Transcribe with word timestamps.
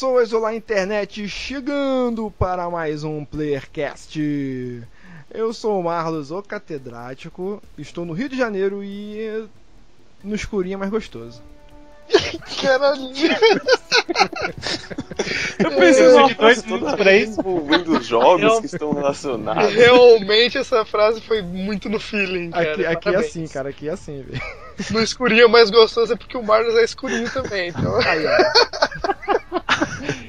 Pessoas, 0.00 0.32
olá 0.32 0.54
internet, 0.54 1.28
chegando 1.28 2.30
para 2.30 2.70
mais 2.70 3.04
um 3.04 3.22
Playercast. 3.22 4.18
Eu 5.30 5.52
sou 5.52 5.78
o 5.78 5.84
Marlos, 5.84 6.30
o 6.30 6.42
catedrático, 6.42 7.62
estou 7.76 8.06
no 8.06 8.14
Rio 8.14 8.30
de 8.30 8.34
Janeiro 8.34 8.82
e 8.82 9.46
no 10.24 10.34
escurinho 10.34 10.72
é 10.72 10.76
mais 10.78 10.90
gostoso. 10.90 11.42
Caralho. 12.62 13.10
Eu 15.58 15.70
pensei 15.72 16.06
É, 16.06 16.12
numa 16.12 16.28
frase 16.30 16.62
toda 16.62 16.96
vez. 16.96 17.36
envolvendo 17.38 17.98
os 17.98 18.06
jogos 18.06 18.42
Eu- 18.42 18.60
que 18.60 18.66
estão 18.66 18.92
relacionados. 18.92 19.72
Realmente 19.74 20.58
essa 20.58 20.84
frase 20.84 21.20
foi 21.20 21.42
muito 21.42 21.88
no 21.88 22.00
feeling, 22.00 22.50
cara. 22.50 22.72
Aqui, 22.72 22.86
aqui 22.86 23.08
é 23.10 23.16
assim, 23.16 23.46
cara, 23.46 23.68
aqui 23.70 23.88
é 23.88 23.92
assim, 23.92 24.22
velho. 24.22 24.42
No 24.90 25.02
escurinho 25.02 25.48
mais 25.48 25.70
gostoso 25.70 26.12
é 26.12 26.16
porque 26.16 26.36
o 26.36 26.42
Marlos 26.42 26.74
é 26.76 26.84
escurinho 26.84 27.30
também, 27.30 27.68
então. 27.68 27.96
Aí, 28.00 28.24
ó. 28.26 28.36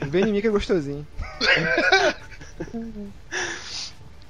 Vem 0.07 0.25
em 0.25 0.31
mim 0.33 0.41
que 0.41 0.47
é 0.47 0.51
gostosinho. 0.51 1.07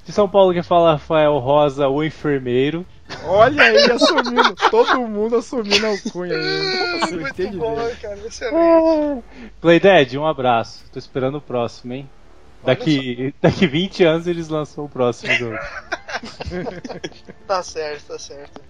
De 0.04 0.12
São 0.12 0.28
Paulo 0.28 0.52
que 0.52 0.62
fala 0.62 0.92
Rafael 0.92 1.38
Rosa, 1.38 1.88
o 1.88 2.02
enfermeiro. 2.04 2.86
Olha 3.24 3.62
aí, 3.62 3.90
assumindo, 3.90 4.54
todo 4.70 5.00
mundo 5.08 5.36
assumindo 5.36 5.86
a 5.86 5.90
alcunha 5.90 6.36
aí. 6.36 7.00
Nossa, 7.00 7.16
muito 7.16 7.50
bom, 7.58 7.76
ver. 7.76 7.96
cara, 7.98 8.18
excelente. 8.26 9.24
Playdead, 9.60 10.18
um 10.18 10.26
abraço. 10.26 10.84
Tô 10.92 10.98
esperando 10.98 11.38
o 11.38 11.40
próximo, 11.40 11.92
hein? 11.92 12.08
Daqui, 12.64 13.34
daqui 13.40 13.66
20 13.66 14.04
anos 14.04 14.26
eles 14.26 14.48
lançam 14.48 14.84
o 14.84 14.88
próximo 14.88 15.32
jogo. 15.34 15.58
Tá 17.48 17.62
certo, 17.62 18.08
tá 18.08 18.18
certo. 18.18 18.60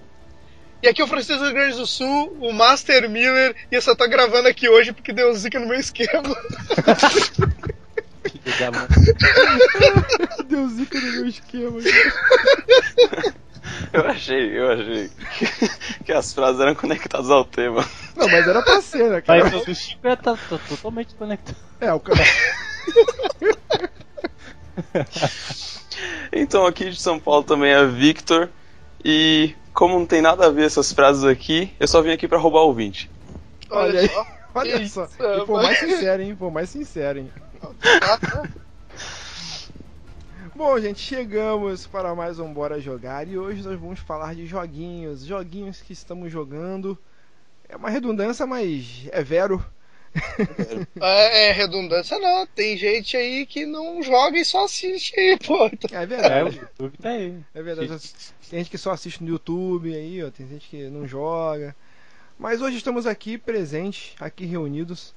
E 0.82 0.88
aqui 0.88 1.00
é 1.02 1.04
o 1.04 1.08
Francisco 1.08 1.44
do 1.44 1.52
Grande 1.52 1.76
do 1.76 1.86
Sul, 1.86 2.36
o 2.40 2.52
Master 2.52 3.08
Miller, 3.08 3.54
e 3.70 3.74
eu 3.74 3.82
só 3.82 3.94
tô 3.94 4.08
gravando 4.08 4.48
aqui 4.48 4.68
hoje 4.68 4.92
porque 4.92 5.12
deu 5.12 5.32
zica 5.34 5.60
no 5.60 5.68
meu 5.68 5.78
esquema. 5.78 6.22
Mãe. 6.22 6.34
Deu 10.48 10.68
zica 10.70 11.00
no 11.00 11.12
meu 11.12 11.26
esquema. 11.26 11.78
Eu 13.92 14.06
achei, 14.08 14.58
eu 14.58 14.72
achei 14.72 15.10
que, 15.38 16.04
que 16.04 16.12
as 16.12 16.32
frases 16.32 16.60
eram 16.60 16.74
conectadas 16.74 17.30
ao 17.30 17.44
tema. 17.44 17.84
Não, 18.16 18.28
mas 18.28 18.46
era 18.46 18.62
pra 18.62 18.80
ser, 18.80 19.10
né, 19.10 19.20
cara? 19.20 19.44
Mas 19.44 19.68
o 19.68 19.74
Chico 19.74 20.06
é 20.06 20.16
tá, 20.16 20.36
tá 20.48 20.58
totalmente 20.68 21.14
conectado. 21.14 21.56
É, 21.80 21.92
o 21.92 22.00
cara. 22.00 22.20
Então 26.32 26.66
aqui 26.66 26.90
de 26.90 27.00
São 27.00 27.18
Paulo 27.18 27.44
também 27.44 27.70
é 27.72 27.84
Victor. 27.86 28.48
E 29.04 29.54
como 29.72 29.98
não 29.98 30.06
tem 30.06 30.22
nada 30.22 30.46
a 30.46 30.50
ver 30.50 30.64
essas 30.66 30.92
frases 30.92 31.24
aqui, 31.24 31.72
eu 31.78 31.86
só 31.88 32.00
vim 32.00 32.10
aqui 32.10 32.26
pra 32.26 32.38
roubar 32.38 32.60
o 32.62 32.66
ouvinte. 32.68 33.10
Olha 33.70 34.00
aí. 34.00 34.08
só. 34.08 34.26
Olha 34.54 34.76
só. 34.88 35.04
isso, 35.04 35.08
E 35.20 35.38
rapaz. 35.38 35.48
mais 35.62 35.78
sincero, 35.78 36.22
hein? 36.22 36.36
For 36.38 36.50
mais 36.50 36.70
sincero, 36.70 37.18
hein? 37.18 37.30
Bom, 40.54 40.78
gente, 40.78 41.00
chegamos 41.00 41.86
para 41.86 42.14
mais 42.14 42.38
um 42.38 42.52
Bora 42.52 42.78
Jogar 42.80 43.26
e 43.26 43.38
hoje 43.38 43.62
nós 43.62 43.78
vamos 43.80 44.00
falar 44.00 44.34
de 44.34 44.46
joguinhos, 44.46 45.24
joguinhos 45.24 45.80
que 45.80 45.92
estamos 45.92 46.30
jogando. 46.30 46.98
É 47.68 47.76
uma 47.76 47.90
redundância, 47.90 48.46
mas 48.46 49.08
é 49.12 49.22
vero. 49.22 49.64
É, 51.00 51.48
é 51.48 51.52
redundância 51.52 52.18
não, 52.18 52.46
tem 52.46 52.76
gente 52.76 53.16
aí 53.16 53.46
que 53.46 53.64
não 53.66 54.02
joga 54.02 54.38
e 54.38 54.44
só 54.44 54.64
assiste 54.64 55.18
aí, 55.18 55.38
pô. 55.38 55.66
É 55.90 56.06
É, 56.26 56.44
o 56.44 56.50
verdade. 56.50 56.58
YouTube 56.60 56.98
tá 56.98 57.10
aí. 57.10 57.44
É 57.54 57.62
verdade. 57.62 57.98
Tem 58.50 58.58
gente 58.60 58.70
que 58.70 58.78
só 58.78 58.90
assiste 58.92 59.22
no 59.22 59.30
YouTube 59.30 59.94
aí, 59.94 60.22
ó, 60.22 60.30
tem 60.30 60.46
gente 60.48 60.68
que 60.68 60.88
não 60.90 61.06
joga. 61.06 61.74
Mas 62.38 62.60
hoje 62.62 62.76
estamos 62.78 63.06
aqui 63.06 63.38
presentes, 63.38 64.14
aqui 64.20 64.44
reunidos 64.46 65.14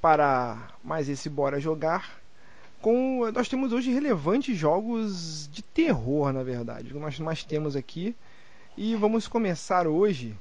para 0.00 0.72
mais 0.84 1.08
esse 1.08 1.28
Bora 1.30 1.60
Jogar. 1.60 2.21
Com, 2.82 3.30
nós 3.32 3.48
temos 3.48 3.72
hoje 3.72 3.92
relevantes 3.92 4.56
jogos 4.58 5.48
de 5.52 5.62
terror, 5.62 6.32
na 6.32 6.42
verdade. 6.42 6.92
Nós 6.92 7.18
mais 7.20 7.44
temos 7.44 7.76
aqui. 7.76 8.14
E 8.76 8.96
vamos 8.96 9.28
começar 9.28 9.86
hoje 9.86 10.34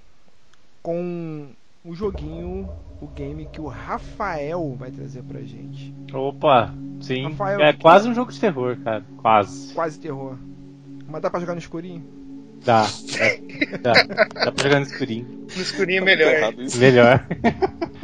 com 0.81 1.49
o 1.85 1.93
joguinho, 1.93 2.67
o 2.99 3.07
game 3.07 3.47
que 3.51 3.61
o 3.61 3.67
Rafael 3.67 4.75
vai 4.77 4.89
trazer 4.89 5.21
pra 5.21 5.41
gente. 5.41 5.93
Opa, 6.11 6.73
sim. 6.99 7.23
Rafael, 7.29 7.59
é 7.59 7.73
quase 7.73 8.09
um 8.09 8.15
jogo 8.15 8.31
de 8.31 8.39
terror, 8.39 8.77
cara. 8.83 9.03
Quase. 9.17 9.73
Quase 9.73 9.99
terror. 9.99 10.35
Mas 11.07 11.21
dá 11.21 11.29
pra 11.29 11.39
jogar 11.39 11.53
no 11.53 11.59
escurinho? 11.59 12.03
Dá. 12.63 12.85
Dá, 13.81 13.93
dá, 13.93 14.25
dá 14.45 14.51
pra 14.51 14.63
jogar 14.63 14.79
no 14.79 14.85
escurinho. 14.85 15.47
no 15.55 15.61
escurinho 15.61 16.01
é 16.01 16.05
melhor. 16.05 16.53
Melhor. 16.77 17.27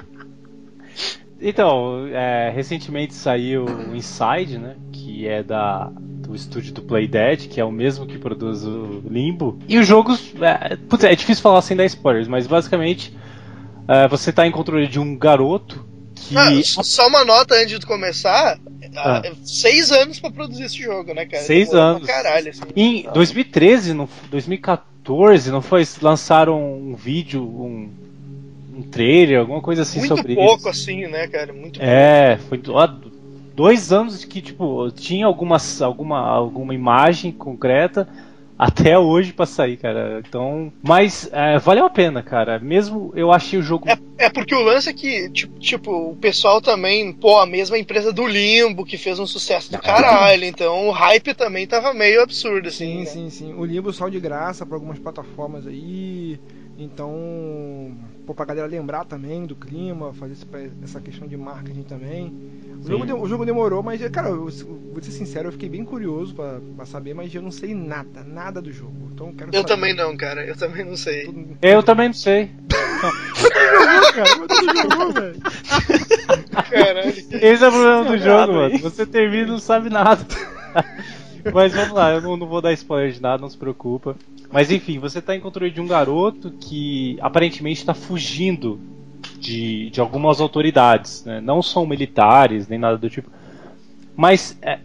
então, 1.41 2.07
é, 2.07 2.49
recentemente 2.49 3.13
saiu 3.13 3.65
o 3.65 3.95
Inside, 3.95 4.57
né? 4.57 4.75
Que 4.91 5.27
é 5.27 5.43
da 5.43 5.91
do 6.27 6.35
estúdio 6.35 6.73
do 6.73 6.81
Playdead, 6.81 7.47
que 7.47 7.59
é 7.59 7.63
o 7.63 7.71
mesmo 7.71 8.05
que 8.05 8.17
produz 8.17 8.65
o 8.65 9.01
Limbo. 9.09 9.57
E 9.67 9.77
os 9.77 9.87
jogos. 9.87 10.33
É, 10.41 10.75
putz, 10.75 11.05
é 11.05 11.15
difícil 11.15 11.41
falar 11.41 11.61
sem 11.61 11.77
dar 11.77 11.85
spoilers, 11.85 12.27
mas 12.27 12.45
basicamente 12.45 13.15
é, 13.87 14.07
você 14.07 14.31
tá 14.33 14.45
em 14.45 14.51
controle 14.51 14.87
de 14.87 14.99
um 14.99 15.17
garoto 15.17 15.85
que. 16.13 16.37
Ah, 16.37 16.51
só 16.63 17.07
uma 17.07 17.23
nota 17.23 17.55
antes 17.55 17.79
de 17.79 17.85
começar. 17.85 18.59
Ah. 18.95 19.21
Seis 19.43 19.91
anos 19.91 20.19
pra 20.19 20.31
produzir 20.31 20.63
esse 20.63 20.81
jogo, 20.81 21.13
né, 21.13 21.25
cara? 21.25 21.43
Seis 21.43 21.69
Demorou 21.69 21.95
anos. 21.95 22.07
Caralho, 22.07 22.49
assim. 22.49 22.61
Em 22.75 23.03
2013, 23.13 23.93
não, 23.93 24.09
2014, 24.29 25.51
não 25.51 25.61
foi? 25.61 25.87
Lançaram 26.01 26.61
um 26.61 26.95
vídeo, 26.95 27.43
um, 27.43 27.89
um 28.77 28.83
trailer, 28.83 29.39
alguma 29.39 29.61
coisa 29.61 29.81
assim 29.81 29.99
Muito 29.99 30.15
sobre 30.15 30.35
pouco, 30.35 30.57
isso. 30.57 30.69
assim, 30.69 31.07
né, 31.07 31.27
cara? 31.27 31.51
Muito 31.51 31.81
É, 31.81 32.37
foi 32.47 32.61
dois 33.55 33.91
anos 33.91 34.23
que 34.23 34.41
tipo 34.41 34.91
tinha 34.91 35.25
algumas, 35.25 35.81
alguma, 35.81 36.19
alguma 36.19 36.75
imagem 36.75 37.31
concreta 37.31 38.07
até 38.57 38.97
hoje 38.97 39.33
pra 39.33 39.45
sair, 39.45 39.77
cara. 39.77 40.21
Então, 40.27 40.71
mas 40.81 41.29
é, 41.31 41.59
valeu 41.59 41.85
a 41.85 41.89
pena, 41.89 42.23
cara. 42.23 42.59
Mesmo 42.59 43.11
eu 43.15 43.31
achei 43.31 43.57
o 43.59 43.63
jogo 43.63 43.87
É, 43.87 44.25
é 44.25 44.29
porque 44.29 44.55
o 44.55 44.63
lance 44.63 44.89
é 44.89 44.93
que, 44.93 45.29
tipo, 45.29 45.59
tipo, 45.59 45.91
o 46.11 46.15
pessoal 46.15 46.59
também, 46.59 47.13
pô, 47.13 47.39
a 47.39 47.45
mesma 47.45 47.77
empresa 47.77 48.11
do 48.11 48.25
Limbo, 48.25 48.85
que 48.85 48.97
fez 48.97 49.19
um 49.19 49.27
sucesso 49.27 49.71
do 49.71 49.79
caralho, 49.79 50.43
então 50.43 50.87
o 50.87 50.91
hype 50.91 51.33
também 51.35 51.67
tava 51.67 51.93
meio 51.93 52.21
absurdo, 52.21 52.67
assim. 52.67 52.85
Sim, 52.85 52.99
né? 52.99 53.05
sim, 53.05 53.29
sim. 53.29 53.53
O 53.53 53.63
Limbo 53.63 53.93
saiu 53.93 54.09
de 54.09 54.19
graça 54.19 54.65
para 54.65 54.75
algumas 54.75 54.97
plataformas 54.97 55.67
aí. 55.67 56.39
Então, 56.77 57.91
pô, 58.25 58.35
pra 58.35 58.45
galera 58.45 58.67
lembrar 58.67 59.03
também 59.03 59.45
do 59.47 59.55
clima, 59.55 60.13
fazer 60.13 60.33
esse- 60.33 60.71
essa 60.83 61.01
questão 61.01 61.27
de 61.27 61.35
marketing 61.35 61.81
também. 61.83 62.31
O 62.83 62.87
jogo, 62.87 63.05
de- 63.05 63.13
o 63.13 63.27
jogo 63.27 63.45
demorou, 63.45 63.81
mas, 63.81 63.99
cara, 64.09 64.29
eu, 64.29 64.41
vou 64.41 64.51
ser 65.01 65.11
sincero, 65.11 65.47
eu 65.47 65.51
fiquei 65.51 65.67
bem 65.67 65.83
curioso 65.83 66.35
pra, 66.35 66.59
pra 66.75 66.85
saber, 66.85 67.15
mas 67.15 67.33
eu 67.33 67.41
não 67.41 67.49
sei 67.49 67.73
nada, 67.73 68.23
nada 68.23 68.61
do 68.61 68.71
jogo. 68.71 69.09
Então, 69.11 69.27
eu 69.29 69.33
quero 69.33 69.49
Eu 69.51 69.61
saber. 69.61 69.67
também 69.67 69.93
não, 69.95 70.15
cara, 70.15 70.45
eu 70.45 70.55
também 70.55 70.85
não 70.85 70.95
sei. 70.95 71.25
Todo 71.25 71.57
Eu 71.61 71.81
também 71.81 72.07
não 72.09 72.13
sei. 72.13 72.51
jogou, 73.41 74.13
cara, 74.13 74.37
mas 74.37 74.47
todo 74.47 74.77
jogou, 74.77 75.13
velho. 75.13 75.39
Caralho. 76.69 77.09
Esse 77.09 77.63
é 77.63 77.67
o 77.67 77.71
problema 77.71 78.03
do 78.05 78.13
Errado, 78.15 78.23
jogo, 78.47 78.53
mano. 78.53 78.77
Você 78.79 79.05
termina 79.05 79.43
e 79.47 79.51
não 79.51 79.59
sabe 79.59 79.89
nada. 79.89 80.23
Mas 81.53 81.71
vamos 81.73 81.93
lá, 81.93 82.11
eu 82.13 82.21
não, 82.21 82.35
não 82.35 82.45
vou 82.45 82.61
dar 82.61 82.73
spoiler 82.73 83.09
de 83.13 83.21
nada, 83.21 83.39
não 83.41 83.49
se 83.49 83.57
preocupa. 83.57 84.17
Mas 84.51 84.71
enfim, 84.71 84.99
você 84.99 85.21
tá 85.21 85.35
em 85.35 85.39
controle 85.39 85.71
de 85.71 85.81
um 85.81 85.87
garoto 85.87 86.51
que 86.51 87.17
aparentemente 87.21 87.79
está 87.79 87.93
fugindo 87.93 88.79
de, 89.39 89.89
de 89.89 89.99
algumas 89.99 90.39
autoridades, 90.39 91.23
né? 91.25 91.41
Não 91.41 91.61
são 91.61 91.85
militares, 91.85 92.67
nem 92.67 92.79
nada 92.79 92.97
do 92.97 93.09
tipo. 93.09 93.29
Mas 94.15 94.57
é, 94.61 94.79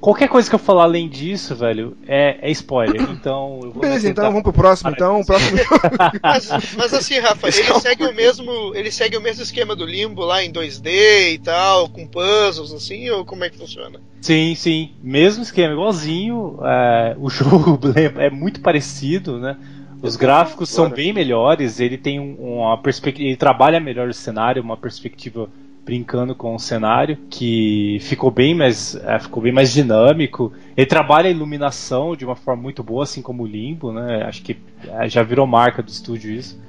qualquer 0.00 0.28
coisa 0.28 0.48
que 0.48 0.54
eu 0.54 0.58
falar 0.58 0.84
além 0.84 1.08
disso, 1.08 1.54
velho, 1.54 1.96
é, 2.06 2.38
é 2.40 2.50
spoiler. 2.50 3.02
Então 3.10 3.60
eu 3.62 3.72
vou 3.72 3.82
Beleza, 3.82 4.08
então 4.08 4.24
vamos 4.26 4.42
pro 4.42 4.52
próximo, 4.52 4.90
então. 4.90 5.20
O 5.20 5.26
próximo 5.26 5.56
jogo. 5.56 5.80
Mas, 6.22 6.48
mas 6.76 6.94
assim, 6.94 7.18
Rafa, 7.18 7.48
ele 7.48 7.80
segue 7.80 8.04
o 8.04 8.14
mesmo. 8.14 8.74
Ele 8.74 8.90
segue 8.90 9.16
o 9.16 9.20
mesmo 9.20 9.42
esquema 9.42 9.74
do 9.74 9.84
Limbo 9.84 10.24
lá 10.24 10.42
em 10.42 10.52
2D 10.52 11.32
e 11.34 11.38
tal, 11.38 11.88
com 11.88 12.06
puzzles, 12.06 12.72
assim, 12.72 13.10
ou 13.10 13.24
como 13.24 13.44
é 13.44 13.50
que 13.50 13.58
funciona? 13.58 14.00
Sim, 14.20 14.54
sim. 14.54 14.90
Mesmo 15.02 15.42
esquema, 15.42 15.72
igualzinho. 15.74 16.58
é, 16.62 17.16
o 17.18 17.28
jogo 17.30 17.78
é 18.16 18.30
muito 18.30 18.60
parecido, 18.60 19.38
né? 19.38 19.56
Os 20.00 20.14
gráficos 20.14 20.68
são 20.68 20.88
bem 20.88 21.12
melhores, 21.12 21.80
ele 21.80 21.98
tem 21.98 22.20
um- 22.20 22.36
uma 22.60 22.78
perspectiva. 22.78 23.26
Ele 23.28 23.36
trabalha 23.36 23.80
melhor 23.80 24.08
o 24.08 24.14
cenário, 24.14 24.62
uma 24.62 24.76
perspectiva 24.76 25.48
brincando 25.88 26.34
com 26.34 26.54
o 26.54 26.58
cenário, 26.58 27.16
que 27.30 27.96
ficou 28.02 28.30
bem 28.30 28.54
mais. 28.54 28.94
é, 28.94 29.18
ficou 29.18 29.42
bem 29.42 29.52
mais 29.52 29.72
dinâmico. 29.72 30.52
Ele 30.76 30.86
trabalha 30.86 31.28
a 31.28 31.30
iluminação 31.30 32.14
de 32.14 32.26
uma 32.26 32.36
forma 32.36 32.62
muito 32.62 32.82
boa, 32.82 33.04
assim 33.04 33.22
como 33.22 33.44
o 33.44 33.46
Limbo, 33.46 33.90
né? 33.90 34.22
Acho 34.24 34.42
que 34.42 34.54
é, 34.86 35.08
já 35.08 35.22
virou 35.22 35.46
marca 35.46 35.82
do 35.82 35.88
estúdio 35.88 36.30
isso. 36.30 36.60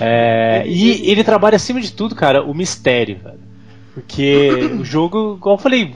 É, 0.00 0.64
e 0.66 1.08
ele 1.08 1.22
trabalha 1.22 1.54
acima 1.54 1.80
de 1.80 1.92
tudo, 1.92 2.16
cara, 2.16 2.42
o 2.42 2.52
mistério, 2.52 3.18
velho. 3.22 3.38
Porque 3.94 4.48
o 4.80 4.84
jogo, 4.84 5.36
igual 5.36 5.54
eu 5.54 5.60
falei. 5.60 5.94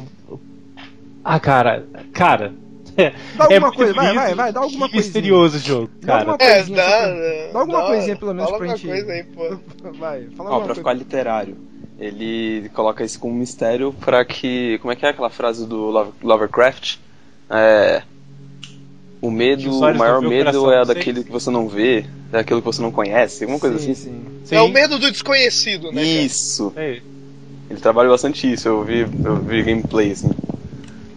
Ah, 1.24 1.40
cara, 1.40 1.84
cara. 2.12 2.52
Dá 2.94 3.44
alguma 3.44 3.60
muito 3.62 3.76
coisa, 3.76 3.92
vai, 3.94 4.14
vai, 4.14 4.34
vai, 4.34 4.52
dá 4.52 4.60
alguma 4.60 4.88
coisinha. 4.88 5.02
misterioso 5.02 5.56
o 5.56 5.60
jogo, 5.60 5.90
Dá 6.02 6.06
cara. 6.06 6.18
alguma 6.30 6.36
É, 6.40 6.54
coisinha, 6.56 6.76
dá, 6.76 6.90
só 6.92 7.52
Dá 7.54 7.58
alguma 7.60 7.78
dá- 7.80 7.86
coisinha, 7.86 8.16
pelo 8.16 8.34
menos, 8.34 8.50
fala 8.50 8.58
pra 8.62 8.70
alguma 8.72 8.76
gente- 8.76 9.04
coisa 9.04 9.12
aí, 9.12 9.24
pô. 9.24 9.90
Vai, 9.98 10.20
fala 10.36 10.50
Ó, 10.50 10.52
alguma 10.52 10.56
pra 10.58 10.60
coisa. 10.66 10.74
ficar 10.74 10.92
literário, 10.92 11.56
ele 12.04 12.68
coloca 12.70 13.04
isso 13.04 13.18
como 13.18 13.34
mistério 13.34 13.92
pra 13.92 14.24
que. 14.24 14.78
Como 14.80 14.92
é 14.92 14.96
que 14.96 15.06
é 15.06 15.10
aquela 15.10 15.30
frase 15.30 15.66
do 15.66 15.76
Love- 15.90 16.12
Lovecraft? 16.22 16.96
É. 17.48 18.02
O 19.20 19.30
medo, 19.30 19.70
o 19.78 19.94
maior 19.94 20.20
não 20.20 20.28
o 20.28 20.30
medo 20.30 20.44
coração 20.44 20.72
é 20.72 20.78
não 20.78 20.86
daquele 20.86 21.22
que 21.22 21.30
você 21.30 21.50
não 21.50 21.68
vê, 21.68 22.00
é 22.32 22.36
daquilo 22.38 22.60
que 22.60 22.66
você 22.66 22.82
não 22.82 22.90
conhece, 22.90 23.44
alguma 23.44 23.60
coisa 23.60 23.78
sim, 23.78 23.92
assim. 23.92 24.04
Sim. 24.10 24.24
Sim. 24.44 24.56
É 24.56 24.60
o 24.60 24.68
medo 24.68 24.98
do 24.98 25.10
desconhecido, 25.10 25.92
né? 25.92 26.02
Isso! 26.02 26.72
É, 26.76 27.00
Ele 27.70 27.80
trabalha 27.80 28.08
bastante 28.08 28.52
isso, 28.52 28.66
eu 28.68 28.82
vi, 28.82 29.00
eu 29.24 29.36
vi 29.36 29.62
gameplay, 29.62 30.10
assim. 30.10 30.30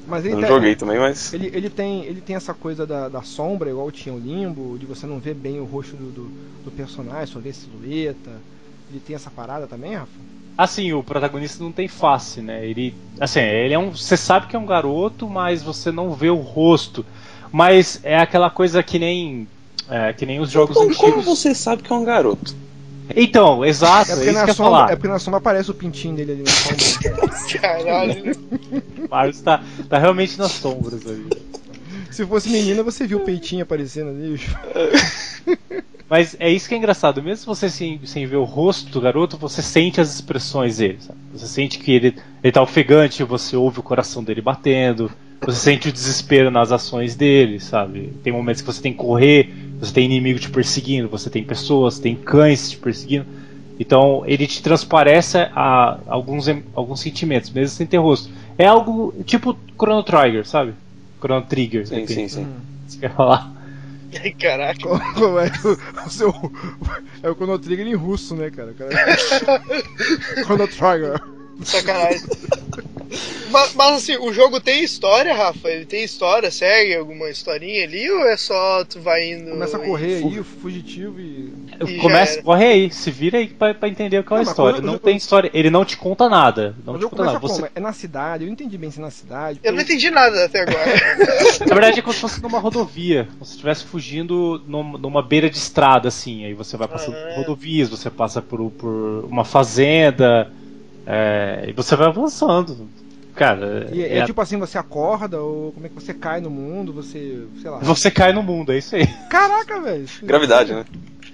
Mas 0.08 0.24
Eu 0.24 0.32
ele 0.34 0.36
não 0.36 0.42
tá- 0.42 0.48
joguei 0.48 0.76
também, 0.76 1.00
mas. 1.00 1.34
Ele, 1.34 1.50
ele, 1.52 1.70
tem, 1.70 2.06
ele 2.06 2.22
tem 2.22 2.36
essa 2.36 2.54
coisa 2.54 2.86
da, 2.86 3.10
da 3.10 3.24
sombra, 3.24 3.72
igual 3.72 3.90
tinha 3.92 4.14
o 4.14 4.20
limbo, 4.20 4.78
de 4.78 4.86
você 4.86 5.08
não 5.08 5.20
ver 5.20 5.34
bem 5.34 5.60
o 5.60 5.66
rosto 5.66 5.96
do, 5.98 6.12
do, 6.12 6.32
do 6.64 6.72
personagem, 6.72 7.26
só 7.34 7.40
ver 7.40 7.54
silhueta. 7.54 8.32
Ele 8.92 9.00
tem 9.00 9.16
essa 9.16 9.32
parada 9.32 9.66
também, 9.66 9.96
Rafa? 9.96 10.12
Assim, 10.58 10.94
o 10.94 11.04
protagonista 11.04 11.64
não 11.64 11.72
tem 11.72 11.88
face, 11.88 12.42
né? 12.42 12.66
Ele, 12.66 12.94
assim, 13.20 13.40
ele 13.42 13.74
é 13.74 13.80
um, 13.80 13.92
você 13.92 14.16
sabe 14.16 14.48
que 14.48 14.56
é 14.56 14.60
um 14.60 14.66
garoto, 14.66 15.28
mas 15.30 15.62
você 15.62 15.92
não 15.92 16.14
vê 16.14 16.30
o 16.30 16.38
rosto. 16.38 17.06
Mas 17.52 18.00
é 18.04 18.18
aquela 18.18 18.50
coisa 18.50 18.82
que 18.82 18.98
nem, 18.98 19.48
é, 19.90 20.14
que 20.14 20.26
nem 20.26 20.40
os 20.40 20.50
jogos 20.50 20.76
Como, 20.76 20.94
como 20.96 21.08
antigos. 21.20 21.26
você 21.26 21.54
sabe 21.54 21.84
que 21.84 21.92
é 21.92 21.96
um 21.96 22.04
garoto? 22.06 22.56
Então, 23.16 23.64
exato, 23.64 24.12
É 24.12 24.14
é, 24.14 24.16
porque, 24.16 24.30
isso 24.32 24.40
na 24.40 24.46
que 24.46 24.52
eu 24.52 24.56
falar. 24.56 24.92
é 24.92 24.96
porque 24.96 25.08
na 25.08 25.20
sombra 25.20 25.38
aparece 25.38 25.70
o 25.70 25.74
pintinho 25.74 26.16
dele 26.16 26.32
ali 26.32 26.44
na 26.44 26.52
sombra. 26.52 27.34
Caralho. 27.62 28.32
O 29.06 29.10
Marcos 29.10 29.42
tá, 29.42 29.64
tá 29.88 29.98
realmente 30.00 30.38
nas 30.40 30.52
sombras 30.54 31.06
ali. 31.06 31.30
Se 32.10 32.26
fosse 32.26 32.50
menina, 32.50 32.82
você 32.82 33.06
viu 33.06 33.20
o 33.20 33.22
peitinho 33.26 33.64
aparecendo 33.64 34.10
ali. 34.10 34.40
Mas 36.10 36.36
é 36.40 36.52
isso 36.52 36.68
que 36.70 36.76
é 36.76 36.78
engraçado. 36.78 37.22
Mesmo 37.22 37.54
você 37.54 37.70
sem, 37.70 38.00
sem 38.06 38.26
ver 38.26 38.36
o 38.36 38.44
rosto 38.44 38.92
do 38.92 39.02
garoto, 39.02 39.38
você 39.38 39.62
sente 39.62 40.00
as 40.00 40.14
expressões 40.14 40.78
dele. 40.78 40.98
sabe? 41.02 41.20
Você 41.34 41.48
sente 41.48 41.80
que 41.80 41.92
ele, 41.92 42.16
ele 42.44 42.52
tá 42.54 42.62
ofegante, 42.62 43.24
você 43.24 43.56
ouve 43.56 43.80
o 43.80 43.84
coração 43.84 44.24
dele 44.24 44.42
batendo, 44.42 45.10
você 45.42 45.60
sente 45.60 45.90
o 45.90 45.92
desespero 45.92 46.52
nas 46.52 46.72
ações 46.72 47.16
dele, 47.16 47.60
sabe? 47.60 48.14
Tem 48.24 48.32
momentos 48.32 48.62
que 48.62 48.68
você 48.68 48.82
tem 48.82 48.92
que 48.92 49.00
correr, 49.00 49.52
você 49.80 49.92
tem 49.94 50.06
inimigo 50.06 50.40
te 50.40 50.50
perseguindo, 50.50 51.10
você 51.10 51.30
tem 51.30 51.44
pessoas, 51.44 52.00
tem 52.00 52.16
cães 52.16 52.70
te 52.72 52.78
perseguindo. 52.78 53.26
Então 53.80 54.24
ele 54.26 54.48
te 54.48 54.62
transparece 54.62 55.38
a 55.38 55.98
alguns, 56.08 56.48
alguns 56.74 57.00
sentimentos, 57.00 57.50
mesmo 57.50 57.76
sem 57.76 57.86
ter 57.86 57.98
rosto. 57.98 58.30
É 58.58 58.66
algo 58.66 59.14
tipo 59.26 59.58
Chrono 59.78 60.04
Trigger, 60.04 60.48
sabe? 60.48 60.74
Chrono 61.20 61.46
Trigger. 61.46 61.88
Sim, 61.88 62.08
sim, 62.08 62.28
sim. 62.28 62.48
Você 62.88 63.00
quer 63.00 63.14
falar? 63.14 63.55
Ai, 64.24 64.32
caraca. 64.32 64.80
Como 65.14 65.40
é 65.40 65.52
o, 65.64 66.06
o 66.06 66.10
seu. 66.10 66.34
É 67.24 67.30
o 67.30 67.36
Chrono 67.36 67.60
Trigger 67.60 67.88
em 67.88 67.96
russo, 67.96 68.36
né, 68.36 68.50
cara? 68.50 68.74
Cara- 68.74 68.90
Chrono 70.44 70.68
Trigger. 70.68 71.22
Sacanagem. 71.64 72.22
Mas, 73.52 73.74
mas 73.76 73.96
assim, 73.98 74.18
o 74.18 74.32
jogo 74.34 74.60
tem 74.60 74.84
história, 74.84 75.34
Rafa? 75.34 75.70
Ele 75.70 75.86
tem 75.86 76.04
história? 76.04 76.50
Segue 76.52 76.96
alguma 76.96 77.30
historinha 77.30 77.84
ali? 77.84 78.10
Ou 78.12 78.26
é 78.28 78.38
só 78.38 78.84
tu 78.86 79.00
vai 79.00 79.32
indo. 79.32 79.52
Começa 79.52 79.78
a 79.78 79.84
e- 79.84 79.86
correr 79.88 80.16
aí, 80.24 80.40
o 80.40 80.44
fugitivo 80.44 81.20
e. 81.20 81.54
E 81.88 81.98
Começa, 81.98 82.42
corre 82.42 82.66
aí, 82.66 82.92
se 82.92 83.12
vira 83.12 83.38
aí 83.38 83.48
pra, 83.48 83.74
pra 83.74 83.90
entender 83.90 84.24
qual 84.24 84.38
é 84.38 84.42
a 84.42 84.44
história. 84.44 84.78
quando 84.80 84.86
Não 84.86 84.98
tem 84.98 85.18
história, 85.18 85.50
ele 85.54 85.70
não 85.70 85.84
te 85.84 85.98
conta 85.98 86.30
nada. 86.30 86.76
Não 86.86 86.94
o 86.96 87.00
te 87.00 87.06
conta 87.06 87.24
nada. 87.26 87.40
Você, 87.40 87.62
como? 87.62 87.72
É 87.76 87.80
na 87.80 87.92
cidade, 87.94 88.44
eu 88.44 88.48
não 88.48 88.54
entendi 88.54 88.78
bem 88.78 88.90
se 88.92 89.00
é 89.00 89.02
na 89.02 89.12
cidade. 89.12 89.60
Eu 89.64 89.74
não 89.74 89.82
entendi 89.82 90.10
nada 90.10 90.46
até 90.46 90.62
agora. 90.62 90.86
na 91.68 91.74
verdade 91.76 92.00
é 92.00 92.02
como 92.02 92.14
se 92.14 92.22
fosse 92.22 92.42
numa 92.42 92.60
rodovia. 92.60 93.28
Como 93.34 93.46
se 93.46 93.52
estivesse 93.52 93.84
fugindo 93.84 94.62
num- 94.68 94.98
numa 94.98 95.22
beira 95.22 95.50
de 95.50 95.58
estrada, 95.58 96.08
assim. 96.08 96.46
Aí 96.46 96.54
você 96.54 96.78
vai 96.78 96.88
passando 96.88 97.16
por 97.16 97.30
Ah. 97.30 97.36
rodovias, 97.38 97.90
você 97.90 98.10
passa 98.10 98.42
por, 98.42 98.72
por 98.72 99.26
uma 99.30 99.44
fazenda. 99.44 100.52
É, 101.06 101.66
e 101.68 101.74
você 101.74 101.96
vai 101.96 102.08
avançando. 102.08 102.88
Cara, 103.36 103.90
E 103.92 104.02
é, 104.02 104.20
é- 104.20 104.26
tipo 104.26 104.40
assim, 104.40 104.58
você 104.58 104.78
acorda, 104.78 105.42
ou 105.42 105.74
como 105.74 105.86
é 105.86 105.90
que 105.90 105.96
você 105.96 106.14
cai 106.14 106.40
no 106.40 106.50
mundo, 106.50 106.94
você. 106.94 107.46
sei 107.62 107.70
lá. 107.70 107.80
você 107.80 108.10
cai 108.10 108.32
no 108.32 108.42
mundo, 108.42 108.72
é 108.72 108.78
isso 108.78 108.96
aí. 108.96 109.06
Caraca, 109.30 109.80
velho. 109.82 110.06
Gravidade, 110.24 110.74
né? 110.74 110.86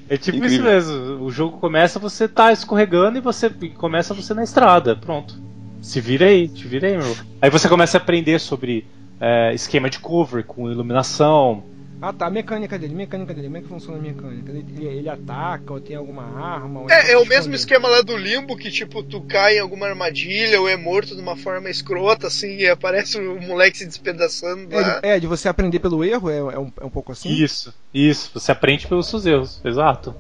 É 0.09 0.17
tipo 0.17 0.37
Incrível. 0.39 0.77
isso 0.77 0.91
mesmo. 0.91 1.23
O 1.23 1.31
jogo 1.31 1.57
começa, 1.59 1.99
você 1.99 2.27
tá 2.27 2.51
escorregando 2.51 3.17
e 3.17 3.21
você 3.21 3.51
e 3.61 3.69
começa 3.69 4.13
você 4.13 4.33
na 4.33 4.43
estrada. 4.43 4.95
Pronto. 4.95 5.35
Se 5.81 6.01
vira 6.01 6.25
aí, 6.25 6.47
te 6.47 6.67
vira 6.67 6.87
aí, 6.87 6.97
meu. 6.97 7.15
Aí 7.41 7.49
você 7.49 7.69
começa 7.69 7.97
a 7.97 8.01
aprender 8.01 8.39
sobre 8.39 8.85
é, 9.19 9.53
esquema 9.53 9.89
de 9.89 9.99
cover 9.99 10.43
com 10.43 10.69
iluminação. 10.71 11.63
Ah 12.01 12.11
tá, 12.11 12.25
a 12.27 12.29
mecânica 12.31 12.79
dele, 12.79 12.95
mecânica 12.95 13.33
dele, 13.33 13.47
como 13.47 13.57
é 13.57 13.61
que 13.61 13.67
funciona 13.67 13.99
a 13.99 14.01
mecânica? 14.01 14.51
Ele, 14.51 14.65
ele- 14.75 14.85
ele 14.87 15.09
ataca 15.09 15.71
ou 15.73 15.79
tem 15.79 15.95
alguma 15.95 16.23
arma? 16.23 16.81
ou 16.81 16.89
É, 16.89 17.11
é 17.13 17.17
o 17.17 17.25
mesmo 17.25 17.53
esquema 17.53 17.87
lá 17.87 18.01
do 18.01 18.17
limbo 18.17 18.57
que, 18.57 18.71
tipo, 18.71 19.03
tu 19.03 19.21
cai 19.21 19.57
em 19.57 19.59
alguma 19.59 19.87
armadilha 19.87 20.59
ou 20.59 20.67
é 20.67 20.75
morto 20.75 21.15
de 21.15 21.21
uma 21.21 21.35
forma 21.37 21.69
escrota, 21.69 22.27
assim, 22.27 22.57
e 22.57 22.67
aparece 22.67 23.19
o 23.19 23.39
moleque 23.41 23.77
se 23.77 23.85
despedaçando 23.85 24.75
É 25.03 25.15
é, 25.15 25.19
de 25.19 25.27
você 25.27 25.47
aprender 25.47 25.79
pelo 25.79 26.03
erro, 26.03 26.29
é, 26.29 26.37
é 26.37 26.59
um, 26.59 26.71
é 26.81 26.85
um 26.85 26.89
pouco 26.89 27.11
assim? 27.11 27.29
Isso, 27.29 27.73
isso. 27.93 28.31
Você 28.33 28.51
aprende 28.51 28.87
pelos 28.87 29.07
seus 29.07 29.25
erros, 29.25 29.59
exato. 29.63 30.15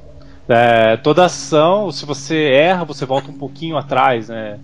É, 0.47 0.97
toda 0.97 1.25
ação, 1.25 1.91
se 1.91 2.05
você 2.05 2.35
erra, 2.51 2.83
você 2.85 3.05
volta 3.05 3.31
um 3.31 3.33
pouquinho 3.35 3.77
atrás, 3.77 4.29
né? 4.29 4.59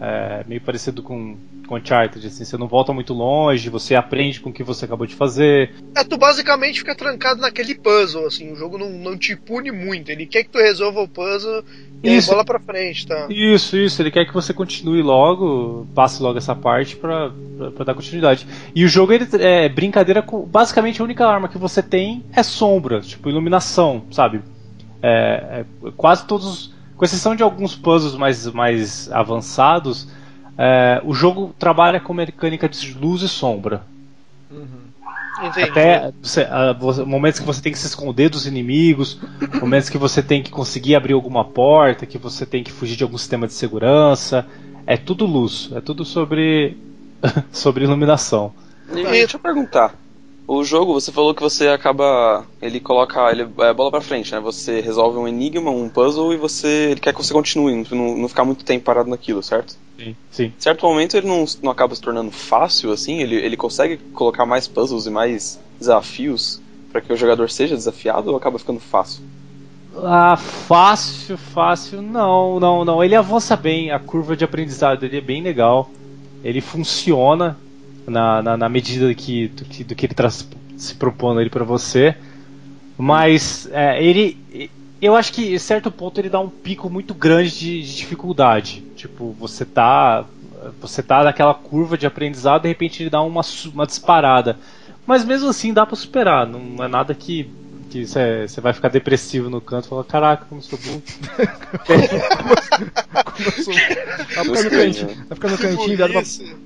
É, 0.00 0.44
meio 0.46 0.60
parecido 0.60 1.02
com, 1.02 1.38
com 1.70 1.76
Uncharted, 1.76 2.26
assim, 2.26 2.44
você 2.44 2.56
não 2.56 2.66
volta 2.66 2.92
muito 2.92 3.14
longe, 3.14 3.70
você 3.70 3.94
aprende 3.94 4.40
com 4.40 4.50
o 4.50 4.52
que 4.52 4.64
você 4.64 4.86
acabou 4.86 5.06
de 5.06 5.14
fazer. 5.14 5.70
É, 5.94 6.02
tu 6.02 6.18
basicamente 6.18 6.80
fica 6.80 6.96
trancado 6.96 7.40
naquele 7.40 7.76
puzzle, 7.76 8.26
assim, 8.26 8.50
o 8.52 8.56
jogo 8.56 8.76
não, 8.76 8.90
não 8.90 9.16
te 9.16 9.36
pune 9.36 9.70
muito, 9.70 10.10
ele 10.10 10.26
quer 10.26 10.42
que 10.42 10.50
tu 10.50 10.58
resolva 10.58 11.00
o 11.00 11.06
puzzle 11.08 11.62
e 12.02 12.16
Isso. 12.16 12.30
bola 12.30 12.44
pra 12.44 12.58
frente, 12.58 13.06
tá? 13.06 13.28
Isso, 13.30 13.76
isso, 13.76 14.02
ele 14.02 14.10
quer 14.10 14.24
que 14.24 14.34
você 14.34 14.52
continue 14.52 15.00
logo, 15.00 15.86
passe 15.94 16.20
logo 16.20 16.38
essa 16.38 16.56
parte 16.56 16.96
pra, 16.96 17.30
pra, 17.56 17.70
pra 17.70 17.84
dar 17.84 17.94
continuidade. 17.94 18.46
E 18.74 18.84
o 18.84 18.88
jogo 18.88 19.12
ele 19.12 19.28
é 19.38 19.68
brincadeira 19.68 20.22
com. 20.22 20.40
Basicamente 20.44 21.00
a 21.00 21.04
única 21.04 21.24
arma 21.24 21.46
que 21.48 21.58
você 21.58 21.80
tem 21.82 22.24
é 22.34 22.42
sombra, 22.42 23.00
tipo 23.00 23.28
iluminação, 23.28 24.02
sabe? 24.10 24.40
É, 25.02 25.60
é, 25.84 25.90
quase 25.96 26.26
todos. 26.26 26.46
os- 26.46 26.74
Com 26.96 27.04
exceção 27.04 27.34
de 27.36 27.42
alguns 27.42 27.74
puzzles 27.76 28.14
mais, 28.16 28.46
mais 28.52 29.10
avançados, 29.12 30.08
é, 30.62 31.00
o 31.04 31.14
jogo 31.14 31.54
trabalha 31.58 31.98
com 31.98 32.12
mecânica 32.12 32.68
de 32.68 32.92
luz 32.92 33.22
e 33.22 33.28
sombra. 33.28 33.82
Uhum. 34.50 34.90
Entendi. 35.42 35.70
Até 35.70 36.12
você- 36.22 36.46
você- 36.78 37.02
momentos 37.02 37.40
que 37.40 37.46
você 37.46 37.62
tem 37.62 37.72
que 37.72 37.78
se 37.78 37.86
esconder 37.86 38.28
dos 38.28 38.46
inimigos, 38.46 39.18
momentos 39.58 39.88
que 39.88 39.96
você 39.96 40.22
tem 40.22 40.42
que 40.42 40.50
conseguir 40.50 40.94
abrir 40.96 41.14
alguma 41.14 41.44
porta, 41.46 42.04
que 42.04 42.18
você 42.18 42.44
tem 42.44 42.62
que 42.62 42.70
fugir 42.70 42.94
de 42.94 43.02
algum 43.04 43.16
sistema 43.16 43.46
de 43.46 43.54
segurança. 43.54 44.46
É 44.86 44.98
tudo 44.98 45.24
luz, 45.24 45.70
é 45.74 45.80
tudo 45.80 46.04
sobre, 46.04 46.76
sobre 47.52 47.84
iluminação. 47.84 48.52
E, 48.92 49.02
deixa 49.02 49.36
eu 49.36 49.40
perguntar. 49.40 49.94
O 50.52 50.64
jogo, 50.64 50.92
você 50.92 51.12
falou 51.12 51.32
que 51.32 51.40
você 51.40 51.68
acaba. 51.68 52.44
Ele 52.60 52.80
coloca. 52.80 53.30
Ele 53.30 53.42
é 53.42 53.72
bola 53.72 53.88
pra 53.88 54.00
frente, 54.00 54.32
né? 54.32 54.40
Você 54.40 54.80
resolve 54.80 55.16
um 55.16 55.28
enigma, 55.28 55.70
um 55.70 55.88
puzzle 55.88 56.34
e 56.34 56.36
você. 56.36 56.88
Ele 56.90 56.98
quer 56.98 57.14
que 57.14 57.22
você 57.22 57.32
continue, 57.32 57.86
não, 57.92 58.16
não 58.16 58.28
ficar 58.28 58.44
muito 58.44 58.64
tempo 58.64 58.84
parado 58.84 59.08
naquilo, 59.08 59.44
certo? 59.44 59.76
Sim, 59.96 60.16
sim. 60.28 60.44
Em 60.46 60.54
certo 60.58 60.84
momento 60.84 61.16
ele 61.16 61.28
não, 61.28 61.44
não 61.62 61.70
acaba 61.70 61.94
se 61.94 62.00
tornando 62.00 62.32
fácil, 62.32 62.90
assim? 62.90 63.20
Ele, 63.20 63.36
ele 63.36 63.56
consegue 63.56 63.98
colocar 64.12 64.44
mais 64.44 64.66
puzzles 64.66 65.06
e 65.06 65.10
mais 65.10 65.60
desafios 65.78 66.60
para 66.90 67.00
que 67.00 67.12
o 67.12 67.16
jogador 67.16 67.48
seja 67.48 67.76
desafiado 67.76 68.30
ou 68.32 68.36
acaba 68.36 68.58
ficando 68.58 68.80
fácil? 68.80 69.22
Ah, 70.02 70.36
fácil, 70.36 71.38
fácil, 71.38 72.02
não, 72.02 72.58
não, 72.58 72.84
não. 72.84 73.04
Ele 73.04 73.14
avança 73.14 73.56
bem, 73.56 73.92
a 73.92 74.00
curva 74.00 74.36
de 74.36 74.44
aprendizado 74.44 74.98
dele 74.98 75.18
é 75.18 75.20
bem 75.20 75.44
legal. 75.44 75.88
Ele 76.42 76.60
funciona 76.60 77.56
na, 78.06 78.42
na, 78.42 78.56
na 78.56 78.68
medida 78.68 79.14
que, 79.14 79.48
do, 79.48 79.64
que, 79.64 79.84
do 79.84 79.94
que 79.94 80.06
ele 80.06 80.12
está 80.12 80.30
se 80.30 80.94
propondo 80.94 81.40
ele 81.40 81.50
para 81.50 81.64
você. 81.64 82.16
Mas 82.96 83.68
é, 83.72 84.02
ele. 84.02 84.38
Eu 85.00 85.16
acho 85.16 85.32
que 85.32 85.54
em 85.54 85.58
certo 85.58 85.90
ponto 85.90 86.20
ele 86.20 86.28
dá 86.28 86.38
um 86.38 86.50
pico 86.50 86.90
muito 86.90 87.14
grande 87.14 87.58
de, 87.58 87.82
de 87.82 87.96
dificuldade. 87.96 88.82
Tipo, 88.96 89.34
você 89.38 89.64
tá. 89.64 90.24
Você 90.80 91.02
tá 91.02 91.24
naquela 91.24 91.54
curva 91.54 91.96
de 91.96 92.06
aprendizado, 92.06 92.62
de 92.62 92.68
repente 92.68 93.02
ele 93.02 93.08
dá 93.08 93.22
uma, 93.22 93.40
uma 93.72 93.86
disparada. 93.86 94.58
Mas 95.06 95.24
mesmo 95.24 95.48
assim 95.48 95.72
dá 95.72 95.86
pra 95.86 95.96
superar. 95.96 96.46
Não 96.46 96.84
é 96.84 96.88
nada 96.88 97.14
que 97.14 97.48
que 97.90 98.06
você 98.06 98.60
vai 98.60 98.72
ficar 98.72 98.88
depressivo 98.88 99.50
no 99.50 99.60
canto 99.60 99.86
e 99.86 99.88
falar, 99.88 100.04
caraca, 100.04 100.44
como 100.48 100.62
sou 100.62 100.78
burro. 100.78 101.02
Vai 104.34 104.44
ficar 104.44 104.62
no 104.64 104.70
cantinho, 104.70 105.06
vai 105.28 105.34
ficar 105.34 105.48
no 105.48 105.58
cantinho 105.58 105.88
virado 105.96 106.12
pra, 106.12 106.22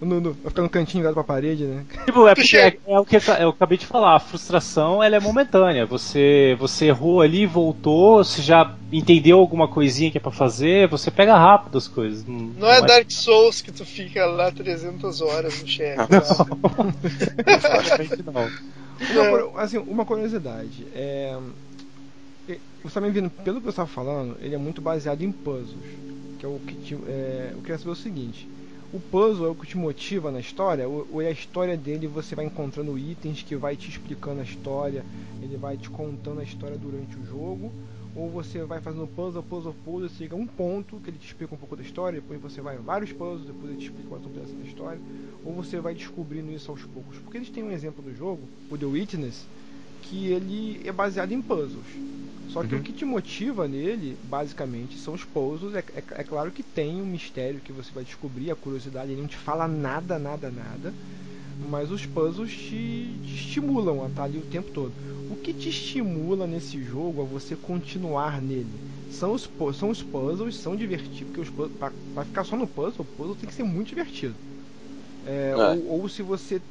no, 0.06 0.20
no- 0.20 0.32
vai 0.32 0.48
ficar 0.50 0.62
no 0.62 0.68
cantinho 0.70 1.02
virado 1.02 1.14
pra 1.14 1.24
parede, 1.24 1.64
né? 1.64 1.84
Tipo, 2.04 2.26
é, 2.28 2.34
porque 2.34 2.56
é, 2.56 2.76
é 2.86 2.98
o 2.98 3.04
que 3.04 3.16
eu 3.16 3.20
ca- 3.20 3.40
eu 3.40 3.48
acabei 3.50 3.78
de 3.78 3.86
falar, 3.86 4.16
a 4.16 4.20
frustração 4.20 5.02
ela 5.02 5.16
é 5.16 5.20
momentânea. 5.20 5.86
Você, 5.86 6.56
você 6.58 6.86
errou 6.86 7.20
ali, 7.20 7.46
voltou, 7.46 8.22
você 8.22 8.42
já 8.42 8.74
entendeu 8.92 9.38
alguma 9.38 9.66
coisinha 9.68 10.10
que 10.10 10.18
é 10.18 10.20
pra 10.20 10.30
fazer, 10.30 10.88
você 10.88 11.10
pega 11.10 11.36
rápido 11.36 11.78
as 11.78 11.88
coisas. 11.88 12.24
Não, 12.26 12.38
Não 12.58 12.70
é 12.70 12.82
Dark 12.82 13.10
Souls 13.10 13.60
que 13.62 13.72
tu 13.72 13.84
fica 13.84 14.26
lá 14.26 14.50
300 14.50 15.20
horas 15.20 15.60
no 15.62 15.68
chefe. 15.68 15.96
sabe? 16.24 16.50
Praticamente 17.42 18.22
não. 18.32 18.48
Uma, 19.08 19.26
curi- 19.26 19.50
assim, 19.56 19.78
uma 19.78 20.04
curiosidade. 20.04 20.88
É, 20.90 21.36
você 22.82 22.94
também 22.94 23.10
vendo, 23.10 23.30
pelo 23.30 23.58
que 23.60 23.64
você 23.64 23.70
estava 23.70 23.88
falando, 23.88 24.36
ele 24.40 24.54
é 24.54 24.58
muito 24.58 24.82
baseado 24.82 25.22
em 25.22 25.32
puzzles. 25.32 25.86
Que 26.36 26.44
é 26.44 26.48
o 26.48 26.60
que 26.60 26.76
te, 26.76 26.94
é, 27.06 27.50
eu 27.54 27.62
queria 27.62 27.78
saber 27.78 27.92
o 27.92 27.94
seguinte. 27.96 28.50
O 28.92 29.00
puzzle 29.00 29.46
é 29.46 29.50
o 29.50 29.54
que 29.56 29.66
te 29.66 29.76
motiva 29.76 30.30
na 30.30 30.38
história, 30.40 30.88
ou, 30.88 31.06
ou 31.10 31.22
é 31.22 31.26
a 31.28 31.30
história 31.30 31.76
dele 31.76 32.06
você 32.06 32.34
vai 32.34 32.44
encontrando 32.44 32.98
itens 32.98 33.42
que 33.42 33.56
vai 33.56 33.76
te 33.76 33.90
explicando 33.90 34.40
a 34.40 34.44
história, 34.44 35.06
ele 35.40 35.56
vai 35.56 35.76
te 35.76 35.90
contando 35.90 36.40
a 36.40 36.44
história 36.44 36.78
durante 36.78 37.18
o 37.18 37.24
jogo, 37.24 37.74
ou 38.14 38.30
você 38.30 38.64
vai 38.64 38.80
fazendo 38.80 39.06
puzzle, 39.08 39.42
puzzle, 39.42 39.74
puzzle, 39.74 40.08
você 40.08 40.16
chega 40.24 40.34
a 40.36 40.38
um 40.38 40.46
ponto 40.46 41.00
que 41.00 41.10
ele 41.10 41.18
te 41.18 41.26
explica 41.26 41.54
um 41.54 41.58
pouco 41.58 41.76
da 41.76 41.82
história, 41.82 42.20
depois 42.20 42.40
você 42.40 42.60
vai 42.60 42.76
em 42.76 42.80
vários 42.82 43.12
puzzles, 43.12 43.46
depois 43.46 43.70
ele 43.70 43.78
te 43.78 43.84
explica 43.88 44.08
mais 44.10 44.24
um 44.24 44.30
pedaço 44.30 44.56
da 44.56 44.62
história, 44.62 45.02
ou 45.42 45.52
você 45.54 45.80
vai 45.80 45.94
descobrindo 45.94 46.50
isso 46.52 46.70
aos 46.70 46.84
poucos. 46.84 47.18
Porque 47.18 47.38
eles 47.38 47.50
têm 47.50 47.64
um 47.64 47.70
exemplo 47.70 48.02
do 48.02 48.14
jogo, 48.14 48.48
o 48.68 48.78
The 48.78 48.86
Witness, 48.86 49.48
que 50.00 50.28
ele 50.28 50.80
é 50.84 50.92
baseado 50.92 51.32
em 51.32 51.42
puzzles. 51.42 51.88
Só 52.46 52.62
que 52.62 52.74
Uhum. 52.74 52.80
o 52.80 52.82
que 52.82 52.92
te 52.92 53.04
motiva 53.04 53.66
nele, 53.66 54.18
basicamente, 54.22 54.98
são 54.98 55.14
os 55.14 55.24
puzzles. 55.24 55.74
É, 55.74 55.78
é- 55.78 56.04
é 56.20 56.24
claro 56.24 56.52
que 56.52 56.62
tem 56.62 57.00
um 57.00 57.06
mistério 57.06 57.60
que 57.60 57.72
você 57.72 57.92
vai 57.92 58.04
descobrir, 58.04 58.50
a 58.50 58.56
curiosidade, 58.56 59.12
ele 59.12 59.20
não 59.22 59.28
te 59.28 59.36
fala 59.36 59.66
nada, 59.66 60.18
nada, 60.18 60.50
nada. 60.50 60.94
Mas 61.58 61.90
os 61.90 62.06
puzzles 62.06 62.52
te, 62.54 63.20
te 63.22 63.36
estimulam 63.36 64.02
a 64.02 64.08
estar 64.08 64.24
ali 64.24 64.38
o 64.38 64.44
tempo 64.44 64.70
todo. 64.70 64.96
O 65.26 65.36
que 65.36 65.54
te 65.54 65.68
estimula 65.68 66.46
nesse 66.46 66.82
jogo 66.82 67.22
a 67.22 67.24
você 67.24 67.56
continuar 67.56 68.40
nele? 68.42 68.82
São 69.08 69.32
os, 69.32 69.48
são 69.74 69.90
os 69.90 70.02
puzzles, 70.02 70.56
são 70.56 70.76
divertidos, 70.76 71.24
porque 71.30 71.40
os 71.40 71.50
puzzles, 71.50 71.76
pra, 71.78 71.94
pra 72.12 72.24
ficar 72.24 72.44
só 72.44 72.56
no 72.56 72.68
puzzle, 72.68 73.02
o 73.04 73.08
puzzle 73.08 73.36
tem 73.36 73.48
que 73.48 73.54
ser 73.54 73.64
muito 73.64 73.88
divertido. 73.88 74.38
É, 75.22 75.56
É. 75.56 75.56
Ou, 75.56 75.86
ou 75.86 76.08
se 76.08 76.22
você 76.22 76.62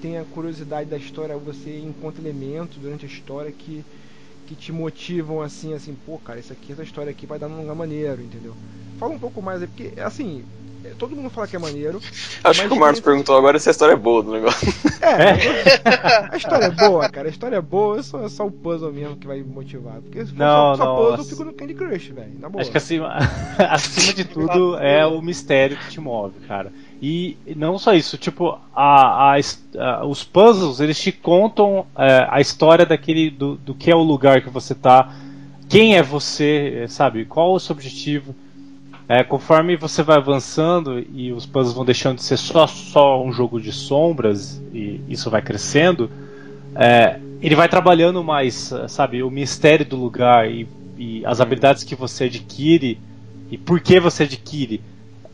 tem 0.00 0.18
a 0.18 0.24
curiosidade 0.26 0.88
da 0.90 0.96
história, 0.96 1.38
você 1.38 1.78
encontra 1.80 2.22
elementos 2.22 2.78
durante 2.78 3.04
a 3.04 3.08
história 3.08 3.52
que, 3.52 3.86
que 4.46 4.56
te 4.56 4.72
motivam 4.72 5.42
assim, 5.42 5.74
assim, 5.74 5.96
pô, 5.96 6.18
cara, 6.18 6.40
isso 6.40 6.52
aqui, 6.52 6.72
essa 6.72 6.82
história 6.82 7.10
aqui 7.10 7.26
vai 7.26 7.38
dar 7.38 7.48
num 7.48 7.60
lugar 7.62 7.74
maneiro, 7.76 8.22
entendeu? 8.22 8.58
Fala 8.96 9.14
um 9.14 9.18
pouco 9.18 9.42
mais 9.42 9.62
aí, 9.62 9.68
porque, 9.68 9.94
assim, 10.00 10.46
é, 10.50 10.59
todo 10.98 11.14
mundo 11.14 11.30
fala 11.30 11.46
que 11.46 11.56
é 11.56 11.58
maneiro. 11.58 12.00
Acho 12.42 12.62
que 12.68 12.72
o 12.74 12.76
Marcos 12.78 13.00
tem- 13.00 13.04
perguntou 13.04 13.36
agora 13.36 13.58
se 13.58 13.68
a 13.68 13.72
história 13.72 13.92
é 13.92 13.96
boa 13.96 14.22
do 14.22 14.32
negócio. 14.32 14.68
É, 15.02 16.28
a 16.32 16.36
história 16.36 16.66
é 16.66 16.70
boa, 16.70 17.08
cara, 17.08 17.28
a 17.28 17.30
história 17.30 17.56
é 17.56 17.60
boa, 17.60 17.98
é 17.98 18.02
só, 18.02 18.24
é 18.24 18.28
só 18.28 18.46
o 18.46 18.50
puzzle 18.50 18.92
mesmo 18.92 19.16
que 19.16 19.26
vai 19.26 19.38
me 19.38 19.44
motivar. 19.44 19.94
Porque 20.00 20.20
se 20.24 20.32
for 20.32 20.38
Não, 20.38 20.76
só, 20.76 20.76
só 20.76 20.84
não, 20.84 20.96
puzzle, 20.96 21.18
eu 21.18 21.24
fico 21.24 21.44
no 21.44 21.52
Candy 21.52 21.74
Crush, 21.74 22.08
velho, 22.10 22.32
na 22.40 22.48
boa. 22.48 22.62
Acho 22.62 22.70
que 22.70 22.76
acima, 22.78 23.16
acima 23.70 24.12
de 24.12 24.24
tudo 24.24 24.76
é 24.78 25.06
o 25.06 25.20
mistério 25.22 25.76
que 25.76 25.88
te 25.90 26.00
move, 26.00 26.34
cara. 26.46 26.72
E 27.02 27.36
não 27.56 27.78
só 27.78 27.94
isso, 27.94 28.18
tipo, 28.18 28.58
a, 28.74 29.34
a- 29.34 30.06
os 30.06 30.22
puzzles, 30.22 30.80
eles 30.80 30.98
te 31.00 31.10
contam 31.12 31.86
é, 31.96 32.26
a 32.30 32.40
história 32.40 32.84
daquele, 32.84 33.30
do, 33.30 33.56
do 33.56 33.74
que 33.74 33.90
é 33.90 33.94
o 33.96 34.02
lugar 34.02 34.42
que 34.42 34.50
você 34.50 34.74
tá, 34.74 35.10
quem 35.68 35.96
é 35.96 36.02
você, 36.02 36.82
é, 36.84 36.88
sabe, 36.88 37.24
qual 37.24 37.52
o 37.54 37.60
seu 37.60 37.74
objetivo. 37.74 38.34
É, 39.10 39.24
conforme 39.24 39.76
você 39.76 40.04
vai 40.04 40.18
avançando 40.18 41.00
e 41.00 41.32
os 41.32 41.44
puzzles 41.44 41.74
vão 41.74 41.84
deixando 41.84 42.18
de 42.18 42.22
ser 42.22 42.36
só, 42.36 42.64
só 42.68 43.20
um 43.24 43.32
jogo 43.32 43.60
de 43.60 43.72
sombras 43.72 44.62
e 44.72 45.00
isso 45.08 45.28
vai 45.28 45.42
crescendo, 45.42 46.08
é, 46.76 47.18
ele 47.40 47.56
vai 47.56 47.68
trabalhando 47.68 48.22
mais, 48.22 48.72
sabe, 48.88 49.22
o 49.22 49.30
mistério 49.30 49.84
do 49.84 49.96
lugar 49.96 50.50
e, 50.50 50.68
e 50.96 51.26
as 51.26 51.40
habilidades 51.40 51.82
que 51.84 51.96
você 51.96 52.24
adquire 52.24 53.00
e 53.50 53.58
por 53.58 53.80
que 53.80 53.98
você 53.98 54.24
adquire. 54.24 54.80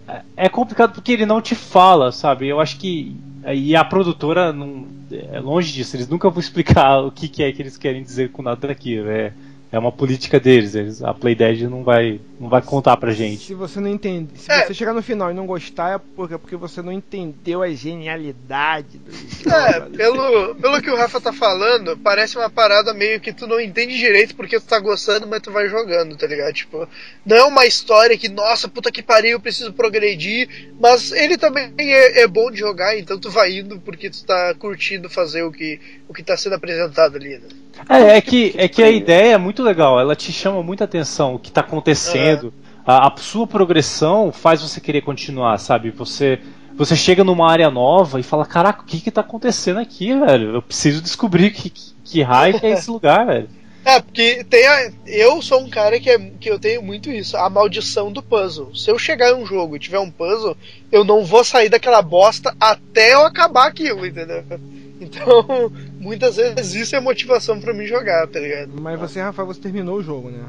É- 0.09 0.23
É 0.37 0.49
complicado 0.49 0.95
porque 0.95 1.13
ele 1.13 1.27
não 1.27 1.41
te 1.43 1.55
fala, 1.55 2.13
sabe? 2.13 2.49
Eu 2.49 2.61
acho 2.61 2.79
que. 2.79 3.17
E 3.55 3.77
a 3.77 3.85
produtora 3.85 4.53
não. 4.53 4.87
É 5.13 5.41
longe 5.41 5.73
disso, 5.73 5.97
eles 5.97 6.09
nunca 6.09 6.31
vão 6.31 6.41
explicar 6.41 7.01
o 7.01 7.11
que, 7.13 7.29
que 7.29 7.43
é 7.43 7.53
que 7.53 7.63
eles 7.63 7.77
querem 7.79 8.03
dizer 8.03 8.31
com 8.33 8.43
nada 8.43 8.69
daquilo. 8.69 9.09
É, 9.11 9.33
é 9.77 9.79
uma 9.79 9.93
política 9.93 10.41
deles, 10.41 10.75
eles, 10.75 11.03
a 11.03 11.13
Playdead 11.13 11.69
não 11.69 11.85
vai, 11.85 12.19
não 12.41 12.49
vai 12.49 12.63
contar 12.63 12.97
pra 12.97 13.13
gente. 13.13 13.45
Se 13.45 13.55
você 13.55 13.79
não 13.79 13.89
entende, 13.89 14.31
se 14.41 14.51
É. 14.51 14.67
você 14.67 14.73
chegar 14.75 14.95
no 14.95 15.03
final 15.03 15.31
e 15.31 15.35
não 15.35 15.47
gostar, 15.47 15.95
é 15.97 16.01
porque, 16.17 16.35
é 16.35 16.39
porque 16.39 16.57
você 16.57 16.81
não 16.81 16.91
entendeu 16.91 17.63
a 17.63 17.69
genialidade 17.71 18.99
do 18.99 19.13
jogo. 19.13 19.51
É, 19.55 19.81
pelo, 19.97 20.55
pelo 20.55 20.81
que 20.83 20.91
o 20.91 20.97
Rafa 20.97 21.21
tá 21.21 21.33
falando, 21.33 21.97
parece 21.99 22.37
uma 22.37 22.49
parada 22.49 22.95
meio 22.95 23.21
que 23.21 23.33
tu 23.33 23.47
não 23.47 23.61
entende 23.61 23.97
direito 23.97 24.35
porque 24.35 24.59
tu 24.59 24.67
tá 24.67 24.79
gostando, 24.81 25.27
mas 25.27 25.43
tu 25.43 25.51
vai 25.53 25.69
jogando, 25.69 26.17
tá 26.17 26.27
ligado? 26.27 26.53
Tipo, 26.55 26.89
não 27.25 27.37
é 27.37 27.45
uma 27.45 27.67
história 27.67 28.17
que, 28.17 28.29
nossa, 28.29 28.69
puta 28.69 28.91
que 28.91 29.03
pariu, 29.03 29.33
eu 29.33 29.41
preciso 29.41 29.73
progredir, 29.73 30.49
mas 30.81 31.13
ele 31.13 31.37
também 31.37 31.73
é, 31.79 32.23
é 32.23 32.27
bom 32.27 32.51
de 32.51 32.59
jogar, 32.59 32.99
então 32.99 33.19
tu 33.19 33.31
vai 33.31 33.59
indo 33.59 33.79
porque 33.81 34.09
tu 34.11 34.25
tá 34.25 34.55
curtindo 34.59 35.11
fazer 35.11 35.43
o 35.43 35.53
que, 35.53 35.79
o 36.09 36.15
que 36.15 36.23
tá 36.23 36.37
sendo 36.37 36.55
apresentado 36.55 37.17
ali, 37.17 37.39
né? 37.39 37.49
É, 37.89 38.17
é 38.17 38.21
que, 38.21 38.55
é 38.57 38.69
que 38.69 38.83
a 38.83 38.91
ideia 38.91 39.35
é 39.35 39.39
muito 39.39 39.63
legal, 39.63 40.01
ela 40.01 40.17
te 40.17 40.33
chama 40.33 40.63
muita 40.63 40.85
atenção, 40.85 41.35
o 41.35 41.39
que 41.39 41.49
está 41.49 41.61
acontecendo, 41.61 42.53
a, 42.87 43.09
a 43.09 43.17
sua 43.17 43.47
progressão 43.47 44.33
faz 44.33 44.63
você 44.63 44.81
querer 44.81 45.03
continuar, 45.03 45.59
sabe? 45.59 45.91
Você, 45.91 46.39
você 46.77 46.97
chega 46.97 47.25
numa 47.25 47.51
área 47.51 47.71
nova 47.71 48.21
e 48.21 48.23
fala, 48.23 48.47
caraca, 48.47 48.83
o 48.83 48.85
que 48.85 49.01
que 49.01 49.11
tá 49.11 49.21
acontecendo 49.21 49.81
aqui, 49.81 50.15
velho? 50.15 50.55
Eu 50.55 50.63
preciso 50.63 51.03
descobrir 51.03 51.51
que, 51.51 51.71
que, 51.71 51.93
que 52.05 52.23
raio 52.23 52.59
que 52.59 52.67
é 52.67 52.71
esse 52.71 52.91
lugar, 52.91 53.27
velho. 53.27 53.49
É, 53.85 54.01
porque 54.01 54.43
tem 54.43 54.67
a, 54.67 54.91
eu 55.07 55.41
sou 55.41 55.61
um 55.61 55.71
cara 55.71 56.01
que, 56.01 56.11
é, 56.11 56.19
que 56.41 56.51
eu 56.51 56.59
tenho 56.59 56.83
muito 56.83 57.09
isso, 57.09 57.37
a 57.37 57.49
maldição 57.49 58.11
do 58.11 58.21
puzzle. 58.21 58.75
Se 58.75 58.91
eu 58.91 58.99
chegar 58.99 59.31
em 59.31 59.35
um 59.35 59.47
jogo 59.47 59.77
e 59.77 59.79
tiver 59.79 60.01
um 60.01 60.11
puzzle, 60.11 60.57
eu 60.91 61.05
não 61.05 61.25
vou 61.25 61.45
sair 61.45 61.69
daquela 61.69 62.03
bosta 62.03 62.53
até 62.59 63.15
eu 63.15 63.25
acabar 63.25 63.69
aquilo, 63.69 64.05
entendeu? 64.05 64.45
Então, 64.99 65.71
muitas 66.07 66.37
vezes 66.37 66.75
isso 66.75 66.97
é 66.97 67.01
motivação 67.01 67.61
pra 67.61 67.75
mim 67.75 67.87
jogar, 67.87 68.27
tá 68.29 68.39
ligado? 68.41 68.71
Mas 68.81 68.99
você, 68.99 69.21
Rafael, 69.21 69.47
você 69.47 69.61
terminou 69.61 69.97
o 69.99 70.03
jogo, 70.03 70.31
né? 70.31 70.45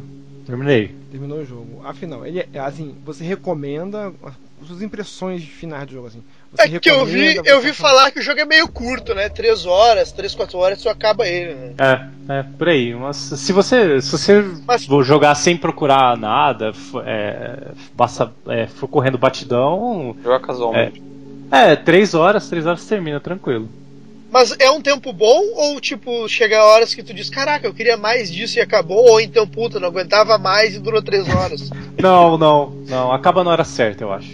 Terminei. 0.46 0.96
Terminou 1.12 1.40
o 1.40 1.46
jogo. 1.46 1.82
Afinal, 1.86 2.26
ele 2.26 2.48
é 2.54 2.60
assim, 2.60 2.96
você 3.06 3.24
recomenda 3.24 4.14
as 4.62 4.68
suas 4.68 4.82
impressões 4.82 5.44
finais 5.44 5.86
do 5.88 5.92
jogo 5.94 6.08
assim. 6.08 6.24
Você 6.54 6.62
É 6.76 6.80
que 6.80 6.90
eu 6.90 7.06
vi, 7.06 7.40
eu 7.44 7.60
vi 7.60 7.74
falar 7.74 8.10
que 8.12 8.20
o 8.20 8.22
jogo 8.22 8.40
é 8.40 8.46
meio 8.46 8.66
curto, 8.70 9.14
né? 9.14 9.28
Três 9.28 9.66
horas, 9.66 10.14
três, 10.14 10.34
quatro 10.34 10.58
horas, 10.58 10.82
tu 10.82 10.88
acaba 10.88 11.28
ele, 11.28 11.54
né? 11.54 11.74
É, 11.78 12.34
é, 12.40 12.44
por 12.58 12.70
aí. 12.70 12.94
Mas 12.96 13.18
se 13.18 13.52
você, 13.52 14.02
se 14.02 14.10
você 14.10 14.42
Mas- 14.66 14.84
jogar 15.06 15.36
sem 15.36 15.58
procurar 15.58 16.16
nada, 16.18 16.72
é, 17.06 17.72
basta, 17.94 18.32
é, 18.48 18.68
for 18.68 18.88
correndo 18.88 19.18
batidão, 19.18 20.16
Jogar 20.24 20.40
casualmente. 20.40 21.02
é, 21.52 21.76
três 21.76 22.14
horas, 22.14 22.48
três 22.50 22.66
horas 22.66 22.86
termina, 22.86 23.20
tranquilo. 23.20 23.68
Mas 24.30 24.54
é 24.60 24.70
um 24.70 24.82
tempo 24.82 25.14
bom 25.14 25.42
ou, 25.56 25.80
tipo, 25.80 26.28
chega 26.28 26.64
horas 26.64 26.94
que 26.94 27.02
tu 27.02 27.14
diz, 27.14 27.30
caraca, 27.30 27.66
eu 27.66 27.74
queria 27.74 27.96
mais 27.96 28.32
disso 28.32 28.58
e 28.60 28.62
acabou, 28.62 29.10
ou 29.12 29.22
então, 29.22 29.48
puta, 29.48 29.80
não 29.80 29.88
aguentava 29.88 30.38
mais 30.38 30.76
e 30.76 30.80
durou 30.80 31.02
três 31.02 31.28
horas. 31.30 31.70
Não, 32.00 32.38
não, 32.38 32.70
não. 32.88 33.12
Acaba 33.12 33.44
na 33.44 33.50
hora 33.50 33.64
certa, 33.64 34.04
eu 34.04 34.14
acho. 34.14 34.30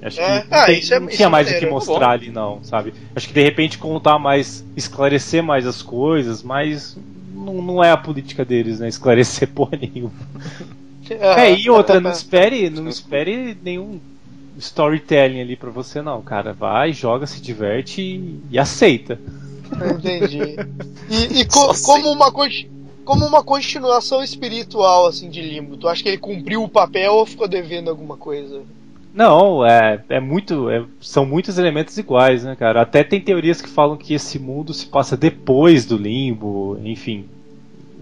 Acho 0.00 0.20
É? 0.20 0.40
que 0.42 0.46
Ah, 0.54 0.66
tem- 0.66 0.78
isso 0.78 0.94
é- 0.94 1.00
não 1.00 1.08
tinha 1.08 1.26
é 1.26 1.28
mais 1.28 1.46
o 1.48 1.50
que 1.50 1.54
maneiro. 1.56 1.74
mostrar 1.74 2.10
ali, 2.10 2.30
não, 2.30 2.60
sabe? 2.62 2.94
Acho 3.16 3.26
que 3.26 3.34
de 3.34 3.42
repente 3.42 3.76
contar 3.78 4.18
mais, 4.20 4.64
esclarecer 4.76 5.42
mais 5.42 5.66
as 5.66 5.82
coisas, 5.82 6.42
mas 6.44 6.96
não, 7.34 7.54
não 7.60 7.82
é 7.82 7.90
a 7.90 7.96
política 7.96 8.44
deles, 8.44 8.78
né? 8.78 8.86
Esclarecer 8.88 9.48
porra 9.52 9.76
nenhuma. 9.80 10.12
É, 11.10 11.52
e 11.58 11.68
outra, 11.68 12.00
não 12.00 12.10
espere, 12.12 12.70
não 12.70 12.88
espere 12.88 13.56
nenhum 13.64 13.98
storytelling 14.58 15.40
ali 15.40 15.56
pra 15.56 15.70
você, 15.70 16.02
não, 16.02 16.20
cara. 16.22 16.52
Vai, 16.52 16.92
joga, 16.92 17.26
se 17.26 17.40
diverte 17.40 18.00
e, 18.02 18.40
e 18.50 18.58
aceita. 18.58 19.18
Entendi. 19.94 20.56
E, 21.10 21.40
e 21.40 21.44
co- 21.46 21.72
como, 21.86 22.10
uma, 22.12 22.30
como 23.02 23.24
uma 23.24 23.42
continuação 23.42 24.22
espiritual, 24.22 25.06
assim, 25.06 25.30
de 25.30 25.40
Limbo, 25.40 25.78
tu 25.78 25.88
acha 25.88 26.02
que 26.02 26.10
ele 26.10 26.18
cumpriu 26.18 26.62
o 26.62 26.68
papel 26.68 27.14
ou 27.14 27.24
ficou 27.24 27.48
devendo 27.48 27.88
alguma 27.88 28.18
coisa? 28.18 28.60
Não, 29.14 29.64
é, 29.64 30.04
é 30.10 30.20
muito. 30.20 30.68
é- 30.68 30.84
são 31.00 31.24
muitos 31.24 31.56
elementos 31.58 31.96
iguais, 31.96 32.44
né, 32.44 32.54
cara? 32.54 32.82
Até 32.82 33.02
tem 33.02 33.22
teorias 33.22 33.62
que 33.62 33.70
falam 33.70 33.96
que 33.96 34.12
esse 34.12 34.38
mundo 34.38 34.74
se 34.74 34.84
passa 34.84 35.16
depois 35.16 35.86
do 35.86 35.96
limbo, 35.96 36.78
enfim. 36.84 37.24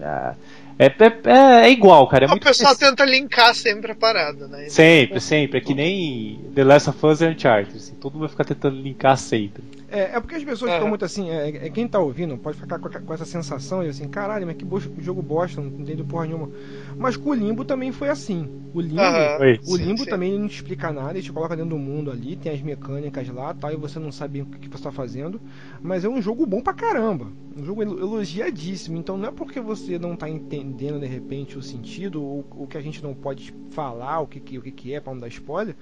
É, 0.01 0.33
é, 0.79 0.85
é- 0.85 1.65
é 1.65 1.69
igual, 1.71 2.07
cara. 2.07 2.25
É 2.25 2.27
o 2.27 2.39
pessoal 2.39 2.75
parecido. 2.75 2.95
tenta 2.95 3.05
linkar 3.09 3.53
sempre 3.55 3.91
a 3.91 3.95
parada, 3.95 4.47
né? 4.47 4.69
Sempre, 4.69 5.19
sempre. 5.19 5.57
É 5.57 5.61
que 5.61 5.73
nem 5.73 6.39
The 6.53 6.63
Last 6.63 6.89
of 6.89 7.05
Us 7.05 7.21
e 7.21 7.25
Uncharted. 7.25 7.75
Assim, 7.75 7.95
todo 7.95 8.13
mundo 8.13 8.21
vai 8.21 8.29
ficar 8.29 8.45
tentando 8.45 8.79
linkar 8.79 9.17
sempre. 9.17 9.63
É, 9.89 10.15
é 10.17 10.19
porque 10.19 10.35
as 10.35 10.43
pessoas 10.43 10.71
Aham. 10.71 10.73
ficam 10.73 10.87
muito 10.87 11.05
assim, 11.05 11.29
é, 11.29 11.67
é 11.67 11.69
quem 11.69 11.87
tá 11.87 11.97
ouvindo 11.99 12.37
pode 12.37 12.57
ficar 12.57 12.77
com, 12.79 12.89
com 12.89 13.13
essa 13.13 13.25
sensação 13.25 13.83
e 13.83 13.87
assim, 13.87 14.07
caralho, 14.09 14.45
mas 14.45 14.57
que 14.57 14.65
bo- 14.65 14.81
jogo 14.97 15.21
bosta, 15.21 15.61
não 15.61 15.69
entendo 15.69 16.03
porra 16.05 16.25
nenhuma. 16.25 16.49
Mas 16.97 17.15
com 17.15 17.29
o 17.29 17.33
Limbo 17.33 17.63
também 17.63 17.91
foi 17.93 18.09
assim. 18.09 18.49
O 18.73 18.81
Limbo. 18.81 19.31
Oi. 19.39 19.59
o 19.65 19.75
Sim, 19.75 19.77
Limbo 19.77 20.05
sim. 20.05 20.05
também 20.05 20.37
não 20.37 20.47
te 20.47 20.55
explica 20.55 20.91
nada, 20.91 21.11
ele 21.11 21.21
te 21.21 21.31
coloca 21.31 21.55
dentro 21.55 21.71
do 21.71 21.77
mundo 21.79 22.11
ali, 22.11 22.35
tem 22.35 22.51
as 22.53 22.61
mecânicas 22.61 23.27
lá 23.29 23.53
tal, 23.53 23.71
e 23.71 23.75
você 23.77 23.97
não 23.99 24.11
sabe 24.11 24.41
o 24.41 24.45
que, 24.45 24.59
que 24.59 24.69
você 24.69 24.83
tá 24.83 24.91
fazendo. 24.91 25.41
Mas 25.81 26.03
é 26.03 26.09
um 26.09 26.21
jogo 26.21 26.45
bom 26.45 26.61
pra 26.61 26.73
caramba. 26.73 27.31
Um 27.55 27.63
jogo 27.63 27.81
elo- 27.81 27.99
elogiadíssimo. 27.99 28.97
Então 28.97 29.17
não 29.17 29.29
é 29.29 29.31
porque 29.31 29.59
você 29.61 29.97
não 29.97 30.15
tá 30.15 30.29
entendendo 30.29 30.99
de 30.99 31.05
repente 31.07 31.57
o 31.57 31.61
sentido, 31.61 32.21
ou 32.23 32.45
o 32.51 32.67
que 32.67 32.77
a 32.77 32.81
gente 32.81 33.01
não 33.03 33.13
pode 33.13 33.53
falar, 33.71 34.19
o 34.19 34.27
que, 34.27 34.39
que, 34.39 34.57
o 34.57 34.61
que, 34.61 34.71
que 34.71 34.93
é 34.93 34.99
pra 34.99 35.13
não 35.13 35.19
dar 35.19 35.27
spoiler, 35.29 35.75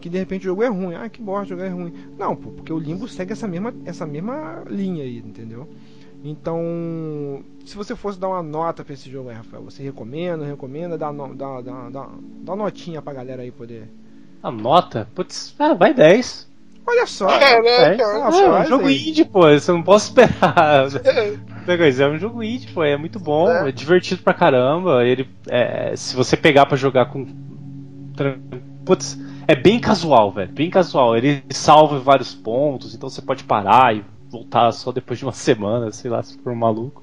que 0.00 0.08
de 0.08 0.18
repente 0.18 0.42
o 0.42 0.50
jogo 0.50 0.62
é 0.62 0.68
ruim. 0.68 0.94
Ah, 0.94 1.08
que 1.08 1.20
bosta, 1.22 1.46
o 1.54 1.58
jogo 1.58 1.62
é 1.62 1.68
ruim. 1.68 1.92
Não, 2.18 2.34
pô, 2.36 2.50
porque 2.50 2.72
o 2.72 2.78
Limbo 2.78 3.06
segue 3.08 3.32
essa 3.32 3.46
mesma, 3.48 3.74
essa 3.84 4.06
mesma 4.06 4.62
linha 4.68 5.02
aí, 5.04 5.18
entendeu? 5.18 5.68
Então, 6.24 7.42
se 7.64 7.76
você 7.76 7.94
fosse 7.94 8.18
dar 8.18 8.28
uma 8.28 8.42
nota 8.42 8.84
pra 8.84 8.94
esse 8.94 9.08
jogo 9.10 9.28
aí, 9.28 9.36
Rafael, 9.36 9.62
você 9.62 9.82
recomenda, 9.82 10.44
recomenda, 10.44 10.98
dá, 10.98 11.12
no, 11.12 11.34
dá, 11.34 11.60
dá, 11.60 11.88
dá, 11.90 12.08
dá 12.42 12.52
uma 12.52 12.64
notinha 12.64 13.00
pra 13.00 13.12
galera 13.12 13.42
aí 13.42 13.50
poder. 13.50 13.88
A 14.42 14.50
nota? 14.50 15.08
Putz, 15.14 15.54
ah, 15.58 15.74
vai 15.74 15.94
10. 15.94 16.46
Olha 16.88 17.06
só! 17.06 17.26
Caraca, 17.26 17.68
É, 17.68 17.96
Nossa, 17.96 18.42
é 18.42 18.48
um 18.48 18.52
faz 18.52 18.68
jogo 18.68 18.86
aí. 18.86 19.08
indie, 19.08 19.24
pô. 19.24 19.42
Você 19.42 19.72
não 19.72 19.82
posso 19.82 20.06
esperar. 20.08 20.86
É 21.66 22.08
um 22.08 22.16
jogo 22.16 22.44
indie, 22.44 22.68
pô. 22.72 22.84
É 22.84 22.96
muito 22.96 23.18
bom, 23.18 23.50
É. 23.50 23.68
é, 23.68 23.72
divertido 23.72 24.22
pra 24.22 24.32
caramba. 24.32 25.04
Ele, 25.04 25.28
é, 25.48 25.96
se 25.96 26.14
você 26.14 26.36
pegar 26.36 26.64
pra 26.66 26.76
jogar 26.76 27.06
com. 27.06 27.26
Putz, 28.84 29.18
é 29.48 29.54
bem 29.54 29.80
casual, 29.80 30.30
velho. 30.32 30.52
Bem 30.52 30.70
casual. 30.70 31.16
Ele 31.16 31.42
salva 31.50 31.98
vários 31.98 32.34
pontos, 32.34 32.94
então 32.94 33.08
você 33.08 33.22
pode 33.22 33.44
parar 33.44 33.94
e 33.96 34.04
voltar 34.28 34.72
só 34.72 34.92
depois 34.92 35.18
de 35.18 35.24
uma 35.24 35.32
semana, 35.34 35.92
sei 35.92 36.10
lá, 36.10 36.22
se 36.22 36.38
for 36.38 36.52
um 36.52 36.56
maluco. 36.56 37.02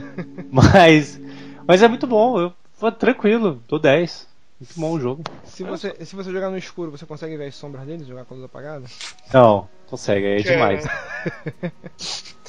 mas. 0.50 1.20
Mas 1.66 1.82
é 1.82 1.88
muito 1.88 2.06
bom. 2.06 2.38
Eu 2.38 2.52
vou 2.78 2.92
tranquilo, 2.92 3.62
dou 3.68 3.78
10. 3.78 4.28
Muito 4.60 4.80
bom 4.80 4.92
o 4.92 5.00
jogo. 5.00 5.24
Se 5.44 5.64
você, 5.64 5.94
se 6.04 6.14
você 6.14 6.30
jogar 6.30 6.50
no 6.50 6.56
escuro, 6.56 6.90
você 6.90 7.04
consegue 7.04 7.36
ver 7.36 7.48
as 7.48 7.56
sombras 7.56 7.86
deles, 7.86 8.06
jogar 8.06 8.24
com 8.24 8.34
a 8.34 8.36
luz 8.36 8.44
apagada? 8.44 8.86
Não, 9.32 9.68
consegue, 9.86 10.26
é 10.26 10.36
demais. 10.36 10.84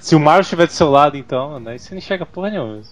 Se 0.00 0.14
o 0.14 0.20
Mario 0.20 0.42
estiver 0.42 0.66
do 0.66 0.72
seu 0.72 0.90
lado, 0.90 1.16
então, 1.16 1.58
né? 1.60 1.76
Você 1.76 1.90
não 1.90 1.98
enxerga 1.98 2.24
porra 2.24 2.50
nenhuma. 2.50 2.82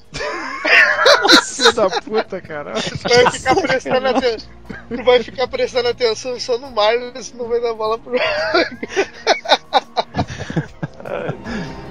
Filho 1.45 1.73
da 1.73 1.89
puta, 1.89 2.41
cara. 2.41 2.73
Tu 2.73 3.09
vai 3.09 3.33
ficar 3.33 3.57
prestando 3.57 4.09
atenção. 4.09 4.49
Tu 4.89 5.05
vai 5.05 5.23
ficar 5.23 5.49
prestando 5.49 5.89
atenção 5.89 6.41
só 6.41 6.59
no 6.59 6.71
Marlon, 6.71 7.13
senão 7.21 7.45
não 7.45 7.51
vai 7.51 7.61
dar 7.61 7.75
bola 7.75 7.99
pro. 7.99 8.17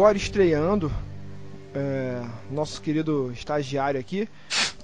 agora 0.00 0.16
estreando 0.16 0.90
é, 1.74 2.22
nosso 2.50 2.80
querido 2.80 3.30
estagiário 3.32 4.00
aqui 4.00 4.26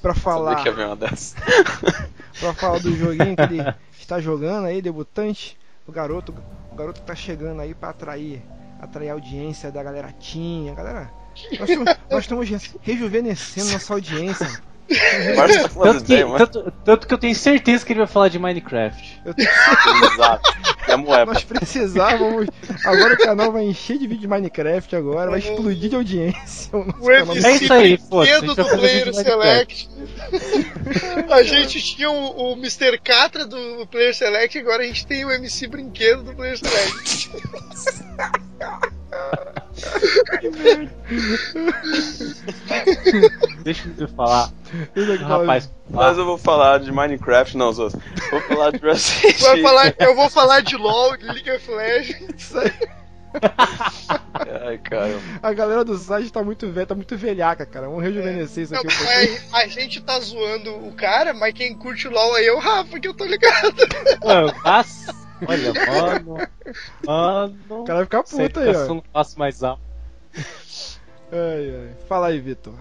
pra 0.03 0.15
falar 0.15 0.57
que 0.57 0.69
dessa. 0.95 1.35
para 2.39 2.53
falar 2.53 2.81
do 2.81 2.95
joguinho 2.95 3.35
que 3.35 3.43
ele 3.43 3.75
está 3.99 4.21
jogando 4.21 4.67
aí, 4.67 4.83
debutante, 4.83 5.57
o 5.89 5.91
garoto, 5.93 6.35
o 6.71 6.77
garoto 6.77 7.01
que 7.01 7.07
tá 7.07 7.15
chegando 7.15 7.63
aí 7.63 7.75
pra 7.75 7.89
atrair, 7.89 8.43
atrair 8.79 9.09
a 9.09 9.15
audiência 9.15 9.73
da 9.73 9.83
galera 9.83 10.13
tinha, 10.21 10.75
galera. 10.75 11.11
Nós 11.59 11.71
estamos, 11.71 11.97
nós 12.11 12.21
estamos 12.25 12.49
re- 12.51 12.79
rejuvenescendo 12.83 13.71
nossa 13.73 13.95
audiência. 13.95 14.63
Tá 15.37 15.49
Tanto 15.83 16.05
que, 16.05 16.13
ideias, 16.13 16.29
mas. 16.31 16.39
tanto, 16.39 16.73
tanto 16.85 17.07
que 17.09 17.15
eu 17.15 17.19
tenho 17.19 17.35
certeza 17.35 17.85
que 17.85 17.93
ele 17.93 18.01
vai 18.01 18.07
falar 18.07 18.29
de 18.29 18.39
Minecraft. 18.39 19.21
Eu 19.25 19.35
tenho- 19.35 19.49
Exato. 20.13 20.57
E 20.87 20.93
a 20.93 20.97
moeba. 20.97 21.33
nós 21.33 21.43
precisávamos. 21.43 22.47
Agora 22.85 23.15
o 23.15 23.19
canal 23.19 23.51
vai 23.51 23.65
encher 23.65 23.99
de 23.99 24.07
vídeo 24.07 24.21
de 24.23 24.29
Minecraft 24.29 24.95
agora, 24.95 25.31
vai 25.31 25.41
explodir 25.41 25.91
de 25.91 25.97
audiência. 25.97 26.71
o 26.77 27.11
É 27.11 27.51
isso 27.57 27.73
aí, 27.73 27.99
pô, 27.99 28.21
a 28.21 28.25
brinquedo 28.25 28.47
gente 28.47 28.57
do 28.57 28.69
Player. 28.79 29.15
Select. 29.15 29.89
A 31.31 31.43
gente 31.43 31.83
tinha 31.83 32.11
o, 32.11 32.53
o 32.53 32.55
Mr. 32.55 32.99
Catra 33.03 33.45
do 33.45 33.87
Player 33.91 34.15
Select, 34.15 34.57
agora 34.59 34.85
a 34.85 34.87
gente 34.87 35.05
tem 35.07 35.25
o 35.25 35.31
MC 35.33 35.67
Brinquedo 35.67 36.23
do 36.23 36.33
Player 36.35 36.57
Select. 36.59 37.31
Deixa 43.63 43.89
eu 43.99 44.09
falar. 44.09 44.51
Isso 44.95 45.19
tá- 45.19 45.27
Rapaz, 45.27 45.71
Mas 45.89 46.19
eu 46.19 46.25
vou 46.25 46.39
falar 46.39 46.81
de 46.81 46.93
Minecraft, 46.93 47.57
não, 47.57 47.73
Zos. 47.73 47.95
Vou 48.31 48.41
falar 48.43 48.73
de 48.73 48.79
Resident 48.79 49.39
Vai 49.43 49.63
falar, 49.63 49.95
eu 49.99 50.15
vou 50.15 50.31
falar 50.31 50.61
de 50.61 50.77
LOL, 50.77 51.17
de 51.17 51.27
League 51.27 51.51
of 51.51 51.71
Legends. 51.71 52.35
Isso. 52.37 52.57
Ai, 54.65 54.79
cara. 54.79 55.21
A 55.43 55.53
galera 55.53 55.85
do 55.85 55.97
site 55.97 56.33
tá 56.33 56.43
muito 56.43 56.71
velha, 56.71 56.87
tá 56.87 56.95
muito 56.95 57.17
velhaca, 57.17 57.67
cara. 57.67 57.87
Vamos 57.87 58.03
rejuvenescer 58.03 58.65
isso 58.65 58.73
Não, 58.73 58.81
aqui 58.81 58.89
um 58.89 58.97
pouquinho. 58.97 59.41
a, 59.53 59.67
gente 59.67 60.01
tá 60.01 60.19
zoando 60.21 60.75
o 60.87 60.93
cara, 60.93 61.35
mas 61.35 61.53
quem 61.55 61.75
curte 61.75 62.09
o 62.09 62.11
LOL 62.11 62.35
aí 62.35 62.47
é 62.47 62.53
o 62.53 62.59
Rafa, 62.59 62.99
que 62.99 63.09
eu 63.09 63.15
tô 63.15 63.25
ligado. 63.25 63.75
mano, 64.25 64.53
nossa, 64.65 65.15
olha, 65.47 65.73
mano. 66.23 66.49
Mano. 67.05 67.59
O 67.69 67.85
cara 67.85 67.99
vai 67.99 68.05
ficar 68.05 68.23
puto 68.23 68.61
aí, 68.61 68.75
ó. 68.75 68.87
não 68.87 69.01
passo 69.01 69.39
mais 69.39 69.63
alto. 69.63 69.83
Ai, 71.33 71.75
ai. 71.75 71.97
Fala 72.09 72.29
aí, 72.29 72.41
Vitor. 72.41 72.75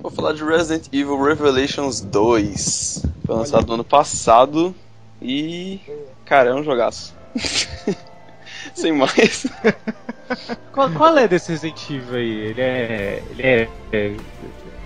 Vou 0.00 0.10
falar 0.10 0.32
de 0.32 0.44
Resident 0.44 0.86
Evil 0.92 1.20
Revelations 1.22 2.00
2. 2.00 3.02
Foi 3.26 3.36
lançado 3.36 3.66
no 3.66 3.74
ano 3.74 3.84
passado 3.84 4.74
e. 5.20 5.80
Cara, 6.24 6.50
é 6.50 6.54
um 6.54 6.62
jogaço. 6.64 7.14
Sem 8.74 8.92
mais. 8.92 9.46
Qual, 10.72 10.90
qual 10.90 11.16
é 11.16 11.28
desse 11.28 11.52
Resident 11.52 11.88
Evil 11.88 12.16
aí? 12.16 12.30
Ele 12.30 12.60
é. 12.60 13.22
Ele 13.30 13.42
é. 13.42 13.68
é- 13.92 14.16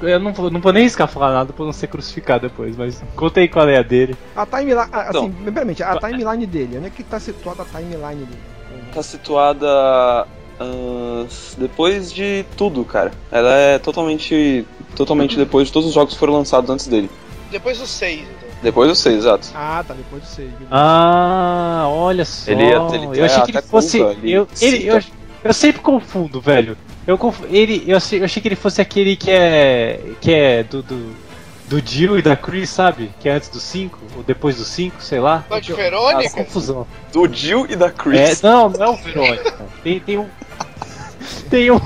eu 0.02 0.18
não 0.18 0.32
vou, 0.32 0.50
não 0.50 0.60
vou 0.60 0.72
nem 0.72 0.84
riscar 0.84 1.06
falar 1.08 1.30
nada 1.32 1.52
pra 1.52 1.62
não 1.64 1.72
ser 1.74 1.86
crucificado 1.86 2.48
depois, 2.48 2.74
mas 2.74 3.02
conta 3.14 3.40
aí 3.40 3.48
qual 3.48 3.68
é 3.68 3.76
a 3.78 3.82
dele. 3.82 4.16
A 4.34 4.46
timeline. 4.46 4.88
Assim, 4.92 5.08
Então. 5.10 5.30
primeiramente, 5.30 5.82
a 5.82 5.98
timeline 5.98 6.46
dele. 6.46 6.78
Onde 6.78 6.86
é 6.86 6.90
que 6.90 7.02
tá 7.02 7.20
situada 7.20 7.62
a 7.62 7.64
timeline 7.66 8.24
dele? 8.24 8.40
Tá 8.94 9.02
situada. 9.02 9.66
ah, 9.68 11.26
depois 11.58 12.12
de 12.12 12.44
tudo, 12.56 12.82
cara. 12.84 13.10
Ela 13.30 13.52
é 13.54 13.78
totalmente. 13.78 14.66
Totalmente 14.96 15.36
depois 15.36 15.68
de 15.68 15.72
todos 15.72 15.88
os 15.88 15.94
jogos 15.94 16.14
que 16.14 16.18
foram 16.20 16.34
lançados 16.34 16.68
antes 16.70 16.86
dele. 16.86 17.10
Depois 17.50 17.78
do 17.78 17.86
6, 17.86 18.20
então. 18.20 18.48
Depois 18.62 18.88
do 18.88 18.94
6, 18.94 19.16
exato. 19.18 19.48
Ah, 19.54 19.82
tá, 19.86 19.94
depois 19.94 20.22
do 20.22 20.28
6. 20.28 20.50
Ah, 20.70 21.84
olha 21.88 22.24
só. 22.24 22.50
Ele 22.50 22.62
é- 22.62 22.66
ele 22.94 23.20
eu 23.20 23.24
achei 23.24 23.42
é 23.42 23.44
que 23.44 23.50
ele 23.52 23.62
fosse. 23.62 23.98
eu, 23.98 24.48
ele, 24.60 24.86
eu, 24.86 25.00
eu 25.44 25.52
sempre 25.54 25.80
confundo, 25.80 26.40
velho. 26.40 26.76
Eu, 27.06 27.16
confu- 27.16 27.46
ele, 27.50 27.82
eu, 27.86 27.96
achei, 27.96 28.20
eu 28.20 28.24
achei 28.24 28.40
que 28.42 28.48
ele 28.48 28.56
fosse 28.56 28.80
aquele 28.80 29.16
que 29.16 29.30
é. 29.30 30.00
que 30.20 30.32
é 30.32 30.62
do. 30.62 30.82
do, 30.82 31.30
do 31.68 31.80
Jill 31.84 32.18
e 32.18 32.22
da 32.22 32.34
Chris, 32.36 32.68
sabe? 32.68 33.10
Que 33.20 33.28
é 33.28 33.32
antes 33.32 33.48
do 33.48 33.60
5, 33.60 33.96
ou 34.16 34.22
depois 34.24 34.56
do 34.56 34.64
5, 34.64 35.00
sei 35.00 35.20
lá. 35.20 35.44
Mas 35.48 35.64
de 35.64 35.72
Ah, 35.72 35.76
Verônica? 35.76 36.30
confusão. 36.30 36.84
Do 37.12 37.32
Jill 37.32 37.66
e 37.70 37.76
da 37.76 37.86
É, 37.86 37.90
Chris. 37.90 38.42
não, 38.42 38.68
não 38.68 38.84
é 38.84 38.88
o 38.88 38.96
Verônica. 38.96 39.66
Tem, 39.82 40.00
tem 40.00 40.18
um. 40.18 40.26
Tem 41.50 41.70
um. 41.70 41.78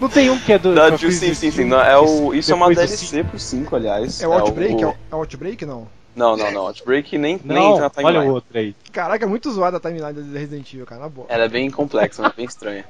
Não 0.00 0.08
tem 0.08 0.30
um 0.30 0.38
que 0.38 0.52
é 0.52 0.58
do. 0.58 0.74
da 0.74 0.90
da 0.90 0.98
sim, 0.98 1.10
sim, 1.10 1.34
sim. 1.34 1.50
Jill, 1.50 1.66
Não, 1.66 1.80
é 1.80 1.98
o, 1.98 2.32
isso 2.34 2.50
é 2.52 2.54
uma 2.54 2.72
DLC 2.72 3.22
pro 3.24 3.38
5, 3.38 3.76
aliás. 3.76 4.22
É 4.22 4.26
o 4.28 4.32
Outbreak? 4.32 4.82
É 4.82 4.86
o- 4.86 4.90
o, 4.90 4.94
é 5.12 5.14
o 5.14 5.18
Outbreak, 5.18 5.64
não? 5.66 5.86
Não, 6.16 6.36
não, 6.36 6.50
não. 6.50 6.62
Outbreak 6.66 7.16
nem, 7.18 7.38
nem 7.44 7.56
Não, 7.58 7.70
entra 7.72 7.82
na 7.82 7.90
timeline. 7.90 8.18
olha 8.18 8.28
o 8.30 8.32
outro 8.34 8.58
aí. 8.58 8.74
Caraca, 8.92 9.24
é 9.24 9.28
muito 9.28 9.50
zoada 9.52 9.76
a 9.76 9.80
timeline 9.80 10.12
do 10.12 10.32
Resident 10.32 10.72
Evil, 10.72 10.86
cara, 10.86 11.02
na 11.02 11.08
boa. 11.08 11.26
Ela 11.28 11.44
é 11.44 11.48
bem 11.48 11.70
complexa, 11.70 12.22
mas 12.22 12.32
bem 12.34 12.46
estranha. 12.46 12.84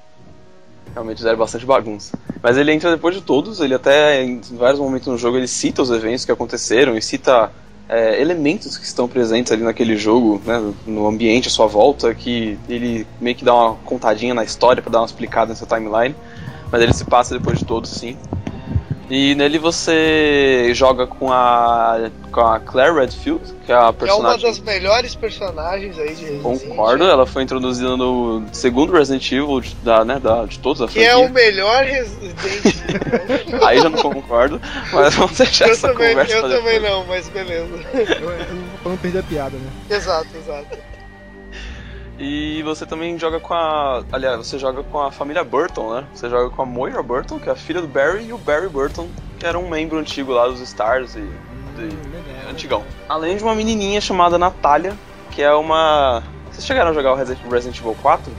Realmente 0.94 1.18
fizeram 1.18 1.38
bastante 1.38 1.64
bagunça. 1.66 2.18
Mas 2.42 2.56
ele 2.56 2.72
entra 2.72 2.90
depois 2.90 3.14
de 3.14 3.20
todos, 3.20 3.60
ele 3.60 3.74
até 3.74 4.22
em 4.24 4.40
vários 4.52 4.80
momentos 4.80 5.06
no 5.06 5.16
jogo 5.18 5.36
ele 5.36 5.46
cita 5.46 5.82
os 5.82 5.90
eventos 5.90 6.24
que 6.24 6.32
aconteceram 6.32 6.96
e 6.96 7.02
cita 7.02 7.50
é, 7.90 8.20
elementos 8.20 8.78
que 8.78 8.86
estão 8.86 9.08
presentes 9.08 9.50
ali 9.50 9.64
naquele 9.64 9.96
jogo, 9.96 10.40
né, 10.46 10.72
no 10.86 11.08
ambiente 11.08 11.48
à 11.48 11.50
sua 11.50 11.66
volta, 11.66 12.14
que 12.14 12.56
ele 12.68 13.04
meio 13.20 13.34
que 13.34 13.44
dá 13.44 13.52
uma 13.52 13.74
contadinha 13.84 14.32
na 14.32 14.44
história 14.44 14.80
para 14.80 14.92
dar 14.92 15.00
uma 15.00 15.06
explicada 15.06 15.48
nessa 15.48 15.66
timeline. 15.66 16.14
Mas 16.70 16.80
ele 16.80 16.92
se 16.92 17.04
passa 17.04 17.36
depois 17.36 17.58
de 17.58 17.64
todos, 17.64 17.90
sim. 17.90 18.16
E 19.10 19.34
nele 19.34 19.58
você 19.58 20.70
joga 20.72 21.04
com 21.04 21.32
a 21.32 22.08
com 22.30 22.40
a 22.42 22.60
Claire 22.60 22.94
Redfield, 22.94 23.42
que 23.66 23.72
é 23.72 23.74
a 23.74 23.78
É 23.78 23.82
uma 23.82 23.92
personagem. 23.92 24.42
das 24.48 24.60
melhores 24.60 25.16
personagens 25.16 25.98
aí 25.98 26.14
de 26.14 26.22
Resident 26.26 26.42
Concordo, 26.42 27.02
ela 27.04 27.26
foi 27.26 27.42
introduzida 27.42 27.96
no 27.96 28.44
segundo 28.52 28.92
Resident 28.92 29.32
Evil 29.32 29.60
de, 29.60 29.74
da, 29.82 30.04
né, 30.04 30.20
da, 30.20 30.44
de 30.44 30.60
todos 30.60 30.80
a 30.80 30.86
Que 30.86 31.00
é 31.00 31.10
franquia. 31.10 31.26
o 31.28 31.32
melhor 31.32 31.82
Resident 31.84 32.36
Evil. 32.44 33.66
Aí 33.66 33.80
já 33.80 33.88
não 33.88 33.98
concordo, 34.00 34.60
mas 34.92 35.12
vamos 35.16 35.36
deixar 35.36 35.66
eu 35.66 35.72
essa 35.72 35.88
também, 35.88 36.10
conversa 36.10 36.32
eu 36.36 36.42
também 36.42 36.80
depois. 36.80 36.82
não, 36.92 37.04
mas 37.06 37.28
beleza. 37.28 37.80
Eu, 37.92 38.30
eu 38.30 38.54
não- 38.54 38.62
pra 38.82 38.90
não 38.92 38.96
perder 38.96 39.18
a 39.18 39.22
piada, 39.24 39.56
né? 39.56 39.70
Exato, 39.96 40.28
exato. 40.36 40.78
E 42.22 42.62
você 42.64 42.84
também 42.84 43.18
joga 43.18 43.40
com 43.40 43.54
a. 43.54 44.04
Aliás, 44.12 44.36
você 44.46 44.58
joga 44.58 44.82
com 44.82 45.00
a 45.00 45.10
família 45.10 45.42
Burton, 45.42 45.94
né? 45.94 46.04
Você 46.14 46.28
joga 46.28 46.50
com 46.50 46.60
a 46.60 46.66
Moira 46.66 47.02
Burton, 47.02 47.38
que 47.38 47.48
é 47.48 47.52
a 47.52 47.56
filha 47.56 47.80
do 47.80 47.88
Barry, 47.88 48.26
e 48.26 48.32
o 48.32 48.36
Barry 48.38 48.68
Burton, 48.68 49.08
que 49.38 49.46
era 49.46 49.58
um 49.58 49.68
membro 49.70 49.98
antigo 49.98 50.30
lá 50.32 50.46
dos 50.46 50.60
Stars 50.60 51.14
e. 51.16 51.20
de- 51.20 52.50
antigão. 52.50 52.82
Além 53.08 53.36
de 53.38 53.42
uma 53.42 53.54
menininha 53.54 54.00
chamada 54.02 54.36
Natália, 54.38 54.92
que 55.30 55.40
é 55.42 55.50
uma. 55.54 56.22
Vocês 56.52 56.66
chegaram 56.66 56.90
a 56.90 56.92
jogar 56.92 57.12
o 57.12 57.14
Resident 57.16 57.78
Evil 57.78 57.96
4? 58.02 58.30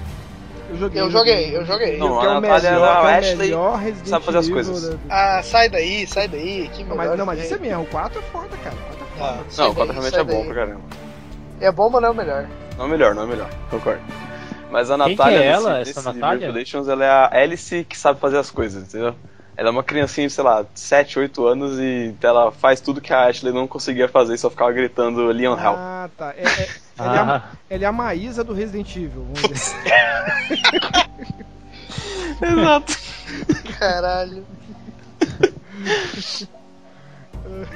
Eu 0.70 0.78
joguei. 0.78 1.02
Eu 1.02 1.10
joguei, 1.12 1.58
eu 1.58 1.65
joguei. 1.65 1.98
Não, 1.98 2.22
é 2.24 2.28
a 2.28 2.30
o 2.38 2.41
Natália 2.41 2.72
melhor, 2.72 2.86
era 2.88 3.08
a 3.08 3.12
é 3.12 3.17
Ashley, 3.17 3.36
melhor 3.38 3.76
Resident 3.80 4.08
sabe 4.08 4.26
fazer 4.26 4.38
as 4.38 4.50
coisas. 4.50 4.89
da- 4.89 4.98
Ah, 5.10 5.41
sai 5.44 5.70
daí, 5.70 6.06
sai 6.06 6.28
daí. 6.28 6.70
Que 6.72 6.84
Não, 6.84 6.96
melhor 6.96 7.10
mas, 7.10 7.17
não, 7.17 7.26
mas 7.26 7.39
isso 7.44 7.56
é 7.56 7.58
mesmo. 7.58 7.82
O 7.82 7.88
4 7.88 8.20
é 8.20 8.22
foda, 8.22 8.50
cara. 8.63 8.76
O 8.76 8.80
4 8.80 8.94
é 8.94 9.17
foda. 9.17 9.26
Ah, 9.26 9.44
Não, 9.58 9.70
o 9.72 9.76
4 9.76 9.94
daí, 9.94 10.02
realmente 10.02 10.15
é 10.20 10.24
bom 10.24 10.39
daí. 10.39 10.46
pra 10.46 10.56
caramba. 10.56 10.82
É 11.60 11.72
bom, 11.72 11.89
mas 11.89 12.02
não 12.02 12.10
é 12.10 12.12
o 12.12 12.15
melhor. 12.15 12.48
Não 12.82 12.88
é 12.88 12.89
melhor, 12.89 13.13
não 13.13 13.22
é 13.24 13.28
melhor, 13.28 13.48
concordo. 13.70 14.02
Mas 14.72 14.89
a 14.89 14.98
Quem 14.98 15.10
que 15.10 15.17
Natália, 15.17 15.38
é 15.39 15.46
ela, 15.46 15.78
nesse, 15.78 15.91
essa 15.91 16.10
nesse 16.10 16.20
Natália? 16.20 16.48
Revelations, 16.48 16.88
ela 16.88 17.06
é 17.06 17.10
a 17.10 17.30
Alice 17.32 17.84
que 17.88 17.96
sabe 17.96 18.20
fazer 18.20 18.39
as 18.39 18.50
coisas, 18.50 18.88
entendeu? 18.88 19.13
Ela 19.56 19.70
é 19.70 19.72
uma 19.72 19.84
criancinha 19.84 20.26
de, 20.26 20.34
sei 20.34 20.44
lá, 20.44 20.65
7, 20.74 21.20
8 21.20 21.46
anos 21.46 21.78
e 21.80 22.15
ela 22.24 22.52
faz 22.52 22.82
tudo 22.82 23.00
que 23.00 23.13
a 23.13 23.28
Ashley 23.28 23.54
não 23.54 23.67
conseguia 23.67 24.08
fazer 24.08 24.34
e 24.34 24.38
só 24.39 24.50
ficava 24.50 24.72
gritando 24.72 25.28
Leon 25.28 25.56
Hell. 25.56 25.76
Ah, 25.78 26.10
tá. 26.17 26.34
É, 26.36 26.41
é- 26.44 26.70
ela, 26.98 27.15
é 27.15 27.20
a, 27.20 27.36
Ah, 27.36 27.44
ela 27.70 27.84
é 27.84 27.86
a 27.86 27.91
Maísa 27.91 28.44
do 28.44 28.52
Resident 28.54 28.96
Evil, 28.96 29.28
vamos 29.32 29.41
dizer. 29.44 29.78
Exato. 32.41 32.98
Caralho. 33.78 34.44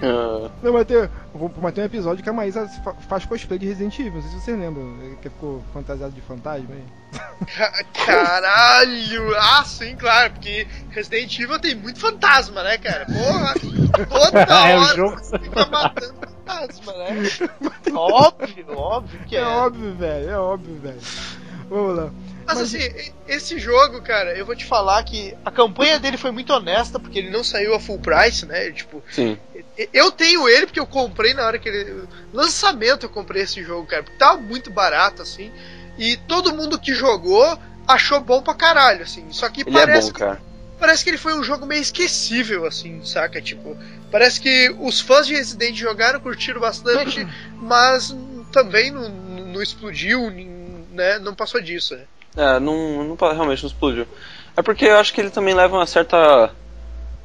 Ah, 0.02 0.50
Não, 0.64 0.74
mas 0.74 0.86
tem, 0.86 1.10
vou- 1.34 1.52
mas 1.62 1.74
tem 1.74 1.84
um 1.84 1.88
episódio 1.88 2.24
que 2.24 2.30
a 2.30 2.34
Maísa 2.34 2.68
fa- 2.84 2.94
faz 2.94 3.26
cosplay 3.26 3.60
de 3.60 3.68
Resident 3.68 3.98
Evil, 4.00 4.14
não 4.16 4.22
sei 4.22 4.32
se 4.32 4.40
vocês 4.46 4.60
lembram, 4.60 4.98
que 5.22 5.30
ficou 5.30 5.64
fantasiado 5.74 6.14
de 6.14 6.22
fantasma 6.22 6.70
aí. 6.74 6.84
Ca- 7.56 7.84
Caralho! 8.06 9.36
Ah, 9.38 9.64
sim, 9.66 9.96
claro, 9.96 10.34
porque 10.34 10.68
Resident 10.90 11.40
Evil 11.40 11.60
tem 11.60 11.76
muito 11.76 12.00
fantasma, 12.00 12.64
né, 12.64 12.78
cara? 12.78 13.06
Porra! 13.06 13.54
Toda 14.10 14.40
É, 14.70 14.78
o 14.78 14.82
hora 14.82 14.96
jogo- 14.96 15.18
você 15.18 15.40
fica 15.40 15.66
matando 15.66 16.14
fantasma, 16.16 16.94
né? 16.94 17.10
Óbvio, 17.94 18.66
óbvio 18.78 19.20
que 19.28 19.36
É, 19.36 19.40
é. 19.42 19.46
óbvio, 19.46 19.94
velho, 19.96 20.30
é 20.30 20.38
óbvio, 20.40 20.76
velho. 20.82 21.00
Vamos 21.70 21.98
lá. 21.98 22.10
Mas 22.46 22.60
Mas- 22.60 22.76
assim, 22.76 23.12
esse 23.28 23.58
jogo, 23.60 24.02
cara, 24.02 24.38
eu 24.38 24.46
vou 24.46 24.56
te 24.56 24.66
falar 24.66 25.04
que 25.04 25.34
a 25.44 25.50
campanha 25.50 26.00
dele 26.00 26.16
foi 26.18 26.30
muito 26.32 26.54
honesta, 26.54 27.00
porque 27.00 27.18
ele 27.20 27.32
não 27.32 27.44
saiu 27.44 27.74
a 27.74 27.80
full 27.80 27.98
price, 28.00 28.46
né? 28.46 28.72
Tipo, 28.72 29.04
sim. 29.12 29.38
eu 29.92 30.12
tenho 30.12 30.48
ele 30.48 30.68
porque 30.68 30.80
eu 30.80 30.86
comprei 30.86 31.34
na 31.34 31.46
hora 31.46 31.58
que 31.58 31.68
ele. 31.68 32.08
Lançamento 32.32 33.06
eu 33.06 33.10
comprei 33.10 33.42
esse 33.44 33.64
jogo, 33.64 33.88
cara, 33.88 34.04
porque 34.04 34.18
tava 34.20 34.40
muito 34.40 34.70
barato, 34.70 35.22
assim. 35.24 35.52
E 35.98 36.18
todo 36.18 36.54
mundo 36.56 36.80
que 36.80 36.94
jogou 36.94 37.58
achou 37.88 38.20
bom 38.20 38.42
pra 38.42 38.54
caralho, 38.54 39.02
assim. 39.04 39.26
Só 39.32 39.50
que 39.50 39.62
Ele 39.62 39.72
parece 39.72 40.10
é 40.10 40.12
bom, 40.12 40.20
cara. 40.20 40.42
parece 40.80 41.04
que 41.04 41.10
ele 41.10 41.18
foi 41.18 41.34
um 41.34 41.44
jogo 41.44 41.66
meio 41.66 41.82
esquecível, 41.82 42.66
assim, 42.66 43.04
saca? 43.04 43.42
Tipo, 43.42 43.76
parece 44.12 44.40
que 44.40 44.76
os 44.80 45.00
fãs 45.02 45.26
de 45.26 45.34
Resident 45.36 45.76
jogaram, 45.76 46.20
curtiram 46.20 46.62
bastante, 46.62 47.26
mas 47.60 48.16
também 48.52 48.92
não, 48.92 49.10
não 49.10 49.62
explodiu, 49.64 50.30
né? 50.92 51.18
Não 51.20 51.34
passou 51.34 51.60
disso, 51.62 51.96
né? 51.96 52.04
É, 52.36 52.60
não, 52.60 53.04
não 53.04 53.16
realmente 53.16 53.64
não 53.64 53.68
explodiu. 53.70 54.06
É 54.58 54.62
porque 54.62 54.86
eu 54.86 54.98
acho 54.98 55.14
que 55.14 55.22
ele 55.22 55.30
também 55.30 55.54
leva 55.54 55.76
uma 55.76 55.86
certa. 55.86 56.52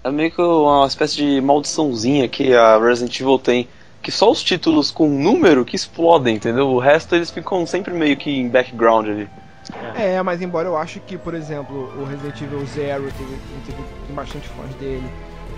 É 0.03 0.11
meio 0.11 0.31
que 0.31 0.41
uma 0.41 0.87
espécie 0.87 1.17
de 1.17 1.41
maldiçãozinha 1.41 2.29
que 2.29 2.55
a 2.55 2.79
Resident 2.79 3.19
Evil 3.21 3.39
tem. 3.39 3.69
Que 4.03 4.11
só 4.11 4.31
os 4.31 4.43
títulos 4.43 4.91
com 4.91 5.09
número 5.09 5.65
que 5.65 5.77
explodem, 5.77 6.37
entendeu? 6.37 6.69
O 6.69 6.79
resto 6.79 7.15
eles 7.15 7.31
ficam 7.31 7.67
sempre 7.67 7.93
meio 7.93 8.17
que 8.17 8.31
em 8.31 8.49
background 8.49 9.07
ali. 9.07 9.29
É, 9.95 10.23
mas 10.23 10.41
embora 10.41 10.67
eu 10.67 10.77
acho 10.77 11.01
que, 11.01 11.19
por 11.19 11.35
exemplo, 11.35 11.93
o 12.01 12.05
Resident 12.05 12.41
Evil 12.41 12.65
Zero 12.67 13.03
teve, 13.13 13.39
teve, 13.67 14.13
bastante 14.15 14.49
fãs 14.49 14.75
dele. 14.77 15.05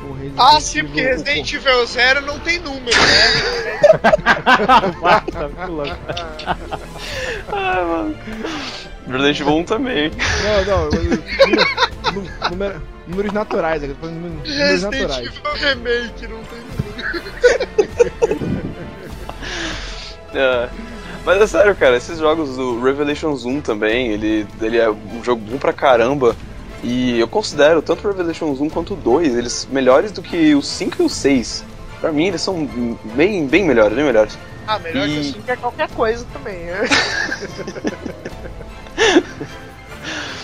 O 0.03 0.13
Resident 0.15 0.39
Ah, 0.39 0.61
sim, 0.61 0.85
porque 0.85 1.01
Resident 1.03 1.53
Evil 1.53 1.87
Zero 1.87 2.21
não 2.23 2.39
tem 2.41 2.59
número, 2.59 2.97
né? 3.01 3.31
Basta, 5.01 5.49
pula. 5.49 5.97
Ah, 7.53 7.85
mano. 7.85 8.17
Resident 9.07 9.41
Evil 9.41 9.57
1 9.59 9.65
também. 9.65 10.11
Não, 10.43 10.65
não, 10.65 10.85
eu- 10.91 11.05
nu- 11.05 11.23
nu- 12.23 12.29
número- 12.51 12.83
números 13.07 13.33
naturais, 13.33 13.83
eu 13.83 13.91
tô 13.91 13.95
falando 13.97 14.15
números 14.17 14.49
números 14.49 14.71
Resident 14.71 15.01
naturais. 15.01 15.27
Evil 15.29 15.43
Remake 15.69 16.27
não 16.29 16.43
tem 16.45 16.61
número. 16.61 16.83
É. 20.35 20.69
Mas 21.27 21.41
é 21.43 21.47
sério, 21.47 21.77
cara, 21.77 21.95
esses 21.97 22.19
jogos 22.19 22.57
do 22.57 22.81
Revelations 22.83 23.45
1 23.45 23.61
também, 23.61 24.09
ele, 24.09 24.47
ele 24.63 24.79
é 24.79 24.91
um 24.91 25.23
jogo 25.23 25.41
bom 25.43 25.59
pra 25.59 25.73
caramba. 25.73 26.35
E 26.83 27.19
eu 27.21 27.29
considero 27.29 27.81
tanto 27.81 28.05
o 28.07 28.11
Revelations 28.11 28.61
1 28.61 28.69
quanto 28.71 28.95
o 28.95 28.97
2, 28.97 29.37
eles 29.37 29.69
melhores 29.71 30.11
do 30.11 30.21
que 30.23 30.55
o 30.55 30.61
5 30.63 31.03
e 31.03 31.05
o 31.05 31.09
6. 31.09 31.65
Pra 32.01 32.11
mim, 32.11 32.27
eles 32.27 32.43
são 32.43 32.67
bem, 33.15 33.47
bem 33.47 33.65
melhores, 33.65 33.95
bem 33.95 34.05
melhores. 34.05 34.37
Ah, 34.67 34.79
melhor 34.79 35.07
que 35.07 35.21
E- 35.21 35.33
que 35.33 35.51
é 35.51 35.57
qualquer 35.57 35.89
coisa 35.91 36.27
também, 36.33 36.57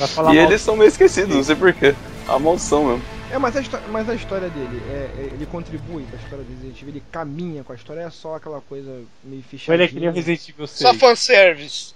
e 0.00 0.22
mal. 0.22 0.34
eles 0.34 0.60
são 0.60 0.76
meio 0.76 0.88
esquecidos, 0.88 1.34
não 1.34 1.42
sei 1.44 1.56
porquê. 1.56 1.94
A 2.28 2.38
maldição 2.38 2.84
mesmo. 2.84 3.02
É, 3.30 3.38
mas 3.38 3.56
a, 3.56 3.62
mas 3.90 4.08
a 4.08 4.14
história 4.14 4.48
dele, 4.48 4.82
é, 4.88 4.92
é- 4.92 5.30
ele 5.34 5.46
contribui 5.46 6.04
com 6.04 6.16
a 6.16 6.18
história 6.20 6.44
do 6.44 6.50
Resident 6.52 6.76
Evil, 6.80 6.94
ele 6.94 7.02
caminha 7.10 7.62
com 7.64 7.72
a 7.72 7.76
história, 7.76 8.00
é 8.02 8.10
só 8.10 8.36
aquela 8.36 8.60
coisa 8.60 9.00
meio 9.24 9.42
fechadinha. 9.42 9.74
ele 9.76 9.84
é 9.84 9.88
que 9.88 10.00
nem 10.00 10.08
o 10.08 10.12
Resident 10.12 10.48
Evil 10.48 10.66
6. 10.66 10.80
Só 10.80 10.94
fanservice. 10.94 11.94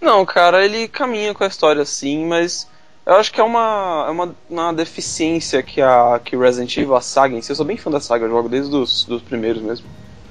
Não, 0.00 0.24
cara, 0.26 0.64
ele 0.64 0.88
caminha 0.88 1.32
com 1.34 1.44
a 1.44 1.46
história 1.46 1.84
sim, 1.84 2.26
mas 2.26 2.68
eu 3.06 3.14
acho 3.14 3.32
que 3.32 3.40
é 3.40 3.44
uma, 3.44 4.04
é 4.08 4.10
uma, 4.10 4.34
uma 4.50 4.72
deficiência 4.72 5.62
que 5.62 5.80
a 5.80 6.20
que 6.22 6.36
Resident 6.36 6.76
Evil, 6.76 6.96
a 6.96 7.00
saga 7.00 7.36
em 7.36 7.40
si, 7.40 7.50
eu 7.50 7.56
sou 7.56 7.64
bem 7.64 7.76
fã 7.76 7.90
da 7.90 8.00
saga, 8.00 8.24
eu 8.24 8.30
jogo 8.30 8.48
desde 8.48 8.74
os 8.74 9.04
dos 9.04 9.22
primeiros 9.22 9.62
mesmo. 9.62 9.86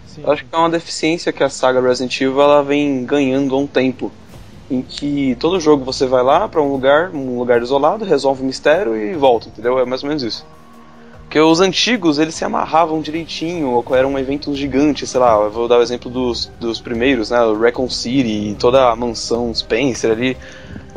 Sim. 0.06 0.24
Eu 0.24 0.32
acho 0.32 0.46
que 0.46 0.54
é 0.54 0.58
uma 0.58 0.70
deficiência 0.70 1.32
que 1.32 1.44
a 1.44 1.50
saga 1.50 1.80
Resident 1.80 2.20
Evil 2.20 2.42
ela 2.42 2.62
vem 2.62 3.06
ganhando 3.06 3.56
há 3.56 3.58
um 3.58 3.68
tempo. 3.68 4.12
Em 4.70 4.82
que 4.82 5.36
todo 5.40 5.60
jogo 5.60 5.86
você 5.86 6.06
vai 6.06 6.24
lá 6.24 6.48
pra 6.48 6.62
um 6.62 6.72
lugar, 6.72 7.12
um 7.12 7.38
lugar 7.40 7.62
isolado, 7.62 8.04
resolve 8.04 8.42
o 8.42 8.46
mistério 8.46 8.96
e 8.98 9.14
volta, 9.14 9.48
entendeu? 9.48 9.80
É 9.80 9.86
mais 9.86 10.04
ou 10.04 10.10
menos 10.10 10.24
isso. 10.24 10.46
Porque 11.26 11.40
os 11.40 11.60
antigos, 11.60 12.18
eles 12.18 12.34
se 12.36 12.46
amarravam 12.46 13.02
direitinho, 13.02 13.70
ou 13.70 13.96
eram 13.96 14.18
eventos 14.18 14.58
gigantes, 14.58 15.10
sei 15.10 15.20
lá, 15.20 15.48
vou 15.50 15.68
dar 15.68 15.80
o 15.80 15.82
exemplo 15.82 16.10
dos, 16.10 16.50
dos 16.60 16.80
primeiros, 16.80 17.30
né? 17.30 17.42
O 17.42 17.60
Recon 17.60 17.90
City 17.90 18.52
e 18.52 18.56
toda 18.56 18.90
a 18.90 18.96
mansão 18.96 19.54
Spencer 19.54 20.12
ali. 20.12 20.38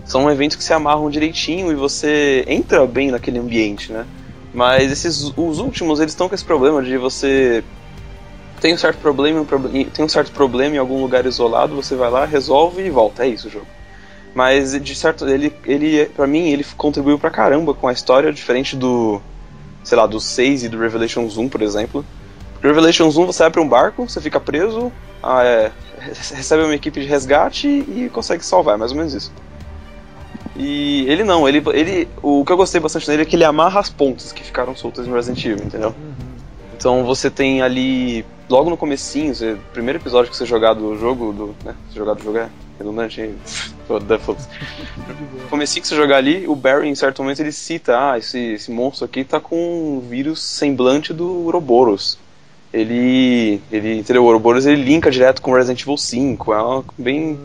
São 0.04 0.30
eventos 0.30 0.56
que 0.56 0.62
se 0.62 0.72
amarram 0.72 1.10
direitinho 1.10 1.72
e 1.72 1.74
você 1.74 2.44
entra 2.46 2.86
bem 2.86 3.10
naquele 3.10 3.38
ambiente, 3.38 3.92
né? 3.92 4.06
Mas 4.54 4.90
esses 4.92 5.32
os 5.36 5.58
últimos, 5.58 5.98
eles 5.98 6.12
estão 6.12 6.28
com 6.28 6.34
esse 6.34 6.44
problema 6.44 6.82
de 6.82 6.96
você 6.96 7.64
tem 8.60 8.74
um 8.74 8.78
certo 8.78 8.98
problema, 8.98 9.44
proble- 9.44 9.84
tem 9.86 10.04
um 10.04 10.08
certo 10.08 10.32
problema 10.32 10.76
em 10.76 10.78
algum 10.78 11.00
lugar 11.00 11.24
isolado, 11.26 11.76
você 11.76 11.94
vai 11.94 12.10
lá, 12.10 12.24
resolve 12.24 12.82
e 12.82 12.90
volta. 12.90 13.24
É 13.24 13.28
isso 13.28 13.48
o 13.48 13.50
jogo. 13.50 13.66
Mas 14.34 14.80
de 14.80 14.94
certo, 14.94 15.28
ele, 15.28 15.52
ele 15.66 16.06
para 16.06 16.26
mim, 16.26 16.50
ele 16.50 16.64
contribuiu 16.76 17.18
pra 17.18 17.30
caramba 17.30 17.74
com 17.74 17.88
a 17.88 17.92
história, 17.92 18.32
diferente 18.32 18.76
do, 18.76 19.20
sei 19.88 19.96
lá, 19.96 20.06
do 20.06 20.20
6 20.20 20.64
e 20.64 20.68
do 20.68 20.78
Revelations 20.78 21.38
1, 21.38 21.48
por 21.48 21.62
exemplo. 21.62 22.04
O 22.62 22.66
Revelations 22.66 23.16
1 23.16 23.24
você 23.24 23.48
pra 23.48 23.62
um 23.62 23.68
barco, 23.68 24.06
você 24.06 24.20
fica 24.20 24.38
preso, 24.38 24.92
ah, 25.22 25.42
é, 25.42 25.72
recebe 25.98 26.62
uma 26.62 26.74
equipe 26.74 27.00
de 27.00 27.06
resgate 27.06 27.66
e 27.66 28.10
consegue 28.12 28.44
salvar, 28.44 28.74
é 28.74 28.76
mais 28.76 28.90
ou 28.90 28.98
menos 28.98 29.14
isso. 29.14 29.32
E 30.54 31.06
ele 31.08 31.24
não, 31.24 31.48
ele, 31.48 31.62
ele, 31.72 32.08
o 32.22 32.44
que 32.44 32.52
eu 32.52 32.56
gostei 32.56 32.80
bastante 32.80 33.06
dele 33.06 33.22
é 33.22 33.24
que 33.24 33.34
ele 33.34 33.44
amarra 33.44 33.80
as 33.80 33.88
pontas 33.88 34.30
que 34.30 34.44
ficaram 34.44 34.76
soltas 34.76 35.06
no 35.06 35.14
Resident 35.14 35.42
Evil, 35.42 35.64
entendeu? 35.64 35.94
Uhum. 35.98 36.14
Então 36.76 37.04
você 37.04 37.30
tem 37.30 37.62
ali 37.62 38.26
logo 38.48 38.70
no 38.70 38.76
comecinho, 38.76 39.34
você, 39.34 39.56
primeiro 39.72 39.98
episódio 39.98 40.30
que 40.30 40.36
você 40.36 40.46
jogar 40.46 40.74
do 40.74 40.96
jogo, 40.98 41.32
do, 41.32 41.56
né, 41.64 41.74
jogar 41.94 42.14
do 42.14 42.22
jogo 42.22 42.38
é 42.38 42.48
redundante, 42.78 43.34
foda-se. 43.86 44.48
Comecinho 45.50 45.82
que 45.82 45.88
você 45.88 45.96
jogar 45.96 46.16
ali, 46.16 46.46
o 46.46 46.54
Barry 46.54 46.88
em 46.88 46.94
certo 46.94 47.22
momento 47.22 47.40
ele 47.40 47.52
cita, 47.52 48.12
ah, 48.12 48.18
esse, 48.18 48.38
esse 48.54 48.70
monstro 48.70 49.04
aqui 49.04 49.24
tá 49.24 49.40
com 49.40 49.98
um 49.98 50.00
vírus 50.00 50.42
semblante 50.42 51.12
do 51.12 51.44
Ouroboros. 51.44 52.18
Ele, 52.72 53.62
ele, 53.72 53.98
entendeu? 53.98 54.22
O 54.22 54.26
Ouroboros 54.26 54.66
ele 54.66 54.82
linka 54.82 55.10
direto 55.10 55.40
com 55.40 55.52
Resident 55.52 55.82
Evil 55.82 55.96
5, 55.96 56.52
é 56.52 56.62
uma, 56.62 56.84
bem 56.98 57.38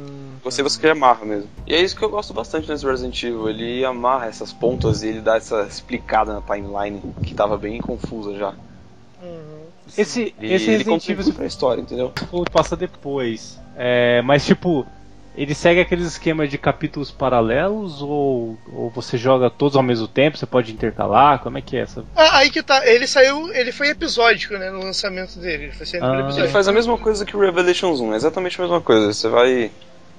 você 0.43 0.61
você 0.61 0.77
que 0.77 0.87
amarra 0.87 1.23
mesmo. 1.23 1.49
E 1.65 1.73
é 1.73 1.81
isso 1.81 1.95
que 1.95 2.03
eu 2.03 2.09
gosto 2.09 2.33
bastante 2.33 2.69
nesse 2.69 2.85
Resident 2.85 3.23
Evil. 3.23 3.49
Ele 3.49 3.85
amarra 3.85 4.25
essas 4.25 4.51
pontas 4.51 5.01
e 5.01 5.07
ele 5.07 5.21
dá 5.21 5.37
essa 5.37 5.63
explicada 5.63 6.33
na 6.33 6.41
timeline 6.41 7.01
que 7.23 7.33
tava 7.33 7.57
bem 7.57 7.79
confusa 7.79 8.35
já. 8.35 8.53
Esse, 9.97 10.33
E 10.39 10.53
esse 10.53 10.69
ele 10.69 10.83
Resident 10.83 11.09
Evil 11.09 11.33
pra 11.33 11.45
história, 11.45 11.81
entendeu? 11.81 12.11
Ou 12.31 12.43
passa 12.45 12.75
depois. 12.75 13.59
É, 13.75 14.21
mas 14.21 14.45
tipo, 14.45 14.85
ele 15.35 15.55
segue 15.55 15.79
aqueles 15.79 16.05
esquemas 16.05 16.49
de 16.49 16.57
capítulos 16.59 17.09
paralelos 17.09 18.01
ou, 18.01 18.57
ou 18.71 18.89
você 18.91 19.17
joga 19.17 19.49
todos 19.49 19.75
ao 19.75 19.81
mesmo 19.81 20.07
tempo, 20.07 20.37
você 20.37 20.45
pode 20.45 20.71
intercalar? 20.71 21.39
Como 21.39 21.57
é 21.57 21.61
que 21.61 21.75
é 21.75 21.81
essa? 21.81 22.05
Ah, 22.15 22.37
aí 22.37 22.51
que 22.51 22.61
tá. 22.61 22.85
Ele 22.87 23.07
saiu. 23.07 23.51
Ele 23.51 23.71
foi 23.71 23.89
episódico, 23.89 24.53
né? 24.55 24.69
No 24.69 24.79
lançamento 24.79 25.39
dele. 25.39 25.65
Ele 25.65 25.71
foi 25.71 25.87
Ah. 25.99 26.29
Ele 26.37 26.47
faz 26.49 26.67
a 26.67 26.71
mesma 26.71 26.97
coisa 26.97 27.25
que 27.25 27.35
o 27.35 27.39
Revelations 27.39 27.99
1, 27.99 28.13
é 28.13 28.15
exatamente 28.15 28.59
a 28.59 28.63
mesma 28.63 28.81
coisa. 28.81 29.11
Você 29.11 29.27
vai 29.27 29.71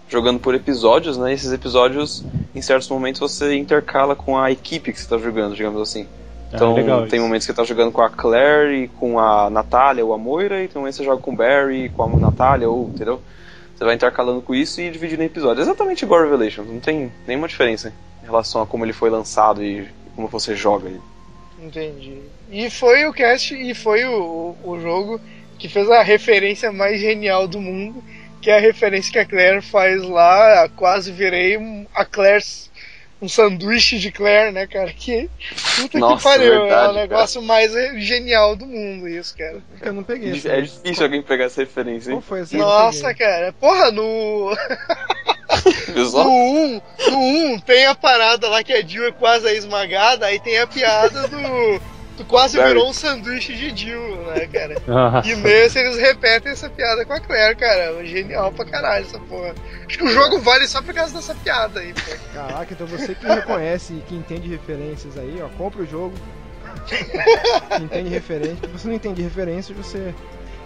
jogando 0.09 0.41
por 0.41 0.55
episódios, 0.55 1.17
né? 1.17 1.31
E 1.31 1.35
esses 1.35 1.53
episódios, 1.53 2.25
em 2.55 2.61
certos 2.61 2.89
momentos, 2.89 3.21
você 3.21 3.55
intercala 3.55 4.17
com 4.17 4.37
a 4.37 4.51
equipe 4.51 4.93
que 4.93 5.01
você 5.01 5.09
tá 5.09 5.17
jogando, 5.17 5.55
digamos 5.55 5.81
assim. 5.81 6.09
Então, 6.55 6.77
Ah, 7.05 7.07
tem 7.09 7.21
momentos 7.21 7.47
que 7.47 7.53
você 7.53 7.57
tá 7.57 7.65
jogando 7.65 7.91
com 7.93 8.03
a 8.03 8.09
Claire 8.11 8.85
e 8.85 8.89
com 8.89 9.19
a 9.19 9.51
Natália 9.51 10.05
ou 10.05 10.13
a 10.15 10.19
Moira, 10.19 10.63
e 10.63 10.69
tem 10.69 10.77
momentos 10.79 10.97
que 10.99 11.03
você 11.05 11.11
joga 11.11 11.21
com 11.23 11.33
o 11.33 11.37
Barry, 11.37 11.89
com 11.91 12.03
a 12.05 12.09
Natália, 12.19 12.69
ou, 12.71 12.89
entendeu? 12.89 13.21
Você 13.77 13.85
vai 13.85 13.95
intercalando 13.95 14.41
com 14.41 14.55
isso 14.55 14.81
e 14.81 14.89
dividindo 14.91 15.23
em 15.23 15.27
episódios. 15.27 15.67
Exatamente 15.67 16.05
igual 16.05 16.21
a 16.21 16.25
Revelations, 16.25 16.69
não 16.69 16.79
tem 16.81 17.11
nenhuma 17.27 17.49
diferença 17.49 17.93
em 18.23 18.27
relação 18.27 18.63
a 18.63 18.67
como 18.67 18.85
ele 18.85 18.93
foi 18.93 19.11
lançado 19.11 19.63
e 19.65 19.87
como 20.15 20.29
você 20.29 20.55
joga 20.55 20.89
ele. 20.89 21.01
Entendi. 21.61 22.19
E 22.51 22.71
foi 22.71 23.05
o 23.07 23.13
cast 23.13 23.55
e 23.55 23.75
foi 23.75 24.05
o, 24.05 24.55
o, 24.65 24.71
o 24.73 24.81
jogo 24.81 25.21
que 25.59 25.69
fez 25.69 25.91
a 25.91 26.03
referência 26.03 26.71
mais 26.71 27.01
genial 27.01 27.49
do 27.49 27.61
mundo, 27.61 28.03
que 28.41 28.51
é 28.51 28.57
a 28.57 28.61
referência 28.61 29.11
que 29.11 29.19
a 29.19 29.25
Claire 29.27 29.61
faz 29.63 30.03
lá. 30.03 30.69
Quase 30.77 31.11
virei 31.11 31.57
um- 31.57 31.87
a 31.95 32.05
Claire. 32.05 32.45
Um 33.25 33.29
sanduíche 33.29 33.99
de 33.99 34.13
Claire, 34.13 34.53
né, 34.53 34.67
cara? 34.67 34.93
Que 34.93 35.31
puta 35.77 35.99
Nossa, 35.99 36.17
que 36.17 36.23
pariu. 36.25 36.53
é 36.53 36.59
verdade, 36.59 36.93
o 36.93 36.97
negócio 36.97 37.43
mais 37.43 37.73
genial 37.97 38.55
do 38.55 38.67
mundo, 38.67 39.09
isso, 39.09 39.35
cara. 39.35 39.63
Eu 39.81 39.93
não 39.95 40.03
peguei 40.03 40.33
essa. 40.33 40.49
É 40.51 40.61
difícil 40.61 41.03
alguém 41.05 41.23
pegar 41.23 41.45
essa 41.45 41.63
referência, 41.63 42.11
Qual 42.11 42.19
hein? 42.19 42.25
foi 42.29 42.41
essa? 42.43 42.55
Eu 42.55 42.61
não 42.61 42.67
Nossa, 42.67 43.15
cara. 43.15 43.53
Porra, 43.55 43.91
no. 43.91 44.55
No 45.95 46.29
1, 46.29 46.81
no 47.11 47.19
1 47.55 47.61
tem 47.61 47.87
a 47.87 47.95
parada 47.95 48.49
lá 48.49 48.63
que 48.63 48.73
a 48.73 48.83
Jill 48.85 49.07
é 49.07 49.13
quase 49.13 49.49
esmagada, 49.49 50.27
aí 50.27 50.39
tem 50.41 50.59
a 50.59 50.67
piada 50.67 51.29
do. 51.29 51.81
Tu 52.17 52.25
quase 52.25 52.57
Barry. 52.57 52.69
virou 52.75 52.89
um 52.89 52.93
sanduíche 52.93 53.53
de 53.55 53.77
Jill, 53.77 54.17
né, 54.27 54.47
cara? 54.47 54.77
Nossa. 54.87 55.29
E 55.29 55.35
nesse 55.37 55.79
eles 55.79 55.97
repetem 55.99 56.53
essa 56.53 56.71
piada 56.71 57.05
com 57.05 57.13
a 57.13 57.19
Claire, 57.21 57.57
cara. 57.57 58.05
Genial 58.07 58.53
pra 58.53 58.65
caralho 58.65 59.05
essa 59.05 59.19
porra. 59.19 59.53
Acho 59.87 59.99
que 59.99 60.05
o 60.05 60.09
jogo 60.11 60.39
vale 60.41 60.69
só 60.69 60.81
por 60.81 60.95
causa 60.95 61.13
dessa 61.15 61.35
piada 61.35 61.81
aí, 61.81 61.93
pô. 61.93 62.17
Caraca, 62.33 62.73
então 62.73 62.87
você 62.87 63.15
que 63.15 63.27
reconhece 63.27 63.95
e 63.95 64.01
que 64.03 64.15
entende 64.15 64.49
referências 64.49 65.19
aí, 65.19 65.43
ó, 65.43 65.49
compra 65.59 65.83
o 65.83 65.87
jogo. 65.87 66.15
entende 67.81 68.09
referência. 68.11 68.57
Se 68.63 68.67
você 68.69 68.89
não 68.89 68.95
entende 68.95 69.23
referências, 69.23 69.77
você. 69.77 70.15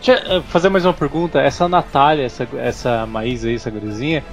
Deixa 0.03 0.13
eu 0.33 0.43
fazer 0.45 0.69
mais 0.69 0.85
uma 0.85 0.95
pergunta. 0.95 1.41
Essa 1.41 1.69
Natália, 1.69 2.25
essa, 2.25 2.47
essa 2.59 3.05
Maísa 3.07 3.49
aí, 3.49 3.57
essa 3.57 3.69
gurizinha, 3.69 4.25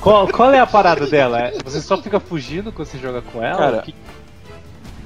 qual, 0.00 0.26
qual 0.28 0.52
é 0.54 0.58
a 0.58 0.66
parada 0.66 1.06
dela? 1.06 1.38
É- 1.40 1.52
Você 1.64 1.82
só 1.82 1.98
fica 2.00 2.18
fugindo 2.18 2.72
quando 2.72 2.88
você 2.88 2.96
joga 2.98 3.20
com 3.20 3.42
ela? 3.44 3.58
Cara, 3.58 3.82
Que- 3.82 3.94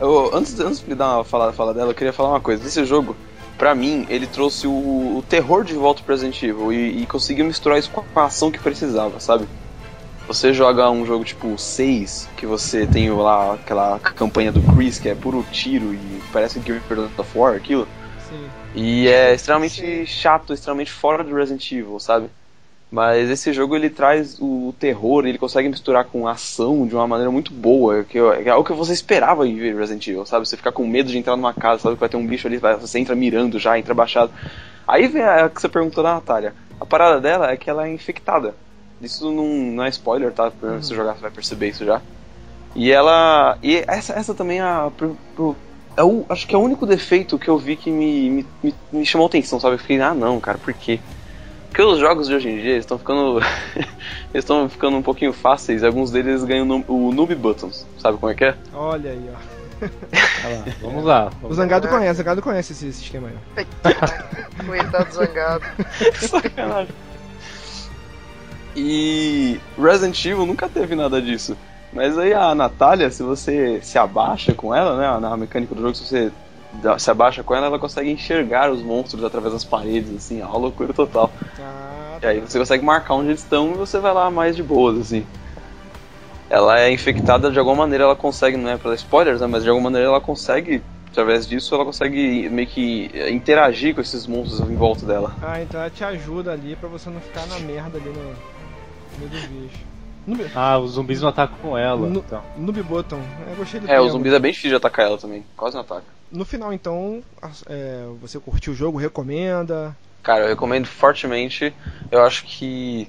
Eu, 0.00 0.34
antes, 0.34 0.58
antes 0.58 0.80
de 0.80 0.94
dar 0.94 1.16
uma 1.16 1.24
falada, 1.24 1.52
fala 1.52 1.74
dela, 1.74 1.90
eu 1.90 1.94
queria 1.94 2.12
falar 2.12 2.30
uma 2.30 2.40
coisa. 2.40 2.66
Esse 2.66 2.84
jogo, 2.84 3.14
pra 3.58 3.74
mim, 3.74 4.06
ele 4.08 4.26
trouxe 4.26 4.66
o, 4.66 4.70
o 4.70 5.24
terror 5.28 5.62
de 5.62 5.74
volta 5.74 6.02
pro 6.02 6.14
Resident 6.14 6.42
Evil 6.42 6.72
e, 6.72 7.02
e 7.02 7.06
conseguiu 7.06 7.44
misturar 7.44 7.78
isso 7.78 7.90
com 7.90 8.02
a 8.18 8.24
ação 8.24 8.50
que 8.50 8.58
precisava, 8.58 9.20
sabe? 9.20 9.46
Você 10.26 10.54
joga 10.54 10.88
um 10.90 11.04
jogo 11.04 11.24
tipo 11.24 11.58
6, 11.58 12.28
que 12.36 12.46
você 12.46 12.86
tem 12.86 13.10
lá 13.10 13.54
aquela 13.54 13.98
campanha 13.98 14.52
do 14.52 14.62
Chris, 14.74 14.98
que 14.98 15.08
é 15.08 15.14
puro 15.14 15.44
tiro 15.50 15.92
e 15.92 16.22
parece 16.32 16.60
Gears 16.60 16.82
of 17.18 17.38
War, 17.38 17.56
aquilo. 17.56 17.86
Sim. 18.28 18.48
E 18.74 19.08
é 19.08 19.34
extremamente 19.34 20.06
chato, 20.06 20.54
extremamente 20.54 20.92
fora 20.92 21.24
do 21.24 21.34
Resident 21.34 21.70
Evil, 21.72 21.98
sabe? 21.98 22.30
Mas 22.90 23.31
esse 23.31 23.53
jogo 23.53 23.76
ele 23.76 23.88
traz 23.88 24.37
o 24.40 24.74
terror, 24.79 25.24
ele 25.24 25.38
consegue 25.38 25.68
misturar 25.68 26.05
com 26.07 26.26
ação 26.26 26.87
de 26.88 26.94
uma 26.94 27.07
maneira 27.07 27.31
muito 27.31 27.53
boa, 27.53 28.03
que 28.03 28.18
é 28.18 28.48
algo 28.50 28.66
que 28.66 28.72
você 28.72 28.92
esperava 28.92 29.46
em 29.46 29.57
Resident 29.57 30.05
Evil, 30.09 30.26
sabe? 30.26 30.44
Você 30.46 30.57
ficar 30.57 30.72
com 30.72 30.85
medo 30.87 31.09
de 31.09 31.16
entrar 31.16 31.37
numa 31.37 31.55
casa, 31.55 31.83
sabe 31.83 31.94
que 31.94 32.00
vai 32.00 32.09
ter 32.09 32.16
um 32.16 32.26
bicho 32.26 32.48
ali, 32.48 32.59
você 32.59 32.98
entra 32.98 33.14
mirando 33.14 33.61
já, 33.61 33.79
entra 33.79 33.94
baixado. 33.94 34.33
Aí 34.88 35.07
vem 35.07 35.22
a 35.22 35.48
que 35.48 35.61
você 35.61 35.68
perguntou 35.68 36.03
da 36.03 36.14
Natália. 36.14 36.53
A 36.81 36.87
parada 36.87 37.20
dela 37.20 37.50
é 37.53 37.57
que 37.57 37.70
ela 37.70 37.87
é 37.87 37.92
infectada. 37.92 38.55
Isso 39.00 39.31
não, 39.31 39.46
não 39.46 39.85
é 39.85 39.88
spoiler, 39.88 40.33
tá? 40.33 40.50
Se 40.50 40.57
você 40.88 40.94
jogar 40.94 41.14
você 41.14 41.20
vai 41.22 41.31
perceber 41.31 41.68
isso 41.68 41.85
já. 41.85 42.03
E 42.74 42.90
ela. 42.90 43.57
E 43.62 43.85
essa, 43.87 44.12
essa 44.14 44.35
também 44.35 44.59
é 44.59 44.62
a. 44.62 44.90
pro- 44.96 45.16
pro- 45.35 45.57
é 45.96 46.03
o, 46.03 46.24
acho 46.29 46.46
que 46.46 46.55
é 46.55 46.59
o 46.59 46.62
único 46.62 46.87
defeito 46.87 47.38
que 47.38 47.48
eu 47.48 47.59
vi 47.59 47.76
que 47.76 47.90
me, 47.90 48.31
me, 48.31 48.46
me, 48.62 48.74
me 48.92 49.07
chamou 49.07 49.26
atenção, 49.26 49.61
sabe? 49.61 49.74
Eu 49.74 49.79
fiquei, 49.79 50.00
ah 50.00 50.14
não, 50.14 50.40
cara, 50.40 50.59
por 50.59 50.72
quê? 50.74 50.98
Porque 51.70 51.83
os 51.83 52.00
jogos 52.00 52.26
de 52.26 52.35
hoje 52.35 52.48
em 52.48 52.61
dia 52.61 52.76
estão 52.76 52.98
ficando. 52.98 53.38
eles 53.38 53.87
estão 54.35 54.68
ficando 54.68 54.96
um 54.96 55.02
pouquinho 55.02 55.33
fáceis, 55.33 55.85
alguns 55.85 56.11
deles 56.11 56.42
ganham 56.42 56.85
o 56.88 57.12
Noob 57.12 57.35
Buttons, 57.37 57.87
sabe 57.96 58.18
como 58.18 58.30
é 58.30 58.35
que 58.35 58.44
é? 58.44 58.54
Olha 58.74 59.12
aí, 59.12 59.30
ó. 59.33 59.61
Olha 60.44 60.59
lá, 60.59 60.64
vamos 60.83 61.04
lá. 61.04 61.26
O 61.26 61.40
Vamos 61.42 61.56
Zangado 61.56 61.88
conhece, 61.88 62.12
o 62.12 62.16
Zangado 62.16 62.42
conhece 62.42 62.72
esse 62.72 62.92
sistema 62.92 63.28
aí. 63.28 63.66
Coitado 64.66 65.11
zangado. 65.14 65.64
Sacanagem. 66.16 66.94
E 68.76 69.59
Resident 69.78 70.24
Evil 70.24 70.46
nunca 70.46 70.68
teve 70.68 70.94
nada 70.94 71.22
disso. 71.22 71.56
Mas 71.92 72.18
aí 72.18 72.33
a 72.33 72.54
Natália, 72.54 73.11
se 73.11 73.22
você 73.22 73.80
se 73.83 73.98
abaixa 73.98 74.52
com 74.54 74.74
ela, 74.74 74.96
né, 74.96 75.20
na 75.20 75.37
mecânica 75.37 75.74
do 75.74 75.83
jogo, 75.83 75.94
se 75.94 76.04
você 76.04 76.33
se 76.98 77.11
abaixa 77.11 77.42
com 77.42 77.54
ela, 77.54 77.66
ela 77.66 77.78
consegue 77.78 78.11
enxergar 78.11 78.70
os 78.70 78.83
monstros 78.83 79.24
através 79.24 79.52
das 79.52 79.64
paredes, 79.64 80.14
assim, 80.14 80.40
uma 80.42 80.56
loucura 80.56 80.92
total. 80.92 81.33
Ah, 81.61 82.18
E 82.22 82.26
aí 82.26 82.40
você 82.40 82.59
consegue 82.59 82.85
marcar 82.85 83.14
onde 83.14 83.28
eles 83.30 83.40
estão 83.40 83.72
e 83.72 83.74
você 83.74 83.98
vai 83.98 84.12
lá 84.12 84.30
mais 84.30 84.54
de 84.56 84.62
boas, 84.62 84.98
assim. 84.98 85.26
Ela 86.48 86.80
é 86.80 86.90
infectada 86.90 87.50
de 87.50 87.59
alguma 87.59 87.76
maneira, 87.76 88.04
ela 88.04 88.16
consegue, 88.16 88.56
não 88.56 88.70
é 88.70 88.76
pra 88.76 88.94
spoilers, 88.94 89.40
né, 89.40 89.46
mas 89.46 89.62
de 89.62 89.68
alguma 89.68 89.85
maneira 89.90 90.09
ela 90.09 90.20
consegue, 90.20 90.83
através 91.11 91.46
disso, 91.46 91.74
ela 91.74 91.85
consegue 91.85 92.48
meio 92.48 92.66
que 92.66 93.09
eh, 93.14 93.30
interagir 93.30 93.94
com 93.94 94.00
esses 94.00 94.26
monstros 94.26 94.61
em 94.68 94.74
volta 94.76 95.06
dela. 95.06 95.33
ah, 95.42 95.62
então 95.62 95.80
ela 95.80 95.90
te 95.90 96.02
ajuda 96.02 96.52
ali 96.52 96.74
pra 96.74 96.88
você 96.88 97.09
não 97.09 97.20
ficar 97.20 97.46
na 97.46 97.59
merda 97.61 97.98
ali 97.98 98.09
no 98.09 98.35
meio 99.18 99.30
do 99.30 99.48
bicho. 99.48 99.89
Noob, 100.26 100.50
Ah, 100.54 100.78
os 100.78 100.92
zumbis 100.92 101.20
não 101.22 101.28
atacam 101.28 101.56
com 101.61 101.76
ela. 101.76 102.06
No- 102.09 102.20
Então. 102.20 102.42
noob 102.59 102.83
Button, 102.83 103.20
eu 103.50 103.56
gostei 103.56 103.80
do 103.80 103.87
É, 103.87 103.90
termo. 103.90 104.04
os 104.06 104.12
zumbis 104.12 104.33
é 104.33 104.38
bem 104.38 104.50
difícil 104.52 104.70
de 104.70 104.76
atacar 104.76 105.06
ela 105.06 105.18
também, 105.18 105.44
quase 105.56 105.74
não 105.74 105.83
ataca. 105.83 106.04
No 106.30 106.44
final, 106.44 106.72
então, 106.72 107.22
é, 107.68 108.04
você 108.20 108.38
curtiu 108.38 108.72
o 108.72 108.76
jogo, 108.76 108.98
recomenda. 108.98 109.96
Cara, 110.22 110.44
eu 110.44 110.48
recomendo 110.48 110.87
fortemente. 110.87 111.74
Eu 112.11 112.22
acho 112.22 112.44
que 112.44 113.09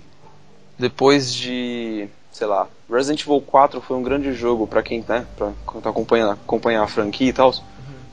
depois 0.80 1.34
de, 1.34 2.08
sei 2.32 2.48
lá, 2.48 2.68
Resident 2.90 3.22
Evil 3.22 3.42
4 3.42 3.82
foi 3.82 3.96
um 3.98 4.02
grande 4.04 4.34
jogo 4.34 4.66
pra 4.66 4.82
quem, 4.82 5.04
né, 5.08 5.26
pra 5.38 5.52
quem 5.72 5.82
tá 5.82 5.90
acompanhando, 5.90 6.32
acompanhar 6.32 6.82
a 6.84 6.88
franquia 6.88 7.30
e 7.30 7.34
tal. 7.34 7.54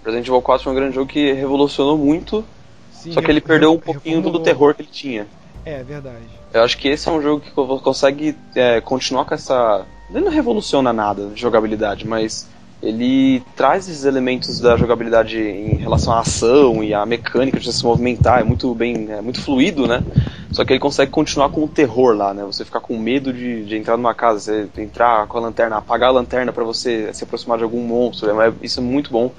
Resident 0.04 0.26
Evil 0.26 0.42
4 0.42 0.64
foi 0.64 0.72
um 0.72 0.76
grande 0.76 0.94
jogo 0.94 1.10
que 1.10 1.32
revolucionou 1.32 1.96
muito, 1.96 2.44
Sim, 2.90 3.12
só 3.12 3.22
que 3.22 3.30
ele 3.30 3.40
perdeu 3.40 3.72
um 3.72 3.78
pouquinho 3.78 4.20
do 4.20 4.40
terror 4.40 4.74
que 4.74 4.82
ele 4.82 4.90
tinha. 4.90 5.26
É, 5.68 5.82
verdade. 5.82 6.24
Eu 6.54 6.62
acho 6.62 6.78
que 6.78 6.88
esse 6.88 7.06
é 7.08 7.12
um 7.12 7.20
jogo 7.20 7.42
que 7.42 7.50
co- 7.50 7.78
consegue 7.80 8.34
é, 8.54 8.80
continuar 8.80 9.26
com 9.26 9.34
essa. 9.34 9.84
Ele 10.10 10.24
não 10.24 10.32
revoluciona 10.32 10.92
nada 10.94 11.26
de 11.26 11.38
jogabilidade, 11.40 12.06
mas 12.06 12.48
ele 12.82 13.42
traz 13.54 13.86
esses 13.86 14.04
elementos 14.04 14.58
da 14.60 14.74
jogabilidade 14.76 15.38
em 15.38 15.76
relação 15.76 16.14
à 16.14 16.20
ação 16.20 16.82
e 16.82 16.94
à 16.94 17.04
mecânica 17.04 17.60
de 17.60 17.66
você 17.66 17.78
se 17.78 17.84
movimentar, 17.84 18.40
é 18.40 18.44
muito 18.44 18.74
bem, 18.74 19.10
é 19.10 19.20
muito 19.20 19.40
fluido, 19.42 19.86
né? 19.86 20.02
Só 20.50 20.64
que 20.64 20.72
ele 20.72 20.80
consegue 20.80 21.10
continuar 21.10 21.50
com 21.50 21.62
o 21.64 21.68
terror 21.68 22.16
lá, 22.16 22.32
né? 22.32 22.42
Você 22.44 22.64
ficar 22.64 22.80
com 22.80 22.96
medo 22.96 23.30
de, 23.30 23.66
de 23.66 23.76
entrar 23.76 23.98
numa 23.98 24.14
casa, 24.14 24.40
você 24.74 24.80
entrar 24.82 25.26
com 25.26 25.36
a 25.36 25.40
lanterna, 25.42 25.76
apagar 25.76 26.08
a 26.08 26.12
lanterna 26.12 26.50
pra 26.50 26.64
você 26.64 27.12
se 27.12 27.24
aproximar 27.24 27.58
de 27.58 27.64
algum 27.64 27.82
monstro, 27.82 28.40
é- 28.40 28.52
isso 28.62 28.80
é 28.80 28.82
muito 28.82 29.10
bom. 29.12 29.30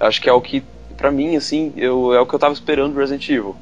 Acho 0.00 0.20
que 0.22 0.30
é 0.30 0.32
o 0.32 0.40
que, 0.40 0.62
pra 0.96 1.10
mim, 1.10 1.36
assim, 1.36 1.74
eu, 1.76 2.14
é 2.14 2.20
o 2.20 2.24
que 2.26 2.34
eu 2.34 2.38
tava 2.38 2.54
esperando 2.54 2.94
do 2.94 3.00
Resident 3.00 3.28
Evil. 3.28 3.54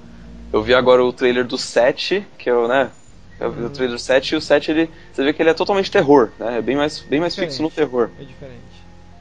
Eu 0.52 0.62
vi 0.62 0.74
agora 0.74 1.04
o 1.04 1.12
trailer 1.12 1.44
do 1.44 1.59
7, 1.59 2.24
que 2.38 2.48
é 2.48 2.54
o, 2.54 2.68
né? 2.68 2.90
Eu 3.38 3.52
vi 3.52 3.64
o 3.64 3.70
trailer 3.70 3.96
do 3.96 4.02
7 4.02 4.32
e 4.32 4.37
o 4.37 4.40
7 4.40 4.70
ele. 4.70 4.90
Você 5.12 5.22
vê 5.22 5.32
que 5.32 5.42
ele 5.42 5.50
é 5.50 5.54
totalmente 5.54 5.90
terror, 5.90 6.30
né? 6.38 6.59
É 6.59 6.62
bem 6.62 6.76
mais, 6.76 7.00
bem 7.00 7.20
mais 7.20 7.35
fixo 7.35 7.62
no 7.62 7.70
terror. 7.70 8.11
É 8.18 8.24
diferente. 8.24 8.61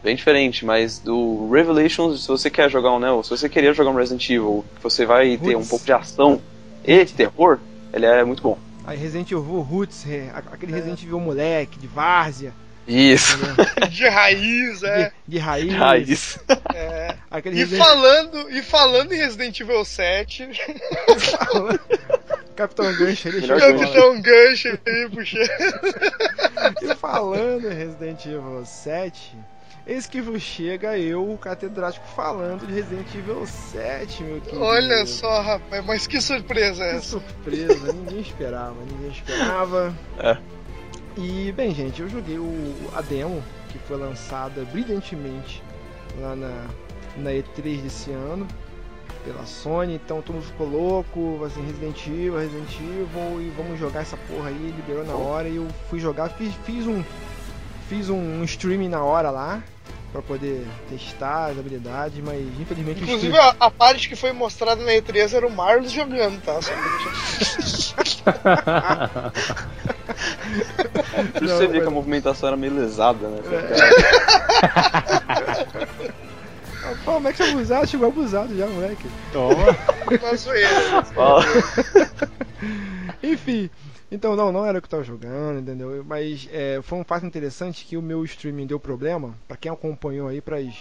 bem 0.03 0.15
diferente, 0.15 0.65
mas 0.65 0.99
do 0.99 1.49
Revelations, 1.49 2.21
se 2.21 2.27
você 2.27 2.49
quer 2.49 2.69
jogar 2.69 2.93
um, 2.93 2.99
né, 2.99 3.07
se 3.23 3.29
você 3.29 3.49
queria 3.49 3.73
jogar 3.73 3.89
um 3.89 3.95
Resident 3.95 4.29
Evil, 4.29 4.63
que 4.75 4.83
você 4.83 5.05
vai 5.05 5.37
ter 5.37 5.55
um 5.57 5.65
pouco 5.65 5.83
de 5.83 5.91
ação 5.91 6.41
e 6.83 7.03
de 7.03 7.13
terror, 7.13 7.59
ele 7.91 8.05
é 8.05 8.23
muito 8.23 8.43
bom. 8.43 8.57
Aí 8.85 8.97
Resident 8.97 9.31
Evil 9.31 9.61
Roots, 9.61 10.05
aquele 10.51 10.71
Resident 10.71 11.01
Evil 11.01 11.19
moleque, 11.19 11.79
de 11.79 11.87
várzea, 11.87 12.53
Isso. 12.87 13.37
De 13.89 14.07
raiz, 14.07 14.83
é. 14.83 15.05
de, 15.05 15.11
de 15.27 15.37
raiz. 15.39 15.73
Raiz. 15.73 16.39
é. 16.73 17.15
Aquele 17.31 17.55
E 17.55 17.59
Resident 17.59 17.83
falando, 17.85 18.49
e 18.51 18.61
falando 18.61 19.13
em 19.13 19.17
Resident 19.17 19.59
Evil 19.59 19.83
7, 19.85 20.49
Capitão 22.55 22.93
Gancho, 22.95 23.27
ele 23.27 23.41
chegou. 23.41 23.59
Capitão 23.59 24.21
Gancho 24.21 24.79
aí, 24.85 25.09
puxa. 25.09 25.39
E 26.81 26.95
falando 26.95 27.71
em 27.71 27.75
Resident 27.75 28.25
Evil 28.25 28.63
7, 28.65 29.35
eis 29.85 30.07
que 30.07 30.21
vos 30.21 30.41
chega 30.41 30.97
eu, 30.97 31.29
o 31.31 31.37
catedrático, 31.37 32.05
falando 32.15 32.65
de 32.65 32.73
Resident 32.73 33.07
Evil 33.13 33.45
7, 33.45 34.23
meu 34.23 34.41
querido. 34.41 34.63
Olha 34.63 35.05
só, 35.05 35.41
rapaz, 35.41 35.85
mas 35.85 36.07
que 36.07 36.19
surpresa 36.21 36.83
é 36.83 36.91
Que 36.91 36.95
essa? 36.97 37.09
surpresa, 37.09 37.93
ninguém 37.93 38.21
esperava, 38.21 38.75
ninguém 38.89 39.11
esperava. 39.11 39.93
É. 40.19 40.37
E, 41.17 41.51
bem, 41.53 41.73
gente, 41.73 42.01
eu 42.01 42.09
joguei 42.09 42.37
o, 42.37 42.75
a 42.93 43.01
demo, 43.01 43.41
que 43.69 43.79
foi 43.79 43.97
lançada 43.97 44.65
brilhantemente 44.65 45.63
lá 46.19 46.35
na, 46.35 46.67
na 47.17 47.29
E3 47.31 47.81
desse 47.81 48.11
ano, 48.11 48.45
pela 49.23 49.45
Sony, 49.45 49.95
então 49.95 50.21
todo 50.21 50.35
mundo 50.35 50.45
ficou 50.45 50.67
louco, 50.67 51.43
assim, 51.45 51.65
Resident 51.65 52.05
Evil, 52.07 52.37
Resident 52.37 52.79
Evil, 52.79 53.41
e 53.41 53.53
vamos 53.55 53.79
jogar 53.79 54.01
essa 54.01 54.17
porra 54.17 54.49
aí, 54.49 54.73
liberou 54.75 55.05
na 55.05 55.13
hora, 55.13 55.47
e 55.47 55.55
eu 55.55 55.67
fui 55.89 55.99
jogar, 55.99 56.29
fiz, 56.29 56.53
fiz 56.65 56.85
um 56.85 57.01
fiz 57.87 58.09
um, 58.09 58.17
um 58.17 58.43
streaming 58.43 58.89
na 58.89 59.03
hora 59.03 59.29
lá, 59.29 59.63
pra 60.15 60.21
poder 60.21 60.65
testar 60.89 61.47
as 61.47 61.59
habilidades, 61.59 62.23
mas 62.23 62.39
infelizmente 62.57 63.01
o 63.01 63.03
Inclusive, 63.03 63.33
stream- 63.33 63.55
a, 63.59 63.65
a 63.65 63.69
parte 63.69 64.07
que 64.07 64.15
foi 64.15 64.31
mostrada 64.31 64.81
na 64.81 64.93
E3 64.93 65.33
era 65.33 65.45
o 65.45 65.51
Marlos 65.51 65.91
jogando, 65.91 66.41
tá? 66.41 66.57
Só 66.61 66.71
pra 66.71 66.81
deixar- 71.39 71.57
você 71.57 71.67
vê 71.67 71.73
mas- 71.73 71.81
que 71.83 71.87
a 71.87 71.91
movimentação 71.91 72.47
era 72.47 72.55
meio 72.57 72.73
lesada, 72.75 73.27
né? 73.27 73.39
Ah, 76.83 76.93
Pô, 77.03 77.17
o 77.17 77.19
Max 77.19 77.39
é 77.39 77.49
abusado, 77.49 77.87
chegou 77.87 78.07
abusado 78.07 78.55
já, 78.55 78.67
moleque. 78.67 79.05
Toma. 79.33 79.55
uma 80.21 80.35
zoeira. 80.37 81.03
Fala. 81.13 81.43
Enfim, 83.21 83.69
então 84.11 84.35
não, 84.35 84.51
não 84.51 84.65
era 84.65 84.77
o 84.77 84.81
que 84.81 84.85
eu 84.87 84.91
tava 84.91 85.03
jogando, 85.03 85.59
entendeu? 85.59 86.03
Mas 86.07 86.47
é, 86.51 86.79
foi 86.81 86.97
um 86.99 87.03
fato 87.03 87.25
interessante 87.25 87.85
que 87.85 87.97
o 87.97 88.01
meu 88.01 88.23
streaming 88.23 88.67
deu 88.67 88.79
problema. 88.79 89.33
Pra 89.47 89.57
quem 89.57 89.71
acompanhou 89.71 90.27
aí, 90.27 90.41
pras 90.41 90.73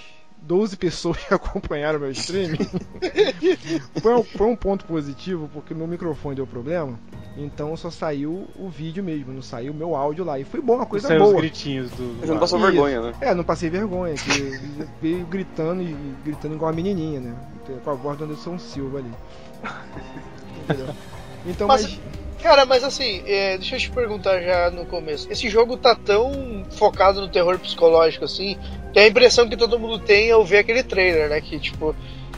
12 0.42 0.76
pessoas 0.78 1.16
que 1.18 1.32
acompanharam 1.32 1.98
meu 1.98 2.10
streaming, 2.10 2.58
foi, 4.02 4.14
um, 4.14 4.22
foi 4.22 4.46
um 4.46 4.56
ponto 4.56 4.84
positivo 4.84 5.48
porque 5.52 5.72
meu 5.74 5.86
microfone 5.86 6.36
deu 6.36 6.46
problema. 6.46 6.98
Então 7.36 7.76
só 7.76 7.90
saiu 7.90 8.46
o 8.56 8.68
vídeo 8.68 9.02
mesmo, 9.02 9.32
não 9.32 9.42
saiu 9.42 9.72
o 9.72 9.74
meu 9.76 9.96
áudio 9.96 10.24
lá. 10.24 10.38
E 10.38 10.44
foi 10.44 10.60
bom, 10.60 10.76
uma 10.76 10.86
coisa 10.86 11.08
Saiu 11.08 11.22
os 11.24 11.30
boa. 11.30 11.40
gritinhos 11.40 11.90
do. 11.90 12.20
Você 12.20 12.26
não 12.30 12.38
passou 12.38 12.58
Isso. 12.60 12.66
vergonha, 12.70 13.00
né? 13.00 13.12
É, 13.20 13.34
não 13.34 13.42
passei 13.42 13.68
vergonha, 13.70 14.14
que 14.14 14.86
veio 15.02 15.26
gritando 15.26 15.82
e 15.82 15.96
gritando 16.24 16.54
igual 16.54 16.70
a 16.70 16.74
menininha, 16.74 17.18
né? 17.20 17.34
Com 17.82 17.90
a 17.90 17.94
voz 17.94 18.16
do 18.18 18.24
Anderson 18.24 18.56
Silva 18.58 18.98
ali. 18.98 19.10
Entendeu? 20.64 20.94
Então, 21.46 21.66
Mas- 21.68 21.82
mas. 21.82 22.00
Cara, 22.44 22.66
mas 22.66 22.84
assim, 22.84 23.22
é, 23.26 23.56
deixa 23.56 23.76
eu 23.76 23.80
te 23.80 23.90
perguntar 23.90 24.38
já 24.42 24.70
no 24.70 24.84
começo. 24.84 25.26
Esse 25.32 25.48
jogo 25.48 25.78
tá 25.78 25.94
tão 25.94 26.62
focado 26.72 27.18
no 27.22 27.28
terror 27.28 27.58
psicológico 27.58 28.26
assim, 28.26 28.58
que 28.92 28.98
a 28.98 29.06
impressão 29.08 29.48
que 29.48 29.56
todo 29.56 29.78
mundo 29.78 29.98
tem 29.98 30.30
ao 30.30 30.44
ver 30.44 30.58
aquele 30.58 30.82
trailer, 30.82 31.30
né? 31.30 31.40
Que 31.40 31.58
tipo. 31.58 31.96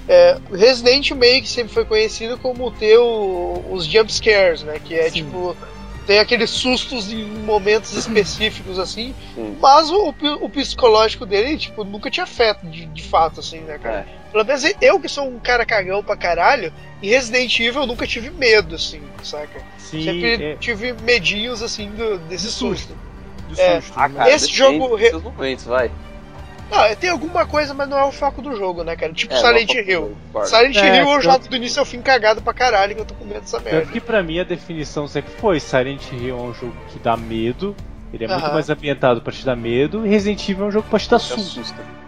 É, 0.08 0.38
Resident 0.52 1.10
meio 1.10 1.42
que 1.42 1.48
sempre 1.48 1.74
foi 1.74 1.84
conhecido 1.84 2.38
como 2.38 2.70
ter 2.70 2.96
o- 2.96 3.64
os 3.72 3.84
jump 3.84 4.12
scares, 4.12 4.62
né? 4.62 4.78
Que 4.78 4.94
é 4.94 5.10
Sim. 5.10 5.24
tipo. 5.24 5.56
Tem 6.06 6.20
aqueles 6.20 6.50
sustos 6.50 7.12
em 7.12 7.24
momentos 7.24 7.92
específicos, 7.98 8.78
assim. 8.78 9.12
Sim. 9.34 9.56
Mas 9.60 9.90
o, 9.90 10.14
o- 10.40 10.48
psicológico 10.48 11.26
dele, 11.26 11.58
tipo, 11.58 11.82
nunca 11.82 12.08
tinha 12.12 12.22
afeto 12.22 12.64
de, 12.68 12.86
de 12.86 13.02
fato, 13.02 13.40
assim, 13.40 13.58
né, 13.62 13.76
cara? 13.76 14.06
É. 14.08 14.25
Pelo 14.32 14.44
menos 14.44 14.62
eu 14.80 15.00
que 15.00 15.08
sou 15.08 15.26
um 15.28 15.38
cara 15.38 15.64
cagão 15.64 16.02
pra 16.02 16.16
caralho, 16.16 16.72
em 17.02 17.08
Resident 17.08 17.58
Evil 17.58 17.82
eu 17.82 17.86
nunca 17.86 18.06
tive 18.06 18.30
medo, 18.30 18.74
assim, 18.74 19.00
saca? 19.22 19.60
Sim, 19.78 20.02
Sempre 20.04 20.44
é, 20.44 20.56
tive 20.56 20.92
medinhos 21.02 21.62
assim 21.62 21.90
do, 21.90 22.18
desse 22.18 22.46
De 22.46 22.52
susto. 22.52 22.96
De 23.48 23.60
É, 23.60 23.80
susto, 23.80 23.92
Ah, 23.96 24.08
né? 24.08 24.18
cara, 24.18 24.30
Esse 24.30 24.52
jogo 24.52 24.88
dos 24.88 25.00
re- 25.00 25.12
momentos, 25.12 25.64
vai. 25.64 25.90
Não, 26.68 26.96
tem 26.96 27.10
alguma 27.10 27.46
coisa, 27.46 27.72
mas 27.72 27.88
não 27.88 27.96
é 27.96 28.04
o 28.04 28.10
foco 28.10 28.42
do 28.42 28.56
jogo, 28.56 28.82
né, 28.82 28.96
cara? 28.96 29.12
Tipo 29.12 29.32
É, 29.32 29.36
Silent 29.36 29.68
não, 29.72 29.80
Hill. 29.82 30.16
Silent 30.44 30.76
É, 30.76 30.96
Hill 30.98 31.10
eu 31.12 31.20
já 31.22 31.32
tanto- 31.34 31.48
do 31.48 31.56
início 31.56 31.78
ao 31.78 31.86
fim 31.86 32.02
cagado 32.02 32.42
pra 32.42 32.52
caralho 32.52 32.92
que 32.94 33.00
eu 33.02 33.04
tô 33.04 33.14
com 33.14 33.24
medo 33.24 33.40
dessa 33.42 33.60
merda. 33.60 33.80
Tanto 33.82 33.92
que 33.92 34.00
pra 34.00 34.20
mim 34.22 34.40
a 34.40 34.44
definição 34.44 35.06
sempre 35.06 35.32
foi 35.40 35.60
Silent 35.60 36.02
Hill 36.10 36.36
é 36.36 36.40
um 36.42 36.52
jogo 36.52 36.74
que 36.92 36.98
dá 36.98 37.16
medo, 37.16 37.74
ele 38.12 38.24
é 38.24 38.26
muito 38.28 38.42
Aham. 38.44 38.52
mais 38.54 38.68
ambientado 38.68 39.22
pra 39.22 39.32
te 39.32 39.46
dar 39.46 39.54
medo, 39.54 40.04
e 40.04 40.08
Resident 40.08 40.48
Evil 40.48 40.64
é 40.64 40.68
um 40.68 40.72
jogo 40.72 40.88
pra 40.90 40.98
te 40.98 41.08
dar 41.08 41.20
susto. 41.20 41.62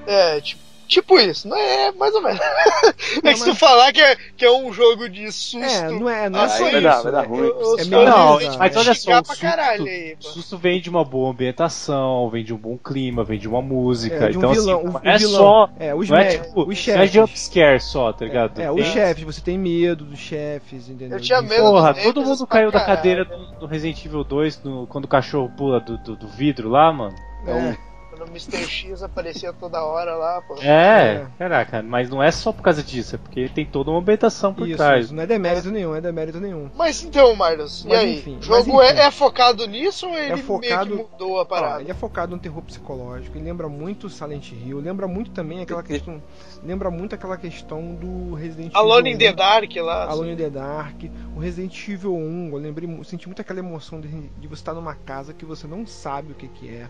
É, 0.09 0.41
tipo, 0.41 0.61
tipo 0.89 1.19
isso, 1.21 1.47
não 1.47 1.57
é 1.57 1.93
mais 1.93 2.15
ou 2.15 2.23
menos. 2.23 2.41
é 3.23 3.33
que 3.33 3.37
se 3.39 3.45
tu 3.45 3.49
mas- 3.51 3.59
falar 3.59 3.93
que 3.93 4.01
é, 4.01 4.17
que 4.37 4.45
é 4.45 4.51
um 4.51 4.73
jogo 4.73 5.09
de 5.09 5.31
susto. 5.31 5.59
É, 5.65 5.91
não 5.91 6.09
é, 6.09 6.29
não 6.29 6.41
é 6.45 6.49
só 6.49 6.65
vai 6.71 6.81
dar- 6.81 7.03
vai 7.03 7.13
dar 7.13 7.25
é- 7.25 7.27
ruim. 7.27 7.51
É 7.79 7.85
meio 7.85 8.05
Não, 8.05 8.39
mas 8.59 8.77
olha 8.77 8.95
só, 8.95 9.21
o 9.21 9.25
susto, 9.25 9.47
aí, 9.47 10.17
susto 10.21 10.59
vem 10.59 10.81
de 10.81 10.89
uma 10.91 11.05
boa 11.05 11.31
ambientação, 11.31 12.29
vem 12.31 12.43
de 12.45 12.53
um 12.53 12.57
bom 12.57 12.77
clima, 12.79 13.23
vem 13.23 13.39
de 13.39 13.47
uma 13.49 13.61
música. 13.63 14.27
É, 14.27 14.31
de 14.31 14.37
um 14.39 14.41
então, 14.41 14.53
vilão, 14.53 14.79
assim, 14.79 14.89
o- 14.89 14.93
não 14.93 15.01
o 15.01 15.09
é 15.09 15.19
vilão. 15.19 15.37
só. 15.39 15.71
É, 15.79 15.95
os, 15.95 16.09
Não 16.09 16.17
é 16.17 16.25
tipo, 16.39 16.61
os 16.61 16.67
não 16.67 16.73
é 16.73 16.75
chefes. 16.75 17.11
jumpscare 17.13 17.81
só, 17.81 18.13
tá 18.13 18.25
ligado? 18.25 18.61
É, 18.61 18.65
é, 18.65 18.71
os 18.73 18.87
chefes, 18.87 19.25
você 19.25 19.41
tem 19.41 19.59
medo 19.59 20.05
dos 20.05 20.19
chefes, 20.19 20.89
entendeu? 20.89 21.19
Eu 21.19 21.23
tinha 21.23 21.41
De- 21.43 21.49
medo 21.49 21.63
Porra, 21.63 21.95
todo 21.95 22.23
mundo 22.23 22.47
caiu 22.47 22.71
da 22.71 22.81
caralho. 22.81 22.97
cadeira 22.97 23.25
do, 23.25 23.61
do 23.61 23.67
Resident 23.67 24.05
Evil 24.05 24.25
2 24.25 24.63
no- 24.63 24.87
quando 24.87 25.05
o 25.05 25.09
cachorro 25.09 25.51
pula 25.57 25.81
do, 25.81 25.99
do, 25.99 26.17
do 26.17 26.29
vidro 26.29 26.69
lá, 26.69 26.93
mano. 26.93 27.15
É, 27.47 27.77
Quando 28.19 28.29
o 28.31 28.33
Mr. 28.33 28.65
X 28.67 29.03
aparecia 29.03 29.53
toda 29.53 29.83
hora 29.85 30.17
lá, 30.17 30.43
pô. 30.43 30.57
É, 30.61 31.23
É. 31.23 31.27
caraca, 31.39 31.83
mas 31.83 32.11
não 32.11 32.21
é 32.23 32.31
só 32.33 32.53
por 32.53 32.63
causa 32.63 32.83
disso, 32.83 33.15
é 33.15 33.19
porque 33.19 33.49
tem 33.49 33.65
toda 33.65 33.91
uma 33.91 34.01
ambientação 34.01 34.53
por 34.53 34.67
isso, 34.67 34.77
trás. 34.77 35.05
isso, 35.07 35.15
não 35.15 35.23
é 35.23 35.27
demérito 35.27 35.71
nenhum, 35.71 35.95
é 35.95 36.01
demérito 36.01 36.41
nenhum. 36.41 36.69
Mas 36.77 37.03
então, 37.05 37.35
Marlos, 37.37 37.85
e 37.85 37.89
Mas 37.89 37.99
aí? 38.01 38.19
enfim, 38.19 38.39
o 38.39 38.43
jogo 38.43 38.73
mas 38.75 38.89
enfim. 38.91 39.01
É, 39.01 39.07
é 39.07 39.11
focado 39.13 39.67
nisso 39.69 40.07
ou 40.09 40.19
ele 40.19 40.37
focado- 40.39 40.95
meio 40.95 41.05
que 41.07 41.13
mudou 41.13 41.39
a 41.39 41.43
Ó, 41.43 41.45
parada? 41.45 41.81
ele 41.81 41.91
é 41.91 41.95
focado 41.95 42.35
no 42.35 42.41
terror 42.43 42.63
psicológico, 42.63 43.37
ele 43.39 43.45
lembra 43.45 43.69
muito 43.69 44.09
Silent 44.11 44.51
Hill, 44.53 44.81
lembra 44.81 45.07
muito 45.07 45.31
também 45.31 45.63
aquela 45.63 45.83
questão, 45.83 46.21
lembra 46.65 46.91
muito 46.91 47.15
aquela 47.15 47.37
questão 47.37 47.95
do 47.95 48.35
Resident 48.35 48.73
Alone 48.75 49.11
in 49.11 49.15
Evil 49.15 49.29
the 49.29 49.33
Dark 49.35 49.77
lá. 49.77 50.07
1, 50.09 50.11
Alone 50.11 50.33
in 50.33 50.37
the 50.37 50.51
Dark, 50.51 50.97
o 51.37 51.39
Resident 51.39 51.89
Evil 51.89 52.15
1, 52.17 52.51
eu 52.53 52.59
lembrei, 52.59 52.89
senti 53.05 53.29
muito 53.29 53.41
aquela 53.41 53.61
emoção 53.61 54.01
de, 54.01 54.09
de 54.09 54.49
você 54.49 54.55
estar 54.61 54.75
numa 54.75 54.95
casa 54.97 55.33
que 55.33 55.45
você 55.45 55.67
não 55.69 55.87
sabe 55.87 56.33
o 56.33 56.35
que 56.35 56.49
que 56.49 56.69
é. 56.69 56.89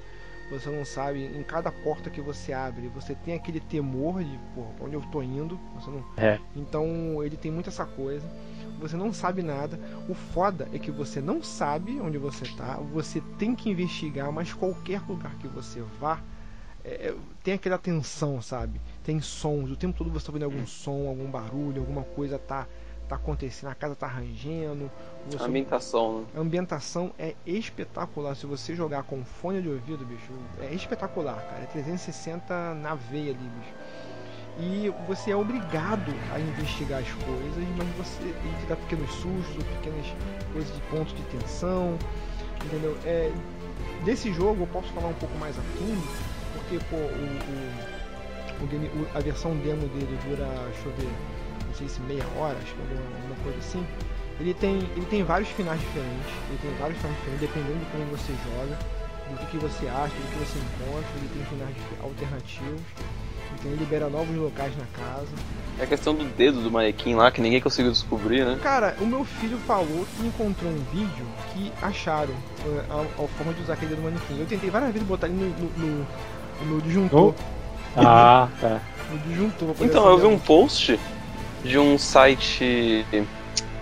Você 0.51 0.71
não 0.71 0.85
sabe, 0.85 1.25
em 1.25 1.43
cada 1.43 1.71
porta 1.71 2.09
que 2.09 2.21
você 2.21 2.53
abre, 2.53 2.89
você 2.89 3.15
tem 3.15 3.35
aquele 3.35 3.61
temor 3.61 4.25
de, 4.25 4.39
porra, 4.55 4.73
pra 4.77 4.87
onde 4.87 4.95
eu 4.95 5.03
tô 5.13 5.23
indo, 5.23 5.61
você 5.75 5.91
não 5.91 6.05
É. 6.17 6.39
Então 6.57 7.23
ele 7.23 7.37
tem 7.37 7.51
muito 7.51 7.69
essa 7.69 7.85
coisa. 7.85 8.27
Você 8.81 8.97
não 8.97 9.13
sabe 9.13 9.43
nada. 9.43 9.79
O 10.09 10.15
foda 10.15 10.69
é 10.73 10.79
que 10.79 10.91
você 10.91 11.21
não 11.21 11.43
sabe 11.43 12.01
onde 12.01 12.17
você 12.17 12.45
tá. 12.57 12.77
Você 12.93 13.21
tem 13.39 13.55
que 13.55 13.69
investigar, 13.71 14.33
mas 14.33 14.53
qualquer 14.53 15.03
lugar 15.07 15.35
que 15.39 15.49
você 15.49 15.83
vá 16.01 16.21
é, 16.85 17.15
tem 17.43 17.55
aquela 17.55 17.77
tensão, 17.77 18.41
sabe? 18.41 18.81
Tem 19.05 19.21
sons. 19.21 19.71
O 19.71 19.77
tempo 19.77 19.99
todo 19.99 20.11
você 20.11 20.27
tá 20.27 20.33
ouvindo 20.33 20.45
algum 20.45 20.67
som, 20.67 21.09
algum 21.09 21.31
barulho, 21.31 21.81
alguma 21.81 22.03
coisa 22.03 22.39
tá, 22.39 22.67
tá 23.09 23.17
acontecendo. 23.17 23.71
A 23.71 23.75
casa 23.75 23.95
tá 23.97 24.07
rangendo. 24.07 24.91
Você... 25.31 25.43
A 25.43 25.47
ambientação, 25.47 26.21
né? 26.21 26.27
A 26.37 26.41
ambientação 26.41 27.13
é 27.19 27.35
espetacular. 27.47 28.35
Se 28.37 28.47
você 28.47 28.75
jogar 28.75 29.03
com 29.05 29.25
fone 29.25 29.61
de 29.63 29.69
ouvido, 29.69 30.05
bicho, 30.05 30.33
é 30.61 30.73
espetacular, 30.75 31.37
cara. 31.49 31.63
É 31.63 31.67
360 31.67 32.75
na 32.75 32.95
veia 32.95 33.31
ali, 33.33 33.39
bicho. 33.59 33.75
E 34.61 34.93
você 35.07 35.31
é 35.31 35.37
obrigado 35.37 36.13
a 36.35 36.41
investigar 36.41 37.01
as 37.01 37.09
coisas, 37.13 37.65
mas 37.77 37.89
você 37.97 38.23
tem 38.23 38.53
que 38.61 38.67
dar 38.67 38.77
pequenos 38.77 39.11
sustos, 39.13 39.65
pequenas 39.77 40.07
coisas 40.53 40.75
de 40.75 40.81
pontos 40.83 41.15
de 41.15 41.23
tensão, 41.25 41.97
entendeu? 42.65 42.97
É, 43.05 43.31
desse 44.05 44.33
jogo 44.33 44.65
eu 44.65 44.67
posso 44.67 44.89
falar 44.93 45.09
um 45.09 45.15
pouco 45.15 45.37
mais 45.39 45.57
a 45.57 45.63
fundo, 45.63 46.03
porque 46.55 46.79
pô, 46.91 46.97
o, 46.97 48.63
o, 48.63 48.65
o 48.65 48.67
game- 48.67 48.91
a 49.15 49.21
versão 49.21 49.57
demo 49.59 49.87
dele 49.89 50.19
dura, 50.29 50.45
deixa 50.73 50.89
eu 50.89 50.93
ver, 50.97 51.09
sei 51.79 51.89
se 51.89 52.01
meia 52.03 52.25
hora, 52.37 52.57
acho 52.59 52.75
que 52.75 52.81
alguma, 52.81 53.01
alguma 53.17 53.37
coisa 53.43 53.59
assim. 53.59 53.87
Ele 54.41 54.55
tem, 54.55 54.79
ele 54.97 55.07
tem 55.07 55.25
vários 55.25 55.49
finais 55.51 55.81
diferentes, 55.81 56.33
ele 56.49 56.59
tem 56.63 56.71
vários 56.79 56.99
finais 56.99 57.17
diferentes, 57.17 57.41
dependendo 57.41 57.79
de 57.79 57.87
como 57.91 58.05
você 58.07 58.33
joga, 58.47 58.79
do 59.31 59.37
que, 59.39 59.47
que 59.47 59.59
você 59.59 59.89
acha, 59.89 60.15
do 60.15 60.31
que 60.31 60.39
você 60.39 60.59
encontra, 60.59 61.11
ele 61.19 61.29
tem 61.35 61.45
finais 61.47 61.77
alternativos, 62.03 62.81
então 63.55 63.73
ele 63.73 63.81
libera 63.81 64.09
novos 64.09 64.37
locais 64.37 64.73
na 64.77 64.85
casa. 64.97 65.29
É 65.79 65.85
a 65.85 65.87
questão 65.87 66.15
do 66.15 66.25
dedo 66.25 66.61
do 66.61 66.71
manequim 66.71 67.15
lá, 67.15 67.31
que 67.31 67.41
ninguém 67.41 67.61
conseguiu 67.61 67.91
descobrir, 67.91 68.45
né? 68.45 68.59
Cara, 68.63 68.97
o 69.01 69.07
meu 69.07 69.25
filho 69.25 69.59
falou 69.59 70.07
que 70.17 70.27
encontrou 70.27 70.71
um 70.71 70.85
vídeo 70.93 71.27
que 71.53 71.73
acharam 71.83 72.33
uh, 72.33 72.85
a, 72.91 73.25
a 73.25 73.29
forma 73.29 73.53
de 73.55 73.63
usar 73.63 73.75
aquele 73.75 73.91
dedo 73.91 74.03
manequim. 74.03 74.39
Eu 74.39 74.47
tentei 74.47 74.71
várias 74.71 74.93
vezes 74.93 75.07
botar 75.07 75.27
ele 75.27 75.37
no, 75.37 75.49
no, 75.49 76.07
no, 76.63 76.75
no 76.75 76.83
disjuntor. 76.83 77.35
Ah, 77.97 78.49
tá. 78.61 78.81
O 79.11 79.17
disjuntor. 79.27 79.75
Então, 79.81 80.07
eu 80.07 80.19
vi 80.19 80.27
um 80.27 80.39
post 80.39 81.01
de 81.65 81.79
um 81.79 81.99
site. 81.99 83.05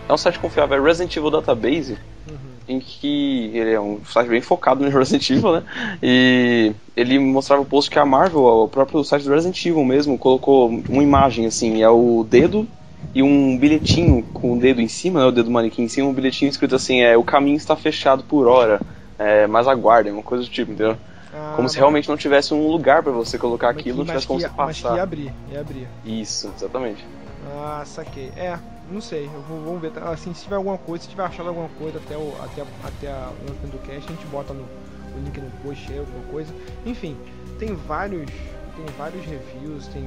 É 0.09 0.13
um 0.13 0.17
site 0.17 0.39
confiável, 0.39 0.77
é 0.77 0.81
Resident 0.81 1.17
Evil 1.17 1.31
Database, 1.31 1.99
Uhum. 2.29 2.37
em 2.69 2.81
que 2.81 3.51
ele 3.55 3.73
é 3.73 3.81
um 3.81 4.01
site 4.05 4.29
bem 4.29 4.41
focado 4.41 4.83
no 4.85 4.91
Resident 4.97 5.29
Evil, 5.31 5.53
né? 5.53 5.63
E 6.03 6.73
ele 6.97 7.19
mostrava 7.19 7.63
o 7.63 7.65
post 7.65 7.91
que 7.91 7.99
a 7.99 8.05
Marvel, 8.05 8.43
o 8.45 8.69
próprio 8.69 9.03
site 9.05 9.25
do 9.25 9.33
Resident 9.33 9.65
Evil 9.65 9.85
mesmo, 9.85 10.19
colocou 10.19 10.69
uma 10.89 11.03
imagem 11.03 11.47
assim, 11.47 11.83
é 11.83 11.89
o 11.89 12.27
dedo 12.29 12.67
e 13.15 13.23
um 13.23 13.57
bilhetinho 13.57 14.23
com 14.35 14.55
o 14.55 14.59
dedo 14.59 14.81
em 14.81 14.89
cima, 14.89 15.21
né? 15.21 15.27
O 15.27 15.31
dedo 15.33 15.47
do 15.47 15.51
manequim 15.53 15.83
em 15.83 15.89
cima, 15.89 16.09
um 16.09 16.13
bilhetinho 16.13 16.49
escrito 16.49 16.75
assim, 16.75 17.01
é 17.01 17.17
o 17.17 17.23
caminho 17.23 17.57
está 17.57 17.77
fechado 17.77 18.23
por 18.25 18.47
hora, 18.49 18.81
é, 19.19 19.47
mas 19.47 19.67
aguardem, 19.69 20.13
uma 20.13 20.23
coisa 20.23 20.43
do 20.45 20.51
tipo, 20.51 20.73
entendeu? 20.73 20.97
Ah, 21.35 21.53
Como 21.55 21.69
se 21.69 21.77
realmente 21.79 22.09
não 22.09 22.17
tivesse 22.17 22.53
um 22.55 22.67
lugar 22.69 23.03
pra 23.03 23.13
você 23.13 23.39
colocar 23.39 23.69
aquilo, 23.71 23.99
não 23.99 24.07
tivesse 24.07 24.27
como 24.27 24.41
você 24.41 24.49
que, 24.49 24.55
mas 24.57 24.77
que 24.79 24.83
ia 24.83 24.89
passar. 24.91 25.03
abrir, 25.03 25.33
ia 25.53 25.61
abrir. 25.61 25.87
Isso, 26.05 26.51
exatamente. 26.57 27.05
Ah, 27.47 27.83
saquei. 27.87 28.33
É, 28.37 28.59
não 28.91 29.01
sei. 29.01 29.27
Vou, 29.49 29.63
vamos 29.65 29.81
ver. 29.81 29.93
Assim, 30.03 30.35
se 30.35 30.45
tiver 30.45 30.57
alguma 30.57 30.79
coisa, 30.79 31.05
se 31.05 31.11
tiver 31.11 31.25
achado 31.25 31.49
alguma 31.49 31.69
coisa 31.71 31.99
até 31.99 32.17
o 32.17 32.35
até, 32.43 32.63
até 32.85 33.09
a, 33.09 33.31
o 33.31 33.67
do 33.69 33.79
cast, 33.87 34.11
a 34.11 34.15
gente 34.15 34.27
bota 34.27 34.53
no, 34.53 34.63
o 34.65 35.19
link 35.25 35.41
no 35.41 35.51
post 35.63 35.91
aí, 35.93 35.99
alguma 35.99 36.25
coisa. 36.25 36.53
Enfim, 36.85 37.17
tem 37.59 37.75
vários, 37.75 38.31
tem 38.31 38.85
vários 38.99 39.25
reviews, 39.25 39.87
tem 39.89 40.05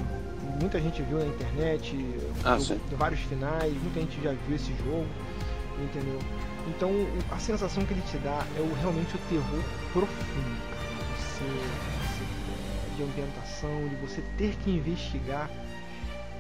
muita 0.60 0.80
gente 0.82 1.02
viu 1.04 1.20
na 1.20 1.26
internet, 1.26 1.96
Ah, 2.44 2.56
do- 2.56 2.98
vários 2.98 3.22
finais, 3.22 3.74
muita 3.82 4.00
gente 4.02 4.22
já 4.22 4.32
viu 4.48 4.56
esse 4.56 4.74
jogo, 4.84 5.06
entendeu? 5.82 6.20
Então 6.68 6.92
a 7.32 7.40
sensação 7.40 7.86
que 7.86 7.94
ele 7.94 8.02
te 8.04 8.18
dá 8.18 8.44
é 8.58 8.62
o, 8.62 8.74
realmente 8.82 9.16
o 9.16 9.20
terror 9.30 9.64
profundo, 9.94 10.62
cara. 10.70 10.80
Você, 11.18 11.46
você 11.46 12.96
de 12.98 13.04
ambientação, 13.04 13.88
de 13.88 13.96
você 13.96 14.22
ter 14.38 14.56
que 14.64 14.72
investigar 14.72 15.50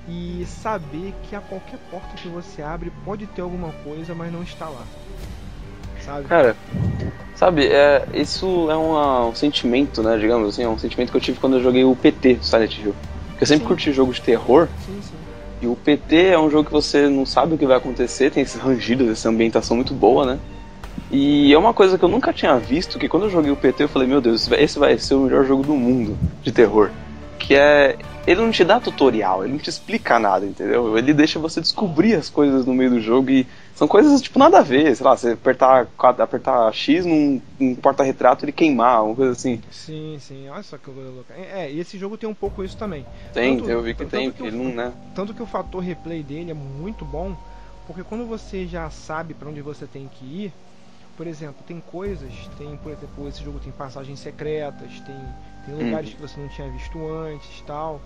e 0.07 0.45
saber 0.47 1.13
que 1.23 1.35
a 1.35 1.41
qualquer 1.41 1.77
porta 1.91 2.15
que 2.15 2.27
você 2.27 2.61
abre 2.61 2.91
pode 3.05 3.27
ter 3.27 3.41
alguma 3.41 3.71
coisa, 3.83 4.15
mas 4.15 4.31
não 4.31 4.41
está 4.43 4.67
lá. 4.67 4.83
Sabe? 6.05 6.27
Cara, 6.27 6.55
sabe, 7.35 7.67
é, 7.67 8.05
isso 8.13 8.69
é 8.71 8.75
uma- 8.75 9.27
um 9.27 9.35
sentimento, 9.35 10.01
né, 10.01 10.17
digamos 10.17 10.49
assim, 10.49 10.63
é 10.63 10.69
um 10.69 10.79
sentimento 10.79 11.11
que 11.11 11.17
eu 11.17 11.21
tive 11.21 11.39
quando 11.39 11.57
eu 11.57 11.63
joguei 11.63 11.83
o 11.83 11.95
PT 11.95 12.39
Silent 12.41 12.77
Hill. 12.79 12.95
Porque 13.29 13.43
eu 13.43 13.47
sempre 13.47 13.63
Sim. 13.63 13.67
curti 13.67 13.93
jogo 13.93 14.13
de 14.13 14.21
terror, 14.21 14.67
Sim, 14.85 14.99
sim. 15.01 15.15
e 15.61 15.67
o 15.67 15.75
PT 15.75 16.27
é 16.27 16.39
um 16.39 16.49
jogo 16.49 16.65
que 16.65 16.71
você 16.71 17.07
não 17.07 17.25
sabe 17.25 17.53
o 17.53 17.57
que 17.57 17.65
vai 17.65 17.77
acontecer, 17.77 18.31
tem 18.31 18.43
esses 18.43 18.59
rangidos, 18.61 19.09
essa 19.09 19.29
ambientação 19.29 19.75
muito 19.75 19.93
boa, 19.93 20.25
né? 20.25 20.39
E 21.11 21.51
é 21.53 21.57
uma 21.57 21.73
coisa 21.73 21.97
que 21.97 22.03
eu 22.05 22.09
nunca 22.09 22.31
tinha 22.31 22.57
visto, 22.57 22.99
que 22.99 23.09
quando 23.09 23.23
eu 23.23 23.29
joguei 23.29 23.51
o 23.51 23.55
PT 23.55 23.83
eu 23.83 23.89
falei, 23.89 24.07
meu 24.07 24.21
Deus, 24.21 24.49
esse 24.51 24.77
vai 24.77 24.97
ser 24.97 25.15
o 25.15 25.21
melhor 25.21 25.43
jogo 25.45 25.63
do 25.63 25.73
mundo 25.73 26.17
de 26.43 26.51
terror. 26.51 26.91
Que 27.39 27.55
é. 27.55 27.97
Ele 28.29 28.41
não 28.41 28.51
te 28.51 28.63
dá 28.63 28.79
tutorial, 28.79 29.43
ele 29.43 29.53
não 29.53 29.59
te 29.59 29.71
explica 29.71 30.19
nada, 30.19 30.45
entendeu? 30.45 30.95
Ele 30.95 31.15
deixa 31.15 31.39
você 31.39 31.59
descobrir 31.59 32.13
as 32.13 32.29
coisas 32.29 32.63
no 32.63 32.75
meio 32.75 32.91
do 32.91 33.01
jogo 33.01 33.31
e 33.31 33.47
são 33.75 33.87
coisas 33.87 34.21
tipo 34.21 34.37
nada 34.37 34.59
a 34.59 34.61
ver, 34.61 34.95
sei 34.95 35.03
lá, 35.03 35.17
você 35.17 35.31
apertar, 35.31 35.87
apertar 35.97 36.71
X 36.71 37.07
num, 37.07 37.41
num 37.59 37.73
porta-retrato 37.73 38.45
ele 38.45 38.51
queimar, 38.51 39.03
uma 39.03 39.15
coisa 39.15 39.31
assim. 39.31 39.59
Sim, 39.71 40.19
sim. 40.21 40.47
Olha 40.47 40.61
só 40.61 40.77
que 40.77 40.91
vou 40.91 41.03
louca. 41.11 41.33
É, 41.33 41.65
é, 41.65 41.71
e 41.71 41.79
esse 41.79 41.97
jogo 41.97 42.17
tem 42.19 42.29
um 42.29 42.35
pouco 42.35 42.63
isso 42.63 42.77
também. 42.77 43.03
Tem, 43.33 43.57
Tanto- 43.57 43.67
eu 43.67 43.81
vi 43.81 43.95
que 43.95 44.05
tem, 44.05 44.31
que 44.31 44.43
ele 44.43 44.57
o- 44.57 44.63
não, 44.63 44.71
né? 44.75 44.93
Tanto 45.15 45.33
que 45.33 45.41
o 45.41 45.47
fator 45.47 45.81
replay 45.81 46.21
dele 46.21 46.51
é 46.51 46.53
muito 46.53 47.03
bom, 47.03 47.35
porque 47.87 48.03
quando 48.03 48.27
você 48.27 48.67
já 48.67 48.87
sabe 48.91 49.33
pra 49.33 49.49
onde 49.49 49.61
você 49.63 49.87
tem 49.87 50.07
que 50.07 50.23
ir, 50.23 50.53
por 51.17 51.25
exemplo, 51.25 51.63
tem 51.65 51.81
coisas, 51.81 52.31
tem, 52.59 52.77
por 52.77 52.91
exemplo, 52.91 53.27
esse 53.27 53.43
jogo 53.43 53.59
tem 53.59 53.71
passagens 53.73 54.19
secretas, 54.19 55.01
tem, 55.03 55.17
tem 55.65 55.73
lugares 55.73 56.09
Uhum. 56.11 56.15
que 56.15 56.21
você 56.21 56.39
não 56.39 56.47
tinha 56.47 56.69
visto 56.69 56.99
antes 57.11 57.61
tal, 57.65 57.99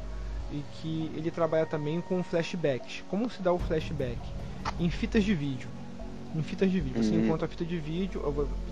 e 0.53 0.63
que 0.75 1.11
ele 1.15 1.31
trabalha 1.31 1.65
também 1.65 1.99
com 1.99 2.21
flashbacks. 2.23 3.03
Como 3.09 3.29
se 3.29 3.41
dá 3.41 3.51
o 3.51 3.57
flashback? 3.57 4.19
Em 4.79 4.89
fitas 4.89 5.23
de 5.23 5.33
vídeo. 5.33 5.67
Em 6.35 6.43
fitas 6.43 6.71
de 6.71 6.79
vídeo. 6.79 7.01
Você 7.03 7.15
Uhum. 7.15 7.21
encontra 7.21 7.45
a 7.45 7.49
fita 7.49 7.65
de 7.65 7.77
vídeo, 7.79 8.21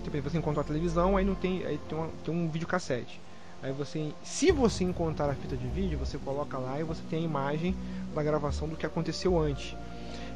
tipo, 0.02 0.20
você 0.22 0.38
encontra 0.38 0.62
a 0.62 0.64
televisão, 0.64 1.16
aí 1.16 1.24
não 1.24 1.34
tem, 1.34 1.64
aí 1.66 1.78
tem, 1.88 1.98
uma, 1.98 2.08
tem 2.24 2.32
um 2.34 2.48
videocassete. 2.48 3.20
Aí 3.62 3.72
você, 3.72 4.12
se 4.22 4.50
você 4.50 4.82
encontrar 4.84 5.28
a 5.30 5.34
fita 5.34 5.56
de 5.56 5.66
vídeo, 5.68 5.98
você 5.98 6.18
coloca 6.18 6.58
lá 6.58 6.80
e 6.80 6.84
você 6.84 7.00
tem 7.08 7.20
a 7.20 7.22
imagem 7.22 7.74
da 8.14 8.22
gravação 8.22 8.68
do 8.68 8.76
que 8.76 8.86
aconteceu 8.86 9.38
antes. 9.38 9.76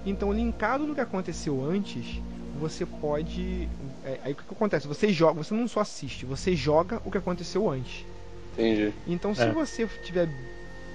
Então, 0.05 0.32
linkado 0.32 0.86
no 0.86 0.94
que 0.94 1.01
aconteceu 1.01 1.64
antes, 1.64 2.20
você 2.61 2.86
pode. 2.86 3.68
é, 4.05 4.20
aí 4.24 4.32
o 4.32 4.36
que, 4.36 4.44
que 4.44 4.55
acontece? 4.55 4.86
Você 4.86 5.12
joga, 5.12 5.42
você 5.42 5.53
não 5.53 5.66
só 5.66 5.80
assiste, 5.80 6.24
você 6.24 6.55
joga 6.55 7.03
o 7.05 7.11
que 7.11 7.18
aconteceu 7.18 7.68
antes. 7.68 8.05
Entendi. 8.53 8.92
Então, 9.07 9.34
se 9.34 9.42
É. 9.42 9.53
você 9.53 9.86
tiver 10.05 10.28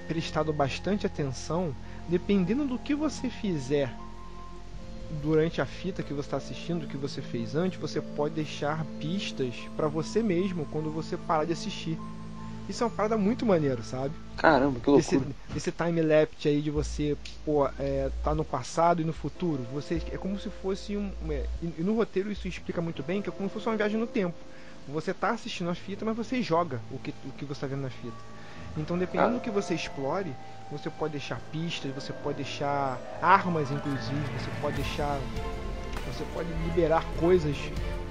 prestado 0.02 0.52
bastante 0.52 1.06
atenção, 1.06 1.74
dependendo 2.08 2.66
do 2.66 2.78
que 2.78 2.94
você 2.94 3.30
fizer 3.30 3.92
durante 5.20 5.60
a 5.60 5.66
fita 5.66 6.02
que 6.02 6.14
você 6.14 6.26
está 6.26 6.36
assistindo, 6.36 6.80
do 6.80 6.86
que 6.86 6.96
você 6.96 7.20
fez 7.20 7.54
antes, 7.54 7.78
você 7.78 8.00
pode 8.00 8.34
deixar 8.34 8.84
pistas 8.98 9.54
para 9.76 9.88
você 9.88 10.22
mesmo 10.22 10.66
quando 10.66 10.90
você 10.90 11.16
parar 11.16 11.44
de 11.44 11.52
assistir. 11.52 11.98
Isso 12.68 12.84
é 12.84 12.86
uma 12.86 12.92
parada 12.92 13.18
muito 13.18 13.44
maneiro, 13.44 13.82
sabe? 13.82 14.14
Caramba, 14.36 14.80
que 14.80 14.90
esse, 14.92 15.16
loucura. 15.16 15.36
esse 15.54 15.72
time 15.72 16.00
lapse 16.00 16.48
aí 16.48 16.62
de 16.62 16.70
você 16.70 17.16
pô, 17.44 17.66
é, 17.78 18.10
tá 18.22 18.34
no 18.34 18.44
passado 18.44 19.02
e 19.02 19.04
no 19.04 19.12
futuro 19.12 19.62
você 19.72 20.00
é 20.10 20.16
como 20.16 20.38
se 20.38 20.48
fosse 20.48 20.96
um 20.96 21.12
é, 21.28 21.46
e 21.62 21.82
no 21.82 21.94
roteiro 21.94 22.30
isso 22.32 22.48
explica 22.48 22.80
muito 22.80 23.02
bem 23.02 23.20
que 23.20 23.28
é 23.28 23.32
como 23.32 23.48
se 23.48 23.54
fosse 23.54 23.66
uma 23.66 23.76
viagem 23.76 24.00
no 24.00 24.06
tempo 24.06 24.36
você 24.88 25.12
tá 25.12 25.30
assistindo 25.30 25.70
a 25.70 25.74
fita 25.74 26.04
mas 26.04 26.16
você 26.16 26.42
joga 26.42 26.80
o 26.90 26.98
que, 26.98 27.14
o 27.24 27.30
que 27.32 27.44
você 27.44 27.60
tá 27.60 27.66
vendo 27.66 27.82
na 27.82 27.90
fita 27.90 28.16
então 28.76 28.96
dependendo 28.98 29.34
do 29.34 29.40
que 29.40 29.50
você 29.50 29.74
explore 29.74 30.34
você 30.70 30.88
pode 30.88 31.12
deixar 31.12 31.38
pistas 31.50 31.92
você 31.94 32.12
pode 32.12 32.36
deixar 32.36 32.98
armas 33.20 33.70
inclusive 33.70 34.22
você 34.38 34.50
pode 34.60 34.76
deixar 34.76 35.18
você 36.06 36.24
pode 36.34 36.48
liberar 36.64 37.04
coisas 37.20 37.56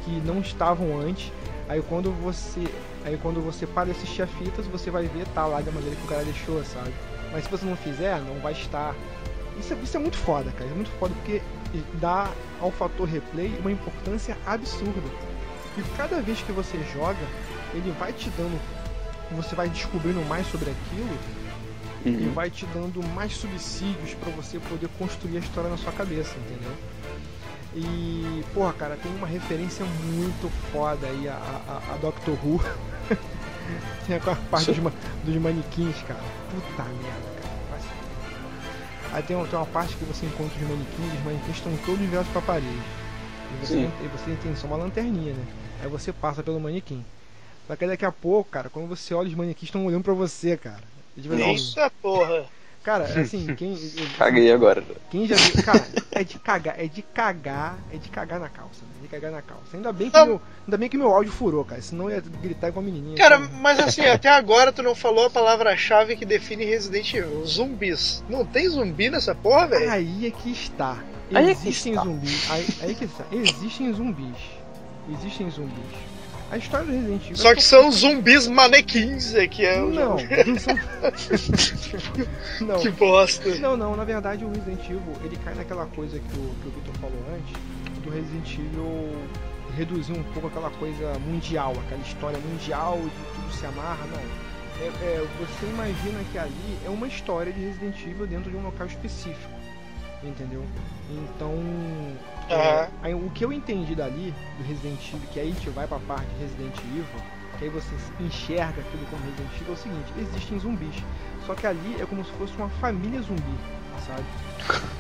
que 0.04 0.12
não 0.26 0.40
estavam 0.40 1.00
antes 1.00 1.32
aí 1.68 1.82
quando 1.82 2.12
você 2.12 2.64
Aí 3.04 3.18
quando 3.18 3.42
você 3.42 3.66
para 3.66 3.86
de 3.86 3.92
assistir 3.92 4.22
a 4.22 4.28
fitas, 4.28 4.68
você 4.68 4.92
vai 4.92 5.08
ver, 5.08 5.26
tá 5.30 5.46
lá 5.46 5.62
da 5.62 5.72
maneira 5.72 5.96
que 5.96 6.04
o 6.04 6.08
cara 6.08 6.24
deixou, 6.24 6.64
sabe? 6.64 6.94
Mas 7.32 7.46
se 7.46 7.50
você 7.50 7.66
não 7.66 7.76
fizer, 7.76 8.20
não 8.22 8.40
vai 8.40 8.54
estar. 8.54 8.94
Isso 9.60 9.74
é, 9.74 9.78
isso 9.78 9.98
é 9.98 10.00
muito 10.00 10.18
foda, 10.18 10.52
cara. 10.52 10.70
É 10.70 10.74
muito 10.74 10.92
foda 11.00 11.14
porque 11.16 11.42
dá 11.96 12.30
ao 12.60 12.70
fator 12.72 13.08
replay 13.08 13.58
uma 13.60 13.72
importância 13.72 14.38
absurda. 14.46 15.02
E 15.78 15.82
cada 15.98 16.22
vez 16.22 16.42
que 16.42 16.52
você 16.52 16.78
joga, 16.94 17.26
ele 17.74 17.92
vai 17.98 18.14
te 18.14 18.30
dando. 18.32 18.60
Você 19.36 19.56
vai 19.56 19.70
descobrindo 19.70 20.22
mais 20.26 20.46
sobre 20.48 20.70
aquilo 20.72 21.18
e 22.06 22.10
Uhum. 22.10 22.34
vai 22.34 22.50
te 22.50 22.66
dando 22.68 23.02
mais 23.10 23.34
subsídios 23.38 24.16
pra 24.16 24.32
você 24.32 24.58
poder 24.60 24.90
construir 24.98 25.38
a 25.38 25.40
história 25.40 25.70
na 25.70 25.78
sua 25.78 25.92
cabeça, 25.92 26.36
entendeu? 26.40 26.72
E, 27.76 28.44
porra, 28.54 28.74
cara, 28.74 28.98
tem 28.98 29.14
uma 29.16 29.28
referência 29.28 29.86
muito 29.86 30.52
foda 30.72 31.06
aí 31.08 31.28
a, 31.30 31.34
a, 31.34 31.94
a 31.94 31.98
Doctor 31.98 32.34
Who. 32.44 32.60
tem 34.08 34.16
a 34.18 34.20
parte 34.50 34.72
dos, 34.74 34.94
dos 35.24 35.36
manequins, 35.42 35.96
cara. 36.08 36.20
Puta 36.50 36.84
merda, 36.84 37.42
cara. 37.42 37.52
Aí 39.14 39.24
tem, 39.24 39.36
uma- 39.36 39.46
tem 39.46 39.60
uma 39.60 39.66
parte 39.66 39.96
que 39.96 40.06
você 40.06 40.26
encontra 40.26 40.56
os 40.56 40.62
manequins, 40.70 41.14
os 41.20 41.24
manequins 41.26 41.56
estão 41.58 41.72
todos 41.86 42.02
virados 42.02 42.30
pra 42.32 42.42
parede. 42.42 42.68
E 42.68 43.66
você, 43.66 43.74
Sim. 43.74 43.92
e 44.04 44.08
você 44.08 44.36
tem 44.42 44.56
só 44.56 44.68
uma 44.68 44.78
lanterninha, 44.78 45.34
né? 45.34 45.46
Aí 45.84 45.88
você 45.90 46.12
passa 46.14 46.42
pelo 46.42 46.60
manequim. 46.60 47.04
Só 47.72 47.78
que 47.78 47.88
daqui 47.88 48.04
a 48.04 48.12
pouco, 48.12 48.50
cara, 48.52 48.70
quando 48.70 48.90
você 48.90 49.14
olha, 49.14 49.30
os 49.30 49.34
manequins 49.34 49.70
estão 49.70 49.86
olhando 49.86 50.04
pra 50.04 50.14
você, 50.14 50.58
cara. 50.58 50.84
E, 51.16 51.22
tipo 51.22 51.34
assim, 51.34 51.56
Eita 51.56 51.90
porra. 52.02 52.44
Cara, 52.84 53.06
assim, 53.06 53.48
quem. 53.56 53.78
Caguei 54.18 54.52
agora. 54.52 54.84
Quem 55.10 55.26
já 55.26 55.38
viu. 55.38 55.64
Cara, 55.64 55.88
é 56.12 56.22
de 56.22 56.38
cagar, 56.38 56.78
é 56.78 56.86
de 56.86 57.02
cagar, 57.02 57.78
é 57.94 57.96
de 57.96 58.10
cagar 58.10 58.42
na 58.42 58.50
calça, 58.50 58.82
né? 58.82 58.92
De 59.04 59.08
cagar 59.08 59.32
na 59.32 59.42
calça. 59.42 59.78
Ainda 59.78 59.94
bem 59.94 60.10
que, 60.10 60.18
Não. 60.18 60.26
meu, 60.26 60.42
ainda 60.66 60.78
bem 60.78 60.90
que 60.90 60.98
meu 60.98 61.14
áudio 61.14 61.32
furou, 61.32 61.64
cara. 61.64 61.82
Senão 61.82 62.10
eu 62.10 62.18
ia 62.18 62.22
gritar 62.42 62.68
igual 62.68 62.84
a 62.84 62.86
menininha. 62.86 63.16
Cara, 63.16 63.40
mas 63.40 63.80
assim, 63.80 64.02
até 64.02 64.28
agora 64.28 64.74
tu 64.74 64.84
não 64.84 64.94
falou 64.94 65.28
a 65.28 65.30
palavra-chave 65.30 66.18
que 66.18 66.26
define 66.26 66.66
Resident 66.66 67.14
Evil: 67.14 67.46
zumbis. 67.46 68.22
Não 68.28 68.46
tem 68.46 68.68
zumbi 68.68 69.10
nessa 69.10 69.34
porra, 69.34 69.68
velho? 69.68 69.90
Aí 69.90 70.28
é 70.28 70.32
que 70.32 70.52
está. 70.52 71.02
Aí 71.34 71.52
é 71.52 71.56
que 71.56 71.70
Existem 71.70 71.94
está. 71.94 72.04
zumbis. 72.04 72.52
Aí, 72.52 72.68
aí 72.82 72.96
que 72.96 73.06
está. 73.06 73.24
Existem 73.32 73.94
zumbis. 73.94 74.36
Existem 75.10 75.50
zumbis. 75.50 76.11
A 76.52 76.58
história 76.58 76.86
do 76.86 76.92
Resident 76.92 77.24
Evil. 77.24 77.38
Só 77.38 77.56
que 77.56 77.64
são 77.64 77.90
zumbis 77.90 78.46
manequins, 78.46 79.34
é 79.34 79.48
que 79.48 79.66
é 79.66 79.82
o 79.82 79.90
Não, 79.90 80.18
não. 82.60 82.80
Que 82.80 82.92
bosta. 82.92 83.56
Não, 83.56 83.78
não, 83.78 83.96
na 83.96 84.04
verdade 84.04 84.44
o 84.44 84.50
Resident 84.50 84.84
Evil 84.84 85.02
ele 85.24 85.38
cai 85.38 85.56
naquela 85.56 85.86
coisa 85.86 86.20
que 86.20 86.38
o, 86.38 86.54
que 86.62 86.68
o 86.68 86.72
Victor 86.72 86.94
falou 86.96 87.24
antes, 87.34 87.54
do 88.04 88.10
Resident 88.10 88.54
Evil 88.54 89.16
reduzir 89.78 90.12
um 90.12 90.24
pouco 90.34 90.48
aquela 90.48 90.70
coisa 90.72 91.18
mundial, 91.20 91.72
aquela 91.86 92.02
história 92.02 92.38
mundial 92.40 92.98
de 92.98 93.34
tudo 93.34 93.54
se 93.54 93.66
amarra, 93.66 94.06
não. 94.08 94.20
É, 94.82 94.88
é, 94.88 95.26
você 95.40 95.66
imagina 95.68 96.22
que 96.32 96.38
ali 96.38 96.78
é 96.86 96.90
uma 96.90 97.08
história 97.08 97.54
de 97.54 97.60
Resident 97.60 97.96
Evil 98.06 98.28
dentro 98.28 98.52
de 98.52 98.58
um 98.58 98.64
local 98.64 98.88
específico, 98.88 99.54
entendeu? 100.24 100.66
Então, 101.10 101.54
é, 102.50 102.54
Aham. 102.54 102.88
aí, 103.04 103.14
o 103.14 103.30
que 103.32 103.46
eu 103.46 103.52
entendi 103.54 103.96
dali 103.96 104.34
do 104.58 104.64
Resident 104.64 105.00
Evil, 105.14 105.28
que 105.32 105.40
aí 105.40 105.48
a 105.50 105.52
gente 105.52 105.70
vai 105.70 105.88
pra 105.88 106.00
parte 106.00 106.28
de 106.36 106.42
Resident 106.42 106.78
Evil, 106.80 107.06
que 107.58 107.66
aí 107.66 107.70
você 107.70 107.96
enxerga 108.20 108.82
aquilo 108.82 109.06
como 109.10 109.24
Resident 109.24 109.54
Evil, 109.62 109.70
é 109.70 109.72
o 109.74 109.78
seguinte, 109.78 110.14
existem 110.20 110.60
zumbis. 110.60 110.96
Só 111.46 111.56
que 111.56 111.66
ali 111.68 111.98
é 112.02 112.06
como 112.06 112.24
se 112.26 112.32
fosse 112.34 112.56
uma 112.58 112.70
família 112.70 113.22
zumbi, 113.22 113.42
sabe? 114.06 114.24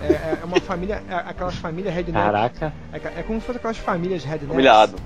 É, 0.01 0.05
é- 0.07 0.39
é 0.41 0.45
uma 0.45 0.59
família, 0.59 1.03
é 1.07 1.13
aquelas 1.15 1.55
famílias 1.55 1.93
redneck. 1.93 2.23
Caraca. 2.25 2.73
É, 2.91 3.19
é 3.19 3.23
como 3.23 3.39
se 3.39 3.45
fosse 3.45 3.57
aquelas 3.57 3.77
famílias 3.77 4.23
redneck. 4.23 4.51
Humilhado. 4.53 4.97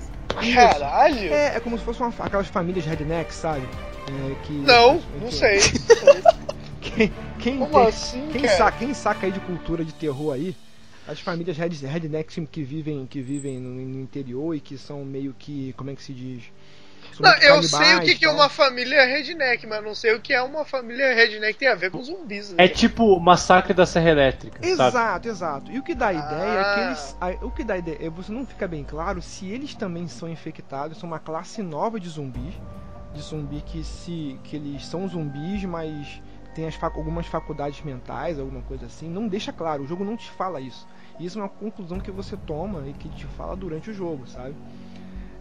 Caralho! 0.54 1.32
É, 1.32 1.56
é 1.56 1.60
como 1.60 1.78
se 1.78 1.84
fosse 1.84 2.00
uma, 2.00 2.12
aquelas 2.20 2.46
famílias 2.48 2.84
redneck, 2.84 3.32
sabe? 3.34 3.62
É, 4.08 4.34
que, 4.44 4.52
Não, 4.52 4.98
que- 4.98 5.24
não 5.24 5.30
sei. 5.32 5.60
Quem, 6.80 7.12
quem, 7.40 7.58
Como 7.58 7.72
tem- 7.72 7.86
assim, 7.88 8.28
quem, 8.28 8.48
saca, 8.48 8.78
quem 8.78 8.94
saca 8.94 9.26
aí 9.26 9.32
de 9.32 9.40
cultura 9.40 9.84
de 9.84 9.92
terror 9.92 10.32
aí, 10.34 10.54
as 11.08 11.20
famílias 11.20 11.56
red, 11.56 11.68
rednecks 11.86 12.38
que 12.50 12.62
vivem, 12.62 13.06
que 13.06 13.20
vivem 13.20 13.58
no, 13.60 13.70
no 13.70 14.00
interior 14.00 14.54
e 14.54 14.60
que 14.60 14.76
são 14.78 15.04
meio 15.04 15.34
que. 15.38 15.72
Como 15.74 15.90
é 15.90 15.94
que 15.94 16.02
se 16.02 16.12
diz? 16.12 16.44
Não, 17.20 17.32
eu 17.36 17.62
sei 17.62 17.94
o 17.96 18.00
que, 18.02 18.14
que 18.16 18.24
é 18.26 18.30
uma 18.30 18.48
família 18.48 19.02
redneck, 19.06 19.66
mas 19.66 19.82
não 19.82 19.94
sei 19.94 20.14
o 20.14 20.20
que 20.20 20.34
é 20.34 20.42
uma 20.42 20.64
família 20.66 21.14
redneck 21.14 21.54
que 21.54 21.60
tem 21.60 21.68
a 21.68 21.74
ver 21.74 21.90
com 21.90 22.02
zumbis. 22.02 22.50
né? 22.50 22.64
É 22.64 22.68
tipo 22.68 23.18
Massacre 23.20 23.72
da 23.72 23.86
Serra 23.86 24.10
Elétrica. 24.10 24.58
sabe? 24.58 24.68
Exato, 24.72 25.28
exato. 25.28 25.72
E 25.72 25.78
o 25.78 25.82
que 25.82 25.94
dá 25.94 26.08
a 26.08 26.12
ideia 26.12 26.60
é 26.60 26.74
que 26.74 26.80
Ah. 26.80 26.86
eles. 26.86 27.16
a- 27.20 27.46
o 27.46 27.50
que 27.50 27.64
dá 27.64 27.74
a 27.74 27.78
ideia 27.78 27.98
é 28.00 28.10
você 28.10 28.30
não 28.32 28.44
fica 28.44 28.66
bem 28.68 28.84
claro 28.84 29.22
se 29.22 29.48
eles 29.48 29.74
também 29.74 30.06
são 30.08 30.28
infectados, 30.28 30.98
são 30.98 31.08
uma 31.08 31.18
classe 31.20 31.62
nova 31.62 31.98
de 31.98 32.08
zumbis. 32.08 32.54
De 33.14 33.22
zumbi 33.22 33.62
que 33.64 33.82
se. 33.82 34.38
que 34.44 34.56
eles 34.56 34.84
são 34.84 35.08
zumbis, 35.08 35.64
mas 35.64 36.20
tem 36.54 36.66
as 36.66 36.74
fac- 36.74 36.96
algumas 36.96 37.26
faculdades 37.26 37.80
mentais, 37.82 38.38
alguma 38.38 38.60
coisa 38.62 38.84
assim. 38.86 39.08
Não 39.08 39.26
deixa 39.26 39.52
claro, 39.54 39.84
o 39.84 39.86
jogo 39.86 40.04
não 40.04 40.16
te 40.18 40.28
fala 40.32 40.60
isso. 40.60 40.86
E 41.18 41.24
isso 41.24 41.38
é 41.38 41.42
uma 41.42 41.48
conclusão 41.48 41.98
que 41.98 42.10
você 42.10 42.36
toma 42.36 42.86
e 42.86 42.92
que 42.92 43.08
te 43.08 43.26
fala 43.26 43.56
durante 43.56 43.90
o 43.90 43.94
jogo, 43.94 44.26
sabe? 44.26 44.54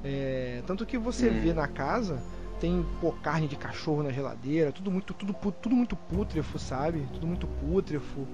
É, 0.04 0.62
tanto 0.66 0.86
que 0.86 0.98
você 0.98 1.30
Hum. 1.30 1.40
vê 1.42 1.54
na 1.54 1.68
casa, 1.68 2.22
tem 2.60 2.86
pô, 3.02 3.12
carne 3.12 3.48
de 3.48 3.56
cachorro 3.56 4.04
na 4.04 4.12
geladeira, 4.12 4.72
tudo 4.72 4.92
muito, 4.92 5.14
tudo, 5.14 5.34
tudo 5.62 5.76
muito 5.76 5.96
pútrefo, 5.96 6.58
sabe? 6.60 7.08
Tudo 7.14 7.28
muito 7.28 7.48
pútrefo, 7.48 8.28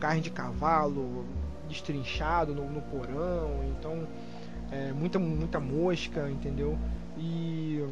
carne 0.00 0.20
de 0.20 0.30
cavalo 0.30 1.26
destrinchado 1.68 2.54
no, 2.54 2.68
no 2.70 2.80
porão, 2.82 3.60
então 3.64 4.06
é, 4.70 4.92
muita, 4.92 5.18
muita 5.18 5.58
mosca, 5.58 6.30
entendeu? 6.30 6.78
E 7.18 7.84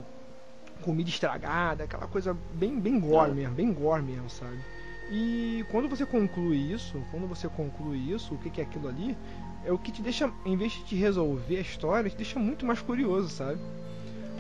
comida 0.83 1.09
estragada, 1.09 1.85
aquela 1.85 2.07
coisa 2.07 2.37
bem, 2.55 2.79
bem 2.79 3.01
gore 3.01 3.33
mesmo, 3.33 3.55
bem 3.55 3.73
gore 3.73 4.03
mesmo, 4.03 4.31
sabe? 4.31 4.59
E 5.11 5.65
quando 5.71 5.89
você 5.89 6.07
conclui 6.07 6.57
isso, 6.57 7.01
quando 7.11 7.27
você 7.27 7.49
conclui 7.49 7.99
isso, 7.99 8.35
o 8.35 8.39
que 8.39 8.51
que 8.51 8.61
é 8.61 8.65
aquilo 8.65 8.89
ali, 8.89 9.17
é 9.65 9.73
o 9.73 9.79
que 9.79 9.93
te 9.93 10.03
deixa, 10.03 10.31
em 10.45 10.57
vez 10.57 10.73
de 10.73 10.85
te 10.85 10.97
resolver 10.97 11.59
a 11.59 11.61
história, 11.61 12.11
te 12.11 12.17
deixa 12.17 12.39
muito 12.39 12.65
mais 12.65 12.81
curioso, 12.81 13.29
sabe? 13.29 13.61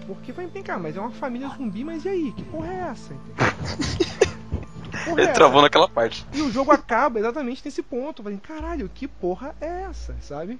Porque 0.06 0.32
vai 0.32 0.46
cá, 0.62 0.78
mas 0.78 0.96
é 0.96 1.00
uma 1.00 1.10
família 1.10 1.48
zumbi, 1.48 1.82
mas 1.82 2.04
e 2.04 2.08
aí? 2.08 2.32
Que 2.32 2.44
porra 2.44 2.72
é 2.72 2.78
essa? 2.90 3.14
é 3.14 5.10
Ele 5.10 5.22
essa? 5.22 5.32
travou 5.32 5.62
naquela 5.62 5.88
parte. 5.88 6.26
E 6.32 6.42
o 6.42 6.50
jogo 6.50 6.70
acaba 6.70 7.18
exatamente 7.18 7.62
nesse 7.64 7.82
ponto. 7.82 8.22
Falei, 8.22 8.38
caralho, 8.38 8.88
que 8.88 9.08
porra 9.08 9.54
é 9.60 9.82
essa, 9.82 10.14
sabe? 10.20 10.58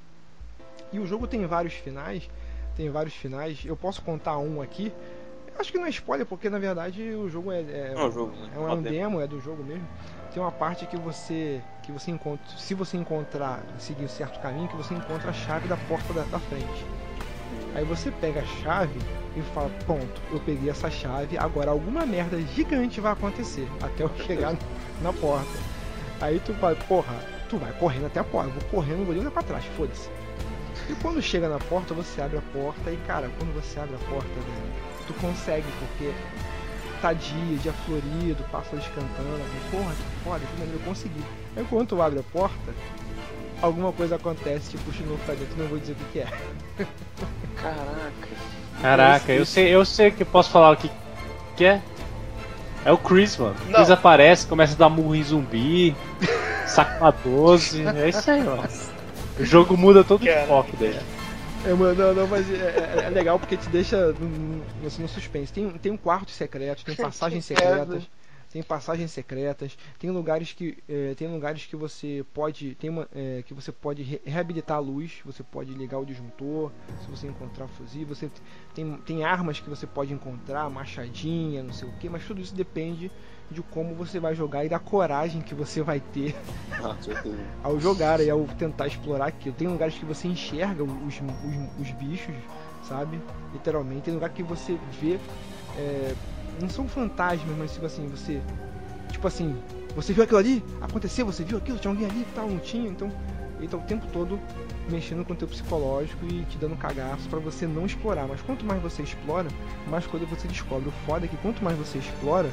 E 0.93 0.99
o 0.99 1.07
jogo 1.07 1.27
tem 1.27 1.47
vários 1.47 1.75
finais. 1.75 2.29
Tem 2.77 2.91
vários 2.91 3.15
finais. 3.15 3.61
Eu 3.65 3.77
posso 3.77 4.03
contar 4.03 4.39
um 4.39 4.61
aqui. 4.61 4.93
Acho 5.59 5.71
que 5.73 5.79
não 5.79 5.87
é 5.87 5.91
spoiler, 5.91 6.27
porque 6.27 6.51
na 6.51 6.59
verdade 6.59 7.03
o 7.15 7.29
jogo 7.29 7.53
é. 7.53 7.61
é 7.61 7.95
Não, 7.95 8.09
o 8.09 8.13
jogo, 8.13 8.33
né? 8.33 8.51
é 8.55 8.59
um, 8.59 8.69
é 8.69 8.73
um 8.73 8.83
demo, 8.83 9.21
é 9.21 9.27
do 9.27 9.41
jogo 9.41 9.63
mesmo. 9.63 9.87
Tem 10.33 10.43
uma 10.43 10.51
parte 10.53 10.85
que 10.87 10.97
você 10.97 11.63
que 11.83 11.93
você 11.93 12.11
encontra, 12.11 12.45
se 12.57 12.75
você 12.75 12.97
encontrar, 12.97 13.63
seguir 13.79 14.05
um 14.05 14.09
certo 14.09 14.41
caminho, 14.41 14.69
que 14.69 14.77
você 14.77 14.95
encontra 14.95 15.31
a 15.31 15.33
chave 15.33 15.69
da 15.69 15.77
porta 15.77 16.13
da, 16.13 16.23
da 16.23 16.39
frente. 16.39 16.87
Aí 17.75 17.85
você 17.85 18.11
pega 18.11 18.41
a 18.41 18.63
chave 18.63 18.99
e 19.37 19.43
fala, 19.53 19.71
ponto, 19.87 20.23
eu 20.33 20.41
peguei 20.41 20.71
essa 20.71 20.91
chave, 20.91 21.37
agora 21.37 21.71
alguma 21.71 22.07
merda 22.07 22.41
gigante 22.41 23.01
vai 23.01 23.13
acontecer 23.13 23.69
até 23.83 24.05
eu 24.05 24.11
chegar 24.27 24.57
na 25.03 25.13
porta. 25.13 25.51
Aí 26.21 26.41
tu 26.45 26.53
vai, 26.55 26.75
porra, 26.75 27.15
tu 27.49 27.59
vai 27.59 27.73
correndo 27.73 28.07
até 28.07 28.21
a 28.21 28.25
porta, 28.25 28.51
eu 28.51 28.55
vou 28.55 28.71
correndo, 28.71 29.05
vou 29.05 29.15
olhar 29.15 29.31
pra 29.31 29.43
trás, 29.43 29.65
foda-se. 29.77 30.09
E 30.89 30.95
quando 30.97 31.21
chega 31.23 31.49
na 31.49 31.59
porta, 31.59 31.95
você 31.95 32.21
abre 32.21 32.39
a 32.39 32.43
porta 32.53 32.91
e, 32.91 32.97
cara, 33.07 33.31
quando 33.39 33.55
você 33.55 33.81
abre 33.81 33.95
a 33.97 33.99
porta, 34.09 34.29
velho, 34.29 34.74
tu 35.07 35.15
consegue, 35.15 35.67
porque 35.79 36.13
tá 37.01 37.13
dia, 37.13 37.57
dia 37.63 37.73
florido, 37.85 38.45
pássaros 38.51 38.87
cantando, 38.89 39.35
assim, 39.37 39.71
porra, 39.71 39.93
que 39.93 40.25
foda, 40.25 40.41
que 40.41 40.59
maneiro, 40.59 40.81
eu 40.81 40.87
consegui. 40.87 41.87
Tu 41.89 42.03
abre 42.03 42.21
a 42.21 42.23
porta, 42.23 42.73
alguma 43.61 43.93
coisa 43.93 44.17
acontece, 44.17 44.71
te 44.71 44.79
puxa 44.79 45.03
de 45.03 45.09
novo 45.09 45.21
pra 45.25 45.35
dentro, 45.35 45.57
não 45.57 45.67
vou 45.67 45.79
dizer 45.79 45.93
o 45.93 45.97
que, 45.97 46.05
que 46.13 46.19
é. 46.21 46.27
Caraca. 47.61 48.29
Caraca, 48.81 49.33
eu 49.33 49.47
sei, 49.47 49.69
eu 49.75 49.85
sei 49.85 50.11
que 50.11 50.25
posso 50.25 50.51
falar 50.51 50.73
o 50.73 50.77
que, 50.77 50.91
que 51.57 51.65
é. 51.65 51.81
É 52.85 52.93
o 52.93 52.99
Chris, 52.99 53.37
mano. 53.37 53.55
O 53.63 53.71
Não. 53.71 53.75
Chris 53.75 53.91
aparece, 53.91 54.47
começa 54.47 54.75
a 54.75 54.77
dar 54.77 54.89
murro 54.91 55.15
em 55.15 55.23
zumbi, 55.23 55.97
saca 56.67 56.99
uma 57.01 57.11
12. 57.11 57.87
É 57.87 58.09
isso 58.09 58.31
aí, 58.31 58.43
mano. 58.43 58.63
O 59.37 59.45
jogo 59.45 59.77
muda 59.77 60.05
todo 60.05 60.23
o 60.23 60.27
Cara. 60.27 60.47
foco 60.47 60.77
dele. 60.77 61.01
É, 61.67 61.73
mano, 61.73 61.95
não, 61.95 62.15
não, 62.15 62.29
mas 62.29 62.51
é, 62.51 62.55
é- 62.55 63.07
é 63.07 63.11
legal 63.11 63.41
porque 63.41 63.57
te 63.57 63.71
deixa 63.71 64.13
no, 64.13 64.67
assim, 64.87 65.01
no 65.03 65.09
suspense. 65.09 65.51
Tem, 65.53 65.79
tem 65.79 65.91
um 65.93 65.97
quarto 65.97 66.31
secreto, 66.31 66.85
tem 66.85 66.95
passagens 66.95 67.45
secretas, 67.47 68.11
tem 68.51 68.63
passagens 68.63 69.11
secretas, 69.13 69.77
tem 69.99 70.11
lugares 70.11 70.53
que 70.53 70.77
é, 70.87 71.15
tem 71.15 71.27
lugares 71.27 71.65
que 71.65 71.75
você 71.75 72.25
pode 72.35 72.75
tem 72.75 72.91
uma, 72.91 73.09
é, 73.15 73.43
que 73.43 73.55
você 73.55 73.73
pode 73.73 74.03
re- 74.03 74.21
reabilitar 74.27 74.77
a 74.77 74.81
luz, 74.81 75.21
você 75.25 75.43
pode 75.43 75.73
ligar 75.73 75.99
o 75.99 76.05
disjuntor, 76.05 76.71
se 76.99 77.11
você 77.11 77.27
encontrar 77.27 77.67
fuzil, 77.67 78.07
você 78.07 78.31
tem, 78.75 78.99
tem 79.01 79.25
armas 79.25 79.59
que 79.59 79.69
você 79.71 79.87
pode 79.87 80.13
encontrar, 80.13 80.69
machadinha, 80.69 81.63
não 81.63 81.73
sei 81.73 81.89
o 81.89 81.93
que, 81.93 82.11
mas 82.11 82.27
tudo 82.27 82.43
isso 82.43 82.55
depende 82.55 83.11
de 83.51 83.63
como 83.63 83.95
você 83.95 84.19
vai 84.19 84.35
jogar 84.35 84.65
e 84.65 84.69
da 84.69 84.79
coragem 84.79 85.41
que 85.41 85.55
você 85.55 85.83
vai 85.83 86.01
ter 86.01 86.35
Ah, 86.83 86.97
ao 87.63 87.81
jogar 87.81 88.21
e 88.21 88.29
ao 88.29 88.45
tentar 88.59 88.87
explorar 88.87 89.27
aquilo. 89.27 89.55
Tem 89.55 89.69
lugares 89.69 89.95
que 89.95 90.05
você 90.05 90.29
enxerga 90.29 90.85
os, 90.85 90.91
os, 90.91 91.23
os 91.81 91.91
bichos, 91.93 92.35
sabe? 92.87 93.21
Literalmente. 93.53 94.03
Tem 94.03 94.15
lugar 94.15 94.29
que 94.31 94.43
você 94.43 94.79
vê. 95.01 95.19
é, 95.79 96.15
não 96.61 96.69
são 96.69 96.87
fantasmas, 96.87 97.57
mas 97.57 97.73
tipo 97.73 97.87
assim, 97.87 98.07
você. 98.09 98.41
Tipo 99.11 99.27
assim, 99.27 99.57
você 99.97 100.13
viu 100.13 100.25
aquilo 100.25 100.39
ali? 100.39 100.65
Aconteceu, 100.81 101.25
você 101.25 101.43
viu 101.43 101.59
aquilo? 101.59 101.79
Tinha 101.79 101.93
alguém 101.93 102.07
ali 102.07 102.27
tal, 102.35 102.49
não 102.49 102.59
tinha? 102.59 102.89
Então. 102.89 103.11
Ele 103.59 103.69
tá 103.69 103.77
o 103.77 103.83
tempo 103.83 104.05
todo 104.13 104.39
mexendo 104.91 105.25
com 105.25 105.33
o 105.33 105.37
teu 105.37 105.49
psicológico 105.49 106.27
e 106.27 106.45
te 106.45 106.59
dando 106.59 106.77
cagaço 106.77 107.29
pra 107.29 107.39
você 107.39 107.67
não 107.67 107.87
explorar. 107.87 108.27
Mas 108.27 108.43
quanto 108.43 108.65
mais 108.65 108.83
você 108.83 109.03
explora, 109.03 109.49
mais 109.89 110.07
coisa 110.07 110.27
você 110.27 110.47
descobre. 110.49 110.89
O 110.89 110.93
foda 111.07 111.25
é 111.25 111.29
que 111.29 111.37
quanto 111.37 111.63
mais 111.63 111.79
você 111.79 111.99
explora, 111.99 112.51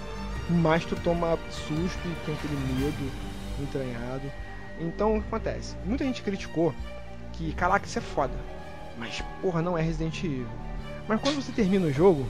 mais 0.49 0.85
tu 0.85 0.95
toma 0.97 1.37
susto 1.49 1.99
e 2.05 2.25
tem 2.25 2.35
aquele 2.35 2.55
medo 2.79 3.11
entranhado. 3.59 4.31
Então 4.79 5.17
o 5.17 5.21
que 5.21 5.27
acontece? 5.27 5.75
Muita 5.85 6.03
gente 6.03 6.21
criticou 6.21 6.73
que, 7.33 7.53
caraca, 7.53 7.85
isso 7.85 7.99
é 7.99 8.01
foda. 8.01 8.33
Mas 8.97 9.23
porra, 9.41 9.61
não 9.61 9.77
é 9.77 9.81
Resident 9.81 10.23
Evil. 10.23 10.47
Mas 11.07 11.19
quando 11.21 11.35
você 11.35 11.51
termina 11.51 11.87
o 11.87 11.91
jogo, 11.91 12.27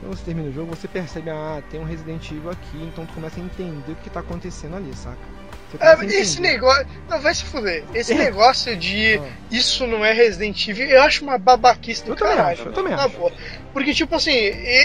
quando 0.00 0.16
você 0.16 0.24
termina 0.24 0.48
o 0.48 0.52
jogo, 0.52 0.74
você 0.74 0.86
percebe, 0.86 1.30
ah, 1.30 1.62
tem 1.70 1.80
um 1.80 1.84
Resident 1.84 2.30
Evil 2.30 2.50
aqui, 2.50 2.82
então 2.82 3.06
tu 3.06 3.14
começa 3.14 3.40
a 3.40 3.42
entender 3.42 3.92
o 3.92 3.96
que 3.96 4.10
tá 4.10 4.20
acontecendo 4.20 4.76
ali, 4.76 4.94
saca? 4.94 5.33
É, 5.80 6.04
esse 6.06 6.40
negócio. 6.40 6.86
Não, 7.08 7.20
vai 7.20 7.34
se 7.34 7.44
fuder. 7.44 7.84
Esse 7.94 8.12
É. 8.12 8.16
negócio 8.16 8.76
de 8.76 9.18
Ah. 9.22 9.28
isso 9.50 9.86
não 9.86 10.04
é 10.04 10.12
Resident 10.12 10.68
Evil, 10.68 10.88
eu 10.88 11.02
acho 11.02 11.22
uma 11.24 11.38
babaquice 11.38 12.04
do 12.04 12.12
Eu 12.12 12.16
também 12.16 12.36
caralho. 12.36 12.52
acho, 12.54 12.68
eu 12.68 12.72
também 12.72 12.94
acho. 12.94 13.32
Porque, 13.72 13.92
tipo 13.92 14.14
assim, 14.14 14.32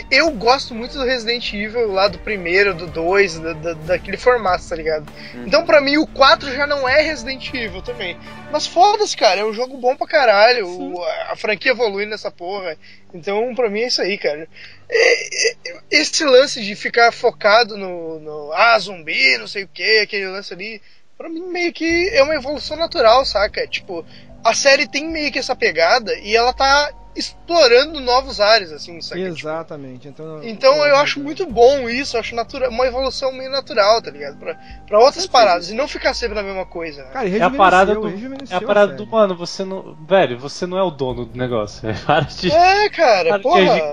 eu 0.09 0.31
gosto 0.31 0.73
muito 0.73 0.97
do 0.97 1.03
Resident 1.05 1.53
Evil 1.53 1.91
lá 1.91 2.07
do 2.07 2.17
primeiro, 2.17 2.73
do 2.73 2.87
dois, 2.87 3.37
da, 3.37 3.53
da- 3.53 3.73
daquele 3.73 4.17
formato, 4.17 4.67
tá 4.67 4.75
ligado? 4.75 5.07
Uhum. 5.35 5.43
Então, 5.45 5.63
pra 5.63 5.79
mim, 5.79 5.97
o 5.97 6.07
4 6.07 6.51
já 6.53 6.65
não 6.65 6.89
é 6.89 6.99
Resident 7.01 7.53
Evil 7.53 7.83
também. 7.83 8.17
Mas 8.51 8.65
foda-se, 8.65 9.15
cara, 9.15 9.41
é 9.41 9.45
um 9.45 9.53
jogo 9.53 9.77
bom 9.77 9.95
pra 9.95 10.07
caralho. 10.07 10.67
O- 10.67 11.03
a 11.03 11.35
franquia 11.35 11.71
evolui 11.71 12.05
nessa 12.07 12.31
porra. 12.31 12.75
Então, 13.13 13.53
pra 13.53 13.69
mim, 13.69 13.81
é 13.81 13.87
isso 13.87 14.01
aí, 14.01 14.17
cara. 14.17 14.47
E- 14.89 15.51
e- 15.51 15.79
Esse 15.91 16.23
lance 16.25 16.61
de 16.63 16.75
ficar 16.75 17.11
focado 17.11 17.77
no, 17.77 18.19
no. 18.19 18.51
Ah, 18.53 18.77
zumbi, 18.79 19.37
não 19.37 19.47
sei 19.47 19.63
o 19.63 19.67
que, 19.67 19.99
aquele 19.99 20.27
lance 20.27 20.53
ali. 20.53 20.81
Pra 21.17 21.29
mim, 21.29 21.41
meio 21.47 21.71
que 21.73 22.09
é 22.13 22.23
uma 22.23 22.33
evolução 22.35 22.75
natural, 22.77 23.23
saca? 23.25 23.67
Tipo, 23.67 24.05
a 24.43 24.53
série 24.53 24.87
tem 24.87 25.05
meio 25.07 25.31
que 25.31 25.37
essa 25.39 25.55
pegada 25.55 26.13
e 26.19 26.35
ela 26.35 26.53
tá 26.53 26.91
explorando 27.15 27.99
novos 27.99 28.39
ares, 28.39 28.71
assim, 28.71 29.01
saca? 29.01 29.19
Tipo, 29.21 29.27
Exatamente. 29.37 30.07
Então, 30.07 30.43
então 30.43 30.85
eu 30.85 30.95
acho 30.97 31.19
muito 31.19 31.45
bom 31.45 31.89
isso, 31.89 32.15
eu 32.15 32.19
acho 32.21 32.35
natura- 32.35 32.69
uma 32.69 32.85
evolução 32.85 33.31
meio 33.31 33.49
natural, 33.49 34.01
tá 34.01 34.11
ligado? 34.11 34.37
Pra, 34.37 34.55
pra 34.87 34.99
outras 34.99 35.25
paradas, 35.27 35.69
e 35.69 35.73
não 35.75 35.87
ficar 35.87 36.13
sempre 36.13 36.35
na 36.35 36.43
mesma 36.43 36.65
coisa. 36.65 37.03
né? 37.03 37.09
Cara, 37.11 37.27
e 37.27 37.37
É 37.37 37.41
a 37.43 37.49
parada 37.49 37.93
do. 37.95 38.07
É 38.49 38.55
a 38.55 38.61
parada 38.61 38.93
do, 38.93 39.05
mano, 39.07 39.35
você 39.35 39.63
não. 39.63 39.95
Velho, 40.07 40.37
você 40.39 40.65
não 40.65 40.77
é 40.77 40.83
o 40.83 40.91
dono 40.91 41.25
do 41.25 41.37
negócio. 41.37 41.81
velho. 41.81 41.99
Para 42.05 42.25
de. 42.25 42.51
É, 42.51 42.89
cara, 42.89 43.39
para 43.39 43.39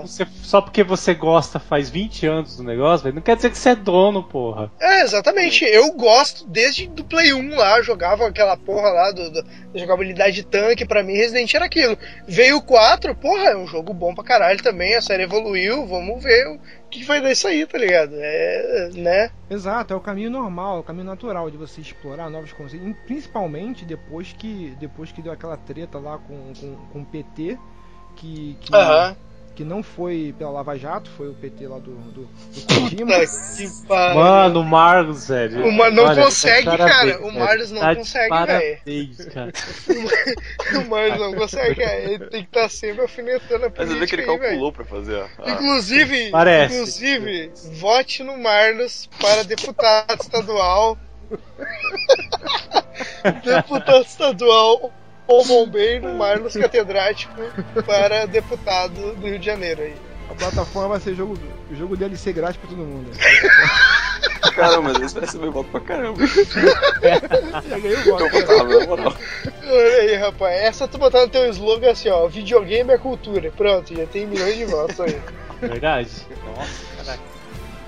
de 0.01 0.07
você- 0.07 0.27
só 0.43 0.61
porque 0.61 0.83
você 0.83 1.13
gosta 1.13 1.59
faz 1.59 1.89
20 1.89 2.25
anos 2.25 2.57
do 2.57 2.63
negócio, 2.63 3.03
velho. 3.03 3.15
Não 3.15 3.21
quer 3.21 3.35
dizer 3.35 3.49
que 3.51 3.57
você 3.57 3.69
é 3.69 3.75
dono, 3.75 4.23
porra. 4.23 4.71
É, 4.79 5.01
exatamente. 5.01 5.65
Eu 5.65 5.91
gosto, 5.93 6.45
desde 6.47 6.87
do 6.87 7.03
Play 7.03 7.33
1 7.33 7.55
lá, 7.55 7.81
jogava 7.81 8.27
aquela 8.27 8.55
porra 8.57 8.89
lá 8.89 9.11
do, 9.11 9.29
do- 9.29 9.43
da 9.43 9.79
jogabilidade 9.79 10.35
de 10.35 10.43
tanque, 10.43 10.85
pra 10.85 11.03
mim 11.03 11.13
Resident 11.13 11.53
era 11.53 11.65
aquilo. 11.65 11.97
Veio 12.27 12.57
o 12.57 12.61
4, 12.61 13.06
4, 13.07 13.15
porra, 13.15 13.49
é 13.49 13.57
um 13.57 13.67
jogo 13.67 13.93
bom 13.93 14.13
pra 14.13 14.23
caralho 14.23 14.61
também, 14.61 14.95
a 14.95 15.01
série 15.01 15.23
evoluiu, 15.23 15.85
vamos 15.85 16.21
ver 16.23 16.47
o 16.47 16.59
que 16.89 17.03
vai 17.03 17.21
dar 17.21 17.31
isso 17.31 17.47
aí, 17.47 17.65
tá 17.65 17.77
ligado? 17.77 18.13
É, 18.15 18.89
né? 18.93 19.29
Exato, 19.49 19.93
é 19.93 19.97
o 19.97 20.01
caminho 20.01 20.29
normal, 20.29 20.77
é 20.77 20.79
o 20.79 20.83
caminho 20.83 21.05
natural 21.05 21.49
de 21.49 21.57
você 21.57 21.81
explorar 21.81 22.29
novos 22.29 22.51
conceitos, 22.53 22.95
principalmente 23.05 23.85
depois 23.85 24.33
que 24.33 24.75
depois 24.79 25.11
que 25.11 25.21
deu 25.21 25.31
aquela 25.31 25.57
treta 25.57 25.99
lá 25.99 26.17
com, 26.17 26.53
com, 26.59 26.75
com 26.91 27.01
o 27.01 27.05
PT, 27.05 27.57
que, 28.15 28.57
que, 28.61 28.73
Aham. 28.73 29.15
Que 29.57 29.63
não 29.63 29.81
foi 29.81 30.35
pela 30.37 30.51
Lava 30.51 30.77
Jato, 30.77 31.09
foi 31.17 31.29
o 31.29 31.33
PT 31.33 31.67
lá 31.67 31.79
do, 31.79 31.89
do, 31.95 32.21
do. 32.21 32.29
Mano, 34.15 34.59
o 34.59 34.63
Marlos, 34.63 35.27
velho. 35.29 35.67
O 35.67 35.71
Mar- 35.71 35.91
não 35.91 36.03
Olha, 36.05 36.23
consegue, 36.25 36.65
tá 36.65 36.77
cara. 36.77 36.91
parabéns, 36.93 37.17
O. 37.21 37.31
Marlos 37.39 37.71
não 37.71 37.81
Tá 37.81 37.95
consegue, 37.95 38.29
Parabéns, 38.29 39.25
cara. 39.33 39.51
O 40.85 40.87
Marlos 40.87 41.19
não 41.19 41.33
consegue, 41.33 41.75
cara. 41.83 41.95
Ele 41.97 42.19
tem 42.27 42.43
que 42.43 42.49
estar 42.49 42.69
sempre 42.69 43.01
alfinetando 43.01 43.65
a 43.65 43.71
Mas 43.75 43.89
você 43.89 43.95
vê 43.99 44.05
que 44.05 44.15
política 44.15 44.21
ele 44.21 44.31
aí, 44.31 44.39
calculou 44.39 44.71
pra 44.71 44.85
fazer 44.85 45.21
a- 45.21 45.27
Inclusive, 45.51 46.29
Parece. 46.37 46.75
inclusive, 46.75 47.51
vote 47.79 48.23
no 48.23 48.37
Marlos 48.37 49.09
para 49.19 49.43
deputado 49.43 50.21
estadual. 50.21 50.95
deputado 53.43 54.05
estadual 54.05 54.93
ou 55.27 55.45
bombeiro 55.45 56.13
Marlos 56.15 56.53
catedrático 56.53 57.33
para 57.85 58.25
deputado 58.25 59.15
do 59.15 59.27
Rio 59.27 59.39
de 59.39 59.45
Janeiro 59.45 59.81
aí. 59.81 59.95
A 60.29 60.35
plataforma 60.35 60.89
vai 60.89 60.99
ser 60.99 61.15
jogo, 61.15 61.37
jogo 61.71 61.95
DLC 61.95 62.33
grátis 62.33 62.57
pra 62.57 62.69
todo 62.69 62.79
mundo. 62.79 63.11
Caramba, 64.55 64.91
esse 65.03 65.13
vai 65.13 65.23
receber 65.23 65.49
voto 65.49 65.69
pra 65.69 65.79
caramba. 65.79 66.19
Já 66.27 67.77
ganhei 67.79 67.95
o 67.95 67.99
Eu 67.99 68.03
voto. 68.17 68.29
votava, 68.29 68.63
na 68.63 68.85
moral. 68.85 69.15
Olha 69.63 69.97
aí, 70.01 70.15
rapaz. 70.15 70.61
Essa 70.61 70.87
tu 70.87 70.97
botar 70.97 71.21
no 71.21 71.29
teu 71.29 71.49
slogan 71.49 71.91
assim, 71.91 72.09
ó. 72.09 72.27
Videogame 72.27 72.91
é 72.91 72.97
cultura. 72.97 73.51
Pronto, 73.51 73.95
já 73.95 74.05
tem 74.05 74.25
milhões 74.25 74.57
de 74.57 74.65
votos 74.65 74.99
aí. 74.99 75.19
Verdade. 75.61 76.09
Nossa, 76.45 76.85
caraca. 76.97 77.23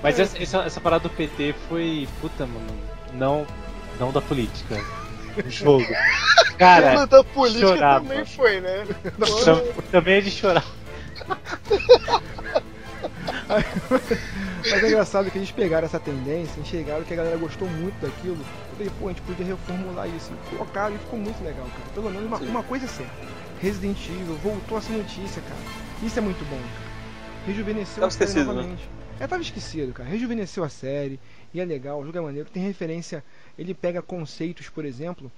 Mas 0.02 0.18
essa, 0.18 0.42
essa, 0.42 0.58
essa 0.62 0.80
parada 0.80 1.02
do 1.02 1.10
PT 1.10 1.54
foi. 1.68 2.08
Puta, 2.20 2.46
mano. 2.46 2.66
Não. 3.12 3.46
Não 3.98 4.12
da 4.12 4.20
política. 4.20 4.80
O 5.44 5.50
jogo. 5.50 5.86
Cara, 6.58 6.92
Tudo 7.00 7.06
da 7.08 7.24
política 7.24 7.66
chorava. 7.66 8.04
também 8.06 8.24
foi, 8.24 8.60
né? 8.60 8.84
tam- 9.44 9.82
também 9.90 10.14
é 10.16 10.20
de 10.20 10.30
chorar. 10.30 10.64
Mas 13.48 14.82
é 14.82 14.88
engraçado 14.88 15.30
que 15.30 15.38
eles 15.38 15.50
pegaram 15.50 15.86
essa 15.86 15.98
tendência, 15.98 16.60
enxergaram 16.60 17.02
que 17.04 17.12
a 17.12 17.16
galera 17.16 17.36
gostou 17.36 17.68
muito 17.68 17.98
daquilo. 18.00 18.36
Eu 18.38 18.76
falei, 18.76 18.90
pô, 18.98 19.06
a 19.06 19.08
gente 19.10 19.22
podia 19.22 19.44
reformular 19.46 20.08
isso. 20.08 20.32
E 20.32 20.50
colocaram 20.56 20.94
e 20.94 20.98
ficou 20.98 21.18
muito 21.18 21.42
legal, 21.42 21.66
cara. 21.66 21.90
Pelo 21.94 22.10
menos 22.10 22.26
uma, 22.26 22.38
uma 22.38 22.62
coisa 22.62 22.84
é 22.84 22.88
certa. 22.88 23.12
Resident 23.60 23.98
Evil 24.08 24.36
voltou 24.42 24.78
a 24.78 24.80
ser 24.80 24.92
notícia, 24.92 25.42
cara. 25.42 25.60
Isso 26.02 26.18
é 26.18 26.22
muito 26.22 26.44
bom, 26.48 26.56
cara. 26.56 26.90
Rejuvenesceu 27.46 27.94
Tava 28.02 28.06
a 28.06 28.10
série 28.10 28.24
esquecido, 28.30 28.48
né? 28.48 28.54
novamente. 28.62 28.88
É, 29.18 29.26
tava 29.26 29.42
esquecido, 29.42 29.92
cara. 29.92 30.08
Rejuvenesceu 30.08 30.64
a 30.64 30.68
série. 30.68 31.18
E 31.52 31.60
é 31.60 31.64
legal, 31.64 32.00
o 32.00 32.04
jogo 32.06 32.16
é 32.16 32.20
maneiro. 32.20 32.48
Tem 32.50 32.62
referência. 32.62 33.24
Ele 33.60 33.74
pega 33.74 34.00
conceitos, 34.00 34.68
por 34.70 34.84
exemplo, 34.84 35.30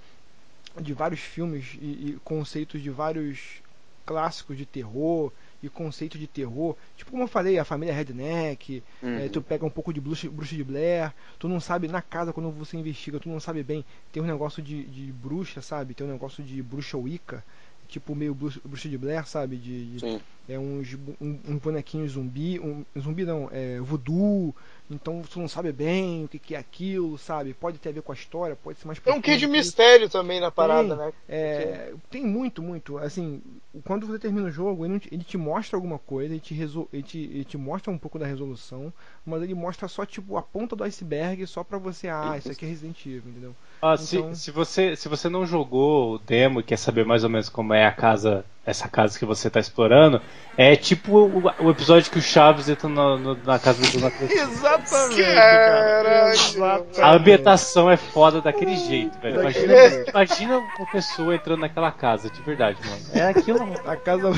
de 0.81 0.93
vários 0.93 1.19
filmes 1.19 1.77
e, 1.79 1.85
e 2.11 2.19
conceitos 2.23 2.81
de 2.81 2.89
vários 2.89 3.61
clássicos 4.05 4.57
de 4.57 4.65
terror 4.65 5.31
e 5.61 5.69
conceitos 5.69 6.19
de 6.19 6.27
terror. 6.27 6.75
Tipo, 6.97 7.11
como 7.11 7.23
eu 7.23 7.27
falei, 7.27 7.57
a 7.57 7.65
família 7.65 7.93
Redneck. 7.93 8.83
Uhum. 9.01 9.17
É, 9.19 9.29
tu 9.29 9.41
pega 9.41 9.65
um 9.65 9.69
pouco 9.69 9.93
de 9.93 10.01
bruxa, 10.01 10.29
bruxa 10.29 10.55
de 10.55 10.63
Blair, 10.63 11.13
tu 11.39 11.47
não 11.47 11.59
sabe, 11.59 11.87
na 11.87 12.01
casa 12.01 12.33
quando 12.33 12.49
você 12.51 12.75
investiga, 12.77 13.19
tu 13.19 13.29
não 13.29 13.39
sabe 13.39 13.63
bem, 13.63 13.85
tem 14.11 14.21
um 14.21 14.25
negócio 14.25 14.61
de, 14.63 14.83
de 14.85 15.11
bruxa, 15.11 15.61
sabe? 15.61 15.93
Tem 15.93 16.05
um 16.07 16.11
negócio 16.11 16.43
de 16.43 16.61
bruxa 16.61 16.97
Wicca, 16.97 17.43
tipo 17.87 18.15
meio 18.15 18.33
bruxa, 18.33 18.59
bruxa 18.65 18.89
de 18.89 18.97
Blair, 18.97 19.25
sabe? 19.27 19.57
De, 19.57 19.93
de- 19.93 19.99
Sim. 19.99 20.19
é 20.49 20.59
uns, 20.59 20.95
um, 21.21 21.39
um 21.47 21.57
bonequinho 21.57 22.07
zumbi, 22.09 22.59
um 22.59 22.83
zumbi 22.99 23.23
não, 23.23 23.49
é 23.51 23.79
voodoo, 23.79 24.53
então 24.93 25.21
tu 25.21 25.39
não 25.39 25.47
sabe 25.47 25.71
bem 25.71 26.25
o 26.25 26.27
que, 26.27 26.39
que 26.39 26.55
é 26.55 26.57
aquilo, 26.57 27.17
sabe? 27.17 27.53
Pode 27.53 27.77
ter 27.77 27.89
a 27.89 27.91
ver 27.91 28.01
com 28.01 28.11
a 28.11 28.15
história, 28.15 28.55
pode 28.55 28.79
ser 28.79 28.87
mais 28.87 28.99
Tem 28.99 29.13
um 29.13 29.21
quê 29.21 29.35
de 29.37 29.47
mistério 29.47 30.09
também 30.09 30.39
na 30.39 30.51
parada, 30.51 30.95
Tem. 30.95 31.05
né? 31.05 31.13
É, 31.27 31.93
tem 32.09 32.25
muito, 32.25 32.61
muito. 32.61 32.97
Assim, 32.97 33.41
quando 33.83 34.05
você 34.07 34.19
termina 34.19 34.47
o 34.47 34.51
jogo, 34.51 34.85
ele, 34.85 35.01
ele 35.11 35.23
te 35.23 35.37
mostra 35.37 35.75
alguma 35.77 35.99
coisa, 35.99 36.33
ele 36.33 36.39
te, 36.39 36.53
resol, 36.53 36.87
ele, 36.93 37.03
te, 37.03 37.17
ele 37.19 37.43
te 37.45 37.57
mostra 37.57 37.91
um 37.91 37.97
pouco 37.97 38.17
da 38.19 38.25
resolução, 38.25 38.93
mas 39.25 39.41
ele 39.41 39.53
mostra 39.53 39.87
só 39.87 40.05
tipo 40.05 40.37
a 40.37 40.41
ponta 40.41 40.75
do 40.75 40.83
iceberg 40.83 41.45
só 41.47 41.63
pra 41.63 41.77
você, 41.77 42.07
ah, 42.07 42.35
isso 42.37 42.51
aqui 42.51 42.65
é 42.65 42.67
Resident 42.69 43.05
Evil, 43.05 43.23
entendeu? 43.31 43.55
Ah, 43.81 43.95
Então- 44.01 44.33
se, 44.33 44.43
se, 44.43 44.51
você, 44.51 44.95
se 44.95 45.09
você 45.09 45.27
não 45.29 45.45
jogou 45.45 46.15
o 46.15 46.19
demo 46.19 46.59
e 46.59 46.63
quer 46.63 46.77
saber 46.77 47.05
mais 47.05 47.23
ou 47.23 47.29
menos 47.29 47.49
como 47.49 47.73
é 47.73 47.85
a 47.85 47.91
casa, 47.91 48.45
essa 48.65 48.87
casa 48.87 49.19
que 49.19 49.25
você 49.25 49.49
tá 49.49 49.59
explorando, 49.59 50.21
é 50.57 50.75
tipo 50.75 51.17
o, 51.17 51.43
o 51.59 51.69
episódio 51.69 52.09
que 52.11 52.17
o 52.17 52.21
Chaves 52.21 52.69
entra 52.69 52.87
na, 52.87 53.17
no- 53.17 53.37
na 53.43 53.59
casa 53.59 53.81
do 53.81 53.91
Dona. 53.99 54.11
Exatamente, 54.23 55.23
Caralho. 55.23 56.85
A 57.01 57.11
ambientação 57.13 57.91
é 57.91 57.97
foda 57.97 58.39
daquele 58.41 58.77
jeito, 58.77 59.19
velho. 59.19 59.41
Imagina, 59.41 59.73
imagina 60.07 60.57
uma 60.79 60.91
pessoa 60.91 61.35
entrando 61.35 61.59
naquela 61.59 61.91
casa, 61.91 62.29
de 62.29 62.41
verdade, 62.41 62.77
mano. 62.87 63.01
É 63.13 63.27
aquilo. 63.29 63.59
A 63.85 63.95
casa. 63.97 64.31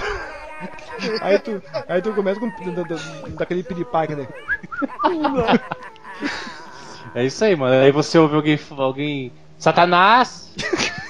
Aí 1.21 1.37
tu, 1.37 1.61
aí 1.87 2.01
tu 2.01 2.13
começa 2.13 2.39
com 2.39 2.49
da, 2.71 2.81
da- 2.83 2.95
daquele 3.37 3.61
piripaque, 3.61 4.15
né? 4.15 4.27
É 7.13 7.23
isso 7.25 7.43
aí, 7.45 7.55
mano. 7.55 7.75
Aí 7.83 7.91
você 7.91 8.17
ouve 8.17 8.35
alguém. 8.35 8.59
alguém 8.77 9.31
Satanás! 9.59 10.51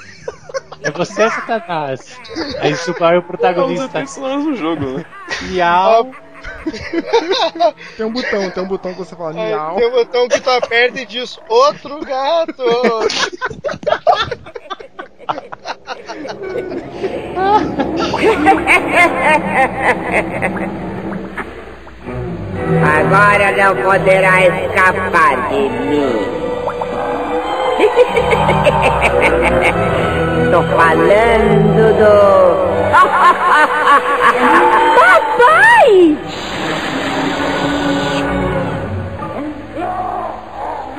É 0.82 0.92
você, 0.92 1.30
Satanás! 1.30 2.20
Aí 2.60 2.76
super 2.76 3.04
o 3.04 3.08
É 3.08 3.20
dos 3.20 3.26
protagonista. 3.26 3.90
personagens 3.90 4.44
do 4.46 4.56
jogo, 4.56 4.98
né? 4.98 5.06
Miau! 5.44 6.12
Tem 7.98 8.06
um 8.06 8.12
botão, 8.12 8.50
tem 8.52 8.64
um 8.64 8.68
botão 8.68 8.92
que 8.94 9.00
você 9.00 9.16
fala 9.16 9.30
Aí 9.32 9.36
miau. 9.50 9.76
tem 9.76 9.88
um 9.88 9.92
botão 9.92 10.28
que 10.28 10.40
tu 10.40 10.50
aperta 10.50 11.00
e 11.00 11.06
diz 11.06 11.40
outro 11.50 12.00
gato. 12.06 12.64
Agora 22.98 23.52
não 23.52 23.76
poderá 23.84 24.42
escapar 24.46 25.50
de 25.50 25.70
mim. 25.70 26.16
Tô 30.52 30.62
falando 30.64 31.94
do. 31.98 32.96
Papai! 34.96 36.18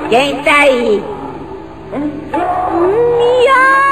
Quem 0.09 0.43
tá 0.43 0.55
aí? 0.55 1.03
Miau! 3.17 3.86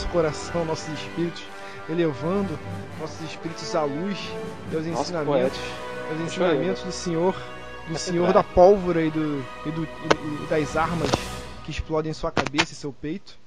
Nosso 0.00 0.08
coração, 0.12 0.64
nossos 0.64 0.88
espíritos, 0.94 1.42
elevando 1.88 2.58
nossos 2.98 3.20
espíritos 3.28 3.74
à 3.74 3.82
luz 3.82 4.18
e 4.72 4.76
aos 4.76 4.86
ensinamentos, 4.86 5.58
aos 6.10 6.20
ensinamentos 6.22 6.82
do 6.84 6.92
Senhor, 6.92 7.36
do 7.86 7.98
Senhor 7.98 8.32
da 8.32 8.42
pólvora 8.42 9.02
e, 9.02 9.10
do, 9.10 9.44
e, 9.66 9.70
do- 9.70 9.84
e- 9.84 10.44
e 10.44 10.46
das 10.48 10.74
armas 10.76 11.10
que 11.64 11.70
explodem 11.70 12.14
sua 12.14 12.30
cabeça 12.30 12.72
e 12.72 12.76
seu 12.76 12.92
peito. 12.94 13.38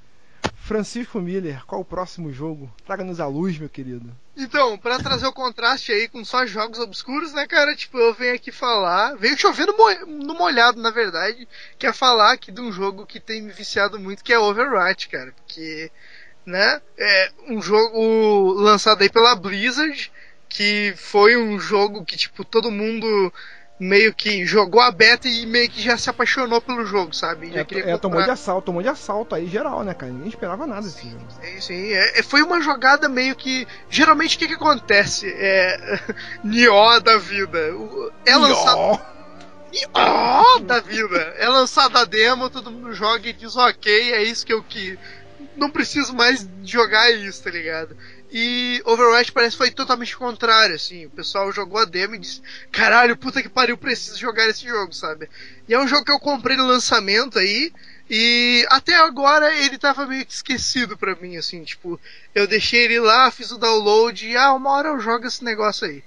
Francisco 0.56 1.20
Miller, 1.20 1.66
qual 1.66 1.82
o 1.82 1.86
próximo 1.86 2.32
jogo? 2.32 2.72
Traga-nos 2.86 3.20
a 3.20 3.26
luz, 3.28 3.58
meu 3.58 3.68
querido. 3.68 4.16
Então, 4.38 4.78
pra 4.78 4.98
trazer 4.98 5.28
o 5.28 5.34
contraste 5.34 5.92
aí 5.92 6.08
com 6.08 6.24
só 6.24 6.46
jogos 6.46 6.80
obscuros, 6.80 7.34
né, 7.34 7.46
cara? 7.46 7.76
Tipo, 7.76 7.98
eu 7.98 8.14
venho 8.14 8.34
aqui 8.36 8.50
falar. 8.52 9.14
Venho 9.18 9.38
chovendo 9.38 9.76
no 10.08 10.34
molhado, 10.34 10.80
na 10.82 10.90
verdade. 10.90 11.48
Que 11.78 11.86
é 11.86 11.92
falar 11.92 12.32
aqui 12.32 12.50
de 12.50 12.62
um 12.62 12.72
jogo 12.72 13.06
que 13.06 13.20
tem 13.20 13.42
me 13.42 13.52
viciado 13.52 14.00
muito, 14.00 14.24
que 14.24 14.32
é 14.32 14.40
Overwatch, 14.40 15.10
cara. 15.10 15.34
Porque, 15.34 15.92
né? 16.46 16.82
É 16.98 17.32
um 17.50 17.62
jogo 17.62 18.54
lançado 18.54 19.02
aí 19.02 19.10
pela 19.10 19.36
Blizzard. 19.36 20.12
Que 20.50 20.94
foi 20.98 21.36
um 21.36 21.60
jogo 21.60 22.06
que, 22.06 22.16
tipo, 22.16 22.46
todo 22.46 22.70
mundo 22.70 23.34
meio 23.80 24.14
que 24.14 24.46
jogou 24.46 24.80
a 24.80 24.92
beta 24.92 25.28
e 25.28 25.48
meio 25.48 25.68
que 25.68 25.82
já 25.82 25.98
se 25.98 26.10
apaixonou 26.12 26.62
pelo 26.62 26.86
jogo, 26.86 27.12
sabe? 27.12 27.52
Já 27.52 27.62
É, 27.62 27.66
queria 27.66 27.94
é, 27.94 27.98
tomou 27.98 28.22
de 28.22 28.30
assalto, 28.30 28.68
tomou 28.68 28.84
de 28.84 28.88
assalto 28.88 29.34
aí 29.34 29.48
geral, 29.48 29.84
né, 29.84 29.96
cara? 29.96 30.12
Ninguém 30.12 30.30
esperava 30.30 30.68
nada 30.68 30.84
desse 30.84 31.10
jogo. 31.10 31.26
Sim, 31.42 31.60
sim. 31.60 31.92
É, 31.92 32.20
é- 32.20 32.24
foi 32.24 32.44
uma 32.44 32.62
jogada 32.62 33.10
meio 33.10 33.36
que. 33.36 33.68
Geralmente 33.90 34.36
o 34.36 34.40
que, 34.40 34.48
que 34.48 34.54
acontece? 34.54 35.28
É. 35.36 36.00
Nió 36.46 37.00
da 37.00 37.18
vida. 37.18 37.60
É 38.24 38.38
lançado. 38.38 39.02
Nió 39.72 40.60
da 40.60 40.80
vida. 40.82 41.18
É 41.38 41.50
lançada 41.50 42.02
a 42.02 42.06
demo, 42.06 42.50
todo 42.50 42.70
mundo 42.70 42.94
joga 42.94 43.28
e 43.28 43.34
diz, 43.34 43.56
ok, 43.56 44.14
é 44.14 44.22
isso 44.22 44.46
que 44.46 44.54
eu 44.54 44.62
que. 44.62 45.00
Não 45.56 45.70
preciso 45.70 46.14
mais 46.14 46.48
jogar 46.64 47.12
isso, 47.12 47.44
tá 47.44 47.52
ligado? 47.52 47.96
E 48.32 48.82
Overwatch 48.86 49.32
parece 49.32 49.52
que 49.52 49.60
foi 49.60 49.70
totalmente 49.72 50.18
contrário, 50.18 50.76
assim. 50.76 51.06
O 51.06 51.10
pessoal 51.12 51.52
jogou 51.52 51.80
a 51.80 51.86
demo 51.86 52.16
e 52.16 52.20
disse: 52.20 52.42
Caralho, 52.72 53.16
puta 53.16 53.44
que 53.44 53.50
pariu, 53.50 53.78
preciso 53.78 54.18
jogar 54.18 54.50
esse 54.50 54.68
jogo, 54.68 54.92
sabe? 54.94 55.30
E 55.68 55.74
é 55.74 55.80
um 55.80 55.88
jogo 55.88 56.04
que 56.04 56.12
eu 56.12 56.20
comprei 56.20 56.58
no 56.58 56.66
lançamento 56.66 57.38
aí. 57.38 57.72
E 58.10 58.66
até 58.70 58.96
agora 58.96 59.56
ele 59.56 59.78
tava 59.78 60.06
meio 60.06 60.26
que 60.26 60.34
esquecido 60.34 60.98
pra 60.98 61.16
mim, 61.16 61.38
assim, 61.38 61.64
tipo, 61.64 62.00
eu 62.36 62.46
deixei 62.46 62.82
ele 62.82 63.00
lá, 63.00 63.32
fiz 63.32 63.52
o 63.52 63.58
download 63.58 64.28
e 64.28 64.36
ah, 64.36 64.54
uma 64.54 64.72
hora 64.72 64.90
eu 64.90 65.00
jogo 65.00 65.26
esse 65.26 65.44
negócio 65.44 65.88
aí. 65.88 66.04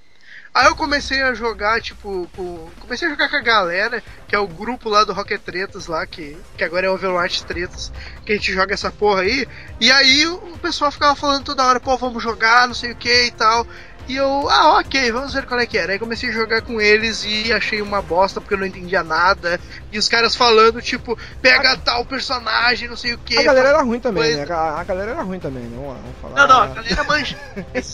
Aí 0.57 0.65
eu 0.65 0.75
comecei 0.75 1.21
a 1.21 1.35
jogar, 1.35 1.79
tipo, 1.79 2.27
com... 2.35 2.67
comecei 2.79 3.07
a 3.07 3.11
jogar 3.11 3.29
com 3.29 3.35
a 3.35 3.41
galera, 3.41 4.03
que 4.27 4.35
é 4.35 4.39
o 4.39 4.47
grupo 4.47 4.89
lá 4.89 5.03
do 5.03 5.13
Rocket 5.13 5.39
Tretas 5.39 5.85
lá, 5.85 6.03
que, 6.07 6.35
que 6.57 6.63
agora 6.63 6.87
é 6.87 6.89
Overwatch 6.89 7.45
Tretas, 7.45 7.91
que 8.25 8.31
a 8.31 8.35
gente 8.35 8.51
joga 8.51 8.73
essa 8.73 8.89
porra 8.89 9.21
aí. 9.21 9.47
E 9.79 9.91
aí 9.91 10.25
o 10.25 10.57
pessoal 10.57 10.91
ficava 10.91 11.15
falando 11.15 11.43
toda 11.43 11.63
hora, 11.63 11.79
pô, 11.79 11.95
vamos 11.95 12.23
jogar, 12.23 12.65
não 12.67 12.73
sei 12.73 12.93
o 12.93 12.95
que 12.95 13.25
e 13.25 13.31
tal. 13.31 13.67
E 14.07 14.15
eu, 14.15 14.49
ah, 14.49 14.79
ok, 14.79 15.11
vamos 15.11 15.33
ver 15.33 15.45
qual 15.45 15.59
é 15.59 15.65
que 15.65 15.77
era. 15.77 15.91
Aí 15.91 15.99
comecei 15.99 16.29
a 16.29 16.31
jogar 16.31 16.61
com 16.61 16.79
eles 16.79 17.25
e 17.25 17.51
achei 17.51 17.81
uma 17.81 18.01
bosta 18.01 18.39
porque 18.39 18.53
eu 18.53 18.57
não 18.57 18.65
entendia 18.65 19.03
nada. 19.03 19.59
E 19.91 19.97
os 19.99 20.07
caras 20.07 20.35
falando, 20.35 20.81
tipo, 20.81 21.17
pega 21.41 21.75
tal 21.77 22.05
personagem, 22.05 22.87
não 22.87 22.95
sei 22.95 23.13
o 23.13 23.17
que. 23.17 23.37
a 23.37 23.43
galera 23.43 23.69
era 23.69 23.81
ruim 23.81 23.99
também, 23.99 24.23
coisa. 24.23 24.45
né? 24.45 24.55
A, 24.55 24.79
a 24.79 24.83
galera 24.85 25.11
era 25.11 25.21
ruim 25.23 25.39
também, 25.39 25.63
né? 25.63 25.77
Vamos, 25.77 26.17
falar. 26.21 26.35
Não, 26.35 26.47
não, 26.47 26.61
a 26.63 26.67
galera 26.81 27.03
manja. 27.03 27.37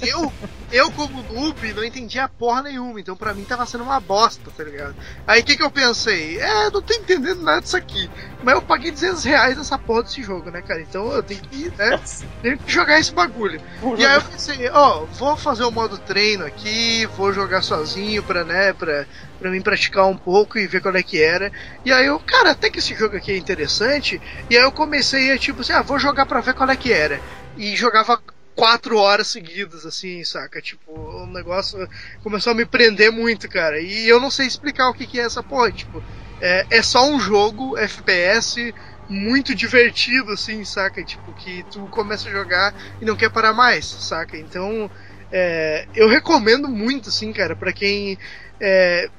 Eu, 0.01 0.31
eu 0.71 0.91
como 0.91 1.23
noob, 1.23 1.73
não 1.73 1.83
entendia 1.83 2.27
porra 2.27 2.61
nenhuma. 2.63 2.99
Então 2.99 3.15
pra 3.15 3.33
mim 3.33 3.43
tava 3.43 3.65
sendo 3.65 3.83
uma 3.83 3.99
bosta, 3.99 4.51
tá 4.55 4.63
ligado? 4.63 4.95
Aí 5.25 5.41
o 5.41 5.43
que 5.43 5.57
que 5.57 5.63
eu 5.63 5.71
pensei? 5.71 6.39
É, 6.39 6.69
não 6.69 6.81
tô 6.81 6.93
entendendo 6.93 7.41
nada 7.41 7.61
disso 7.61 7.77
aqui. 7.77 8.07
Mas 8.43 8.53
eu 8.55 8.61
paguei 8.61 8.91
200 8.91 9.23
reais 9.23 9.57
nessa 9.57 9.79
porra 9.79 10.03
desse 10.03 10.21
jogo, 10.21 10.51
né, 10.51 10.61
cara? 10.61 10.81
Então 10.81 11.11
eu 11.11 11.23
tenho 11.23 11.41
que, 11.41 11.69
né, 11.77 11.99
tenho 12.41 12.57
que 12.57 12.71
jogar 12.71 12.99
esse 12.99 13.11
bagulho. 13.11 13.59
E 13.97 14.05
aí 14.05 14.15
eu 14.15 14.21
pensei, 14.21 14.69
ó, 14.69 15.05
vou 15.17 15.35
fazer 15.37 15.63
o 15.63 15.71
modo 15.71 15.97
treino 16.03 16.45
aqui, 16.45 17.05
vou 17.15 17.33
jogar 17.33 17.61
sozinho 17.61 18.23
pra, 18.23 18.43
né, 18.43 18.73
pra, 18.73 19.07
pra 19.39 19.49
mim 19.49 19.61
praticar 19.61 20.05
um 20.07 20.17
pouco 20.17 20.57
e 20.59 20.67
ver 20.67 20.81
qual 20.81 20.95
é 20.95 21.03
que 21.03 21.21
era. 21.21 21.51
E 21.85 21.91
aí 21.91 22.05
eu, 22.05 22.19
cara, 22.19 22.51
até 22.51 22.69
que 22.69 22.79
esse 22.79 22.93
jogo 22.95 23.17
aqui 23.17 23.31
é 23.31 23.37
interessante. 23.37 24.21
E 24.49 24.57
aí 24.57 24.63
eu 24.63 24.71
comecei 24.71 25.31
a, 25.31 25.37
tipo 25.37 25.61
assim, 25.61 25.73
ah, 25.73 25.81
vou 25.81 25.99
jogar 25.99 26.25
pra 26.25 26.41
ver 26.41 26.53
qual 26.53 26.69
é 26.69 26.77
que 26.77 26.91
era. 26.91 27.21
E 27.55 27.75
jogava 27.75 28.21
quatro 28.55 28.97
horas 28.97 29.27
seguidas, 29.27 29.85
assim, 29.85 30.23
saca? 30.23 30.61
Tipo, 30.61 30.91
o 30.91 31.27
negócio 31.27 31.77
começou 32.21 32.51
a 32.51 32.55
me 32.55 32.65
prender 32.65 33.11
muito, 33.11 33.49
cara. 33.49 33.79
E 33.79 34.07
eu 34.07 34.19
não 34.19 34.29
sei 34.31 34.47
explicar 34.47 34.89
o 34.89 34.93
que, 34.93 35.07
que 35.07 35.19
é 35.19 35.23
essa 35.23 35.43
porra, 35.43 35.71
tipo. 35.71 36.03
É, 36.39 36.65
é 36.69 36.81
só 36.81 37.07
um 37.07 37.19
jogo 37.19 37.77
FPS 37.77 38.73
muito 39.07 39.53
divertido, 39.53 40.31
assim, 40.31 40.63
saca? 40.65 41.03
Tipo, 41.03 41.33
que 41.33 41.63
tu 41.65 41.87
começa 41.89 42.27
a 42.27 42.31
jogar 42.31 42.73
e 42.99 43.05
não 43.05 43.15
quer 43.15 43.29
parar 43.29 43.53
mais, 43.53 43.85
saca? 43.85 44.37
Então, 44.37 44.89
é, 45.33 45.87
eu 45.95 46.07
recomendo 46.07 46.69
muito, 46.69 47.09
assim, 47.09 47.33
cara, 47.33 47.55
pra 47.55 47.73
quem. 47.73 48.17
É, 48.61 49.09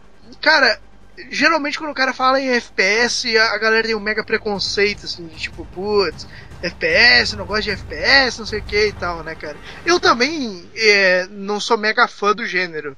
cara, 0.41 0.81
geralmente 1.31 1.79
quando 1.79 1.91
o 1.91 1.95
cara 1.95 2.13
fala 2.15 2.41
em 2.41 2.51
FPS, 2.51 3.37
a, 3.37 3.59
galera 3.59 3.87
tem 3.87 3.97
um 3.97 4.01
mega 4.01 4.25
preconceito, 4.25 5.07
assim, 5.07 5.27
de 5.27 5.37
tipo, 5.39 5.67
putz, 5.67 6.27
FPS, 6.63 7.37
não 7.37 7.45
gosto 7.47 7.65
de 7.65 7.71
FPS, 7.73 8.39
não 8.39 8.47
sei 8.47 8.61
o 8.61 8.63
que 8.63 8.89
e 8.89 8.93
tal, 8.93 9.25
né, 9.25 9.35
cara? 9.35 9.61
Eu 9.85 9.99
também 9.99 10.71
é, 10.77 11.27
não 11.29 11.59
sou 11.61 11.77
mega 11.77 12.07
fã 12.07 12.33
do 12.35 12.47
gênero. 12.47 12.97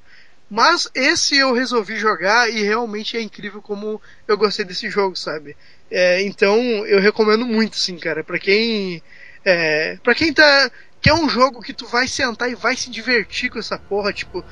Mas 0.49 0.87
esse 0.95 1.37
eu 1.37 1.53
resolvi 1.53 1.97
jogar 1.97 2.49
e 2.49 2.63
realmente 2.63 3.17
é 3.17 3.21
incrível 3.21 3.61
como 3.61 4.01
eu 4.27 4.37
gostei 4.37 4.63
desse 4.63 4.89
jogo, 4.89 5.15
sabe? 5.15 5.57
É, 5.91 6.21
então 6.21 6.57
eu 6.85 6.99
recomendo 7.01 7.45
muito, 7.45 7.75
sim, 7.77 7.97
cara. 7.97 8.23
Pra 8.23 8.39
quem. 8.39 9.03
É, 9.43 9.97
pra 10.03 10.15
quem 10.15 10.33
tá. 10.33 10.71
Quer 11.07 11.13
um 11.13 11.29
jogo 11.29 11.61
que 11.61 11.73
tu 11.73 11.85
vai 11.87 12.05
sentar 12.05 12.51
e 12.51 12.55
vai 12.55 12.75
se 12.75 12.89
divertir 12.91 13.49
com 13.49 13.59
essa 13.59 13.79
porra, 13.79 14.11
tipo. 14.11 14.45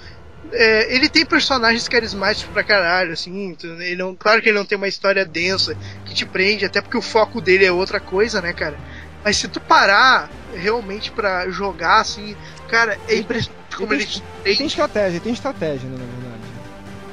é, 0.54 0.96
ele 0.96 1.10
tem 1.10 1.26
personagens 1.26 1.86
carismáticos 1.86 2.50
pra 2.54 2.64
caralho, 2.64 3.12
assim. 3.12 3.56
tu- 3.56 3.68
Ele 3.82 3.98
não, 3.98 4.16
claro 4.16 4.42
que 4.42 4.48
ele 4.48 4.58
não 4.58 4.66
tem 4.66 4.78
uma 4.78 4.88
história 4.88 5.26
densa 5.26 5.76
que 6.06 6.14
te 6.14 6.26
prende, 6.26 6.64
até 6.64 6.82
porque 6.82 6.98
o 6.98 7.02
foco 7.02 7.42
dele 7.42 7.66
é 7.66 7.72
outra 7.74 8.00
coisa, 8.00 8.42
né, 8.42 8.54
cara? 8.54 8.80
Mas 9.22 9.36
se 9.36 9.50
tu 9.50 9.60
parar 9.60 10.32
realmente 10.54 11.12
pra 11.12 11.50
jogar, 11.50 12.00
assim, 12.00 12.38
cara, 12.70 12.98
é 13.08 13.18
impressionante 13.18 13.76
como 13.76 13.90
tem- 13.90 13.98
ele 13.98 14.06
te 14.08 14.22
Tem 14.22 14.54
prende. 14.56 14.64
estratégia, 14.68 15.20
tem 15.20 15.34
estratégia, 15.34 15.90
né, 15.90 15.98
na 15.98 16.06
verdade. 16.06 16.42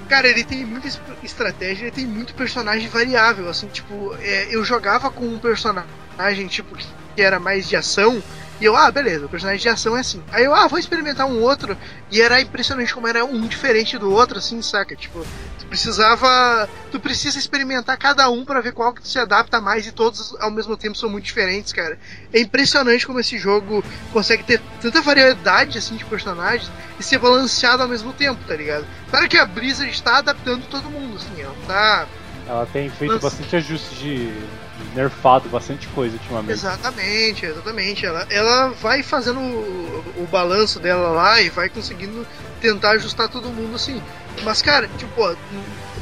Cara, 0.09 0.29
ele 0.29 0.45
tem 0.45 0.65
muita 0.65 0.87
es- 0.87 1.01
estratégia, 1.23 1.85
ele 1.87 1.91
tem 1.91 2.07
muito 2.07 2.33
personagem 2.35 2.87
variável, 2.87 3.49
assim, 3.49 3.67
tipo, 3.69 4.15
é, 4.21 4.55
eu 4.55 4.63
jogava 4.63 5.11
com 5.11 5.27
um 5.27 5.41
personagem, 5.41 6.47
tipo, 6.49 6.77
que 6.77 6.87
que 7.15 7.21
era 7.21 7.39
mais 7.39 7.69
de 7.69 7.77
ação, 7.77 8.25
e 8.63 8.65
eu, 8.65 8.77
ah, 8.77 8.93
beleza, 8.93 9.27
o 9.27 9.29
personagem 9.29 9.61
de 9.61 9.69
ação 9.69 9.97
é 9.97 10.01
assim. 10.01 10.23
Aí 10.31 10.45
eu, 10.45 10.55
ah, 10.55 10.69
vou 10.69 10.79
experimentar 10.79 11.27
um 11.27 11.41
outro, 11.41 11.77
e 12.13 12.23
era 12.23 12.41
impressionante 12.41 12.95
como 12.95 13.09
era 13.09 13.25
um 13.25 13.45
diferente 13.49 13.99
do 13.99 14.09
outro, 14.13 14.39
assim, 14.39 14.63
saca? 14.63 14.95
Tipo, 14.95 15.27
tu 15.59 15.67
precisava. 15.67 16.69
Tu 16.93 17.01
precisa 17.01 17.37
experimentar 17.37 17.99
cada 17.99 18.31
um 18.31 18.45
pra 18.45 18.61
ver 18.61 18.71
qual 18.71 18.95
que 18.95 19.07
se 19.07 19.19
adapta 19.19 19.61
mais, 19.61 19.85
e 19.85 19.91
todos 19.91 20.37
ao 20.39 20.49
mesmo 20.49 20.77
tempo 20.77 20.97
são 20.97 21.11
muito 21.11 21.25
diferentes, 21.25 21.73
cara. 21.73 21.99
É 22.33 22.39
impressionante 22.39 23.05
como 23.05 23.19
esse 23.19 23.37
jogo 23.37 23.83
consegue 24.13 24.45
ter 24.45 24.63
tanta 24.81 25.03
variedade, 25.03 25.77
assim, 25.77 25.97
de 25.97 26.05
personagens, 26.05 26.71
e 27.01 27.03
ser 27.03 27.19
balanceado 27.19 27.83
ao 27.83 27.89
mesmo 27.89 28.13
tempo, 28.13 28.45
tá 28.47 28.55
ligado? 28.55 28.87
Claro 29.11 29.29
que 29.29 29.39
a 29.39 29.45
Blizzard 29.45 29.91
está 29.91 30.19
adaptando 30.19 30.69
todo 30.71 30.89
mundo, 30.89 31.17
assim, 31.17 31.43
ela 31.43 31.57
tá. 31.67 32.07
Ela 32.47 32.67
tem 32.67 32.89
feito 32.89 33.19
bastante 33.19 33.57
ajuste 33.57 33.97
de, 33.97 34.27
de 34.27 34.47
nerfado, 34.95 35.49
bastante 35.49 35.87
coisa 35.89 36.17
ultimamente. 36.17 36.53
Exatamente, 36.53 37.47
exatamente. 37.47 38.05
Ela, 38.07 38.27
ela 38.31 38.69
vai 38.71 39.03
fazendo 39.03 39.41
o, 39.41 40.05
o 40.23 40.29
balanço 40.31 40.79
dela 40.81 41.11
lá 41.11 41.41
e 41.41 41.49
vai 41.51 41.69
conseguindo 41.69 42.27
tentar 42.61 42.91
ajustar 42.93 43.29
todo 43.29 43.49
mundo 43.49 43.75
assim. 43.75 44.03
Mas, 44.45 44.63
cara, 44.63 44.89
tipo, 44.99 45.21
ó, 45.21 45.35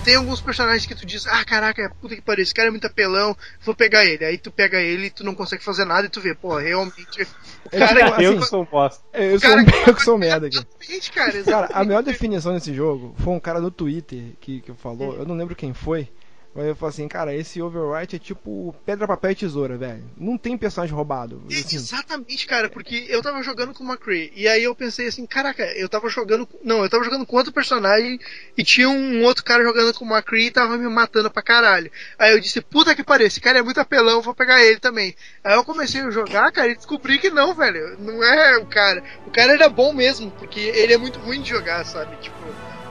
tem 0.05 0.15
alguns 0.17 0.41
personagens 0.41 0.87
que 0.87 0.95
tu 0.95 1.05
diz, 1.05 1.27
ah, 1.27 1.45
caraca, 1.45 1.93
puta 2.01 2.15
que 2.17 2.23
pariu, 2.23 2.43
esse 2.43 2.55
cara 2.55 2.69
é 2.69 2.71
muito 2.71 2.87
apelão, 2.87 3.37
vou 3.63 3.75
pegar 3.75 4.05
ele. 4.05 4.25
Aí 4.25 4.39
tu 4.39 4.51
pega 4.51 4.79
ele 4.81 5.07
e 5.07 5.11
tu 5.11 5.23
não 5.25 5.35
consegue 5.35 5.63
fazer 5.63 5.85
nada 5.85 6.07
e 6.07 6.11
tu 6.11 6.21
vê, 6.21 6.35
pô, 6.35 6.57
realmente. 6.59 7.23
O 7.23 7.27
É 7.73 7.79
cara 7.79 8.01
eu 8.23 8.31
assim, 8.33 8.41
que 8.41 8.47
sou 8.47 8.63
um 8.63 8.65
bosta. 8.65 9.03
Eu 9.13 9.39
sou, 9.39 9.51
cara- 9.51 9.63
um, 9.63 9.89
eu 9.89 9.95
que 9.95 10.03
sou 10.03 10.15
um 10.15 10.19
merda 10.19 10.47
aqui. 10.47 10.57
Exatamente, 10.57 11.13
cara, 11.13 11.43
Cara, 11.45 11.69
a 11.75 11.85
melhor 11.85 12.03
definição 12.03 12.55
desse 12.55 12.73
jogo 12.75 13.15
foi 13.19 13.33
um 13.35 13.41
cara 13.41 13.61
no 13.61 13.71
Twitter 13.71 14.23
que, 14.41 14.61
que 14.61 14.73
falou, 14.75 15.17
eu 15.17 15.27
não 15.27 15.35
lembro 15.37 15.55
quem 15.55 15.75
foi, 15.75 16.09
mas 16.53 16.65
ele 16.65 16.75
falou 16.75 16.91
assim, 16.91 17.07
cara, 17.07 17.35
esse 17.35 17.63
Overwatch 17.63 18.17
é 18.17 18.19
tipo 18.19 18.75
pedra, 18.85 19.07
papel 19.07 19.31
e 19.31 19.35
tesoura, 19.37 19.77
velho. 19.77 20.03
Não 20.17 20.37
tem 20.37 20.59
personagem 20.59 20.95
roubado. 20.95 21.43
Assim, 21.47 21.77
Exatamente, 21.77 22.45
cara, 22.45 22.69
porque 22.69 23.07
eu 23.09 23.23
tava 23.23 23.41
jogando 23.43 23.73
com 23.73 23.85
o 23.85 23.87
McCree, 23.87 24.33
e 24.35 24.49
aí 24.49 24.65
eu 24.65 24.75
pensei 24.75 25.07
assim, 25.07 25.25
caraca, 25.27 25.63
eu 25.77 25.89
tava 25.89 26.09
jogando. 26.09 26.49
Não, 26.63 26.83
eu 26.83 26.91
tava 26.91 27.05
jogando 27.05 27.25
com 27.25 27.37
outro 27.37 27.53
personagem 27.53 28.19
e 28.59 28.65
tinha 28.65 28.89
um 28.89 29.23
outro 29.23 29.45
cara 29.45 29.63
jogando 29.63 29.95
com 29.95 30.05
o 30.05 30.09
McCree 30.09 30.47
e 30.47 30.51
tava 30.51 30.77
me 30.77 30.89
matando 30.89 31.31
pra 31.31 31.41
caralho. 31.41 31.91
Aí 32.19 32.33
eu 32.33 32.41
disse, 32.41 32.61
puta 32.61 32.97
que 32.97 33.05
pariu, 33.05 33.29
esse 33.29 33.41
cara 33.41 33.61
é 33.61 33.63
muito 33.63 33.79
apelão, 33.79 34.21
vou 34.21 34.35
pegar 34.35 34.61
ele 34.61 34.81
também. 34.81 35.15
Aí 35.45 35.55
eu 35.55 35.65
comecei 35.65 36.01
a 36.01 36.11
jogar, 36.11 36.51
cara, 36.51 36.69
e 36.69 36.77
descobri 36.77 37.19
que 37.19 37.31
não, 37.31 37.55
velho. 37.55 37.97
Não 38.01 38.25
é 38.25 38.59
o 38.59 38.67
cara. 38.67 39.05
O 39.25 39.31
cara 39.31 39.53
era 39.53 39.69
bom 39.69 39.93
mesmo, 39.93 40.33
porque 40.33 40.59
ele 40.59 40.93
é 40.93 40.99
muito 40.99 41.21
ruim 41.21 41.41
de 41.41 41.49
jogar, 41.49 41.85
sabe? 41.85 42.17
Tipo, 42.17 42.37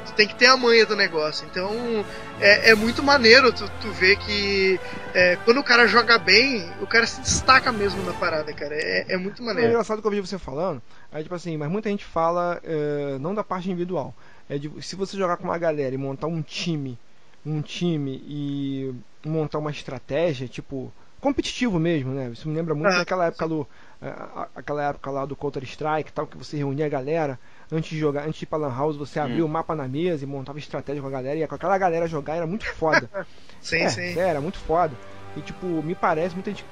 tu 0.06 0.14
tem 0.14 0.28
que 0.28 0.36
ter 0.36 0.46
a 0.46 0.56
manha 0.56 0.86
do 0.86 0.96
negócio. 0.96 1.46
Então, 1.50 2.06
é, 2.40 2.72
é 2.72 2.76
muito 2.76 3.04
maneiro 3.04 3.52
tu, 3.54 3.70
tu 3.82 3.92
ver 3.92 4.16
que 4.18 4.80
é, 5.14 5.36
quando 5.38 5.60
o 5.60 5.64
cara 5.64 5.88
joga 5.88 6.18
bem, 6.18 6.74
o 6.82 6.88
cara 6.88 7.06
se 7.06 7.20
destaca 7.22 7.72
mesmo 7.72 8.04
na 8.04 8.14
parada, 8.14 8.54
cara. 8.54 8.74
É, 8.76 9.14
é 9.14 9.18
muito 9.18 9.42
É 9.42 9.46
maneiro. 9.46 9.70
engraçado 9.70 10.02
que 10.02 10.08
eu 10.08 10.12
vi 10.12 10.22
você 10.22 10.38
falando, 10.38 10.82
aí 11.12 11.24
tipo 11.24 11.34
assim, 11.36 11.58
mas 11.58 11.70
muita 11.70 11.90
gente 11.90 12.06
fala 12.06 12.60
eh, 12.64 13.18
não 13.20 13.34
da 13.34 13.44
parte 13.44 13.70
individual. 13.70 14.14
É 14.48 14.58
de, 14.58 14.72
se 14.82 14.96
você 14.96 15.18
jogar 15.18 15.38
com 15.38 15.44
uma 15.46 15.58
galera 15.58 15.94
e 15.94 15.98
montar 15.98 16.28
um 16.28 16.42
time, 16.42 16.98
um 17.46 17.62
time 17.62 18.22
e 18.26 18.94
montar 19.26 19.58
uma 19.60 19.72
estratégia, 19.72 20.48
tipo, 20.48 20.92
competitivo 21.20 21.80
mesmo, 21.80 22.14
né? 22.14 22.30
Isso 22.32 22.48
me 22.48 22.56
lembra 22.56 22.74
muito 22.76 22.94
Ah, 22.94 22.98
daquela 23.00 23.26
época 23.26 23.48
do. 23.48 23.68
a- 24.02 24.42
a- 24.44 24.48
aquela 24.56 24.84
época 24.90 25.12
lá 25.12 25.26
do 25.26 25.36
Counter 25.36 25.64
Strike 25.64 26.14
tal, 26.14 26.26
que 26.28 26.38
você 26.38 26.58
reunia 26.58 26.86
a 26.86 26.90
galera 26.90 27.40
antes 27.72 27.90
de 27.90 27.98
jogar, 28.00 28.26
antes 28.28 28.40
de 28.40 28.46
ir 28.46 28.48
pra 28.48 28.58
Lan 28.58 28.76
House, 28.76 28.96
você 28.96 29.20
abria 29.20 29.46
o 29.46 29.50
mapa 29.50 29.76
na 29.76 29.88
mesa 29.88 30.24
e 30.24 30.28
montava 30.28 30.58
estratégia 30.60 31.02
com 31.02 31.08
a 31.08 31.12
galera, 31.12 31.38
e 31.40 31.48
com 31.48 31.56
aquela 31.56 31.78
galera 31.78 32.08
jogar 32.08 32.36
era 32.36 32.48
muito 32.48 32.66
foda. 32.66 33.10
Sim, 33.62 33.78
é, 33.82 33.90
sim. 33.90 34.14
sério, 34.14 34.22
era 34.30 34.42
muito 34.42 34.58
foda. 34.58 34.96
E 35.36 35.42
tipo, 35.42 35.66
me 35.84 35.94
parece, 35.94 36.34
muita 36.34 36.50
gente. 36.52 36.66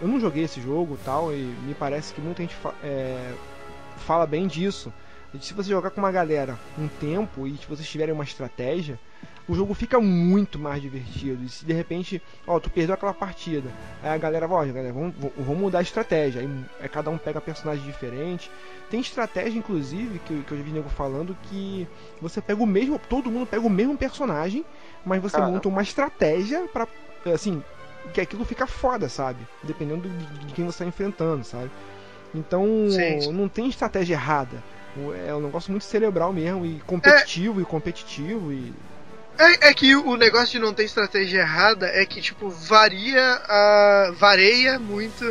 Eu 0.00 0.06
não 0.06 0.20
joguei 0.20 0.44
esse 0.44 0.60
jogo 0.60 0.98
tal, 1.04 1.32
e 1.32 1.36
me 1.38 1.74
parece 1.74 2.12
que 2.12 2.20
muita 2.20 2.42
gente 2.42 2.54
fa- 2.54 2.74
é, 2.84 3.32
fala 3.96 4.26
bem 4.26 4.46
disso. 4.46 4.92
E 5.34 5.38
se 5.44 5.54
você 5.54 5.70
jogar 5.70 5.90
com 5.90 5.98
uma 6.00 6.12
galera 6.12 6.58
um 6.78 6.86
tempo 6.88 7.46
e 7.46 7.56
se 7.56 7.66
vocês 7.66 7.88
tiverem 7.88 8.14
uma 8.14 8.22
estratégia, 8.24 8.98
o 9.48 9.54
jogo 9.54 9.74
fica 9.74 10.00
muito 10.00 10.58
mais 10.58 10.82
divertido. 10.82 11.44
E 11.44 11.48
se 11.48 11.64
de 11.64 11.72
repente, 11.72 12.20
ó, 12.46 12.58
tu 12.58 12.68
perdeu 12.70 12.94
aquela 12.94 13.14
partida, 13.14 13.68
aí 14.02 14.10
a 14.10 14.18
galera 14.18 14.46
ó, 14.48 14.64
galera, 14.64 14.92
vamos, 14.92 15.14
vamos 15.36 15.58
mudar 15.58 15.78
a 15.78 15.82
estratégia. 15.82 16.40
Aí 16.40 16.64
é, 16.80 16.88
cada 16.88 17.10
um 17.10 17.18
pega 17.18 17.40
personagem 17.40 17.84
diferente. 17.84 18.50
Tem 18.90 19.00
estratégia, 19.00 19.58
inclusive, 19.58 20.18
que, 20.20 20.32
eu- 20.32 20.42
que 20.42 20.52
eu 20.52 20.58
já 20.58 20.64
vi 20.64 20.70
nego 20.70 20.88
falando, 20.88 21.36
que 21.44 21.86
você 22.20 22.40
pega 22.40 22.62
o 22.62 22.66
mesmo. 22.66 22.98
Todo 23.08 23.30
mundo 23.30 23.46
pega 23.46 23.66
o 23.66 23.70
mesmo 23.70 23.96
personagem, 23.96 24.64
mas 25.04 25.20
você 25.22 25.36
Cara. 25.36 25.48
monta 25.50 25.68
uma 25.68 25.82
estratégia 25.82 26.66
pra. 26.72 26.86
Assim, 27.32 27.62
que 28.14 28.20
aquilo 28.20 28.44
fica 28.44 28.66
foda, 28.66 29.08
sabe? 29.08 29.38
Dependendo 29.64 30.08
de, 30.08 30.46
de 30.46 30.52
quem 30.54 30.64
você 30.64 30.84
tá 30.84 30.88
enfrentando, 30.88 31.44
sabe? 31.44 31.70
Então, 32.34 32.64
Sim, 32.90 33.32
não 33.32 33.48
tem 33.48 33.68
estratégia 33.68 34.14
errada. 34.14 34.62
É 35.26 35.34
um 35.34 35.40
negócio 35.40 35.70
muito 35.70 35.84
cerebral 35.84 36.32
mesmo, 36.32 36.64
e 36.64 36.80
competitivo, 36.86 37.60
e 37.60 37.64
competitivo, 37.64 38.52
e. 38.52 38.72
É, 39.38 39.68
é 39.68 39.74
que 39.74 39.94
o 39.94 40.16
negócio 40.16 40.52
de 40.52 40.58
não 40.58 40.72
ter 40.72 40.84
estratégia 40.84 41.40
errada 41.40 41.86
é 41.88 42.06
que, 42.06 42.22
tipo, 42.22 42.48
varia 42.50 43.22
a. 43.46 44.10
vareia 44.16 44.78
muito 44.78 45.24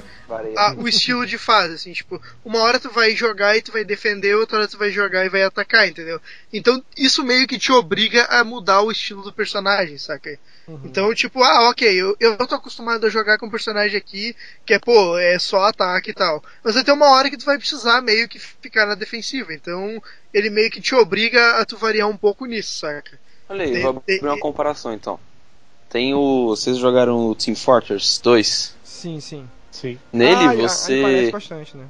a- 0.55 0.75
o 0.77 0.87
estilo 0.87 1.25
de 1.25 1.37
fase, 1.39 1.73
assim, 1.73 1.91
tipo, 1.91 2.21
uma 2.43 2.59
hora 2.59 2.79
tu 2.79 2.89
vai 2.91 3.15
jogar 3.15 3.57
e 3.57 3.61
tu 3.61 3.71
vai 3.71 3.83
defender, 3.83 4.35
outra 4.35 4.59
hora 4.59 4.67
tu 4.67 4.77
vai 4.77 4.91
jogar 4.91 5.25
e 5.25 5.29
vai 5.29 5.41
atacar, 5.43 5.87
entendeu? 5.87 6.21
Então 6.53 6.83
isso 6.95 7.23
meio 7.23 7.47
que 7.47 7.57
te 7.57 7.71
obriga 7.71 8.25
a 8.25 8.43
mudar 8.43 8.81
o 8.81 8.91
estilo 8.91 9.23
do 9.23 9.33
personagem, 9.33 9.97
saca? 9.97 10.37
Uhum. 10.67 10.79
Então, 10.83 11.13
tipo, 11.13 11.43
ah, 11.43 11.69
ok, 11.69 11.87
eu, 11.93 12.15
eu 12.19 12.37
tô 12.47 12.55
acostumado 12.55 13.05
a 13.05 13.09
jogar 13.09 13.37
com 13.37 13.47
um 13.47 13.51
personagem 13.51 13.97
aqui 13.97 14.35
que 14.65 14.73
é, 14.73 14.79
pô, 14.79 15.17
é 15.17 15.37
só 15.39 15.63
ataque 15.65 16.11
e 16.11 16.13
tal. 16.13 16.43
Mas 16.63 16.75
vai 16.75 16.83
ter 16.83 16.91
uma 16.91 17.09
hora 17.09 17.29
que 17.29 17.37
tu 17.37 17.45
vai 17.45 17.57
precisar 17.57 18.01
meio 18.01 18.27
que 18.29 18.39
ficar 18.39 18.85
na 18.85 18.95
defensiva. 18.95 19.53
Então, 19.53 20.01
ele 20.33 20.49
meio 20.49 20.71
que 20.71 20.81
te 20.81 20.95
obriga 20.95 21.57
a 21.59 21.65
tu 21.65 21.77
variar 21.77 22.07
um 22.09 22.17
pouco 22.17 22.45
nisso, 22.45 22.79
saca? 22.79 23.19
Olha 23.49 23.63
aí, 23.63 23.71
tem- 23.71 23.81
vou 23.81 23.89
abrir 23.91 24.03
tem- 24.19 24.19
uma 24.29 24.37
comparação 24.37 24.93
então. 24.93 25.19
Tem 25.89 26.13
o. 26.13 26.47
Vocês 26.49 26.77
jogaram 26.77 27.27
o 27.29 27.35
Team 27.35 27.55
Fortress 27.55 28.21
2? 28.21 28.75
Sim, 28.83 29.19
sim. 29.19 29.47
Sim. 29.71 29.99
Nele 30.11 30.45
Ah, 30.45 30.53
você 30.53 31.29
bastante, 31.31 31.75
né? 31.77 31.85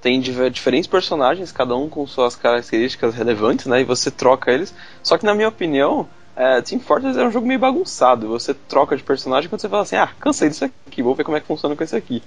tem 0.00 0.20
diferentes 0.20 0.86
personagens, 0.86 1.50
cada 1.50 1.74
um 1.74 1.88
com 1.88 2.06
suas 2.06 2.36
características 2.36 3.14
relevantes, 3.14 3.66
né? 3.66 3.80
E 3.80 3.84
você 3.84 4.10
troca 4.10 4.52
eles. 4.52 4.74
Só 5.02 5.16
que 5.18 5.24
na 5.24 5.34
minha 5.34 5.48
opinião, 5.48 6.06
é, 6.36 6.60
Team 6.60 6.80
Fortress 6.80 7.18
é 7.18 7.24
um 7.26 7.30
jogo 7.30 7.46
meio 7.46 7.58
bagunçado. 7.58 8.28
Você 8.28 8.52
troca 8.52 8.96
de 8.96 9.02
personagem 9.02 9.48
quando 9.48 9.60
você 9.62 9.68
fala 9.68 9.82
assim, 9.82 9.96
ah, 9.96 10.10
cansei 10.20 10.48
disso 10.50 10.64
aqui, 10.86 11.02
vou 11.02 11.14
ver 11.14 11.24
como 11.24 11.36
é 11.36 11.40
que 11.40 11.46
funciona 11.46 11.74
com 11.74 11.82
esse 11.82 11.96
aqui. 11.96 12.22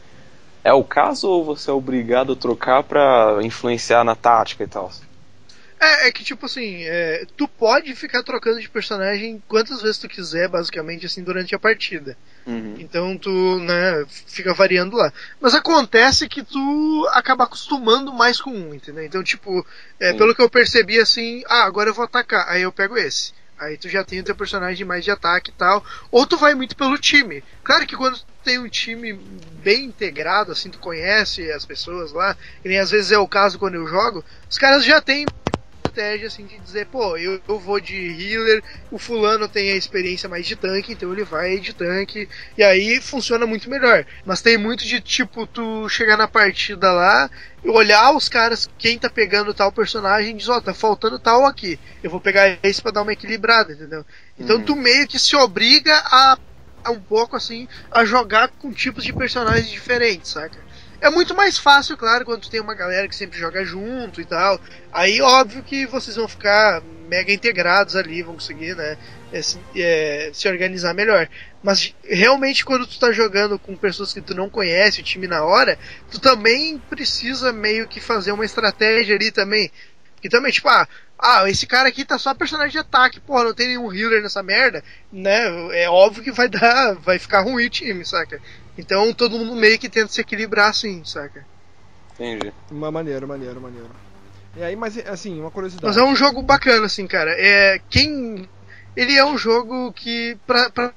É 0.63 0.73
o 0.73 0.83
caso 0.83 1.29
ou 1.29 1.43
você 1.45 1.69
é 1.69 1.73
obrigado 1.73 2.33
a 2.33 2.35
trocar 2.35 2.83
pra 2.83 3.37
influenciar 3.43 4.03
na 4.03 4.15
tática 4.15 4.63
e 4.63 4.67
tal? 4.67 4.91
É, 5.79 6.07
é 6.07 6.11
que 6.11 6.23
tipo 6.23 6.45
assim, 6.45 6.83
é, 6.83 7.25
tu 7.35 7.47
pode 7.47 7.93
ficar 7.95 8.23
trocando 8.23 8.59
de 8.59 8.69
personagem 8.69 9.41
quantas 9.47 9.81
vezes 9.81 9.99
tu 9.99 10.07
quiser, 10.07 10.47
basicamente, 10.47 11.05
assim, 11.05 11.23
durante 11.23 11.53
a 11.53 11.59
partida. 11.59 12.17
Uhum. 12.47 12.75
Então 12.79 13.17
tu, 13.17 13.59
né, 13.59 14.05
fica 14.25 14.53
variando 14.53 14.95
lá. 14.95 15.13
Mas 15.39 15.53
acontece 15.53 16.27
que 16.27 16.43
tu 16.43 17.07
acaba 17.11 17.43
acostumando 17.43 18.11
mais 18.11 18.41
com 18.41 18.51
um, 18.51 18.73
entendeu? 18.73 19.03
Então, 19.03 19.23
tipo, 19.23 19.65
é, 19.99 20.13
pelo 20.13 20.33
que 20.33 20.41
eu 20.41 20.49
percebi 20.49 20.99
assim, 20.99 21.43
ah, 21.47 21.65
agora 21.65 21.89
eu 21.89 21.93
vou 21.93 22.05
atacar, 22.05 22.47
aí 22.49 22.63
eu 22.63 22.71
pego 22.71 22.97
esse. 22.97 23.33
Aí 23.59 23.75
tu 23.75 23.89
já 23.89 24.03
tem 24.03 24.19
o 24.19 24.23
teu 24.23 24.35
personagem 24.35 24.85
mais 24.85 25.03
de 25.03 25.09
ataque 25.09 25.49
e 25.49 25.53
tal. 25.53 25.83
Ou 26.11 26.27
tu 26.27 26.37
vai 26.37 26.53
muito 26.53 26.75
pelo 26.75 26.97
time. 26.97 27.43
Claro 27.63 27.87
que 27.87 27.95
quando 27.95 28.17
tu 28.17 28.25
tem 28.43 28.59
um 28.59 28.69
time 28.69 29.13
bem 29.63 29.85
integrado, 29.85 30.51
assim, 30.51 30.69
tu 30.69 30.77
conhece 30.77 31.51
as 31.51 31.65
pessoas 31.65 32.11
lá, 32.11 32.37
e 32.63 32.69
nem 32.69 32.79
às 32.79 32.91
vezes 32.91 33.11
é 33.11 33.17
o 33.17 33.27
caso 33.27 33.57
quando 33.57 33.75
eu 33.75 33.87
jogo, 33.87 34.23
os 34.47 34.57
caras 34.57 34.85
já 34.85 35.01
têm 35.01 35.25
estratégia 35.97 36.27
assim 36.27 36.45
de 36.45 36.59
dizer, 36.59 36.87
pô, 36.87 37.17
eu, 37.17 37.41
eu 37.47 37.59
vou 37.59 37.79
de 37.79 37.95
healer, 37.95 38.63
o 38.89 38.99
fulano 38.99 39.47
tem 39.49 39.71
a 39.71 39.75
experiência 39.75 40.29
mais 40.29 40.45
de 40.45 40.55
tanque, 40.55 40.91
então 40.93 41.11
ele 41.11 41.23
vai 41.25 41.59
de 41.59 41.73
tanque, 41.73 42.27
e 42.57 42.63
aí 42.63 43.01
funciona 43.01 43.45
muito 43.45 43.69
melhor. 43.69 44.05
Mas 44.25 44.41
tem 44.41 44.57
muito 44.57 44.85
de 44.85 45.01
tipo, 45.01 45.47
tu 45.47 45.89
chegar 45.89 46.17
na 46.17 46.27
partida 46.27 46.91
lá, 46.91 47.29
e 47.63 47.69
olhar 47.69 48.15
os 48.15 48.29
caras, 48.29 48.67
quem 48.77 48.97
tá 48.99 49.09
pegando 49.09 49.53
tal 49.53 49.71
personagem, 49.71 50.35
diz, 50.35 50.47
ó, 50.49 50.61
tá 50.61 50.73
faltando 50.73 51.19
tal 51.19 51.45
aqui. 51.45 51.79
Eu 52.01 52.09
vou 52.11 52.21
pegar 52.21 52.59
esse 52.63 52.81
pra 52.81 52.91
dar 52.91 53.01
uma 53.01 53.13
equilibrada, 53.13 53.73
entendeu? 53.73 54.05
Então 54.37 54.59
Uhum. 54.59 54.61
tu 54.61 54.75
meio 54.75 55.07
que 55.07 55.19
se 55.19 55.35
obriga 55.35 55.93
a, 56.05 56.37
a 56.83 56.91
um 56.91 57.03
pouco 57.03 57.35
assim, 57.35 57.67
a 57.91 58.05
jogar 58.05 58.49
com 58.57 58.71
tipos 58.71 59.03
de 59.03 59.13
personagens 59.13 59.69
diferentes, 59.69 60.31
saca? 60.31 60.63
É 60.99 61.09
muito 61.09 61.35
mais 61.35 61.57
fácil, 61.57 61.95
claro, 61.95 62.25
quando 62.25 62.49
tem 62.49 62.59
uma 62.59 62.73
galera 62.73 63.07
que 63.07 63.15
sempre 63.15 63.37
joga 63.37 63.63
junto 63.63 64.19
e 64.19 64.25
tal. 64.25 64.59
Aí, 64.91 65.21
óbvio 65.21 65.63
que 65.63 65.85
vocês 65.85 66.15
vão 66.15 66.27
ficar 66.27 66.81
mega 67.07 67.31
integrados 67.31 67.95
ali, 67.95 68.23
vão 68.23 68.33
conseguir, 68.33 68.75
né, 68.75 68.97
é, 69.31 69.41
se, 69.41 69.59
é, 69.75 70.31
se 70.33 70.47
organizar 70.47 70.93
melhor. 70.93 71.29
Mas 71.63 71.93
realmente, 72.03 72.65
quando 72.65 72.87
tu 72.87 72.99
tá 72.99 73.11
jogando 73.11 73.59
com 73.59 73.75
pessoas 73.75 74.13
que 74.13 74.21
tu 74.21 74.33
não 74.33 74.49
conhece, 74.49 75.01
o 75.01 75.03
time 75.03 75.27
na 75.27 75.43
hora, 75.43 75.77
tu 76.09 76.19
também 76.19 76.81
precisa 76.89 77.53
meio 77.53 77.87
que 77.87 78.01
fazer 78.01 78.31
uma 78.31 78.45
estratégia 78.45 79.15
ali 79.15 79.31
também. 79.31 79.71
E 80.23 80.29
também, 80.29 80.51
tipo, 80.51 80.67
ah, 80.67 80.87
ah, 81.19 81.49
esse 81.49 81.65
cara 81.65 81.89
aqui 81.89 82.03
tá 82.05 82.17
só 82.17 82.33
personagem 82.33 82.71
de 82.71 82.79
ataque, 82.79 83.19
porra, 83.19 83.45
não 83.45 83.53
tem 83.53 83.67
nenhum 83.67 83.93
healer 83.93 84.21
nessa 84.21 84.43
merda, 84.43 84.83
né? 85.11 85.45
É 85.73 85.89
óbvio 85.89 86.23
que 86.23 86.31
vai 86.31 86.47
dar, 86.49 86.95
vai 86.95 87.19
ficar 87.19 87.41
ruim 87.41 87.65
o 87.65 87.69
time, 87.69 88.05
saca? 88.05 88.41
Então 88.77 89.13
todo 89.13 89.37
mundo 89.37 89.55
meio 89.55 89.79
que 89.79 89.89
tenta 89.89 90.11
se 90.11 90.21
equilibrar 90.21 90.69
assim, 90.69 91.03
saca? 91.03 91.45
Entendi. 92.13 92.51
Uma 92.71 92.91
maneiro, 92.91 93.27
maneiro, 93.27 93.61
maneiro. 93.61 93.89
E 94.55 94.63
aí, 94.63 94.75
mas 94.75 94.97
assim, 94.97 95.39
uma 95.39 95.51
curiosidade. 95.51 95.85
Mas 95.85 95.97
é 95.97 96.03
um 96.03 96.15
jogo 96.15 96.41
bacana, 96.41 96.85
assim, 96.87 97.05
cara. 97.05 97.31
É, 97.37 97.79
quem. 97.89 98.49
Ele 98.95 99.13
é 99.15 99.23
um 99.23 99.37
jogo 99.37 99.93
que. 99.93 100.35
pra, 100.47 100.69
pra 100.69 100.91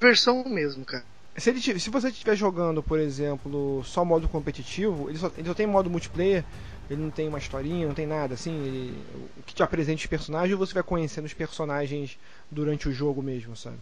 diversão 0.00 0.44
mesmo, 0.48 0.84
cara. 0.84 1.04
Se, 1.36 1.48
ele, 1.48 1.60
se 1.60 1.90
você 1.90 2.08
estiver 2.08 2.36
jogando, 2.36 2.82
por 2.82 2.98
exemplo, 2.98 3.82
só 3.84 4.04
modo 4.04 4.28
competitivo, 4.28 5.08
ele 5.08 5.18
só, 5.18 5.30
ele 5.38 5.48
só 5.48 5.54
tem 5.54 5.66
modo 5.66 5.88
multiplayer, 5.88 6.44
ele 6.90 7.00
não 7.00 7.10
tem 7.10 7.26
uma 7.26 7.38
historinha, 7.38 7.86
não 7.86 7.94
tem 7.94 8.06
nada, 8.06 8.34
assim, 8.34 8.52
ele, 8.66 9.02
o 9.38 9.42
que 9.42 9.54
te 9.54 9.62
apresenta 9.62 9.98
os 9.98 10.06
personagens, 10.06 10.52
ou 10.52 10.58
você 10.58 10.74
vai 10.74 10.82
conhecendo 10.82 11.24
os 11.24 11.32
personagens 11.32 12.18
durante 12.50 12.86
o 12.86 12.92
jogo 12.92 13.22
mesmo, 13.22 13.56
sabe? 13.56 13.78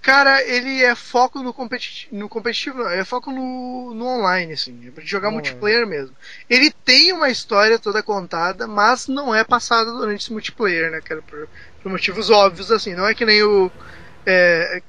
Cara, 0.00 0.42
ele 0.42 0.82
é 0.82 0.94
foco 0.94 1.42
no, 1.42 1.52
competi 1.52 2.08
no 2.12 2.28
competitivo, 2.28 2.78
não, 2.78 2.88
é 2.88 3.04
foco 3.04 3.30
no, 3.30 3.92
no 3.94 4.06
online, 4.06 4.52
assim, 4.52 4.86
é 4.86 4.90
pra 4.90 5.04
jogar 5.04 5.28
Online. 5.28 5.42
multiplayer 5.42 5.86
mesmo. 5.86 6.14
Ele 6.48 6.70
tem 6.70 7.12
uma 7.12 7.28
história 7.28 7.78
toda 7.78 8.02
contada, 8.02 8.66
mas 8.66 9.08
não 9.08 9.34
é 9.34 9.44
passada 9.44 9.90
durante 9.90 10.22
esse 10.22 10.32
multiplayer, 10.32 10.90
né, 10.90 11.00
cara, 11.00 11.20
por, 11.22 11.48
por 11.82 11.90
motivos 11.90 12.30
óbvios, 12.30 12.70
assim, 12.70 12.94
não 12.94 13.06
é 13.06 13.14
que 13.14 13.24
nem 13.24 13.42
o, 13.42 13.70
é, 14.24 14.80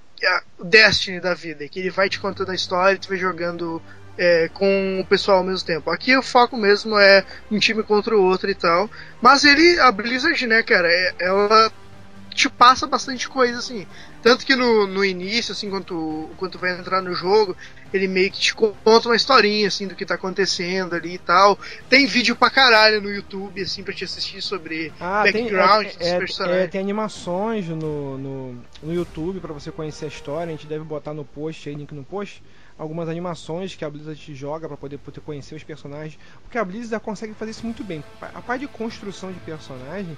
o 0.58 0.64
Destiny 0.64 1.20
da 1.20 1.34
vida, 1.34 1.68
que 1.68 1.80
ele 1.80 1.90
vai 1.90 2.08
te 2.08 2.20
contando 2.20 2.52
a 2.52 2.56
história 2.56 2.96
e 2.96 3.00
tu 3.00 3.10
vai 3.10 3.18
jogando 3.18 3.82
é, 4.18 4.50
com 4.54 5.00
o 5.00 5.06
pessoal 5.06 5.38
ao 5.40 5.44
mesmo 5.44 5.66
tempo. 5.66 5.90
Aqui 5.90 6.16
o 6.16 6.22
foco 6.22 6.58
mesmo 6.58 6.98
é 7.00 7.26
um 7.50 7.58
time 7.58 7.82
contra 7.84 8.16
o 8.16 8.22
outro 8.22 8.50
e 8.50 8.56
tal, 8.56 8.90
mas 9.22 9.44
ele, 9.44 9.80
a 9.80 9.92
Blizzard, 9.92 10.46
né, 10.46 10.62
cara, 10.62 10.88
é- 10.92 11.16
ela 11.20 11.72
te 12.40 12.50
passa 12.50 12.88
bastante 12.88 13.28
coisa, 13.28 13.60
assim. 13.60 13.86
Tanto 14.24 14.46
que 14.46 14.56
no, 14.56 14.88
no 14.88 15.04
início, 15.04 15.52
assim, 15.52 15.70
quando 15.70 15.84
tu, 15.84 16.30
quando 16.38 16.54
tu 16.54 16.58
vai 16.58 16.80
entrar 16.80 17.02
no 17.02 17.14
jogo, 17.14 17.56
ele 17.94 18.08
meio 18.08 18.32
que 18.32 18.40
te 18.40 18.56
conta 18.56 19.10
uma 19.10 19.16
historinha, 19.16 19.68
assim, 19.68 19.88
do 19.88 19.96
que 19.96 20.06
tá 20.06 20.16
acontecendo 20.16 20.96
ali 20.96 21.16
e 21.16 21.18
tal. 21.18 21.60
Tem 21.90 22.06
vídeo 22.06 22.38
pra 22.38 22.50
caralho 22.50 23.02
no 23.02 23.10
YouTube, 23.10 23.62
assim, 23.62 23.84
pra 23.84 23.94
te 23.94 24.06
assistir 24.06 24.42
sobre 24.42 24.94
Ah, 25.02 25.24
tem, 25.24 25.34
background 25.34 25.86
é, 25.86 25.90
dos 25.90 26.08
é, 26.08 26.18
personagens. 26.18 26.64
é, 26.64 26.68
tem 26.68 26.80
animações 26.80 27.68
no, 27.68 28.18
no, 28.18 28.64
no 28.84 28.94
YouTube 28.94 29.42
pra 29.42 29.52
você 29.52 29.70
conhecer 29.70 30.06
a 30.06 30.08
história. 30.08 30.54
A 30.54 30.56
gente 30.56 30.66
deve 30.66 30.86
botar 30.86 31.14
no 31.14 31.26
post 31.26 31.68
aí, 31.68 31.76
link 31.76 31.94
no 31.94 32.06
post, 32.06 32.42
algumas 32.78 33.10
animações 33.10 33.76
que 33.76 33.84
a 33.84 33.90
Blizzard 33.90 34.18
te 34.18 34.34
joga 34.34 34.66
pra 34.66 34.78
poder, 34.78 34.98
poder 34.98 35.20
conhecer 35.20 35.56
os 35.56 35.64
personagens. 35.64 36.18
Porque 36.42 36.58
a 36.58 36.64
Blizzard 36.64 37.04
consegue 37.04 37.34
fazer 37.34 37.52
isso 37.52 37.66
muito 37.66 37.84
bem. 37.84 38.02
A 38.22 38.42
parte 38.42 38.62
de 38.62 38.68
construção 38.68 39.30
de 39.30 39.40
personagem 39.42 40.18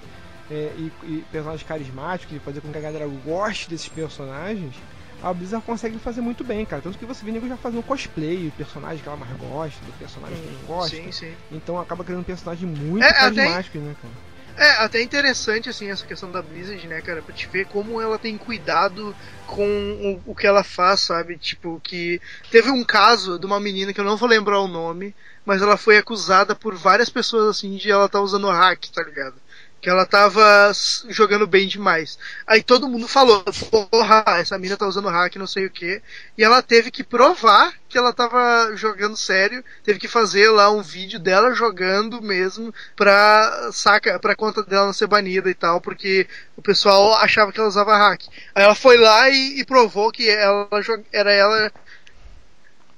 é, 0.50 0.72
e, 0.76 0.92
e 1.04 1.24
personagens 1.30 1.66
carismáticos 1.66 2.36
e 2.36 2.40
fazer 2.40 2.60
com 2.60 2.70
que 2.70 2.78
a 2.78 2.82
galera 2.82 3.06
goste 3.06 3.68
desses 3.68 3.88
personagens. 3.88 4.74
A 5.22 5.32
Blizzard 5.32 5.64
consegue 5.64 5.98
fazer 6.00 6.20
muito 6.20 6.42
bem, 6.42 6.66
cara. 6.66 6.82
Tanto 6.82 6.98
que 6.98 7.06
você 7.06 7.24
vê 7.24 7.30
nego 7.30 7.46
já 7.46 7.56
fazendo 7.56 7.82
cosplay, 7.84 8.48
o 8.48 8.52
personagem 8.52 9.00
que 9.00 9.08
ela 9.08 9.16
mais 9.16 9.36
gosta, 9.36 9.84
do 9.84 9.92
personagem 9.92 10.36
que 10.36 10.50
não 10.50 10.66
gosta. 10.66 10.96
Sim, 10.96 11.12
sim. 11.12 11.36
Então 11.50 11.78
acaba 11.78 12.02
criando 12.02 12.22
um 12.22 12.24
personagem 12.24 12.68
muito 12.68 13.04
É, 13.04 13.08
até- 13.08 13.20
carismático, 13.20 13.78
né, 13.78 13.94
cara? 14.02 14.14
É, 14.56 14.84
até 14.84 15.00
interessante, 15.00 15.68
assim, 15.68 15.90
essa 15.90 16.04
questão 16.04 16.30
da 16.30 16.42
Blizzard, 16.42 16.86
né, 16.86 17.00
cara, 17.00 17.22
pra 17.22 17.34
te 17.34 17.48
ver 17.48 17.66
como 17.66 18.00
ela 18.00 18.18
tem 18.18 18.36
cuidado 18.36 19.16
com 19.46 20.20
o, 20.26 20.32
o 20.32 20.34
que 20.34 20.46
ela 20.46 20.62
faz, 20.62 21.00
sabe? 21.00 21.38
Tipo, 21.38 21.80
que 21.82 22.20
teve 22.50 22.70
um 22.70 22.84
caso 22.84 23.38
de 23.38 23.46
uma 23.46 23.58
menina 23.58 23.92
que 23.92 24.00
eu 24.00 24.04
não 24.04 24.16
vou 24.16 24.28
lembrar 24.28 24.60
o 24.60 24.68
nome, 24.68 25.14
mas 25.44 25.62
ela 25.62 25.76
foi 25.76 25.96
acusada 25.96 26.54
por 26.54 26.74
várias 26.74 27.08
pessoas, 27.08 27.48
assim, 27.56 27.76
de 27.76 27.90
ela 27.90 28.06
estar 28.06 28.18
tá 28.18 28.24
usando 28.24 28.50
hack, 28.50 28.84
tá 28.92 29.02
ligado? 29.02 29.34
Que 29.82 29.90
ela 29.90 30.06
tava 30.06 30.70
jogando 31.08 31.44
bem 31.44 31.66
demais. 31.66 32.16
Aí 32.46 32.62
todo 32.62 32.88
mundo 32.88 33.08
falou, 33.08 33.42
porra, 33.68 34.22
essa 34.38 34.56
mina 34.56 34.76
tá 34.76 34.86
usando 34.86 35.08
hack, 35.08 35.34
não 35.34 35.46
sei 35.46 35.66
o 35.66 35.70
que. 35.70 36.00
E 36.38 36.44
ela 36.44 36.62
teve 36.62 36.88
que 36.88 37.02
provar 37.02 37.74
que 37.88 37.98
ela 37.98 38.12
tava 38.12 38.76
jogando 38.76 39.16
sério, 39.16 39.62
teve 39.82 39.98
que 39.98 40.06
fazer 40.06 40.48
lá 40.50 40.70
um 40.70 40.82
vídeo 40.82 41.18
dela 41.18 41.52
jogando 41.52 42.22
mesmo 42.22 42.72
pra, 42.94 43.70
saca, 43.72 44.20
pra 44.20 44.36
conta 44.36 44.62
dela 44.62 44.86
não 44.86 44.92
ser 44.92 45.08
banida 45.08 45.50
e 45.50 45.54
tal, 45.54 45.80
porque 45.80 46.28
o 46.56 46.62
pessoal 46.62 47.14
achava 47.14 47.50
que 47.50 47.58
ela 47.58 47.68
usava 47.68 47.96
hack. 47.96 48.22
Aí 48.54 48.62
ela 48.62 48.76
foi 48.76 48.96
lá 48.96 49.28
e, 49.30 49.58
e 49.58 49.64
provou 49.64 50.12
que 50.12 50.30
ela 50.30 50.68
era 51.12 51.32
ela 51.32 51.72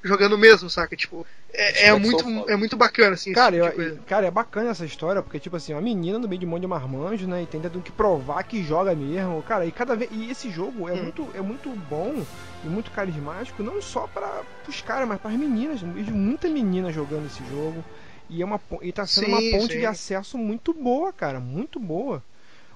jogando 0.03 0.37
mesmo, 0.37 0.69
saca? 0.69 0.95
Tipo, 0.95 1.27
é, 1.55 1.89
é 1.89 1.95
muito, 1.95 2.25
é 2.49 2.57
muito 2.57 2.77
bacana, 2.77 3.15
assim, 3.15 3.31
esse 3.33 3.43
Cara, 3.43 3.57
tipo 3.61 3.81
eu- 3.81 3.99
cara, 4.07 4.27
é 4.27 4.31
bacana 4.31 4.71
essa 4.71 4.85
história, 4.85 5.21
porque, 5.21 5.41
tipo 5.41 5.57
assim, 5.57 5.73
uma 5.75 5.81
menina 5.81 6.19
no 6.21 6.29
meio 6.29 6.39
de 6.39 6.47
um 6.47 6.49
monte 6.51 6.61
de 6.63 6.67
marmanjos, 6.69 7.27
né? 7.27 7.43
E 7.43 7.47
tem 7.49 7.61
tendo 7.61 7.83
que 7.83 7.91
provar 7.91 8.45
que 8.45 8.63
joga 8.63 8.95
mesmo. 8.95 9.43
Cara, 9.43 9.67
e 9.67 9.73
cada 9.73 9.97
vez. 9.97 10.09
E 10.13 10.31
esse 10.31 10.51
jogo 10.51 10.89
é, 10.89 10.95
Hum. 10.95 10.97
muito, 10.97 11.31
é 11.35 11.41
muito 11.43 11.75
bom 11.75 12.25
e 12.63 12.69
muito 12.69 12.93
carismático, 12.93 13.61
não 13.63 13.83
só 13.83 14.07
para 14.07 14.45
os 14.69 14.81
caras, 14.81 15.09
mas 15.09 15.19
para 15.19 15.31
as 15.33 15.37
meninas. 15.37 15.81
Vejo 15.83 16.15
muita 16.15 16.49
menina 16.49 16.93
jogando 16.93 17.27
esse 17.27 17.45
jogo. 17.45 17.85
E, 18.31 18.41
é 18.41 18.45
uma, 18.45 18.61
e 18.83 18.93
tá 18.93 19.05
sendo 19.07 19.27
Sim, 19.27 19.27
uma 19.27 19.43
ponte 19.43 19.77
sim. 19.77 19.79
de 19.79 19.85
acesso 19.87 20.39
muito 20.39 20.73
boa, 20.73 21.13
cara. 21.13 21.41
Muito 21.41 21.81
boa. 21.81 22.23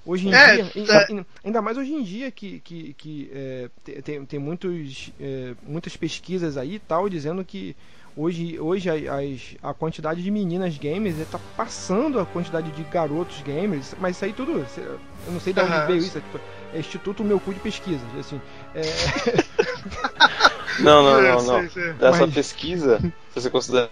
Hoje 0.05 0.29
em 0.29 0.37
É, 0.45 0.59
dia, 0.59 0.71
tá. 0.85 1.03
ainda, 1.07 1.27
ainda 1.45 1.61
mais 1.61 1.77
hoje 1.77 1.93
em 1.93 2.03
dia 2.03 2.31
que, 2.31 2.61
que, 2.61 2.95
que 2.95 3.31
é, 3.33 3.69
te- 3.85 4.03
tem, 4.03 4.25
tem 4.25 4.39
muitos, 4.39 5.13
é, 5.21 5.55
muitas 5.63 5.97
pesquisas 5.97 6.57
aí 6.57 6.77
e 6.77 6.79
tal 6.79 7.09
dizendo 7.11 7.45
que 7.45 7.77
hoje, 8.19 8.59
hoje 8.61 8.91
a- 8.91 9.15
as, 9.17 9.57
a 9.63 9.73
quantidade 9.73 10.23
de 10.23 10.31
meninas 10.31 10.77
gamers 10.77 11.19
está 11.19 11.39
passando 11.57 12.19
a 12.21 12.27
quantidade 12.27 12.71
de 12.73 12.83
garotos 12.85 13.41
gamers, 13.43 13.95
mas 14.01 14.17
isso 14.17 14.25
aí 14.25 14.33
tudo, 14.33 14.53
eu 14.77 15.33
não 15.33 15.41
sei 15.41 15.53
de 15.53 15.61
onde 15.61 15.71
Aham. 15.73 15.87
veio 15.87 15.99
isso, 15.99 16.19
é, 16.19 16.21
tipo, 16.21 16.41
é 16.75 16.79
Instituto 16.79 17.23
Meu 17.25 17.39
Cu 17.41 17.55
de 17.55 17.61
Pesquisas, 17.61 18.07
assim, 18.19 18.41
é, 18.75 18.83
Não, 20.81 21.03
não, 21.03 21.19
É, 21.19 21.23
não, 21.37 21.43
não. 21.63 21.71
sei. 21.71 21.93
Dessa 21.95 22.27
Mas- 22.27 22.35
pesquisa, 22.35 22.99
se 23.01 23.13
você 23.41 23.51
considerar. 23.51 23.89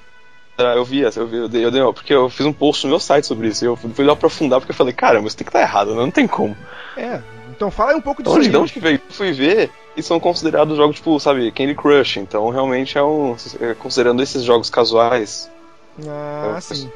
Eu 0.58 0.84
vi 0.86 1.04
essa, 1.04 1.20
eu 1.20 1.26
vi, 1.26 1.36
eu 1.36 1.48
dei, 1.50 1.64
eu 1.66 1.70
dei, 1.70 1.82
ó, 1.82 1.92
porque 1.92 2.14
eu 2.14 2.30
fiz 2.30 2.46
um 2.46 2.52
post 2.52 2.86
no 2.86 2.90
meu 2.90 2.98
site 3.00 3.26
sobre 3.26 3.48
isso. 3.48 3.62
e 3.62 3.68
Eu 3.68 3.76
fui 3.76 4.04
lá 4.06 4.14
aprofundar 4.14 4.58
porque 4.58 4.72
eu 4.72 4.76
falei, 4.76 4.94
caramba, 4.94 5.26
isso 5.28 5.36
tem 5.36 5.44
que 5.44 5.50
estar 5.50 5.60
errado, 5.60 5.90
né? 5.94 5.96
não 6.00 6.10
tem 6.10 6.26
como. 6.26 6.56
é, 6.96 7.20
então 7.57 7.70
fala 7.70 7.90
aí 7.92 7.96
um 7.96 8.00
pouco 8.00 8.22
De 8.22 8.28
disso 8.28 8.38
onde, 8.38 8.48
de 8.50 8.57
onde 8.57 8.72
que 8.72 8.80
veio? 8.80 8.96
Eu 9.09 9.14
fui 9.14 9.32
ver 9.32 9.70
e 9.96 10.02
são 10.02 10.20
considerados 10.20 10.76
jogos 10.76 10.96
tipo, 10.96 11.18
sabe, 11.18 11.50
Candy 11.50 11.74
Crush. 11.74 12.18
Então 12.18 12.48
realmente 12.50 12.96
é 12.98 13.02
um. 13.02 13.34
é, 13.61 13.74
Considerando 13.74 14.22
esses 14.22 14.42
jogos 14.42 14.68
casuais, 14.70 15.50
Ah, 16.07 16.54
É, 16.57 16.61
sim. 16.61 16.90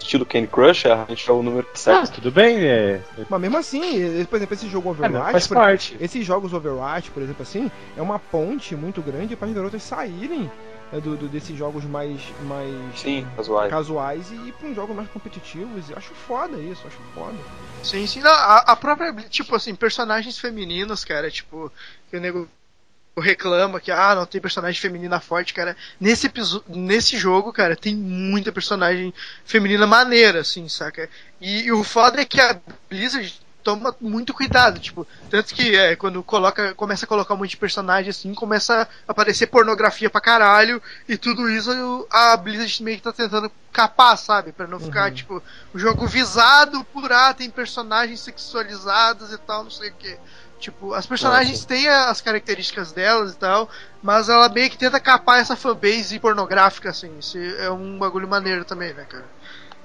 estilo 0.00 0.26
Candy 0.26 0.48
Crush, 0.48 0.86
a 0.86 1.04
gente 1.08 1.30
é 1.30 1.32
o 1.32 1.42
número 1.42 1.66
Ah, 1.72 1.76
certo. 1.78 2.14
tudo 2.14 2.32
bem, 2.32 2.56
é. 2.64 3.00
Mas 3.28 3.40
mesmo 3.40 3.56
assim, 3.56 4.24
por 4.28 4.36
exemplo, 4.36 4.54
esse 4.54 4.68
jogo 4.68 4.88
é 4.88 4.92
Overwatch, 4.92 5.32
faz 5.32 5.46
por- 5.46 5.54
parte. 5.56 5.96
esses 6.00 6.26
jogos 6.26 6.52
Overwatch, 6.52 7.10
por 7.12 7.22
exemplo, 7.22 7.42
assim, 7.42 7.70
é 7.96 8.02
uma 8.02 8.18
ponte 8.18 8.74
muito 8.74 9.00
grande 9.00 9.36
para 9.36 9.46
as 9.48 9.54
garotas 9.54 9.82
saírem 9.82 10.50
né, 10.92 11.00
do, 11.00 11.16
do- 11.16 11.28
desses 11.28 11.56
jogos 11.56 11.84
mais, 11.84 12.20
mais 12.42 12.70
Sim, 12.98 13.26
casuais. 13.36 13.70
casuais 13.70 14.30
e 14.30 14.34
ir 14.48 14.52
para 14.52 14.68
uns 14.68 14.74
jogos 14.76 14.96
mais 14.96 15.08
competitivos. 15.10 15.88
Eu 15.90 15.96
acho 15.96 16.12
foda 16.14 16.58
isso, 16.58 16.86
acho 16.86 16.98
foda. 17.14 17.36
Sim, 17.82 18.06
sim. 18.06 18.20
Não, 18.20 18.30
a, 18.30 18.58
a 18.58 18.76
própria, 18.76 19.12
tipo 19.28 19.54
assim, 19.54 19.74
personagens 19.74 20.38
femininos, 20.38 21.04
cara, 21.04 21.30
tipo, 21.30 21.72
que 22.10 22.16
o 22.16 22.20
nego 22.20 22.48
reclama 23.18 23.80
que, 23.80 23.90
ah, 23.90 24.14
não 24.14 24.24
tem 24.24 24.40
personagem 24.40 24.80
feminina 24.80 25.20
forte, 25.20 25.52
cara. 25.52 25.76
Nesse 26.00 26.26
episódio, 26.26 26.64
nesse 26.68 27.18
jogo, 27.18 27.52
cara, 27.52 27.76
tem 27.76 27.94
muita 27.94 28.50
personagem 28.52 29.12
feminina 29.44 29.86
maneira, 29.86 30.40
assim, 30.40 30.68
saca? 30.68 31.08
E, 31.40 31.64
e 31.64 31.72
o 31.72 31.84
foda 31.84 32.20
é 32.22 32.24
que 32.24 32.40
a 32.40 32.58
Blizzard 32.88 33.38
toma 33.62 33.94
muito 34.00 34.32
cuidado, 34.34 34.78
tipo, 34.80 35.06
tanto 35.30 35.54
que 35.54 35.76
é, 35.76 35.94
quando 35.96 36.22
coloca, 36.22 36.74
começa 36.74 37.04
a 37.04 37.08
colocar 37.08 37.34
um 37.34 37.36
monte 37.36 37.50
de 37.50 37.56
personagem 37.56 38.10
assim, 38.10 38.34
começa 38.34 38.88
a 39.06 39.10
aparecer 39.12 39.46
pornografia 39.46 40.08
pra 40.10 40.20
caralho, 40.20 40.82
e 41.08 41.16
tudo 41.16 41.48
isso 41.50 42.06
a 42.10 42.36
Blizzard 42.36 42.82
meio 42.82 42.96
que 42.96 43.02
tá 43.02 43.12
tentando 43.12 43.50
capar, 43.72 44.16
sabe? 44.18 44.52
Pra 44.52 44.66
não 44.66 44.80
ficar, 44.80 45.08
Uhum. 45.08 45.14
tipo, 45.14 45.42
o 45.74 45.78
jogo 45.78 46.06
visado 46.06 46.82
por, 46.92 47.12
ah, 47.12 47.32
tem 47.34 47.48
personagens 47.50 48.20
sexualizados 48.20 49.32
e 49.32 49.38
tal, 49.38 49.64
não 49.64 49.70
sei 49.70 49.90
o 49.90 49.94
que. 49.94 50.16
Tipo, 50.58 50.92
as 50.92 51.06
personagens 51.06 51.64
têm 51.64 51.88
as 51.88 52.20
características 52.20 52.92
delas 52.92 53.32
e 53.32 53.36
tal, 53.36 53.70
mas 54.02 54.28
ela 54.28 54.46
meio 54.50 54.68
que 54.68 54.76
tenta 54.76 55.00
capar 55.00 55.38
essa 55.40 55.56
fanbase 55.56 56.18
pornográfica, 56.18 56.90
assim. 56.90 57.18
Isso 57.18 57.38
é 57.38 57.70
um 57.70 57.98
bagulho 57.98 58.28
maneiro 58.28 58.62
também, 58.62 58.92
né, 58.92 59.06
cara? 59.08 59.24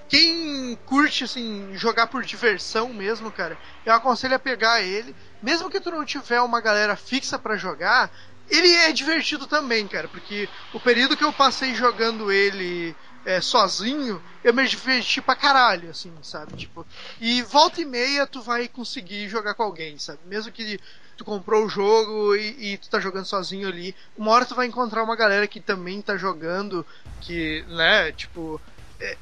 Quem 0.07 0.75
curte, 0.85 1.23
assim, 1.23 1.73
jogar 1.75 2.07
por 2.07 2.23
diversão 2.23 2.93
mesmo, 2.93 3.31
cara, 3.31 3.57
eu 3.83 3.91
aconselho 3.93 4.35
a 4.35 4.39
pegar 4.39 4.81
ele. 4.81 5.15
Mesmo 5.41 5.69
que 5.69 5.81
tu 5.81 5.89
não 5.91 6.05
tiver 6.05 6.41
uma 6.41 6.61
galera 6.61 6.95
fixa 6.95 7.39
pra 7.39 7.57
jogar, 7.57 8.11
ele 8.47 8.71
é 8.71 8.91
divertido 8.91 9.47
também, 9.47 9.87
cara, 9.87 10.07
porque 10.07 10.49
o 10.71 10.79
período 10.79 11.17
que 11.17 11.23
eu 11.23 11.33
passei 11.33 11.73
jogando 11.73 12.31
ele 12.31 12.95
é, 13.23 13.41
sozinho, 13.41 14.21
eu 14.43 14.53
me 14.53 14.67
diverti 14.67 15.19
pra 15.21 15.35
caralho, 15.35 15.89
assim, 15.89 16.21
sabe? 16.21 16.53
Tipo, 16.55 16.85
e 17.19 17.41
volta 17.41 17.81
e 17.81 17.85
meia 17.85 18.27
tu 18.27 18.41
vai 18.43 18.67
conseguir 18.67 19.27
jogar 19.27 19.55
com 19.55 19.63
alguém, 19.63 19.97
sabe? 19.97 20.19
Mesmo 20.25 20.51
que 20.51 20.79
tu 21.17 21.25
comprou 21.25 21.65
o 21.65 21.69
jogo 21.69 22.35
e, 22.35 22.73
e 22.73 22.77
tu 22.77 22.87
tá 22.89 22.99
jogando 22.99 23.25
sozinho 23.25 23.67
ali, 23.67 23.95
uma 24.15 24.31
hora 24.31 24.45
tu 24.45 24.53
vai 24.53 24.67
encontrar 24.67 25.03
uma 25.03 25.15
galera 25.15 25.47
que 25.47 25.59
também 25.59 26.01
tá 26.01 26.15
jogando, 26.15 26.85
que, 27.19 27.65
né, 27.67 28.11
tipo, 28.11 28.61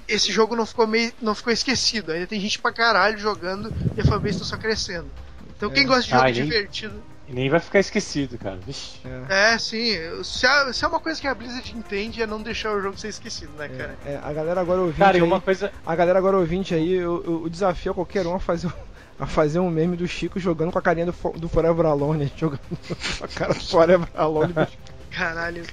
esse 0.07 0.31
jogo 0.31 0.55
não 0.55 0.65
ficou 0.65 0.85
meio, 0.87 1.11
não 1.21 1.33
ficou 1.35 1.51
esquecido. 1.53 2.11
Ainda 2.11 2.27
tem 2.27 2.39
gente 2.39 2.59
pra 2.59 2.71
caralho 2.71 3.17
jogando 3.17 3.73
e 3.95 4.01
a 4.01 4.05
fanbase 4.05 4.39
tá 4.39 4.45
só 4.45 4.57
crescendo. 4.57 5.07
Então 5.55 5.69
quem 5.69 5.85
gosta 5.85 6.03
de 6.03 6.09
jogo 6.09 6.23
Ah, 6.23 6.29
e 6.29 6.33
nem- 6.33 6.43
divertido, 6.45 7.03
E 7.27 7.33
nem 7.33 7.49
vai 7.49 7.59
ficar 7.61 7.79
esquecido, 7.79 8.37
cara. 8.37 8.57
Vixe. 8.57 8.99
é, 9.29 9.57
sim. 9.57 9.93
Se, 10.23 10.45
a- 10.45 10.73
se 10.73 10.83
é 10.83 10.87
uma 10.87 10.99
coisa 10.99 11.21
que 11.21 11.27
a 11.27 11.33
Blizzard 11.33 11.73
entende 11.77 12.21
é 12.21 12.27
não 12.27 12.41
deixar 12.41 12.71
o 12.75 12.81
jogo 12.81 12.97
ser 12.97 13.07
esquecido, 13.07 13.51
né, 13.57 13.69
cara? 13.69 13.97
É, 14.05 14.19
a 14.21 14.33
galera 14.33 14.59
agora 14.59 14.81
ouvinte 14.81 14.99
Cara, 14.99 15.17
e 15.17 15.21
aí, 15.21 15.25
uma 15.27 15.39
coisa. 15.39 15.71
a 15.85 15.95
galera 15.95 16.19
agora 16.19 16.37
ouvinte 16.37 16.73
aí, 16.75 16.91
eu, 16.93 17.23
eu- 17.25 17.41
o 17.43 17.49
desafio 17.49 17.91
a 17.93 17.95
qualquer 17.95 18.27
um 18.27 18.35
a 18.35 18.39
fazer 18.39 18.71
a 19.19 19.27
fazer 19.27 19.59
um 19.59 19.69
meme 19.69 19.95
do 19.95 20.07
Chico 20.07 20.39
jogando 20.39 20.71
com 20.71 20.79
a 20.79 20.81
carinha 20.81 21.05
do, 21.05 21.13
do 21.37 21.47
Forever 21.47 21.85
Alone, 21.85 22.29
jogando 22.35 22.59
com 22.67 23.23
a 23.23 23.27
cara 23.27 23.53
do 23.53 23.63
Forever 23.63 24.07
Alone 24.15 24.51
do 24.53 24.67
Caralho. 25.15 25.63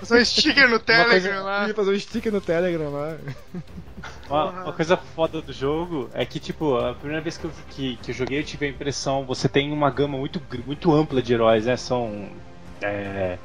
Fazer 0.00 0.20
um 0.20 0.24
sticker 0.24 0.68
no 0.68 0.78
Telegram 0.78 1.10
coisa- 1.10 1.42
lá. 1.42 1.68
Fazer 1.74 1.90
um 1.90 1.98
sticker 1.98 2.32
no 2.32 2.40
Telegram 2.40 2.90
lá. 2.90 3.16
Uma, 4.28 4.50
uma 4.62 4.72
coisa 4.72 4.96
foda 4.96 5.40
do 5.42 5.52
jogo 5.52 6.08
é 6.14 6.24
que, 6.24 6.38
tipo, 6.38 6.76
a 6.76 6.94
primeira 6.94 7.20
vez 7.22 7.36
que 7.36 7.44
eu, 7.46 7.50
que, 7.70 7.96
que 8.02 8.10
eu 8.10 8.14
joguei, 8.14 8.38
eu 8.38 8.44
tive 8.44 8.66
a 8.66 8.68
impressão. 8.68 9.24
Você 9.24 9.48
tem 9.48 9.72
uma 9.72 9.90
gama 9.90 10.16
muito, 10.16 10.40
muito 10.64 10.92
ampla 10.94 11.20
de 11.20 11.32
heróis, 11.34 11.66
né? 11.66 11.76
São. 11.76 12.28
É, 12.80 13.38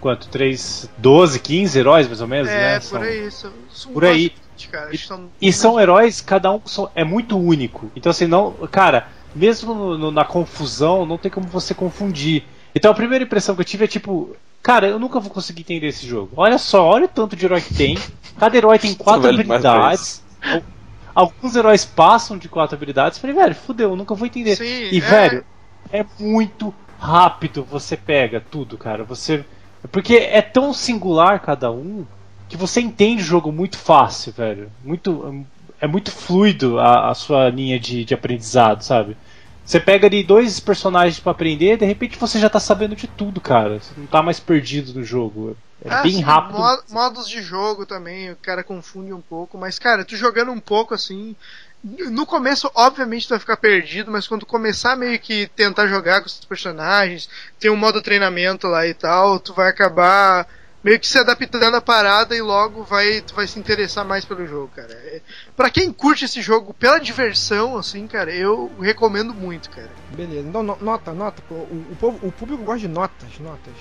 quanto? 0.00 0.28
3, 0.28 0.88
12, 0.98 1.38
15 1.38 1.78
heróis 1.78 2.06
mais 2.08 2.20
ou 2.20 2.26
menos, 2.26 2.48
É, 2.50 2.56
né? 2.56 2.74
por 2.80 2.82
São- 2.84 3.02
aí. 3.02 3.30
São, 3.30 3.52
são 3.70 3.92
Por 3.92 4.04
aí. 4.04 4.32
cara. 4.70 4.90
Que 4.90 4.98
são- 4.98 5.30
E 5.40 5.52
são 5.52 5.78
heróis, 5.80 6.20
cada 6.20 6.50
um 6.52 6.60
são- 6.66 6.90
é 6.94 7.04
muito 7.04 7.38
único. 7.38 7.90
Então, 7.94 8.10
assim, 8.10 8.26
não. 8.26 8.52
Cara, 8.72 9.08
mesmo 9.34 9.72
no- 9.74 9.98
no- 9.98 10.10
na 10.10 10.24
confusão, 10.24 11.06
não 11.06 11.16
tem 11.18 11.30
como 11.30 11.46
você 11.46 11.74
confundir. 11.74 12.44
Então, 12.74 12.90
a 12.90 12.94
primeira 12.94 13.24
impressão 13.24 13.54
que 13.54 13.60
eu 13.60 13.64
tive 13.64 13.84
é 13.84 13.88
tipo. 13.88 14.34
Cara, 14.62 14.86
eu 14.88 14.98
nunca 14.98 15.18
vou 15.20 15.30
conseguir 15.30 15.62
entender 15.62 15.86
esse 15.88 16.06
jogo. 16.06 16.32
Olha 16.36 16.58
só, 16.58 16.84
olha 16.86 17.06
o 17.06 17.08
tanto 17.08 17.34
de 17.34 17.44
herói 17.46 17.60
que 17.62 17.74
tem. 17.74 17.96
Cada 18.38 18.56
herói 18.56 18.78
tem 18.78 18.94
quatro 18.94 19.28
habilidades. 19.28 20.22
Al- 20.48 20.62
Alguns 21.14 21.56
heróis 21.56 21.84
passam 21.84 22.38
de 22.38 22.48
quatro 22.48 22.76
habilidades. 22.76 23.18
Falei, 23.18 23.34
velho, 23.34 23.54
fudeu, 23.54 23.90
eu 23.90 23.96
nunca 23.96 24.14
vou 24.14 24.26
entender. 24.26 24.56
Sim, 24.56 24.64
E, 24.90 24.98
é. 24.98 25.00
velho, 25.00 25.44
é 25.90 26.04
muito 26.18 26.74
rápido 26.98 27.64
você 27.64 27.96
pega 27.96 28.40
tudo, 28.40 28.76
cara. 28.78 29.02
Você. 29.04 29.44
Porque 29.90 30.14
é 30.16 30.42
tão 30.42 30.72
singular 30.74 31.40
cada 31.40 31.70
um 31.70 32.06
que 32.48 32.56
você 32.56 32.80
entende 32.80 33.22
o 33.22 33.26
jogo 33.26 33.50
muito 33.50 33.78
fácil, 33.78 34.32
velho. 34.32 34.70
Muito. 34.84 35.44
É 35.80 35.86
muito 35.86 36.10
fluido 36.12 36.78
a, 36.78 37.10
a 37.10 37.14
sua 37.14 37.48
linha 37.48 37.80
de, 37.80 38.04
de 38.04 38.12
aprendizado, 38.12 38.82
sabe? 38.82 39.16
Você 39.64 39.78
pega 39.78 40.06
ali 40.06 40.24
dois 40.24 40.58
personagens 40.58 41.20
pra 41.20 41.32
aprender, 41.32 41.76
de 41.76 41.84
repente 41.84 42.18
você 42.18 42.38
já 42.38 42.50
tá 42.50 42.58
sabendo 42.58 42.96
de 42.96 43.06
tudo, 43.06 43.40
cara. 43.40 43.78
Você 43.78 43.92
não 43.96 44.06
tá 44.06 44.22
mais 44.22 44.40
perdido 44.40 44.92
no 44.98 45.04
jogo. 45.04 45.56
É 45.84 45.90
Ah, 45.90 46.02
bem 46.02 46.12
sim, 46.12 46.20
rápido. 46.20 46.58
mo- 46.58 46.82
Modos 46.90 47.28
de 47.28 47.40
jogo 47.40 47.86
também, 47.86 48.30
o 48.32 48.36
cara 48.36 48.62
confunde 48.64 49.12
um 49.12 49.20
pouco, 49.20 49.56
mas 49.56 49.78
cara, 49.78 50.04
tu 50.04 50.16
jogando 50.16 50.50
um 50.50 50.60
pouco 50.60 50.92
assim. 50.94 51.36
No 51.82 52.26
começo, 52.26 52.70
obviamente, 52.74 53.26
tu 53.26 53.30
vai 53.30 53.38
ficar 53.38 53.56
perdido, 53.56 54.10
mas 54.10 54.26
quando 54.28 54.40
tu 54.40 54.46
começar 54.46 54.96
meio 54.96 55.18
que 55.18 55.46
tentar 55.56 55.86
jogar 55.86 56.20
com 56.20 56.26
os 56.26 56.44
personagens, 56.44 57.26
tem 57.58 57.70
um 57.70 57.76
modo 57.76 58.02
treinamento 58.02 58.66
lá 58.66 58.86
e 58.86 58.92
tal, 58.92 59.40
tu 59.40 59.54
vai 59.54 59.70
acabar 59.70 60.46
meio 60.82 60.98
que 60.98 61.06
se 61.06 61.18
adaptando 61.18 61.74
à 61.76 61.80
parada 61.80 62.34
e 62.34 62.40
logo 62.40 62.82
vai, 62.84 63.20
tu 63.20 63.34
vai 63.34 63.46
se 63.46 63.58
interessar 63.58 64.04
mais 64.04 64.24
pelo 64.24 64.46
jogo, 64.46 64.70
cara. 64.74 64.92
É, 64.92 65.20
pra 65.56 65.68
quem 65.70 65.92
curte 65.92 66.24
esse 66.24 66.40
jogo 66.40 66.72
pela 66.72 66.98
diversão, 66.98 67.76
assim, 67.76 68.06
cara, 68.06 68.30
eu 68.34 68.70
recomendo 68.80 69.34
muito, 69.34 69.68
cara. 69.70 69.90
Beleza, 70.16 70.48
então 70.48 70.62
no- 70.62 70.78
nota, 70.80 71.12
nota. 71.12 71.42
pô, 71.48 71.54
O, 71.54 71.86
o, 71.92 71.96
povo- 71.96 72.26
o 72.26 72.32
público 72.32 72.62
gosta 72.62 72.80
de 72.80 72.88
notas, 72.88 73.28
notas. 73.40 73.74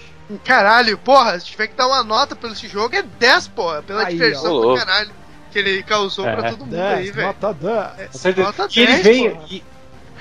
Caralho, 0.43 0.97
porra, 0.97 1.39
se 1.39 1.45
tiver 1.45 1.67
que 1.67 1.75
dar 1.75 1.87
uma 1.87 2.03
nota 2.03 2.35
pelo 2.35 2.53
esse 2.53 2.67
jogo, 2.67 2.93
é 2.95 3.01
10, 3.01 3.47
porra, 3.47 3.81
pela 3.81 4.03
Aí, 4.05 4.13
diversão 4.13 4.53
ó. 4.53 4.73
do 4.73 4.77
caralho 4.79 5.11
que 5.51 5.57
ele 5.57 5.81
causou 5.83 6.27
É. 6.27 6.35
pra 6.35 6.49
todo 6.51 6.65
mundo 6.65 6.75
aí, 6.75 7.03
10, 7.05 7.15
velho. 7.15 7.27
nota 7.27 7.53
10. 7.53 8.25
É. 8.25 8.41
Nota 8.43 8.67
E 8.75 8.79
ele 8.81 8.91
10, 8.91 9.03
veio. 9.03 9.31
porra. 9.35 9.47
E, 9.49 9.63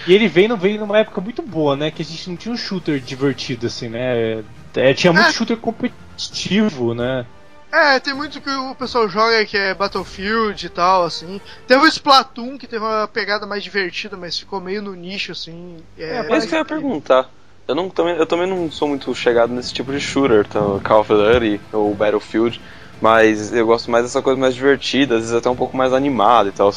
e 0.07 0.15
ele 0.15 0.29
veio, 0.29 0.49
não 0.49 0.57
veio 0.57 0.79
numa 0.81 0.99
época 0.99 1.21
muito 1.21 1.43
boa, 1.43 1.77
né? 1.77 1.91
Que 1.91 2.01
a 2.03 2.05
gente 2.05 2.31
não 2.31 2.37
tinha 2.37 2.55
um 2.55 2.57
shooter 2.57 3.01
divertido, 3.01 3.67
assim, 3.67 3.89
né? 3.89 4.43
É, 4.75 4.95
tinha 4.95 5.13
muito 5.13 5.29
É. 5.29 5.33
shooter 5.33 5.57
competitivo, 5.57 6.95
né? 6.95 7.27
É, 7.71 8.01
tem 8.01 8.15
muito 8.15 8.41
que 8.41 8.49
o 8.49 8.75
pessoal 8.75 9.09
joga 9.09 9.45
que 9.45 9.57
é 9.57 9.75
Battlefield 9.75 10.65
e 10.65 10.69
tal, 10.71 11.05
assim. 11.05 11.41
Teve 11.67 11.85
o 11.85 11.87
Splatoon, 11.87 12.57
que 12.57 12.67
teve 12.67 12.83
uma 12.83 13.07
pegada 13.07 13.47
mais 13.47 13.63
divertida, 13.63 14.17
mas 14.17 14.39
ficou 14.39 14.61
meio 14.61 14.81
no 14.81 14.95
nicho, 14.95 15.33
assim. 15.33 15.77
É, 15.99 16.27
É, 16.31 16.39
isso 16.39 16.49
que 16.49 16.55
eu 16.55 16.59
ia 16.59 16.65
perguntar. 16.65 17.29
Eu, 17.67 17.75
não, 17.75 17.91
também, 17.91 18.17
eu 18.17 18.25
também 18.25 18.47
não 18.47 18.71
sou 18.73 18.89
muito 18.89 19.15
chegado 19.15 19.53
nesse 19.53 19.75
tipo 19.75 19.93
de 19.93 20.01
shooter, 20.01 20.47
então, 20.49 20.81
Call 20.81 21.01
of 21.01 21.13
Duty 21.13 21.61
ou 21.71 21.95
Battlefield, 21.95 22.59
mas 23.03 23.53
eu 23.53 23.67
gosto 23.67 23.91
mais 23.91 24.05
dessa 24.05 24.23
coisa 24.23 24.41
mais 24.41 24.55
divertida, 24.55 25.17
às 25.17 25.21
vezes 25.21 25.37
até 25.37 25.51
um 25.51 25.57
pouco 25.57 25.77
mais 25.77 25.93
animada 25.93 26.49
e 26.49 26.53
tal. 26.53 26.73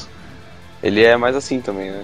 Ele 0.84 1.02
é 1.02 1.16
mais 1.16 1.36
assim 1.36 1.62
também, 1.62 1.89
né? 1.89 2.04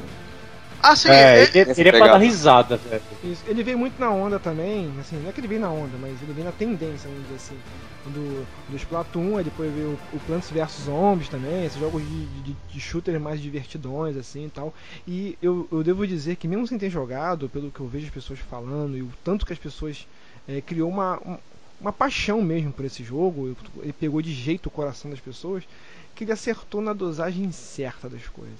Assim, 0.80 1.10
É, 1.10 1.44
é- 1.44 1.44
ele, 1.44 1.72
essa 1.72 1.82
ele 1.82 1.90
é 1.90 1.92
pra 1.94 2.08
dar 2.08 2.18
risada, 2.20 2.78
velho. 2.78 3.04
Ele 3.46 3.64
veio 3.64 3.78
muito 3.80 4.00
na 4.00 4.12
onda 4.12 4.40
também, 4.40 5.00
assim, 5.00 5.20
não 5.20 5.30
é 5.30 5.34
que 5.34 5.40
ele 5.40 5.48
veio 5.48 5.60
na 5.62 5.72
onda, 5.72 5.98
mas 5.98 6.22
ele 6.22 6.34
veio 6.34 6.46
na 6.46 6.52
tendência, 6.52 7.10
vamos 7.10 7.24
dizer 7.24 7.36
assim, 7.36 7.64
do, 8.06 8.48
do 8.68 8.76
Splatoon, 8.76 9.38
aí 9.38 9.44
depois 9.44 9.74
veio 9.74 10.00
o, 10.12 10.18
o 10.18 10.20
Plants 10.22 10.52
vs 10.52 10.82
Zombies 10.84 11.28
também, 11.30 11.66
esses 11.66 11.80
jogos 11.80 12.04
de, 12.06 12.42
de, 12.42 12.54
de 12.54 12.80
shooter 12.80 13.20
mais 13.20 13.42
divertidões, 13.42 14.16
assim 14.16 14.46
e 14.46 14.50
tal. 14.52 14.74
E 15.06 15.38
eu, 15.42 15.68
eu 15.72 15.84
devo 15.84 16.06
dizer 16.06 16.36
que 16.36 16.48
mesmo 16.48 16.68
sem 16.68 16.78
ter 16.78 16.90
jogado, 16.90 17.50
pelo 17.50 17.72
que 17.72 17.80
eu 17.80 17.88
vejo 17.88 18.06
as 18.06 18.14
pessoas 18.14 18.40
falando, 18.40 18.96
e 18.98 19.02
o 19.02 19.10
tanto 19.24 19.46
que 19.46 19.54
as 19.54 19.60
pessoas 19.60 20.08
eh, 20.48 20.62
criou 20.62 20.90
uma, 20.90 21.20
um- 21.28 21.38
uma 21.80 21.94
paixão 21.94 22.42
mesmo 22.42 22.74
por 22.74 22.86
esse 22.86 23.04
jogo, 23.04 23.56
ele 23.82 23.94
pegou 23.94 24.22
de 24.22 24.34
jeito 24.34 24.66
o 24.68 24.72
coração 24.72 25.12
das 25.12 25.20
pessoas, 25.20 25.64
que 26.18 26.24
ele 26.24 26.32
acertou 26.32 26.82
na 26.82 26.93
dosagem 26.93 27.51
certa 27.51 28.09
das 28.09 28.28
coisas. 28.28 28.57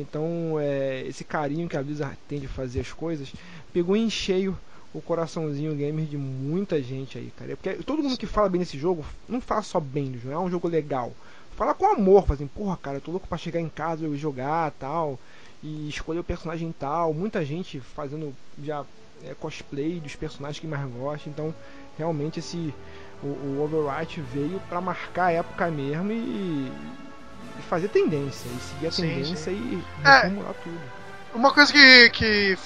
Então, 0.00 0.58
eh, 0.58 1.04
esse 1.06 1.22
carinho 1.22 1.68
que 1.68 1.76
a 1.76 1.82
Blizzard 1.82 2.18
tem 2.26 2.40
de 2.40 2.48
fazer 2.48 2.80
as 2.80 2.92
coisas 2.92 3.32
pegou 3.72 3.96
em 3.96 4.10
cheio 4.10 4.58
o 4.92 5.00
coraçãozinho 5.00 5.76
gamer 5.76 6.04
de 6.04 6.16
muita 6.16 6.82
gente 6.82 7.16
aí, 7.16 7.32
cara. 7.36 7.56
Porque 7.56 7.74
todo 7.84 8.02
mundo 8.02 8.18
que 8.18 8.26
fala 8.26 8.48
bem 8.48 8.58
desse 8.58 8.76
jogo 8.76 9.04
não 9.28 9.40
fala 9.40 9.62
só 9.62 9.78
bem 9.78 10.10
do 10.10 10.18
jogo, 10.18 10.34
é 10.34 10.38
um 10.38 10.50
jogo 10.50 10.66
legal. 10.66 11.12
Fala 11.54 11.74
com 11.74 11.86
amor, 11.86 12.22
fala 12.22 12.34
assim, 12.34 12.48
porra, 12.48 12.76
cara, 12.76 12.96
eu 12.96 13.00
tô 13.00 13.12
louco 13.12 13.28
pra 13.28 13.38
chegar 13.38 13.60
em 13.60 13.68
casa 13.68 14.04
e 14.04 14.16
jogar 14.16 14.72
tal. 14.72 15.16
E 15.62 15.88
escolher 15.88 16.18
o 16.18 16.24
personagem 16.24 16.74
tal. 16.76 17.14
Muita 17.14 17.44
gente 17.44 17.78
fazendo 17.78 18.34
já 18.62 18.84
é, 19.24 19.32
cosplay 19.34 20.00
dos 20.00 20.16
personagens 20.16 20.58
que 20.58 20.66
mais 20.66 20.90
gosta. 20.90 21.28
Então, 21.28 21.54
realmente 21.96 22.40
esse. 22.40 22.74
O, 23.22 23.26
o 23.26 23.62
Overwatch 23.64 24.20
veio 24.20 24.60
pra 24.68 24.80
marcar 24.80 25.26
a 25.26 25.32
época 25.32 25.70
mesmo 25.70 26.12
e, 26.12 26.70
e 27.58 27.62
fazer 27.62 27.88
tendência. 27.88 28.48
E 28.48 28.60
seguir 28.60 28.86
a 28.86 28.90
Sim, 28.90 29.02
tendência 29.02 29.50
e 29.50 29.82
É. 30.04 30.20
reformular 30.22 30.54
tudo. 30.62 30.80
Uma 31.34 31.52
coisa 31.52 31.70
que, 31.72 32.10
que 32.10 32.56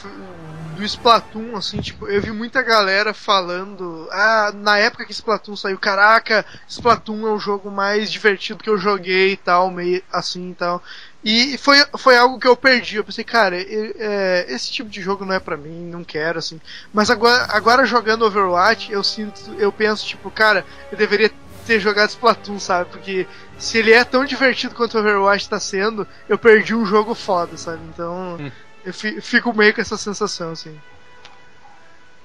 do 0.76 0.84
Splatoon, 0.84 1.56
assim, 1.56 1.80
tipo, 1.80 2.06
eu 2.06 2.22
vi 2.22 2.30
muita 2.30 2.62
galera 2.62 3.12
falando, 3.12 4.08
ah, 4.12 4.52
na 4.54 4.78
época 4.78 5.04
que 5.04 5.12
Splatoon 5.12 5.56
saiu, 5.56 5.78
caraca, 5.78 6.46
Splatoon 6.68 7.26
é 7.26 7.32
o 7.32 7.38
jogo 7.38 7.70
mais 7.70 8.10
divertido 8.10 8.62
que 8.62 8.70
eu 8.70 8.78
joguei 8.78 9.32
e 9.32 9.36
tal, 9.36 9.70
meio 9.70 10.02
assim 10.12 10.50
e 10.50 10.54
tal. 10.54 10.82
E 11.22 11.58
foi, 11.58 11.76
foi 11.98 12.16
algo 12.16 12.38
que 12.38 12.48
eu 12.48 12.56
perdi. 12.56 12.96
Eu 12.96 13.04
pensei, 13.04 13.22
cara, 13.24 13.54
é, 13.60 14.46
esse 14.48 14.70
tipo 14.72 14.88
de 14.88 15.02
jogo 15.02 15.24
não 15.24 15.34
é 15.34 15.40
pra 15.40 15.56
mim, 15.56 15.84
não 15.90 16.02
quero, 16.02 16.38
assim. 16.38 16.58
Mas 16.94 17.10
agora, 17.10 17.46
agora 17.50 17.84
jogando 17.84 18.24
Overwatch, 18.24 18.90
eu 18.90 19.04
sinto, 19.04 19.38
eu 19.58 19.70
penso, 19.70 20.06
tipo, 20.06 20.30
cara, 20.30 20.64
eu 20.90 20.96
deveria 20.96 21.30
ter 21.66 21.78
jogado 21.78 22.08
Splatoon, 22.08 22.58
sabe? 22.58 22.88
Porque 22.90 23.26
se 23.58 23.76
ele 23.76 23.92
é 23.92 24.02
tão 24.02 24.24
divertido 24.24 24.74
quanto 24.74 24.94
o 24.96 25.00
Overwatch 25.00 25.46
tá 25.48 25.60
sendo, 25.60 26.06
eu 26.26 26.38
perdi 26.38 26.74
um 26.74 26.86
jogo 26.86 27.14
foda, 27.14 27.54
sabe? 27.58 27.80
Então, 27.92 28.38
Hum. 28.40 28.50
eu 28.84 28.94
fi- 28.94 29.20
fico 29.20 29.52
meio 29.54 29.74
com 29.74 29.82
essa 29.82 29.98
sensação, 29.98 30.52
assim. 30.52 30.74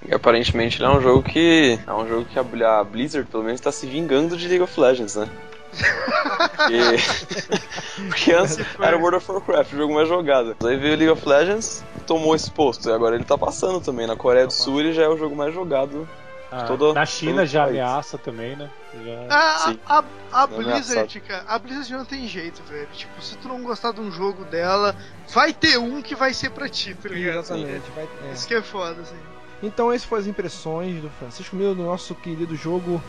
E 0.07 0.13
aparentemente 0.13 0.77
ele 0.77 0.85
é 0.85 0.89
um 0.97 1.01
jogo 1.01 1.21
que. 1.23 1.79
É 1.85 1.93
um 1.93 2.07
jogo 2.07 2.25
que 2.25 2.37
a 2.39 2.83
Blizzard 2.83 3.27
pelo 3.29 3.43
menos 3.43 3.59
tá 3.59 3.71
se 3.71 3.87
vingando 3.87 4.37
de 4.37 4.47
League 4.47 4.63
of 4.63 4.79
Legends, 4.79 5.15
né? 5.15 5.27
Porque, 5.71 8.07
Porque 8.07 8.33
antes 8.33 8.57
era 8.79 8.97
World 8.97 9.17
of 9.17 9.31
Warcraft, 9.31 9.73
o 9.73 9.77
jogo 9.77 9.93
mais 9.93 10.07
jogado. 10.07 10.55
Aí 10.65 10.77
veio 10.77 10.97
League 10.97 11.09
of 11.09 11.27
Legends, 11.27 11.83
tomou 12.07 12.35
esse 12.35 12.49
posto. 12.51 12.89
E 12.89 12.93
agora 12.93 13.15
ele 13.15 13.25
tá 13.25 13.37
passando 13.37 13.81
também. 13.81 14.07
Na 14.07 14.15
Coreia 14.15 14.47
do 14.47 14.53
Sul 14.53 14.79
ele 14.79 14.93
já 14.93 15.03
é 15.03 15.07
o 15.07 15.17
jogo 15.17 15.35
mais 15.35 15.53
jogado. 15.53 16.07
Ah, 16.51 16.63
Todo- 16.63 16.93
na 16.93 17.05
China 17.05 17.45
já 17.45 17.63
país. 17.63 17.71
ameaça 17.71 18.17
também, 18.17 18.55
né? 18.55 18.69
Já... 19.03 19.25
A, 19.35 19.57
Sim. 19.59 19.79
a, 19.87 20.03
a 20.31 20.43
É 20.43 20.47
Blizzard, 20.47 21.19
cara, 21.21 21.43
a 21.47 21.59
Blizzard 21.59 21.93
não 21.93 22.05
tem 22.05 22.27
jeito, 22.27 22.61
velho. 22.63 22.87
Tipo, 22.93 23.21
se 23.21 23.35
tu 23.37 23.47
não 23.47 23.61
gostar 23.63 23.91
de 23.91 23.99
um 23.99 24.11
jogo 24.11 24.45
dela, 24.45 24.95
vai 25.33 25.51
ter 25.51 25.77
um 25.77 26.01
que 26.01 26.15
vai 26.15 26.33
ser 26.33 26.51
pra 26.51 26.69
ti, 26.69 26.95
tá 26.95 27.09
ligado? 27.09 27.39
Exatamente. 27.39 27.83
Vai, 27.95 28.07
é. 28.29 28.33
Isso 28.33 28.47
que 28.47 28.53
é 28.53 28.61
foda, 28.61 29.01
assim. 29.01 29.15
Então, 29.61 29.91
essas 29.91 30.07
foram 30.07 30.21
as 30.21 30.27
impressões 30.27 31.01
do 31.01 31.09
Francisco 31.09 31.55
Miller 31.55 31.75
do 31.75 31.83
nosso 31.83 32.13
querido 32.15 32.55
jogo 32.55 33.01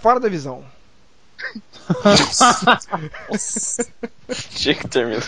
Fora 0.00 0.20
da 0.20 0.28
Visão. 0.28 0.64
Tinha 4.50 4.74
que 4.74 4.88
terminar. 4.88 5.22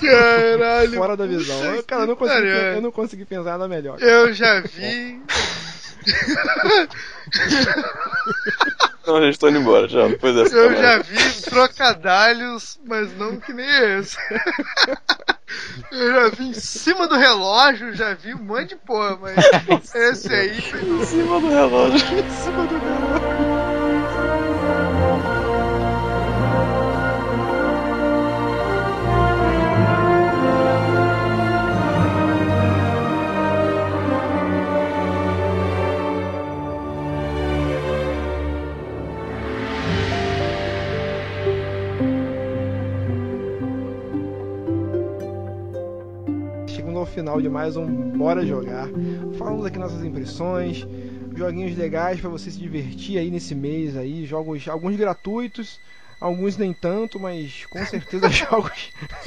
Caralho. 0.00 0.94
Fora 0.94 1.16
da 1.16 1.26
Visão. 1.26 1.64
Eu, 1.64 1.84
cara, 1.84 2.02
eu 2.02 2.08
não, 2.08 2.16
consegui, 2.16 2.48
eu 2.48 2.82
não 2.82 2.90
consegui 2.90 3.24
pensar 3.24 3.52
nada 3.52 3.68
melhor. 3.68 4.02
Eu 4.02 4.34
já 4.34 4.60
vi. 4.60 5.22
Não, 9.06 9.16
a 9.16 9.22
gente 9.22 9.38
tá 9.38 9.48
indo 9.48 9.58
embora 9.58 9.88
já, 9.88 10.06
depois 10.06 10.34
dessa. 10.34 10.54
Eu 10.54 10.76
já 10.76 10.98
vi 10.98 11.42
trocadalhos, 11.42 12.78
mas 12.86 13.16
não 13.16 13.38
que 13.38 13.52
nem 13.52 13.66
esse. 13.98 14.16
Eu 15.90 16.12
já 16.12 16.28
vi 16.30 16.44
em 16.44 16.54
cima 16.54 17.06
do 17.06 17.14
relógio, 17.14 17.94
já 17.94 18.14
vi 18.14 18.34
um 18.34 18.42
monte 18.42 18.70
de 18.70 18.76
porra, 18.76 19.18
mas 19.20 19.94
esse 19.94 20.32
aí 20.32 20.62
foi 20.62 20.80
Em 20.80 21.04
cima 21.04 21.40
do 21.40 21.48
relógio. 21.48 21.98
Chegando 21.98 23.41
ao 47.02 47.06
final 47.06 47.42
de 47.42 47.48
mais 47.48 47.76
um 47.76 47.84
Bora 48.16 48.46
Jogar. 48.46 48.86
Falamos 49.36 49.66
aqui 49.66 49.76
nossas 49.76 50.04
impressões, 50.04 50.86
joguinhos 51.34 51.76
legais 51.76 52.20
pra 52.20 52.30
você 52.30 52.48
se 52.48 52.58
divertir 52.58 53.18
aí 53.18 53.28
nesse 53.28 53.56
mês 53.56 53.96
aí, 53.96 54.24
jogos 54.24 54.68
alguns 54.68 54.94
gratuitos, 54.94 55.80
alguns 56.20 56.56
nem 56.56 56.72
tanto, 56.72 57.18
mas 57.18 57.66
com 57.66 57.82
certeza 57.86 58.30
jogos 58.30 58.92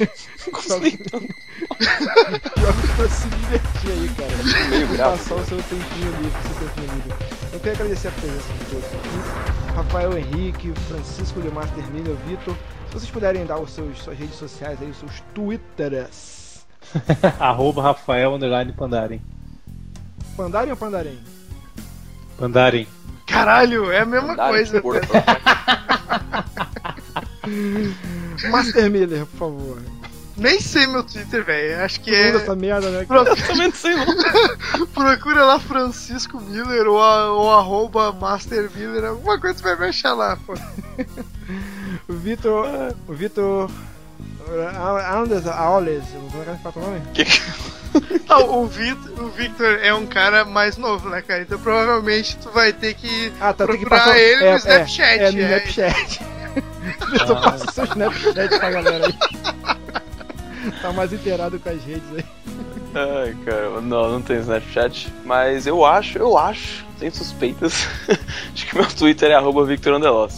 jogos, 1.12 1.28
jogos 2.56 2.90
pra 2.96 3.08
se 3.10 3.28
divertir 3.28 3.90
aí, 3.90 4.08
cara. 4.16 4.70
Meio 4.70 4.88
passar 4.96 5.34
o 5.34 5.44
seu 5.44 5.58
tempinho 5.58 6.10
livre, 6.22 6.42
seu 6.42 6.68
tempinho 6.68 6.94
livre. 6.94 7.14
Eu 7.52 7.60
quero 7.60 7.74
agradecer 7.74 8.08
a 8.08 8.12
presença 8.12 8.52
de 8.54 8.64
todos 8.70 8.86
aqui. 8.86 9.74
Rafael 9.74 10.16
Henrique, 10.16 10.72
Francisco 10.88 11.42
de 11.42 11.50
Master 11.50 11.84
Vitor. 12.26 12.56
Se 12.86 12.92
vocês 12.94 13.10
puderem 13.10 13.44
dar 13.44 13.58
os 13.58 13.70
seus, 13.70 13.98
suas 13.98 14.18
redes 14.18 14.36
sociais 14.36 14.80
aí, 14.80 14.88
os 14.88 14.96
seus 14.96 15.20
twitters. 15.34 16.35
Arroba 17.38 17.82
Rafael 17.82 18.34
Underline 18.34 18.72
Pandaren. 18.72 19.20
Pandarem 20.36 20.70
ou 20.70 20.76
Pandarém? 20.76 21.18
Pandaren. 22.38 22.86
Caralho, 23.26 23.90
é 23.90 24.00
a 24.00 24.06
mesma 24.06 24.36
Dá, 24.36 24.48
coisa. 24.48 24.80
porra. 24.80 25.00
Master 28.50 28.90
Miller, 28.90 29.26
por 29.26 29.38
favor. 29.38 29.82
Nem 30.36 30.60
sei 30.60 30.86
meu 30.86 31.02
Twitter, 31.02 31.42
velho. 31.42 31.82
Acho 31.82 31.98
que 32.00 32.14
é. 32.14 32.36
essa 32.36 32.54
merda, 32.54 32.90
né? 32.90 33.04
Pro- 33.06 33.24
cara? 33.24 33.36
Também 33.46 33.68
não 33.68 33.74
sei 33.74 33.94
não. 33.94 34.86
Procura 34.88 35.46
lá 35.46 35.58
Francisco 35.58 36.38
Miller 36.38 36.86
ou, 36.86 37.02
a, 37.02 37.32
ou 37.32 37.50
arroba 37.58 38.12
Master 38.12 38.70
Miller, 38.74 39.04
alguma 39.06 39.40
coisa 39.40 39.62
vai 39.62 39.76
me 39.78 39.86
achar 39.86 40.12
lá, 40.12 40.36
pô. 40.46 40.52
O 42.08 42.12
Vitor. 42.12 42.66
O 43.08 43.14
Vitor. 43.14 43.70
Anders 45.12 45.46
Aules, 45.46 46.04
como 46.30 46.42
é 46.42 46.54
que 46.54 46.62
fala 46.62 46.76
o 46.76 46.80
nome? 46.80 47.02
Que 47.12 47.24
que- 47.24 47.42
Não, 48.28 48.60
o, 48.62 48.66
Victor, 48.66 49.24
o 49.24 49.28
Victor 49.30 49.78
é 49.82 49.92
um 49.94 50.06
cara 50.06 50.44
mais 50.44 50.76
novo, 50.76 51.08
né, 51.08 51.22
cara? 51.22 51.42
Então 51.42 51.58
provavelmente 51.58 52.36
tu 52.38 52.50
vai 52.50 52.72
ter 52.72 52.94
que 52.94 53.32
Ah, 53.40 53.52
tá, 53.52 53.66
tem 53.66 53.78
que 53.78 53.86
procurar 53.86 54.04
passar 54.04 54.18
ele 54.18 54.44
é, 54.44 54.50
no 54.52 54.56
Snapchat. 54.56 55.02
É, 55.02 55.16
é 55.28 55.32
no 55.32 55.40
é. 55.40 55.42
Snapchat. 55.42 56.20
Eu 57.12 57.26
tô 57.26 57.36
passando 57.36 57.72
seu 57.72 57.84
Snapchat 57.84 58.58
pra 58.58 58.70
galera 58.70 59.06
aí. 59.06 59.14
Tá 60.82 60.92
mais 60.92 61.12
inteirado 61.12 61.58
com 61.60 61.68
as 61.68 61.82
redes 61.84 62.04
aí. 62.16 62.24
Ai, 62.94 63.36
cara, 63.44 63.80
não, 63.80 64.10
não 64.12 64.22
tem 64.22 64.38
Snapchat. 64.38 65.12
Mas 65.24 65.66
eu 65.66 65.84
acho, 65.84 66.18
eu 66.18 66.36
acho, 66.38 66.84
sem 66.98 67.10
suspeitas, 67.10 67.86
acho 68.54 68.66
que 68.66 68.74
meu 68.74 68.86
Twitter 68.86 69.30
é 69.30 69.34
arroba 69.34 69.64
Victor 69.64 69.94
Andelos. 69.94 70.34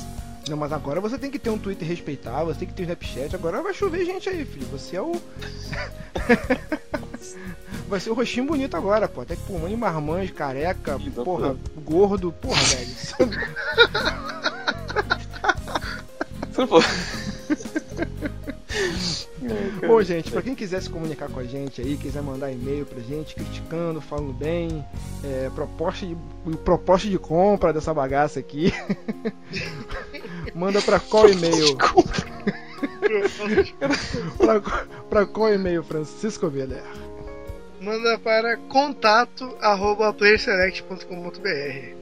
Não, 0.48 0.56
mas 0.56 0.72
agora 0.72 1.00
você 1.00 1.18
tem 1.18 1.30
que 1.30 1.38
ter 1.38 1.50
um 1.50 1.58
Twitter 1.58 1.86
respeitável, 1.86 2.46
você 2.46 2.60
tem 2.60 2.68
que 2.68 2.74
ter 2.74 2.82
um 2.82 2.86
Snapchat. 2.86 3.34
Agora 3.34 3.62
vai 3.62 3.74
chover 3.74 4.04
gente 4.04 4.28
aí, 4.28 4.44
filho. 4.44 4.66
Você 4.68 4.96
é 4.96 5.02
o. 5.02 5.12
vai 7.88 8.00
ser 8.00 8.10
o 8.10 8.14
roxinho 8.14 8.46
bonito 8.46 8.76
agora, 8.76 9.08
pô. 9.08 9.20
Até 9.20 9.36
que 9.36 9.42
pulmão 9.42 9.68
de 9.68 9.76
marmanjo, 9.76 10.32
careca, 10.34 10.98
porra, 11.24 11.56
gordo, 11.84 12.32
porra, 12.32 12.62
velho. 12.62 12.86
Se 12.86 13.14
não 16.56 16.68
for. 18.68 19.86
Bom, 19.86 20.02
gente, 20.02 20.30
pra 20.30 20.42
quem 20.42 20.54
quiser 20.54 20.82
se 20.82 20.90
comunicar 20.90 21.28
com 21.28 21.40
a 21.40 21.44
gente 21.44 21.80
aí, 21.80 21.96
quiser 21.96 22.22
mandar 22.22 22.52
e-mail 22.52 22.84
pra 22.84 23.00
gente, 23.00 23.34
criticando, 23.34 24.00
falando 24.00 24.32
bem, 24.32 24.84
é, 25.24 25.50
proposta, 25.54 26.04
de, 26.04 26.16
proposta 26.64 27.08
de 27.08 27.18
compra 27.18 27.72
dessa 27.72 27.94
bagaça 27.94 28.40
aqui, 28.40 28.72
manda 30.54 30.82
pra 30.82 31.00
qual 31.00 31.28
e-mail? 31.28 31.76
pra, 34.36 34.60
pra 35.08 35.26
qual 35.26 35.52
e-mail, 35.52 35.82
Francisco 35.82 36.48
Veller? 36.48 36.82
Manda 37.80 38.18
para 38.18 38.56
contato 38.56 39.56
arroba 39.60 40.12
playerselect.com.br. 40.12 41.96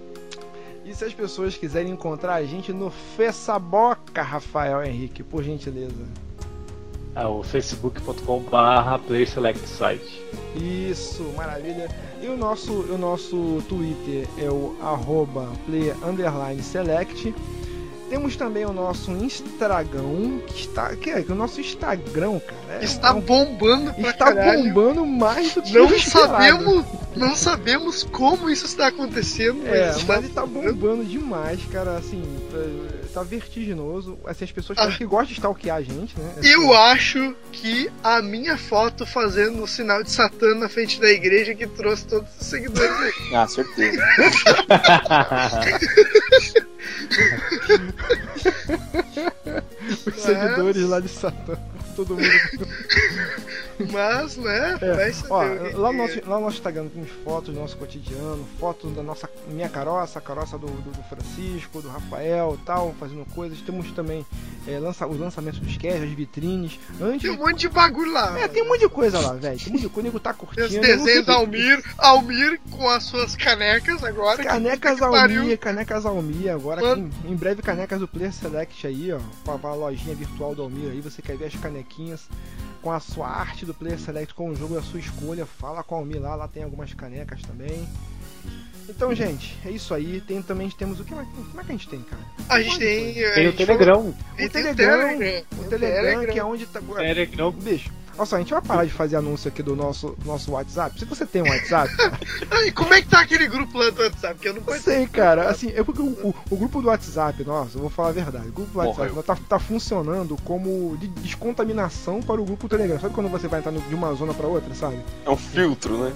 E 0.85 0.95
se 0.95 1.05
as 1.05 1.13
pessoas 1.13 1.57
quiserem 1.57 1.93
encontrar 1.93 2.35
a 2.35 2.45
gente 2.45 2.73
no 2.73 2.91
Fessaboca, 2.91 4.23
Rafael 4.23 4.85
Henrique, 4.85 5.23
por 5.23 5.43
gentileza? 5.43 6.26
É 7.17 7.27
o 7.27 7.43
facebook.com.br 7.43 8.99
PlayerSelectSite. 9.07 10.23
Isso, 10.55 11.23
maravilha. 11.37 11.89
E 12.23 12.27
o 12.29 12.37
nosso, 12.37 12.73
o 12.73 12.99
nosso 12.99 13.63
Twitter 13.69 14.27
é 14.39 14.51
o 14.51 14.77
arroba 14.83 15.49
select. 16.63 17.35
Temos 18.11 18.37
também 18.37 18.65
o 18.65 18.73
nosso 18.73 19.11
Instagram, 19.11 20.39
que 20.47 20.61
está. 20.61 20.95
Que 20.95 21.11
é 21.11 21.23
que 21.23 21.33
o 21.33 21.35
nosso 21.35 21.61
Instagram, 21.61 22.39
cara. 22.39 22.81
é- 22.81 22.85
Está 22.85 23.09
é 23.09 23.13
um- 23.13 23.21
bombando 23.21 23.93
pra 23.95 24.11
está 24.11 24.33
caralho. 24.33 24.63
bombando 24.73 25.05
mais 25.07 25.55
do 25.55 25.63
que 25.63 25.73
Não 25.73 25.99
sabemos, 25.99 26.85
não 27.17 27.35
sabemos 27.35 28.05
como 28.05 28.49
isso 28.49 28.65
está 28.67 28.89
acontecendo, 28.89 29.67
É, 29.67 29.87
mas 29.89 29.97
está 29.97 30.07
mas 30.15 30.25
ele 30.25 30.33
tá 30.35 30.47
bombando 30.47 31.05
demais, 31.05 31.61
cara, 31.73 31.97
assim, 31.97 32.23
tá- 33.21 33.23
vertiginoso. 33.23 34.19
Assim, 34.27 34.45
as 34.45 34.53
pessoas 34.53 34.79
falam 34.79 34.93
que 34.93 35.05
gostam 35.05 35.27
de 35.29 35.33
stalkear 35.35 35.77
a 35.79 35.83
gente, 35.83 36.19
né? 36.19 36.35
Assim, 36.39 36.49
Eu 36.49 36.73
acho 36.75 37.35
que 37.53 37.91
a 38.03 38.23
minha 38.23 38.57
foto 38.57 39.05
fazendo 39.07 39.63
o 39.63 39.67
sinal 39.67 40.03
de 40.03 40.11
Satã 40.11 40.55
na 40.55 40.69
frente 40.69 41.01
da 41.01 41.11
igreja 41.11 41.55
que 41.55 41.67
trouxe 41.67 42.07
todos 42.07 42.29
os 42.41 42.47
seguidores 42.47 42.97
aí. 43.01 43.13
Ah, 43.37 43.47
certeza. 43.47 44.03
os 50.07 50.23
seguidores 50.23 50.89
lá 50.89 51.01
de 51.01 51.09
Satã. 51.09 51.59
Todo 51.95 52.15
mundo. 52.15 52.27
Mas, 53.93 54.37
né? 54.37 54.79
É, 54.81 54.93
Vai 54.95 55.13
saber 55.13 55.75
Ó, 55.75 55.79
lá, 55.81 55.93
no 55.93 56.09
que- 56.09 56.17
nosso, 56.17 56.31
lá 56.31 56.37
no 56.37 56.45
nosso 56.47 56.57
Instagram 56.57 56.89
temos 56.89 57.11
fotos 57.25 57.55
do 57.55 57.61
nosso 57.61 57.77
cotidiano, 57.77 58.47
fotos 58.59 58.93
da 58.95 59.03
nossa 59.03 59.29
minha 59.49 59.69
caroça, 59.69 60.19
a 60.19 60.23
caroça 60.23 60.57
do, 60.59 60.67
do, 60.67 60.91
do 60.93 61.03
Francisco, 61.05 61.81
do 61.83 61.89
Rafael 61.89 62.59
tal, 62.65 62.95
fazendo 62.99 63.25
coisas. 63.35 63.61
Temos 63.61 63.91
também 63.93 64.25
é, 64.67 64.79
lança, 64.79 65.07
os 65.07 65.19
lançamentos 65.19 65.61
dos 65.61 65.77
cash, 65.77 66.03
as 66.03 66.11
vitrines. 66.11 66.79
Antes. 67.01 67.23
Tem 67.23 67.31
um 67.31 67.37
monte 67.39 67.61
de 67.61 67.69
bagulho 67.69 68.13
lá. 68.13 68.39
É, 68.39 68.49
tem 68.49 68.63
um 68.63 68.69
monte 68.69 68.81
de 68.81 68.89
coisa 68.89 69.21
lá, 69.21 69.33
velho. 69.35 69.59
Tem 69.59 69.69
um 69.69 69.73
monte 69.73 69.83
de 69.83 69.89
coisa, 69.89 70.01
o 70.01 70.13
nego 70.13 70.21
tá 70.21 70.33
Tem 70.33 70.47
curtindo. 70.47 70.67
os 70.67 70.73
desenhos 70.87 71.27
da 71.27 71.35
Almir, 71.35 71.83
Almir 71.99 72.61
com 72.71 72.89
as 72.89 73.05
suas 73.05 73.37
canecas 73.37 74.03
agora. 74.03 74.43
Canecas. 74.43 75.01
Almir, 75.03 75.59
canecas 75.59 76.07
Almir, 76.07 76.51
agora 76.53 76.81
em, 76.99 77.11
em 77.25 77.37
breve 77.37 77.63
canecas 77.63 78.01
do 78.01 78.09
Player 78.09 78.33
Select 78.33 78.87
aí, 78.87 79.13
ó, 79.13 79.19
pra, 79.45 79.59
pra 79.59 79.75
lojinha 79.75 80.15
virtual 80.15 80.55
do 80.55 80.63
Almir 80.63 80.91
aí, 80.91 81.01
você 81.01 81.21
quer 81.23 81.37
ver 81.37 81.47
as 81.47 81.55
canequinhas 81.57 82.29
com 82.87 82.93
a 82.93 83.01
sua 83.01 83.27
arte 83.27 83.67
do 83.67 83.75
Player 83.75 83.99
Select 83.99 84.33
com 84.33 84.49
o 84.49 84.55
jogo 84.55 84.77
da 84.77 84.81
sua 84.81 85.01
escolha, 85.01 85.45
fala 85.45 85.83
com 85.83 85.97
o 85.97 85.99
Almir 85.99 86.23
lá, 86.23 86.37
lá 86.37 86.47
tem 86.47 86.63
algumas 86.63 86.95
canecas 86.95 87.43
também. 87.43 87.85
Então, 88.89 89.13
gente, 89.13 89.59
é 89.67 89.73
isso 89.73 89.93
aí. 89.93 90.21
Tem 90.21 90.41
também 90.41 90.71
temos 90.71 91.01
o 91.01 91.05
que 91.05 91.13
mais, 91.13 91.27
como 91.27 91.61
é 91.61 91.65
que 91.65 91.73
a 91.73 91.75
gente 91.75 91.89
tem, 91.89 92.01
cara? 92.03 92.23
A 92.49 92.63
gente 92.63 92.79
tem. 92.79 93.25
a 93.25 93.35
Tem 93.35 93.49
o 93.49 93.53
Telegram. 93.57 93.99
O 93.99 94.49
Telegram, 94.49 94.73
o 94.73 94.77
Telegram. 94.77 95.43
O 95.59 95.65
Telegram, 95.65 96.27
que 96.33 96.39
é 96.39 96.45
onde 96.45 96.67
tá 96.67 96.81
Telegram. 96.81 97.51
Bicho, 97.51 97.91
olha 98.17 98.27
só, 98.27 98.37
a 98.37 98.39
gente 98.39 98.53
vai 98.53 98.63
parar 98.63 98.85
de 98.85 98.93
fazer 98.93 99.17
anúncio 99.17 99.49
aqui 99.49 99.63
do 99.63 99.75
nosso, 99.77 100.17
nosso 100.25 100.53
WhatsApp. 100.53 100.99
Se 100.99 101.05
você 101.05 101.25
tem 101.27 101.43
um 101.43 101.49
WhatsApp, 101.49 101.91
Ai, 102.51 102.71
como 102.73 102.93
é 102.95 103.01
que 103.03 103.09
tá 103.09 103.21
aquele 103.21 103.47
grupo 103.47 103.77
lá 103.79 103.91
do 103.91 104.03
WhatsApp? 104.03 104.39
Que 104.41 104.49
eu 104.49 104.53
não 104.55 104.61
Eu 104.61 104.65
conheço. 104.65 104.85
sei, 104.85 105.07
cara. 105.07 105.49
Assim, 105.49 105.73
é 105.75 105.83
porque 105.83 106.01
o, 106.03 106.07
o- 106.07 106.35
o 106.51 106.57
grupo 106.57 106.81
do 106.81 106.89
WhatsApp, 106.89 107.45
nossa, 107.45 107.77
eu 107.77 107.81
vou 107.83 107.91
falar 107.91 108.09
a 108.09 108.13
verdade. 108.13 108.49
O 108.49 108.53
grupo 108.53 108.73
do 108.73 108.79
WhatsApp 108.79 109.09
Morreu. 109.11 109.23
tá, 109.23 109.37
tá 109.49 109.59
funcionando 109.59 110.37
como 110.45 110.97
de 110.99 111.09
descontaminação 111.09 112.21
para 112.23 112.41
o 112.41 112.45
grupo 112.45 112.69
Telegram. 112.69 112.99
Sabe 113.01 113.15
quando 113.15 113.29
você 113.29 113.49
vai 113.49 113.61
entrar 113.61 113.73
no- 113.73 113.81
de 113.81 113.95
uma 113.95 114.13
zona 114.15 114.33
para 114.35 114.47
outra, 114.47 114.75
sabe? 114.75 114.99
É 115.25 115.31
um 115.31 115.37
filtro, 115.37 115.97
né? 115.99 116.13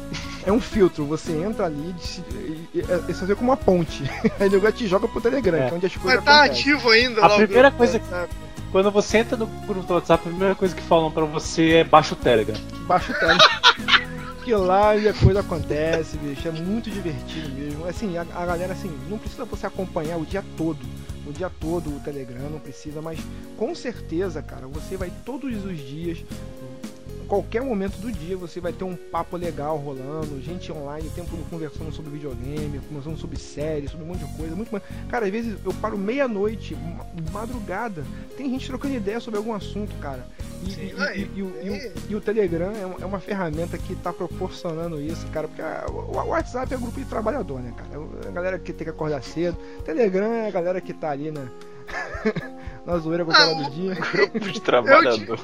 É 0.46 0.52
um 0.52 0.60
filtro. 0.60 1.04
Você 1.06 1.32
entra 1.32 1.66
ali 1.66 1.94
e, 2.32 2.78
e, 2.78 2.80
e, 2.80 2.84
e 3.08 3.14
você 3.14 3.24
vê 3.26 3.34
como 3.34 3.50
uma 3.50 3.56
ponte. 3.56 4.02
Aí 4.40 4.48
o 4.48 4.52
negócio 4.52 4.76
te 4.76 4.86
joga 4.86 5.06
pro 5.08 5.20
Telegram, 5.20 5.58
É. 5.58 5.66
que 5.68 5.74
é 5.74 5.76
onde 5.76 5.86
as 5.86 5.96
coisas 5.96 6.16
Mas 6.16 6.24
tá 6.24 6.44
acontecem. 6.44 6.72
ativo 6.72 6.90
ainda 6.90 7.24
A 7.24 7.30
primeira 7.36 7.70
coisa- 7.70 7.98
WhatsApp. 7.98 8.34
Quando 8.72 8.90
você 8.90 9.18
entra 9.18 9.36
no 9.36 9.46
grupo 9.46 9.82
do 9.82 9.94
WhatsApp, 9.94 10.22
a 10.24 10.30
primeira 10.30 10.54
coisa 10.54 10.74
que 10.74 10.82
falam 10.82 11.10
pra 11.10 11.24
você 11.24 11.76
é 11.76 11.84
baixa 11.84 12.14
o 12.14 12.16
Telegram. 12.16 12.56
Baixa 12.86 13.12
o 13.12 13.18
Telegram. 13.18 13.48
Que 14.44 14.54
lá 14.54 14.96
e 14.96 15.08
a 15.08 15.12
coisa 15.12 15.40
acontece, 15.40 16.16
bicho. 16.16 16.46
É 16.46 16.52
muito 16.52 16.88
divertido 16.88 17.50
mesmo. 17.50 17.86
Assim, 17.86 18.16
a, 18.16 18.22
a 18.22 18.46
galera, 18.46 18.72
assim, 18.72 18.90
não 19.08 19.18
precisa 19.18 19.44
você 19.44 19.66
acompanhar 19.66 20.16
o 20.16 20.24
dia 20.24 20.44
todo. 20.56 20.78
O 21.26 21.32
dia 21.32 21.50
todo 21.60 21.94
o 21.94 22.00
Telegram, 22.00 22.48
não 22.48 22.58
precisa, 22.58 23.02
mas 23.02 23.20
com 23.56 23.74
certeza, 23.74 24.42
cara, 24.42 24.66
você 24.66 24.96
vai 24.96 25.12
todos 25.24 25.64
os 25.64 25.78
dias, 25.78 26.24
qualquer 27.30 27.62
momento 27.62 27.96
do 27.98 28.10
dia, 28.10 28.36
você 28.36 28.60
vai 28.60 28.72
ter 28.72 28.82
um 28.82 28.96
papo 28.96 29.36
legal 29.36 29.76
rolando, 29.76 30.40
gente 30.42 30.70
online, 30.72 31.06
o 31.06 31.10
tempo 31.12 31.30
todo 31.30 31.48
conversando 31.48 31.92
sobre 31.92 32.10
videogame, 32.10 32.80
conversando 32.88 33.16
sobre 33.16 33.38
séries, 33.38 33.92
sobre 33.92 34.04
um 34.04 34.08
monte 34.08 34.24
de 34.24 34.36
coisa. 34.36 34.56
Muito 34.56 34.70
mais. 34.72 34.82
Cara, 35.08 35.26
às 35.26 35.30
vezes 35.30 35.56
eu 35.64 35.72
paro 35.74 35.96
meia-noite, 35.96 36.74
ma- 36.74 37.06
madrugada, 37.32 38.04
tem 38.36 38.50
gente 38.50 38.66
trocando 38.66 38.96
ideia 38.96 39.20
sobre 39.20 39.38
algum 39.38 39.54
assunto, 39.54 39.94
cara. 40.00 40.26
E, 40.66 40.70
Sim, 40.72 40.80
e- 40.80 40.92
e- 40.92 41.00
aí, 41.02 41.30
e 41.36 41.42
o- 41.42 41.54
e 41.62 41.70
o- 41.70 41.92
e 42.10 42.14
o 42.16 42.20
Telegram 42.20 42.72
é 42.72 42.84
uma, 42.84 42.96
é 43.00 43.06
uma 43.06 43.20
ferramenta 43.20 43.78
que 43.78 43.92
está 43.92 44.12
proporcionando 44.12 45.00
isso, 45.00 45.24
cara, 45.28 45.46
porque 45.46 45.62
a- 45.62 45.86
o 45.88 46.10
o 46.10 46.30
WhatsApp 46.30 46.74
é 46.74 46.76
grupo 46.76 46.98
de 46.98 47.06
trabalhador, 47.06 47.60
né, 47.60 47.72
cara? 47.76 47.90
É 48.24 48.28
a 48.28 48.32
galera 48.32 48.58
que 48.58 48.72
tem 48.72 48.84
que 48.84 48.90
acordar 48.90 49.22
cedo. 49.22 49.56
Telegram 49.84 50.26
é 50.32 50.48
a 50.48 50.50
galera 50.50 50.80
que 50.80 50.92
tá 50.92 51.10
ali 51.10 51.30
na, 51.30 51.46
na 52.84 52.98
zoeira 52.98 53.24
com 53.24 53.30
a 53.30 53.34
cara 53.34 53.54
do 53.54 53.70
dia. 53.70 53.94
Grupo 53.94 54.40
de 54.40 54.60
trabalhador. 54.60 55.38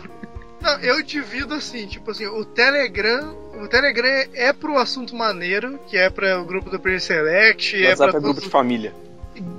Não, 0.60 0.78
eu 0.80 1.02
divido 1.02 1.54
assim, 1.54 1.86
tipo 1.86 2.10
assim, 2.10 2.26
o 2.26 2.44
Telegram. 2.44 3.34
O 3.62 3.68
Telegram 3.68 4.26
é 4.34 4.52
pro 4.52 4.76
assunto 4.78 5.14
maneiro, 5.16 5.78
que 5.86 5.96
é 5.96 6.10
para 6.10 6.38
o 6.40 6.44
grupo 6.44 6.68
do 6.70 6.78
Player 6.78 7.00
Select, 7.00 7.84
é 7.84 7.96
pra 7.96 8.08
é 8.08 8.12
grupo 8.20 8.40
de 8.40 8.48
família. 8.50 8.94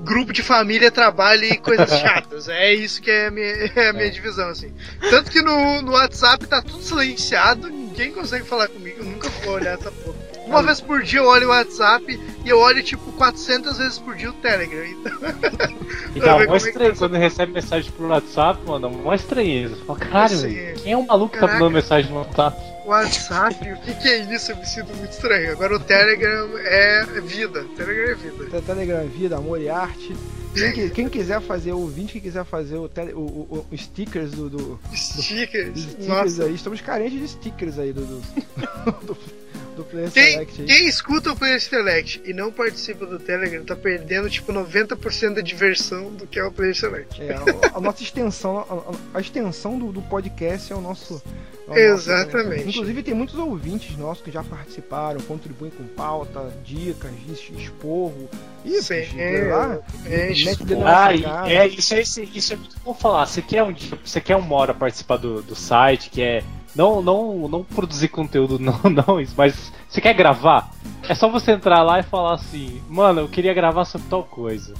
grupo 0.03 0.31
de 0.33 0.43
família, 0.43 0.91
trabalho 0.91 1.45
e 1.45 1.57
coisas 1.57 1.89
chatas. 1.99 2.47
É 2.47 2.73
isso 2.73 3.01
que 3.01 3.09
é 3.09 3.27
a 3.27 3.31
minha, 3.31 3.47
é 3.75 3.89
a 3.89 3.93
minha 3.93 4.05
É. 4.05 4.09
divisão, 4.09 4.49
assim. 4.49 4.71
Tanto 5.09 5.31
que 5.31 5.41
no, 5.41 5.81
no 5.81 5.93
WhatsApp 5.93 6.45
tá 6.47 6.61
tudo 6.61 6.81
silenciado, 6.83 7.67
ninguém 7.69 8.11
consegue 8.11 8.45
falar 8.45 8.67
comigo, 8.67 8.99
eu 8.99 9.05
nunca 9.05 9.29
vou 9.29 9.53
olhar 9.55 9.73
essa 9.79 9.91
porra. 9.91 10.26
Uma 10.47 10.63
vez 10.63 10.79
por 10.81 11.03
dia 11.03 11.19
eu 11.19 11.25
olho 11.25 11.47
o 11.47 11.49
WhatsApp 11.49 12.19
e 12.45 12.49
eu 12.49 12.57
olho 12.59 12.81
tipo 12.81 13.11
400 13.13 13.77
vezes 13.77 13.99
por 13.99 14.15
dia 14.15 14.29
o 14.29 14.33
Telegram. 14.33 14.85
Então, 14.85 15.11
E 16.15 16.19
dá 16.19 16.35
uma 16.35 16.45
como 16.45 16.55
é 16.57 16.59
que 16.59 16.67
estranha 16.67 16.95
quando 16.95 17.13
recebe 17.15 17.51
mensagem 17.53 17.91
pro 17.91 18.07
WhatsApp, 18.07 18.59
mano, 18.65 18.87
uma 18.87 19.15
estranheza. 19.15 19.75
Fala, 19.85 19.99
caralho, 19.99 20.25
Assim, 20.35 20.49
velho, 20.53 20.79
quem 20.81 20.93
é 20.93 20.97
o 20.97 21.05
maluco 21.05 21.33
que 21.33 21.39
tá 21.39 21.47
mandando 21.47 21.71
mensagem 21.71 22.09
no 22.11 22.17
WhatsApp? 22.17 22.57
WhatsApp, 22.85 23.71
o 23.73 23.77
que, 23.81 23.93
que 23.95 24.07
é 24.07 24.17
isso? 24.33 24.51
Eu 24.51 24.55
me 24.57 24.65
sinto 24.65 24.95
muito 24.95 25.11
estranho. 25.11 25.51
Agora 25.51 25.75
o 25.75 25.79
Telegram 25.79 26.49
é 26.57 27.05
vida. 27.21 27.65
Telegram 27.75 28.11
é 28.11 28.15
vida. 28.15 28.45
Te- 28.45 28.61
Telegram 28.65 29.07
Vida, 29.07 29.37
Amor 29.37 29.59
e 29.61 29.69
Arte. 29.69 30.15
Quem, 30.53 30.89
quem 30.89 31.09
quiser 31.09 31.39
fazer 31.41 31.73
o 31.73 31.79
ouvinte, 31.81 32.13
quem 32.13 32.21
quiser 32.21 32.43
fazer 32.45 32.77
o, 32.77 32.87
tele, 32.89 33.13
o, 33.13 33.19
o- 33.19 33.65
o 33.71 33.77
stickers 33.77 34.31
do, 34.31 34.49
do 34.49 34.79
Stickers. 34.95 35.71
dos 35.73 35.83
stickers 35.83 36.07
Nossa. 36.07 36.43
aí, 36.45 36.55
estamos 36.55 36.81
carentes 36.81 37.19
de 37.19 37.27
stickers 37.27 37.77
aí 37.77 37.93
do, 37.93 38.01
do, 38.01 38.21
do, 39.05 39.17
do 39.77 39.83
Player 39.85 40.11
Quem, 40.11 40.31
Select 40.33 40.63
quem 40.63 40.87
escuta 40.87 41.31
o 41.31 41.35
Player 41.35 41.61
Select 41.61 42.21
e 42.25 42.33
não 42.33 42.51
participa 42.51 43.05
do 43.05 43.17
Telegram 43.19 43.63
tá 43.63 43.75
perdendo 43.75 44.29
tipo 44.29 44.51
90% 44.51 45.35
da 45.35 45.41
diversão 45.41 46.11
do 46.11 46.27
que 46.27 46.37
é 46.39 46.43
o 46.43 46.51
Player 46.51 46.75
Select. 46.75 47.21
É, 47.21 47.33
a, 47.35 47.77
a 47.77 47.79
nossa 47.79 48.03
extensão, 48.03 48.57
a, 49.13 49.17
a 49.17 49.21
extensão 49.21 49.77
do, 49.79 49.91
do 49.91 50.01
podcast 50.01 50.71
é 50.73 50.75
o 50.75 50.81
nosso. 50.81 51.21
é 51.69 51.71
o 51.71 51.93
Exatamente. 51.93 52.65
nosso- 52.65 52.69
inclusive, 52.69 53.03
tem 53.03 53.13
muitos 53.13 53.35
ouvintes 53.35 53.97
nossos 53.97 54.23
que 54.23 54.31
já 54.31 54.43
participaram, 54.43 55.19
contribuem 55.21 55.71
com 55.71 55.83
pauta, 55.85 56.51
dicas, 56.65 57.11
es- 57.29 57.51
esporro. 57.57 58.29
Lá, 60.83 61.13
é, 61.13 61.21
cara. 61.21 61.53
é, 61.53 61.67
isso, 61.67 61.93
é, 61.93 62.01
isso, 62.01 62.21
isso 62.21 62.53
é 62.53 62.55
muito 62.55 62.75
bom 62.83 62.93
falar. 62.93 63.25
Você 63.25 63.41
quer, 63.41 63.63
um, 63.63 63.71
dia- 63.71 63.97
você 64.03 64.19
quer 64.19 64.35
uma 64.35 64.55
hora 64.55 64.73
participar 64.73 65.17
do, 65.17 65.41
do 65.41 65.55
site, 65.55 66.09
quer. 66.09 66.43
Não, 66.75 67.01
não, 67.01 67.47
não 67.47 67.63
produzir 67.63 68.07
conteúdo, 68.09 68.57
não, 68.59 68.79
não, 68.89 69.19
isso, 69.19 69.33
mas 69.37 69.71
você 69.89 70.01
quer 70.01 70.13
gravar? 70.13 70.69
É 71.07 71.15
só 71.15 71.29
você 71.29 71.51
entrar 71.51 71.81
lá 71.83 71.99
e 71.99 72.03
falar 72.03 72.35
assim, 72.35 72.81
mano, 72.89 73.21
eu 73.21 73.27
queria 73.27 73.53
gravar 73.53 73.85
sobre 73.85 74.07
tal 74.09 74.23
coisa. 74.23 74.73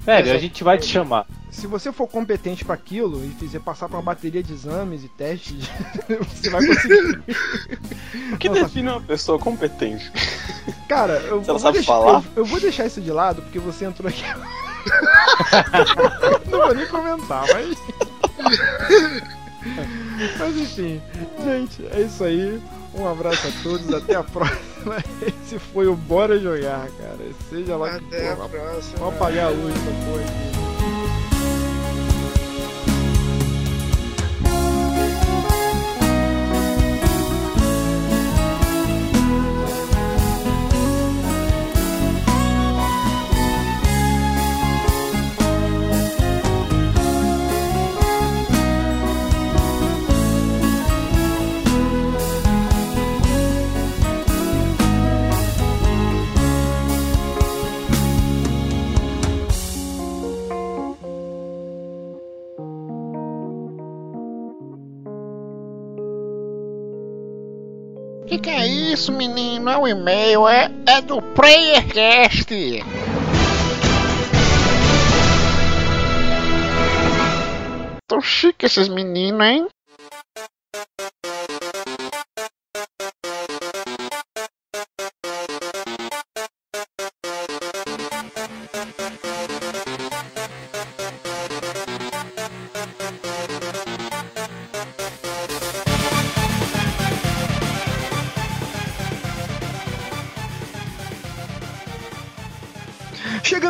Velho, 0.00 0.34
a 0.34 0.38
gente 0.38 0.62
vai 0.62 0.76
te 0.76 0.86
chamar. 0.86 1.26
Se 1.50 1.66
você 1.66 1.90
for 1.90 2.06
competente 2.06 2.62
para 2.62 2.74
aquilo 2.74 3.24
e 3.24 3.30
fizer 3.38 3.60
passar 3.60 3.88
por 3.88 3.96
uma 3.96 4.02
bateria 4.02 4.42
de 4.42 4.52
exames 4.52 5.02
e 5.02 5.08
testes, 5.08 5.66
você 6.28 6.50
vai 6.50 6.66
conseguir. 6.66 7.22
O 8.32 8.36
que 8.36 8.48
Nossa. 8.50 8.64
define 8.64 8.88
uma 8.90 9.00
pessoa 9.00 9.38
competente? 9.38 10.12
Cara, 10.88 11.14
eu, 11.20 11.20
Se 11.20 11.28
ela 11.28 11.38
eu 11.38 11.44
vou 11.44 11.58
sabe 11.58 11.78
deixar, 11.78 11.92
falar? 11.92 12.18
eu, 12.18 12.24
eu 12.36 12.44
vou 12.44 12.60
deixar 12.60 12.84
isso 12.86 13.00
de 13.00 13.10
lado 13.10 13.40
porque 13.42 13.58
você 13.58 13.86
entrou 13.86 14.08
aqui. 14.08 14.24
Não 16.50 16.58
vou 16.60 16.74
nem 16.74 16.86
comentar, 16.86 17.44
mas. 17.54 17.78
Mas 20.38 20.56
enfim, 20.56 21.02
gente, 21.44 21.86
é 21.92 22.00
isso 22.02 22.22
aí. 22.24 22.60
Um 22.94 23.08
abraço 23.08 23.48
a 23.48 23.62
todos, 23.62 23.92
até 23.92 24.14
a 24.14 24.22
próxima. 24.22 24.96
Esse 25.20 25.58
foi 25.58 25.86
o 25.88 25.96
Bora 25.96 26.38
Jogar, 26.38 26.88
cara. 26.98 27.18
Seja 27.50 27.76
lá 27.76 27.98
que 27.98 28.04
Até 28.06 28.30
a 28.30 28.36
for. 28.36 28.48
próxima. 28.48 28.98
Vamos 28.98 29.14
apagar 29.16 29.46
a 29.46 29.50
luz 29.50 29.74
da 29.74 30.63
Que 68.44 68.50
é 68.50 68.66
isso, 68.66 69.10
menino? 69.10 69.70
É 69.70 69.78
um 69.78 69.88
e-mail, 69.88 70.46
é, 70.46 70.70
é 70.86 71.00
do 71.00 71.22
PlayerCast. 71.22 72.46
Tão 78.06 78.20
chique 78.20 78.66
esses 78.66 78.86
meninos, 78.86 79.46
hein? 79.46 79.66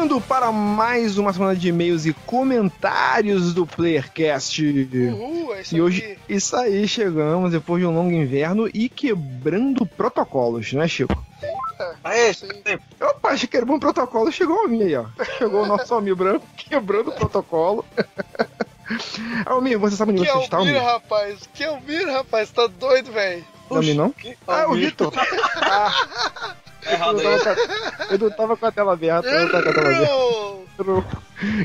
Chegando 0.04 0.20
para 0.20 0.52
mais 0.52 1.16
uma 1.16 1.32
semana 1.32 1.56
de 1.56 1.68
e-mails 1.68 2.04
e 2.04 2.12
comentários 2.12 3.54
do 3.54 3.64
PlayerCast. 3.66 4.62
Uhul, 4.62 5.54
é 5.54 5.62
isso 5.62 5.74
E 5.74 5.80
hoje, 5.80 6.04
aqui. 6.04 6.18
isso 6.28 6.54
aí, 6.56 6.86
chegamos 6.86 7.50
depois 7.52 7.80
de 7.80 7.86
um 7.86 7.94
longo 7.94 8.12
inverno 8.12 8.68
e 8.74 8.90
quebrando 8.90 9.86
protocolos, 9.86 10.74
né, 10.74 10.86
Chico? 10.86 11.24
Aê, 12.04 12.34
Sim. 12.34 12.48
Opa, 13.00 13.30
acho 13.30 13.46
que 13.48 13.56
quebrou 13.56 13.76
um 13.76 13.80
protocolo, 13.80 14.30
chegou 14.30 14.66
a 14.66 14.68
mim 14.68 14.82
aí, 14.82 14.94
ó. 14.94 15.06
Chegou 15.38 15.62
o 15.62 15.66
nosso 15.66 15.94
amigo 15.94 16.16
branco 16.16 16.46
quebrando 16.54 17.08
o 17.08 17.12
protocolo. 17.14 17.82
Almir, 19.46 19.78
você 19.78 19.96
sabe 19.96 20.12
onde 20.12 20.20
Que 20.26 20.30
você 20.30 20.38
está, 20.44 20.58
Almir, 20.58 20.76
Almir? 20.76 20.92
rapaz. 20.92 21.48
Que 21.54 21.64
Almir, 21.64 22.06
rapaz. 22.08 22.50
Tá 22.50 22.66
doido, 22.66 23.10
velho. 23.10 23.42
Não, 23.70 23.78
Almir, 23.78 23.94
não? 23.94 24.14
Ah, 24.46 24.66
o 24.68 24.74
Vitor. 24.74 25.10
Errado 26.90 27.20
Eu 27.20 27.28
não 27.30 27.38
tava 27.40 27.54
com 27.56 27.72
a- 28.02 28.06
eu 28.10 28.18
não 28.18 28.30
tava 28.30 28.56
com 28.56 28.66
a 28.66 28.72
tela 28.72 28.92
aberta, 28.92 29.28
eu 29.28 29.40
não 29.44 29.50
tava 29.50 29.62
com 29.64 29.70
a 29.70 29.72
tela 29.72 29.88
aberta. 29.88 31.14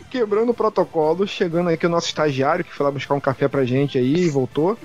Quebrando 0.09 0.49
o 0.49 0.53
protocolo, 0.53 1.27
chegando 1.27 1.69
aqui 1.69 1.85
o 1.85 1.89
nosso 1.89 2.07
estagiário 2.07 2.63
que 2.65 2.73
foi 2.73 2.83
lá 2.85 2.91
buscar 2.91 3.15
um 3.15 3.19
café 3.19 3.47
pra 3.47 3.65
gente 3.65 3.97
aí 3.97 4.13
e 4.15 4.29
voltou. 4.29 4.77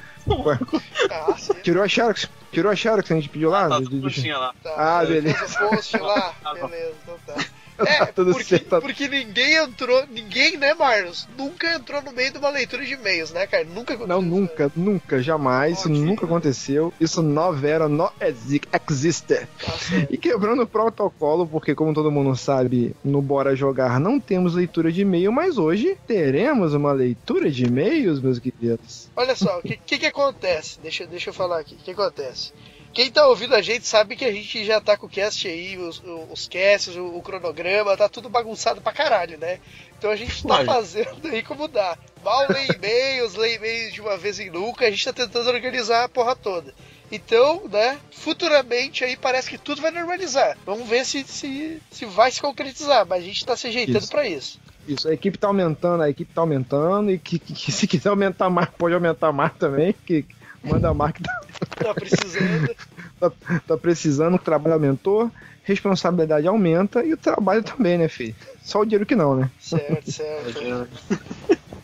Ah, 1.11 1.35
tirou 1.63 1.83
a 1.83 1.89
Xerox? 1.89 2.29
Tirou 2.51 2.73
a 2.73 2.77
Xerox 2.77 3.07
que 3.07 3.13
a 3.13 3.17
gente 3.17 3.29
pediu 3.29 3.51
lá? 3.51 3.69
Tá 3.69 3.79
De- 3.79 3.85
tudo 3.85 3.97
de- 3.97 4.03
coxinha 4.03 4.39
lá. 4.39 4.55
Tá, 4.63 4.75
Ah, 5.01 5.05
beleza. 5.05 5.59
post 5.69 5.97
lá. 5.99 6.33
Beleza, 6.55 6.95
então 7.03 7.17
tá. 7.27 7.45
É, 7.79 8.07
tudo 8.07 8.33
porque, 8.33 8.59
tá- 8.59 8.81
porque 8.81 9.09
ninguém 9.09 9.55
entrou, 9.57 10.07
ninguém, 10.09 10.57
né, 10.57 10.75
Marlos? 10.75 11.29
Nunca 11.37 11.75
entrou 11.75 12.01
no 12.03 12.13
meio 12.13 12.31
de 12.33 12.39
uma 12.39 12.51
leitura 12.51 12.85
de 12.85 12.93
e-mails, 12.95 13.33
né, 13.33 13.47
cara? 13.47 13.65
Nunca 13.65 13.95
Não, 13.97 14.19
aconteceu. 14.19 14.23
nunca, 14.23 14.73
nunca, 14.77 15.23
jamais. 15.23 15.79
Isso 15.81 15.89
nunca 15.89 16.25
aconteceu. 16.25 16.93
Isso 17.01 17.23
não 17.23 17.55
era, 17.67 17.89
não 17.89 18.11
exi- 18.21 18.61
existe. 18.89 19.35
Tá. 19.37 19.75
E 20.11 20.17
quebrando 20.17 20.63
o 20.63 20.67
protocolo, 20.67 21.47
porque 21.47 21.75
como 21.75 21.93
todo 21.95 22.11
mundo 22.13 22.37
sabe, 22.37 22.95
no 23.05 23.21
Bora 23.21 23.57
Jogar 23.57 23.99
não 23.99 24.21
temos 24.21 24.55
leitura 24.55 24.93
de 24.93 25.03
e-mail, 25.03 25.33
mas 25.33 25.59
hoje 25.59 25.97
teremos 26.07 26.75
uma 26.75 26.93
leitura 26.93 27.51
de 27.51 27.65
e-mails, 27.65 28.21
meus 28.21 28.39
queridos. 28.39 29.09
Olha 29.17 29.35
só, 29.35 29.59
o 29.59 29.63
que, 29.63 29.77
que 29.77 29.99
que 29.99 30.07
acontece? 30.07 30.79
Deixa, 30.81 31.07
deixa 31.07 31.31
eu 31.31 31.35
falar 31.35 31.61
aqui. 31.61 31.75
O 31.75 31.79
que 31.79 31.91
acontece? 31.91 32.53
Quem 32.95 33.11
tá 33.11 33.27
ouvindo 33.27 33.55
a 33.57 33.61
gente 33.61 33.87
sabe 33.87 34.15
que 34.15 34.25
a 34.25 34.33
gente 34.33 34.65
já 34.65 34.81
tá 34.81 34.97
com 34.97 35.07
o 35.07 35.11
cast 35.11 35.49
aí, 35.49 35.77
os, 35.77 36.01
os 36.31 36.47
casts, 36.49 36.95
o, 36.97 37.17
o 37.17 37.23
cronograma, 37.23 37.97
tá 37.97 38.09
tudo 38.09 38.29
bagunçado 38.29 38.81
pra 38.81 38.93
caralho, 38.93 39.37
né? 39.37 39.59
Então 39.99 40.11
a 40.11 40.17
gente 40.17 40.43
tá 40.43 40.49
Lógico. 40.61 40.73
fazendo 40.73 41.27
aí 41.29 41.43
como 41.43 41.67
dá. 41.67 41.99
Mal 42.25 42.47
lê 42.51 42.67
e-mails, 42.75 43.35
lê 43.35 43.57
e-mails 43.57 43.93
de 43.93 44.01
uma 44.01 44.17
vez 44.17 44.39
em 44.39 44.49
nunca, 44.49 44.87
a 44.87 44.91
gente 44.91 45.05
tá 45.05 45.13
tentando 45.13 45.51
organizar 45.51 46.05
a 46.05 46.09
porra 46.09 46.37
toda. 46.37 46.73
Então, 47.11 47.69
né, 47.69 47.99
futuramente 48.13 49.05
aí 49.05 49.17
parece 49.17 49.51
que 49.51 49.59
tudo 49.59 49.83
vai 49.83 49.91
normalizar. 49.91 50.57
Vamos 50.65 50.89
ver 50.89 51.05
se, 51.05 51.23
se, 51.25 51.81
se 51.91 52.05
vai 52.07 52.31
se 52.31 52.41
concretizar, 52.41 53.05
mas 53.07 53.23
a 53.23 53.27
gente 53.27 53.45
tá 53.45 53.57
se 53.57 53.67
ajeitando 53.67 54.07
pra 54.09 54.27
isso. 54.27 54.59
Isso, 54.87 55.09
a 55.09 55.13
equipe 55.15 55.37
tá 55.39 55.49
aumentando, 55.49 56.03
a 56.03 56.11
equipe 56.11 56.33
tá 56.35 56.41
aumentando, 56.43 57.11
e 57.11 57.19
que, 57.19 57.39
que- 57.39 57.55
que 57.55 57.73
se 57.73 57.87
quiser 57.87 58.09
aumentar 58.11 58.51
mais, 58.51 58.69
pode 58.71 58.95
aumentar 58.95 59.33
mais 59.33 59.53
também, 59.55 59.95
que 60.07 60.25
manda 60.65 60.93
mais 60.95 61.13
que 61.13 61.23
tá, 61.23 61.41
Tá 61.77 61.95
precisando. 61.95 62.77
tá 63.67 63.77
precisando, 63.77 64.35
o 64.35 64.39
trabalho 64.39 64.75
aumentou, 64.75 65.31
responsabilidade 65.63 66.47
aumenta 66.47 67.05
e 67.05 67.13
o 67.13 67.17
trabalho 67.17 67.63
também, 67.63 67.99
né, 67.99 68.09
filho? 68.09 68.35
Só 68.63 68.81
o 68.81 68.85
dinheiro 68.85 69.07
que 69.07 69.15
não, 69.15 69.37
né? 69.37 69.51
certo, 69.59 70.11
certo. 70.11 70.89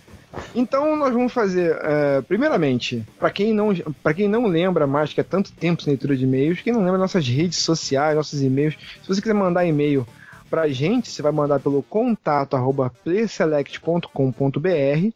Então 0.55 0.97
nós 0.97 1.13
vamos 1.13 1.33
fazer, 1.33 1.77
é, 1.83 2.23
primeiramente, 2.23 3.05
para 3.19 3.31
quem 3.31 3.53
não 3.53 3.75
para 4.03 4.15
quem 4.15 4.29
não 4.29 4.47
lembra 4.47 4.87
mais 4.87 5.13
que 5.13 5.21
é 5.21 5.25
tanto 5.25 5.53
tempo 5.53 5.83
sem 5.83 5.93
leitura 5.93 6.17
de 6.17 6.25
e-mails, 6.25 6.61
quem 6.61 6.73
não 6.73 6.85
lembra 6.85 6.99
nossas 6.99 7.27
redes 7.27 7.59
sociais, 7.59 8.17
nossos 8.17 8.43
e-mails, 8.43 8.75
se 9.03 9.09
você 9.09 9.21
quiser 9.21 9.35
mandar 9.35 9.65
e-mail 9.65 10.07
pra 10.51 10.69
gente, 10.69 11.09
você 11.09 11.23
vai 11.23 11.31
mandar 11.33 11.61
pelo 11.61 11.83
contato 11.85 12.57
arroba 12.57 12.93
playselect.com.br. 13.05 15.11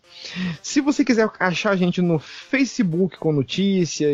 Se 0.63 0.81
você 0.81 1.05
quiser 1.05 1.29
achar 1.41 1.71
a 1.73 1.77
gente 1.77 2.01
no 2.01 2.19
Facebook 2.19 3.19
com 3.19 3.33
notícias, 3.33 4.11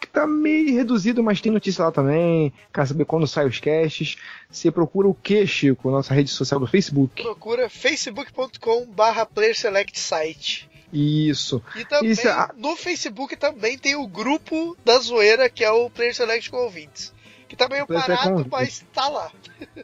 que 0.00 0.06
tá 0.12 0.26
meio 0.26 0.74
reduzido, 0.74 1.22
mas 1.22 1.40
tem 1.40 1.52
notícia 1.52 1.84
lá 1.84 1.92
também, 1.92 2.52
quer 2.72 2.86
saber 2.86 3.04
quando 3.04 3.26
saem 3.26 3.48
os 3.48 3.58
casts, 3.60 4.16
você 4.50 4.70
procura 4.70 5.08
o 5.08 5.14
que, 5.14 5.46
Chico, 5.46 5.90
nossa 5.90 6.14
rede 6.14 6.30
social 6.30 6.60
do 6.60 6.66
Facebook. 6.66 7.22
Procura 7.22 7.68
facebook.com 7.68 8.86
barra 8.86 9.26
playerselectsite. 9.26 10.68
Isso. 10.90 11.62
E 11.76 11.84
também 11.84 12.10
Isso, 12.12 12.26
a- 12.28 12.50
no 12.56 12.74
Facebook 12.74 13.36
também 13.36 13.76
tem 13.76 13.94
o 13.94 14.06
grupo 14.06 14.74
da 14.84 14.98
zoeira, 14.98 15.48
que 15.50 15.62
é 15.62 15.70
o 15.70 15.90
Player 15.90 16.14
Select 16.14 16.50
com 16.50 16.56
ouvintes. 16.56 17.12
Que 17.48 17.56
tá 17.56 17.66
meio 17.68 17.86
com 17.86 17.94
parado, 17.94 18.46
mas 18.50 18.84
tá 18.92 19.08
lá. 19.08 19.30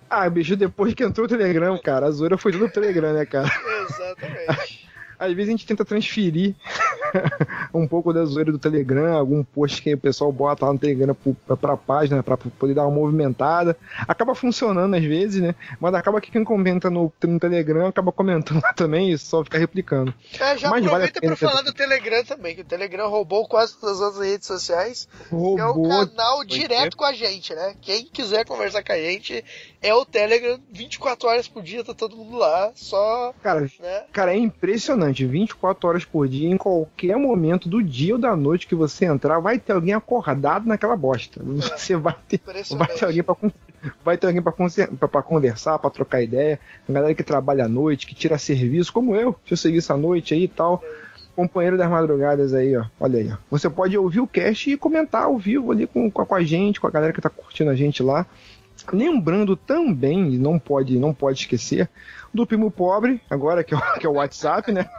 Ah, 0.09 0.29
bicho, 0.29 0.55
depois 0.55 0.93
que 0.93 1.03
entrou 1.03 1.25
o 1.25 1.29
Telegram, 1.29 1.77
cara, 1.79 2.07
a 2.07 2.11
zoeira 2.11 2.37
foi 2.37 2.53
tudo 2.53 2.67
no 2.67 2.71
Telegram, 2.71 3.15
né, 3.15 3.25
cara? 3.25 3.49
Exatamente. 3.89 4.87
Às 5.19 5.33
vezes 5.33 5.49
a 5.49 5.53
gente 5.53 5.67
tenta 5.67 5.85
transferir 5.85 6.55
um 7.73 7.87
pouco 7.87 8.13
da 8.13 8.25
zoeira 8.25 8.53
do 8.53 8.59
Telegram, 8.59 9.17
algum 9.17 9.43
post 9.45 9.83
que 9.83 9.95
o 9.95 9.99
pessoal 9.99 10.33
bota 10.33 10.67
lá 10.67 10.73
no 10.73 10.79
Telegram 10.79 11.17
pra, 11.47 11.57
pra 11.57 11.77
página, 11.77 12.23
pra 12.23 12.37
poder 12.37 12.75
dar 12.75 12.87
uma 12.87 12.95
movimentada. 12.95 13.77
Acaba 14.07 14.35
funcionando 14.35 14.95
às 14.95 15.05
vezes, 15.05 15.41
né? 15.41 15.55
Mas 15.81 15.95
acaba 15.95 16.21
que 16.21 16.31
quem 16.31 16.45
comenta 16.45 16.91
no, 16.91 17.13
no 17.23 17.41
Telegram 17.41 17.87
acaba 17.87 18.13
comentando 18.13 18.63
lá 18.63 18.73
também 18.73 19.11
e 19.11 19.19
só 19.19 19.45
fica 19.45 19.59
replicando. 19.59 20.15
É, 20.39 20.57
já 20.57 20.71
Mas 20.71 20.85
vale 20.85 21.05
a 21.05 21.07
aproveita 21.07 21.21
pena 21.21 21.37
pra 21.37 21.49
falar 21.49 21.63
do 21.63 21.73
Telegram 21.73 22.25
também, 22.25 22.55
que 22.55 22.63
o 22.63 22.65
Telegram 22.65 23.09
roubou 23.09 23.47
quase 23.47 23.79
todas 23.79 24.01
as 24.01 24.03
outras 24.03 24.27
redes 24.27 24.47
sociais. 24.47 25.09
É 25.31 25.35
o 25.35 25.73
Roubou. 25.73 25.89
canal 25.89 26.45
direto 26.45 26.97
com 26.97 27.05
a 27.05 27.13
gente, 27.13 27.55
né? 27.55 27.75
Quem 27.81 28.07
quiser 28.07 28.45
conversar 28.45 28.83
com 28.83 28.93
a 28.93 28.97
gente 28.97 29.45
é 29.81 29.95
o 29.95 30.05
Telegram 30.05 30.59
24 30.71 31.29
horas 31.29 31.49
por 31.49 31.63
dia, 31.63 31.85
tá 31.85 31.95
todo 31.95 32.17
mundo 32.17 32.39
lá, 32.39 32.73
só, 32.75 33.35
Cara, 33.43 33.61
né? 33.81 34.05
Cara, 34.13 34.33
é 34.33 34.39
impressionante. 34.39 35.04
24 35.13 35.89
horas 35.89 36.05
por 36.05 36.27
dia, 36.29 36.49
em 36.49 36.57
qualquer 36.57 37.17
momento 37.17 37.69
do 37.69 37.83
dia 37.83 38.15
ou 38.15 38.21
da 38.21 38.35
noite 38.37 38.67
que 38.67 38.75
você 38.75 39.05
entrar, 39.05 39.39
vai 39.41 39.59
ter 39.59 39.73
alguém 39.73 39.93
acordado 39.95 40.67
naquela 40.67 40.97
bosta. 40.97 41.41
Você 41.45 41.97
vai 41.97 42.15
ter, 42.29 42.37
Impressionante. 42.37 42.89
vai 42.89 42.97
ter 42.99 43.05
alguém 43.05 43.23
con- 43.23 43.53
vai 44.05 44.17
ter 44.17 44.27
alguém 44.29 44.43
pra 44.43 45.23
conversar, 45.23 45.79
pra 45.79 45.91
trocar 45.91 46.23
ideia. 46.23 46.59
A 46.89 46.93
galera 46.93 47.15
que 47.15 47.23
trabalha 47.23 47.67
à 47.67 47.69
noite, 47.69 48.07
que 48.07 48.15
tira 48.15 48.39
serviço, 48.39 48.93
como 48.93 49.15
eu, 49.15 49.35
tiro 49.45 49.57
serviço 49.57 49.93
à 49.93 49.97
noite 49.97 50.33
aí 50.33 50.45
e 50.45 50.49
tal. 50.49 50.83
Companheiro 51.37 51.77
das 51.77 51.91
madrugadas 51.91 52.55
aí, 52.55 52.77
ó. 52.77 52.85
Olha 53.01 53.19
aí, 53.19 53.31
ó. 53.33 53.37
Você 53.51 53.69
pode 53.69 53.99
ouvir 53.99 54.21
o 54.21 54.27
cast 54.27 54.71
e 54.71 54.77
comentar 54.77 55.25
ao 55.25 55.37
vivo 55.37 55.73
ali 55.73 55.87
com, 55.87 56.09
com 56.11 56.35
a- 56.35 56.43
gente, 56.45 56.81
com 56.81 56.87
a 56.87 56.91
galera 56.91 57.13
que 57.13 57.21
tá 57.21 57.29
curtindo 57.29 57.71
a 57.71 57.75
gente 57.75 58.03
lá. 58.03 58.25
Lembrando 58.93 59.57
também, 59.57 60.35
e 60.35 60.39
não 60.39 60.59
pode, 60.59 60.99
não 60.99 61.15
pode 61.15 61.41
esquecer, 61.41 61.89
do 62.35 62.47
Primo 62.47 62.71
Pobre, 62.71 63.21
agora 63.31 63.63
que 63.63 63.73
é, 63.73 63.77
o, 63.77 63.81
que 63.99 64.07
é 64.07 64.09
o 64.09 64.15
WhatsApp, 64.15 64.73
né? 64.73 64.91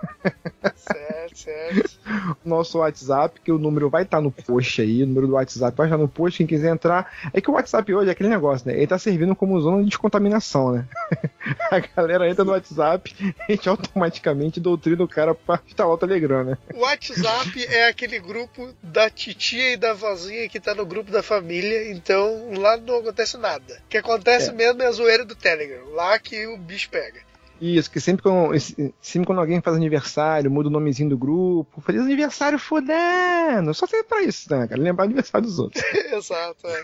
Certo, 0.76 1.38
certo. 1.38 2.00
Nosso 2.46 2.80
WhatsApp, 2.80 3.40
que 3.42 3.52
o 3.52 3.58
número 3.60 3.90
vai 3.90 4.04
estar 4.04 4.22
no 4.22 4.32
post 4.32 4.82
aí, 4.82 5.04
o 5.04 5.08
número 5.08 5.28
do 5.28 5.34
WhatsApp 5.34 5.76
vai 5.76 5.88
estar 5.88 5.98
no 5.98 6.08
post, 6.08 6.38
quem 6.38 6.48
quiser 6.48 6.72
entrar. 6.72 7.12
É 7.34 7.42
que 7.42 7.50
o 7.50 7.54
WhatsApp 7.54 7.94
hoje 7.94 8.10
é 8.10 8.12
aquele 8.14 8.30
negócio, 8.30 8.68
né? 8.68 8.76
Ele 8.76 8.88
tá 8.88 8.98
servindo 8.98 9.36
como 9.36 9.60
zona 9.60 9.80
de 9.84 9.90
descontaminação, 9.90 10.72
né? 10.72 10.86
A 11.72 11.80
galera 11.80 12.30
entra 12.30 12.44
no 12.46 12.52
WhatsApp, 12.52 13.14
a 13.48 13.52
gente 13.52 13.68
automaticamente 13.70 14.60
doutrina 14.60 15.04
o 15.04 15.08
cara 15.08 15.36
pra 15.36 15.60
instalar 15.68 15.94
o 15.94 15.98
Telegram, 15.98 16.44
né? 16.44 16.58
O 16.74 16.80
WhatsApp 16.80 17.66
é 17.66 17.88
aquele 17.88 18.20
grupo 18.20 18.74
da 18.82 19.10
titia 19.10 19.74
e 19.74 19.78
da 19.78 19.94
vozinha 19.94 20.48
que 20.50 20.60
tá 20.60 20.74
no 20.74 20.86
grupo 20.86 21.12
da 21.12 21.22
família, 21.22 21.92
então 21.92 22.52
lá 22.58 22.78
não 22.78 22.98
acontece 23.00 23.38
nada. 23.38 23.82
O 23.86 23.90
que 23.90 23.98
acontece 23.98 24.50
É. 24.50 24.54
mesmo 24.54 24.82
é 24.82 24.88
a 24.88 24.92
zoeira 24.92 25.26
do 25.26 25.36
Telegram, 25.36 25.90
lá 25.94 26.18
que 26.18 26.48
o 26.48 26.58
bicho 26.58 26.90
pega. 26.90 27.25
Isso, 27.60 27.90
que 27.90 28.02
sempre 28.02 28.22
quando, 28.22 28.60
sempre 29.02 29.26
quando 29.26 29.40
alguém 29.40 29.62
faz 29.62 29.78
aniversário, 29.78 30.52
muda 30.52 30.68
o 30.68 30.72
nomezinho 30.72 31.10
do 31.10 31.18
grupo, 31.18 31.82
feliz 31.82 32.02
aniversário 32.02 32.60
fudendo. 32.60 33.74
Só 33.74 33.88
serve 33.88 34.06
pra 34.08 34.22
isso, 34.24 34.54
né, 34.54 34.68
cara? 34.68 34.82
Lembrar 34.82 35.04
o 35.04 35.06
aniversário 35.06 35.48
dos 35.48 35.58
outros. 35.58 35.84
Exato, 36.12 36.68
é. 36.68 36.84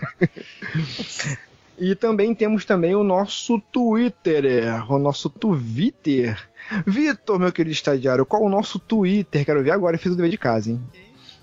E 1.78 1.96
também 1.96 2.34
temos 2.36 2.64
também 2.64 2.96
o 2.96 3.04
nosso 3.04 3.60
Twitter, 3.72 4.46
o 4.90 4.98
nosso 4.98 5.30
Twitter. 5.30 6.40
Vitor, 6.86 7.40
meu 7.40 7.52
querido 7.52 7.74
estagiário, 7.74 8.26
qual 8.26 8.44
o 8.44 8.50
nosso 8.50 8.80
Twitter? 8.80 9.44
Quero 9.44 9.64
ver 9.64 9.72
agora, 9.72 9.96
eu 9.96 10.00
fiz 10.00 10.12
o 10.14 10.16
dever 10.16 10.32
de 10.32 10.38
casa, 10.38 10.70
hein? 10.70 10.80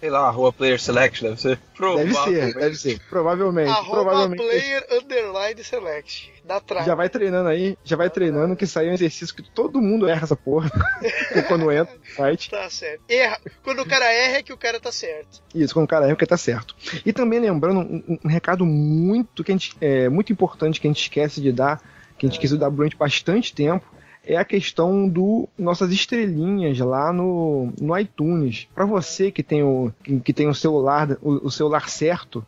Sei 0.00 0.10
lá, 0.10 0.30
Rua 0.30 0.52
Player 0.52 0.80
Select, 0.80 1.22
deve 1.22 1.40
ser. 1.40 1.58
Deve 1.96 2.14
ser, 2.14 2.54
deve 2.54 2.76
ser. 2.76 3.00
Provavelmente, 3.10 3.70
Arroba 3.70 4.02
provavelmente. 4.02 4.42
player 4.42 4.86
underline 4.92 5.64
select. 5.64 6.32
Na 6.44 6.60
trave. 6.60 6.86
Já 6.86 6.94
vai 6.94 7.08
treinando 7.08 7.48
aí, 7.48 7.76
já 7.84 7.96
vai 7.96 8.08
treinando, 8.08 8.54
que 8.54 8.64
é 8.64 8.78
um 8.78 8.92
exercício 8.92 9.34
que 9.34 9.42
todo 9.42 9.82
mundo 9.82 10.08
erra 10.08 10.22
essa 10.24 10.36
porra. 10.36 10.70
quando 11.48 11.70
entra 11.72 11.94
no 11.94 12.14
site. 12.14 12.48
Tá 12.50 12.70
certo. 12.70 13.02
Erra. 13.08 13.40
Quando 13.62 13.82
o 13.82 13.86
cara 13.86 14.10
erra 14.12 14.36
é 14.38 14.42
que 14.42 14.52
o 14.52 14.56
cara 14.56 14.78
tá 14.80 14.92
certo. 14.92 15.42
Isso, 15.54 15.74
quando 15.74 15.84
o 15.86 15.88
cara 15.88 16.04
erra, 16.06 16.14
porque 16.14 16.26
tá 16.26 16.36
certo. 16.36 16.76
E 17.04 17.12
também 17.12 17.40
lembrando 17.40 17.80
um, 17.80 18.18
um- 18.24 18.28
recado 18.28 18.64
muito, 18.64 19.42
que 19.42 19.50
a 19.50 19.54
gente, 19.54 19.76
é, 19.80 20.08
muito 20.08 20.32
importante 20.32 20.80
que 20.80 20.86
a 20.86 20.90
gente 20.90 21.02
esquece 21.02 21.40
de 21.40 21.50
dar, 21.52 21.82
que 22.16 22.24
a 22.24 22.28
gente 22.28 22.36
esqueceu 22.38 22.56
de 22.56 22.60
dar 22.60 22.70
durante 22.70 22.96
bastante 22.96 23.52
tempo, 23.54 23.84
é 24.28 24.36
a 24.36 24.44
questão 24.44 25.08
do 25.08 25.48
nossas 25.58 25.90
estrelinhas 25.90 26.78
lá 26.78 27.12
no, 27.12 27.72
no 27.80 27.98
iTunes. 27.98 28.68
Para 28.74 28.84
você 28.84 29.30
que 29.32 29.42
tem 29.42 29.62
o 29.62 29.90
que, 30.20 30.32
tem 30.34 30.46
o 30.48 30.54
celular 30.54 31.16
o, 31.22 31.46
o 31.46 31.50
celular 31.50 31.88
certo, 31.88 32.44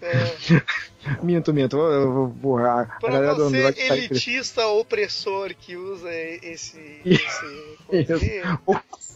É, 0.00 0.62
minto, 1.22 1.52
minto, 1.52 1.76
eu, 1.76 1.92
eu, 1.92 2.12
vou 2.12 2.26
borrar. 2.28 2.92
A 2.96 3.00
pra 3.00 3.10
galera 3.10 3.34
do 3.34 3.44
você, 3.50 3.72
tá 3.72 3.96
elitista 3.96 4.66
opressor 4.68 5.52
que 5.58 5.76
usa 5.76 6.08
esse. 6.14 7.00
Esse 7.04 7.76
poder, 7.86 8.42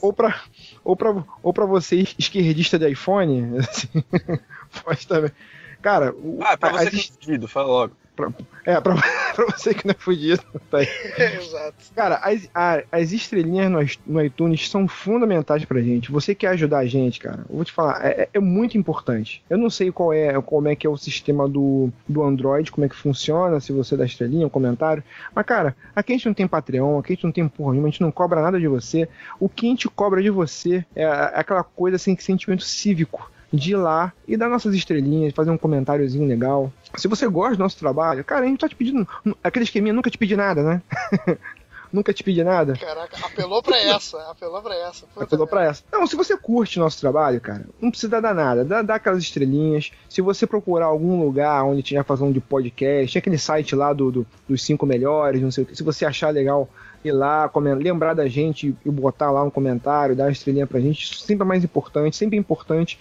ou 0.00 0.12
para 0.12 0.40
ou 0.84 0.96
pra, 0.96 1.24
ou 1.42 1.52
pra 1.52 1.64
você 1.64 2.04
esquerdista 2.18 2.78
de 2.78 2.88
iPhone, 2.90 3.58
assim, 3.62 3.88
pode 4.84 5.06
também. 5.06 5.30
Cara, 5.80 6.12
o- 6.12 6.38
Ah, 6.42 6.56
pra 6.56 6.70
você 6.72 6.84
as 6.84 6.90
que 6.90 6.96
est- 6.96 7.12
é 7.12 7.24
fudido, 7.24 7.46
fala 7.48 7.68
logo. 7.68 7.96
É, 8.64 8.80
pra, 8.80 8.94
pra 9.34 9.46
você 9.46 9.74
que 9.74 9.86
não 9.86 9.92
é 9.92 9.96
fudido, 9.98 10.42
tá 10.70 10.78
aí. 10.78 10.88
Exato. 11.40 11.74
Cara, 11.94 12.16
as, 12.22 12.48
a- 12.54 12.82
as 12.90 13.12
estrelinhas 13.12 13.70
no, 13.70 14.14
no 14.14 14.24
iTunes 14.24 14.68
são 14.68 14.88
fundamentais 14.88 15.64
pra 15.64 15.80
gente. 15.80 16.10
Você 16.10 16.34
quer 16.34 16.48
ajudar 16.48 16.78
a 16.78 16.86
gente, 16.86 17.20
cara? 17.20 17.44
Eu 17.48 17.56
vou 17.56 17.64
te 17.64 17.72
falar, 17.72 18.04
é, 18.04 18.22
é- 18.22 18.28
é 18.34 18.40
muito 18.40 18.76
importante. 18.78 19.42
Eu 19.50 19.58
não 19.58 19.68
sei 19.70 19.92
qual 19.92 20.12
é, 20.12 20.40
como 20.42 20.68
é 20.68 20.74
que 20.76 20.86
é 20.86 20.90
o 20.90 20.96
sistema 20.96 21.48
do, 21.48 21.90
do 22.08 22.22
Android, 22.22 22.70
como 22.72 22.84
é 22.84 22.88
que 22.88 22.96
funciona, 22.96 23.60
se 23.60 23.72
você 23.72 23.96
dá 23.96 24.04
estrelinha, 24.04 24.46
um 24.46 24.50
comentário. 24.50 25.02
Mas, 25.34 25.44
cara, 25.46 25.76
aqui 25.94 26.12
a 26.12 26.16
gente 26.16 26.26
não 26.26 26.34
tem 26.34 26.46
Patreon, 26.48 26.98
aqui 26.98 27.12
a 27.12 27.14
gente 27.16 27.24
não 27.24 27.32
tem 27.32 27.46
porra 27.48 27.72
nenhuma, 27.72 27.88
a 27.88 27.90
gente 27.90 28.00
não 28.02 28.10
cobra 28.10 28.40
nada 28.42 28.58
de 28.58 28.66
você. 28.68 29.08
O 29.38 29.48
que 29.48 29.66
a 29.66 29.70
gente 29.70 29.88
cobra 29.88 30.22
de 30.22 30.30
você 30.30 30.84
é, 30.94 31.02
é 31.02 31.08
aquela 31.34 31.62
coisa 31.62 31.96
assim, 31.96 32.14
que 32.14 32.24
sentimento 32.24 32.64
cívico. 32.64 33.30
De 33.52 33.72
ir 33.72 33.76
lá 33.76 34.12
e 34.26 34.36
dar 34.36 34.48
nossas 34.48 34.74
estrelinhas, 34.74 35.32
fazer 35.32 35.50
um 35.50 35.56
comentáriozinho 35.58 36.26
legal. 36.26 36.72
Se 36.96 37.06
você 37.08 37.28
gosta 37.28 37.56
do 37.56 37.62
nosso 37.62 37.78
trabalho, 37.78 38.24
cara, 38.24 38.44
a 38.44 38.48
gente 38.48 38.58
tá 38.60 38.68
te 38.68 38.74
pedindo. 38.74 39.06
Aquele 39.42 39.64
esqueminha 39.64 39.92
nunca 39.94 40.10
te 40.10 40.18
pedi 40.18 40.36
nada, 40.36 40.62
né? 40.62 40.82
nunca 41.92 42.12
te 42.12 42.22
pedi 42.24 42.42
nada. 42.42 42.74
Caraca, 42.76 43.16
apelou 43.24 43.62
pra 43.62 43.78
essa. 43.80 44.18
Apelou 44.30 44.60
pra 44.60 44.74
essa. 44.74 45.06
Apelou 45.16 45.46
pra 45.46 45.64
essa. 45.64 45.82
Não, 45.92 46.06
se 46.06 46.16
você 46.16 46.36
curte 46.36 46.78
nosso 46.78 47.00
trabalho, 47.00 47.40
cara, 47.40 47.64
não 47.80 47.90
precisa 47.90 48.20
dar 48.20 48.34
nada. 48.34 48.64
Dá, 48.64 48.82
dá 48.82 48.94
aquelas 48.96 49.22
estrelinhas. 49.22 49.92
Se 50.08 50.20
você 50.20 50.46
procurar 50.46 50.86
algum 50.86 51.20
lugar 51.22 51.64
onde 51.64 51.82
tiver 51.82 52.04
fazendo 52.04 52.32
de 52.32 52.40
podcast, 52.40 53.12
tem 53.12 53.20
aquele 53.20 53.38
site 53.38 53.74
lá 53.76 53.92
do, 53.92 54.10
do- 54.10 54.26
dos 54.48 54.62
cinco 54.62 54.84
melhores, 54.84 55.40
não 55.40 55.50
sei 55.52 55.62
o 55.64 55.66
que. 55.66 55.76
Se 55.76 55.82
você 55.84 56.04
achar 56.04 56.30
legal, 56.30 56.68
ir 57.04 57.12
lá, 57.12 57.48
lembrar 57.78 58.14
da 58.14 58.26
gente 58.26 58.74
e 58.84 58.90
botar 58.90 59.30
lá 59.30 59.42
um 59.44 59.50
comentário, 59.50 60.16
dar 60.16 60.24
uma 60.24 60.32
estrelinha 60.32 60.66
pra 60.66 60.80
gente, 60.80 61.04
isso 61.04 61.20
sempre 61.20 61.44
é 61.44 61.46
mais 61.46 61.62
importante, 61.62 62.16
sempre 62.16 62.36
é 62.36 62.40
importante. 62.40 62.98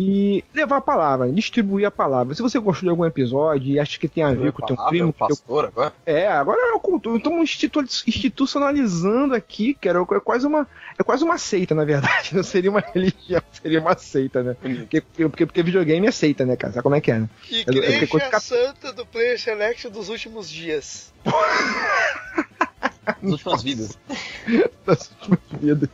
E 0.00 0.44
levar 0.54 0.76
a 0.76 0.80
palavra, 0.80 1.28
distribuir 1.32 1.84
a 1.84 1.90
palavra. 1.90 2.32
Se 2.32 2.40
você 2.40 2.56
gostou 2.60 2.84
de 2.84 2.90
algum 2.90 3.04
episódio 3.04 3.72
e 3.72 3.80
acha 3.80 3.98
que 3.98 4.06
tem 4.06 4.22
a 4.22 4.32
ver 4.32 4.52
com 4.52 4.62
o 4.62 4.66
teu 4.66 4.76
que 4.76 4.96
teu 4.96 5.12
pastor 5.12 5.64
agora? 5.64 5.92
é, 6.06 6.28
agora 6.28 6.60
é 6.70 6.72
o 6.72 6.78
culto. 6.78 7.16
Estamos 7.16 7.40
institu- 7.42 7.80
institucionalizando 8.06 9.34
aqui, 9.34 9.74
cara. 9.74 9.98
É 10.00 10.20
quase 10.20 10.46
uma, 10.46 10.68
é 10.96 11.02
quase 11.02 11.24
uma 11.24 11.36
seita, 11.36 11.74
na 11.74 11.84
verdade. 11.84 12.30
Não 12.36 12.44
seria 12.44 12.70
uma 12.70 12.78
religião, 12.78 13.42
seria 13.50 13.80
uma 13.80 13.96
seita, 13.98 14.40
né? 14.44 14.54
Porque, 14.60 15.00
porque, 15.00 15.46
porque 15.46 15.62
videogame 15.64 16.06
é 16.06 16.12
seita, 16.12 16.46
né, 16.46 16.54
cara? 16.54 16.72
Sabe 16.74 16.84
como 16.84 16.94
é 16.94 17.00
que 17.00 17.10
é, 17.10 17.18
né? 17.18 17.28
É 17.50 17.64
do- 17.64 17.78
é 17.78 17.80
porque 17.80 18.04
Igreja 18.04 18.06
coisa 18.06 18.38
Santa 18.40 18.92
do 18.92 19.04
Player 19.04 19.36
Select 19.40 19.88
dos 19.88 20.08
últimos 20.08 20.48
dias. 20.48 21.12
Nas 23.22 23.32
últimas 23.32 23.62
vidas. 23.62 23.98
das 24.86 25.10
últimas 25.10 25.40
vidas. 25.60 25.88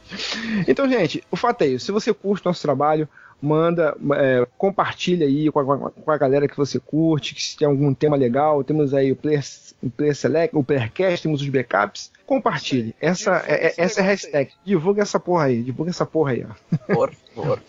Então, 0.68 0.88
gente, 0.88 1.22
o 1.30 1.36
fato 1.36 1.62
é 1.62 1.68
isso. 1.68 1.86
Se 1.86 1.92
você 1.92 2.12
curte 2.12 2.44
nosso 2.44 2.60
trabalho, 2.60 3.08
manda, 3.44 3.96
é, 4.16 4.46
compartilha 4.56 5.26
aí 5.26 5.50
com 5.50 5.60
a, 5.60 5.90
com 5.90 6.10
a 6.10 6.18
galera 6.18 6.48
que 6.48 6.56
você 6.56 6.80
curte, 6.80 7.34
que 7.34 7.42
se 7.42 7.56
tem 7.56 7.68
algum 7.68 7.92
tema 7.92 8.16
legal. 8.16 8.64
Temos 8.64 8.94
aí 8.94 9.12
o 9.12 9.16
Player, 9.16 9.44
o 9.82 9.90
player 9.90 10.16
Select, 10.16 10.56
o 10.56 10.64
Playercast, 10.64 11.22
temos 11.22 11.42
os 11.42 11.48
backups. 11.48 12.10
Compartilhe. 12.26 12.94
Essa 13.00 13.44
é, 13.46 13.66
esse 13.66 13.80
essa 13.80 14.00
é 14.00 14.02
a 14.02 14.06
hashtag. 14.06 14.50
Divulga 14.64 15.02
essa 15.02 15.20
porra 15.20 15.44
aí. 15.44 15.62
Divulga 15.62 15.90
essa 15.90 16.06
porra 16.06 16.32
aí, 16.32 16.46
ó. 16.48 16.94
Por 16.94 17.12
favor. 17.34 17.62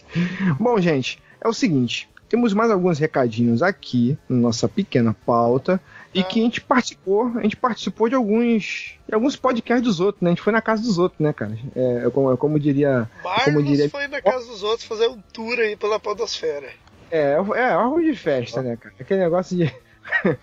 Bom, 0.58 0.80
gente, 0.80 1.20
é 1.40 1.46
o 1.46 1.52
seguinte. 1.52 2.08
Temos 2.28 2.52
mais 2.52 2.70
alguns 2.70 2.98
recadinhos 2.98 3.62
aqui 3.62 4.18
na 4.28 4.36
nossa 4.36 4.68
pequena 4.68 5.14
pauta. 5.26 5.80
E 6.14 6.20
Ah. 6.20 6.24
que 6.24 6.40
a 6.40 6.42
gente 6.42 6.60
participou, 6.60 7.32
a 7.36 7.42
gente 7.42 7.56
participou 7.56 8.08
de 8.08 8.14
alguns, 8.14 8.94
de 9.06 9.14
alguns 9.14 9.36
podcasts 9.36 9.84
dos 9.84 10.00
outros, 10.00 10.22
né? 10.22 10.30
A 10.30 10.32
gente 10.32 10.42
foi 10.42 10.52
na 10.52 10.62
casa 10.62 10.82
dos 10.82 10.98
outros, 10.98 11.20
né, 11.20 11.32
cara? 11.32 11.56
É, 11.76 12.06
é 12.06 12.10
como, 12.10 12.32
é 12.32 12.36
como 12.36 12.58
diria. 12.58 13.08
Como 13.22 13.34
Marlos 13.36 13.64
diria- 13.66 13.90
foi 13.90 14.06
na 14.08 14.20
casa 14.22 14.46
dos 14.46 14.62
outros 14.62 14.86
fazer 14.88 15.06
um 15.08 15.20
tour 15.32 15.58
aí 15.58 15.76
pela 15.76 16.00
podosfera. 16.00 16.68
É, 17.10 17.32
é 17.56 17.64
arroz 17.64 18.04
de 18.04 18.14
festa, 18.16 18.62
né, 18.62 18.76
cara? 18.76 18.94
Aquele 18.98 19.20
negócio 19.20 19.56
de. 19.56 19.72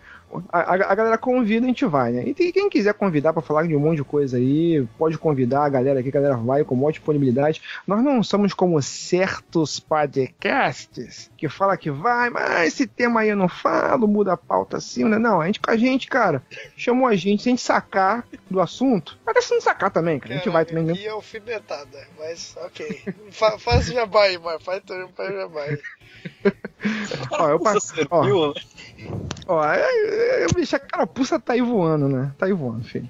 a, 0.50 0.74
a, 0.74 0.96
galera 0.96 1.18
convida, 1.18 1.66
a 1.66 1.68
gente 1.70 1.86
vai, 1.86 2.12
né? 2.12 2.24
E 2.26 2.34
tem- 2.34 2.52
quem 2.52 2.70
quiser 2.70 2.94
convidar 2.94 3.34
pra 3.34 3.42
falar 3.42 3.68
de 3.68 3.76
um 3.76 3.80
monte 3.80 3.98
de 3.98 4.04
coisa 4.04 4.38
aí, 4.38 4.86
pode 4.98 5.18
convidar 5.18 5.64
a 5.66 5.70
galera 5.70 6.00
aqui, 6.00 6.10
a 6.10 6.12
galera 6.12 6.36
vai 6.38 6.64
com 6.64 6.76
maior 6.76 6.92
disponibilidade. 6.92 7.62
Nós 7.88 8.04
não 8.04 8.22
somos 8.24 8.54
como 8.54 8.82
certos 8.82 9.80
podcasts 9.80 11.30
que 11.38 11.48
fala 11.50 11.78
que 11.78 11.92
vai, 11.92 12.30
mas 12.30 12.68
esse 12.68 12.88
tema 12.88 13.22
aí 13.22 13.30
eu 13.30 13.38
não 13.38 13.48
falo, 13.50 14.08
muda 14.08 14.34
a 14.34 14.38
pauta 14.38 14.78
assim, 14.78 15.04
né? 15.06 15.18
Não, 15.18 15.42
a 15.42 15.46
gente 15.46 15.60
com 15.60 15.72
a 15.72 15.78
gente, 15.78 16.08
cara, 16.08 16.42
chamou 16.76 17.08
a 17.08 17.16
gente, 17.16 17.44
se 17.44 17.50
a 17.50 17.52
gente 17.52 17.62
sacar 17.62 18.26
do 18.50 18.60
assunto, 18.62 19.18
até 19.26 19.42
se 19.42 19.54
não 19.54 19.62
sacar 19.62 19.92
também, 19.92 20.20
cara, 20.20 20.34
a 20.36 20.38
gente 20.38 20.50
vai 20.50 20.66
também. 20.66 20.84
né? 20.84 20.94
E 20.94 21.08
alfinetada, 21.08 22.08
mas 22.18 22.56
ok. 22.58 23.02
Fa 23.32 23.58
faz 23.60 23.90
o 23.90 23.94
jabá 23.94 24.24
aí, 24.24 24.38
Mar. 24.38 24.60
Faz 24.62 24.82
o 24.84 25.08
faz 25.10 25.30
o 25.30 25.34
jabá 25.38 25.62
aí. 25.64 25.80
Ó, 27.32 27.50
eu 27.50 27.60
você 27.60 28.08
ó. 28.10 28.26
né? 28.26 28.54
Ó, 29.48 29.64
é, 29.64 30.44
é, 30.44 30.48
bicho, 30.56 30.76
a 30.76 30.80
carapuça 30.80 31.40
tá 31.40 31.54
aí 31.54 31.62
voando, 31.62 32.08
né? 32.08 32.34
Tá 32.38 32.46
aí 32.46 32.54
voando, 32.54 32.84
filho. 32.84 33.08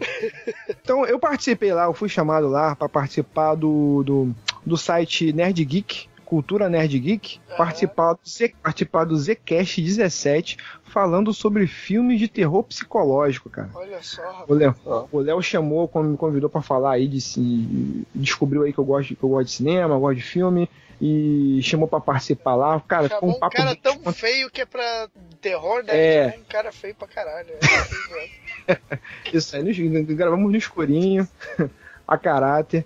Então, 0.68 1.06
eu 1.06 1.18
participei 1.18 1.74
lá, 1.74 1.86
eu 1.86 1.94
fui 1.94 2.10
chamado 2.10 2.48
lá 2.50 2.76
pra 2.76 2.90
participar 2.90 3.56
do, 3.56 4.04
do, 4.04 4.36
do 4.66 4.78
site 4.78 5.32
Nerd 5.32 5.64
Geek, 5.64 6.08
Cultura 6.26 6.68
Nerd 6.68 7.00
Geek, 7.00 7.40
Aham. 7.48 7.58
participar, 7.58 8.14
do 8.14 8.20
Z, 8.28 8.54
participar 8.62 9.06
do 9.06 9.18
Zcast 9.18 9.82
17, 9.82 10.58
falando 10.84 11.34
sobre 11.34 11.68
filmes 11.68 12.20
de 12.20 12.28
terror 12.28 12.64
psicológico, 12.64 13.50
cara. 13.50 13.70
Olha 13.74 14.02
só, 14.02 14.22
rapaz. 14.24 14.76
O 15.12 15.20
Léo, 15.20 15.42
chamou, 15.42 15.88
quando 15.88 16.10
me 16.10 16.18
convidou 16.18 16.50
pra 16.50 16.62
falar 16.62 16.94
aí 16.94 17.08
de 17.08 17.22
se 17.22 18.06
descobriu 18.14 18.64
aí 18.64 18.74
que 18.74 18.80
eu 18.80 18.86
gosto, 18.86 19.16
que 19.16 19.24
eu 19.24 19.30
gosto 19.30 19.46
de 19.46 19.54
cinema, 19.54 19.98
gosto 19.98 20.18
de 20.18 20.24
filme 20.24 20.70
e 21.02 21.60
chamou 21.62 21.88
pra 21.88 22.00
participar 22.00 22.56
lá. 22.56 22.80
Cara, 22.82 23.10
Chamou 23.10 23.32
um 23.32 23.36
um 23.36 23.40
papo 23.40 23.56
cara 23.56 23.72
bem 23.72 23.80
tão 23.82 24.14
feio 24.14 24.50
que 24.50 24.62
é 24.62 24.66
pra 24.66 25.08
terror, 25.42 25.84
né? 25.84 25.94
É. 25.96 26.36
Um 26.40 26.44
cara 26.44 26.72
feio 26.72 26.96
pra 26.96 27.08
caralho. 27.08 27.50
É, 28.68 28.78
Isso 29.34 29.56
aí, 29.56 29.64
no- 29.64 30.06
gravamos 30.16 30.52
no 30.52 30.58
escurinho, 30.58 31.28
a 32.08 32.18
caráter. 32.18 32.86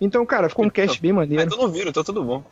Então, 0.00 0.24
cara, 0.24 0.48
ficou 0.48 0.64
um 0.64 0.70
cast 0.70 1.00
bem 1.00 1.12
maneiro. 1.12 1.42
então 1.44 1.58
não 1.58 1.70
viram, 1.70 1.90
então 1.90 2.02
tudo 2.02 2.24
bom. 2.24 2.42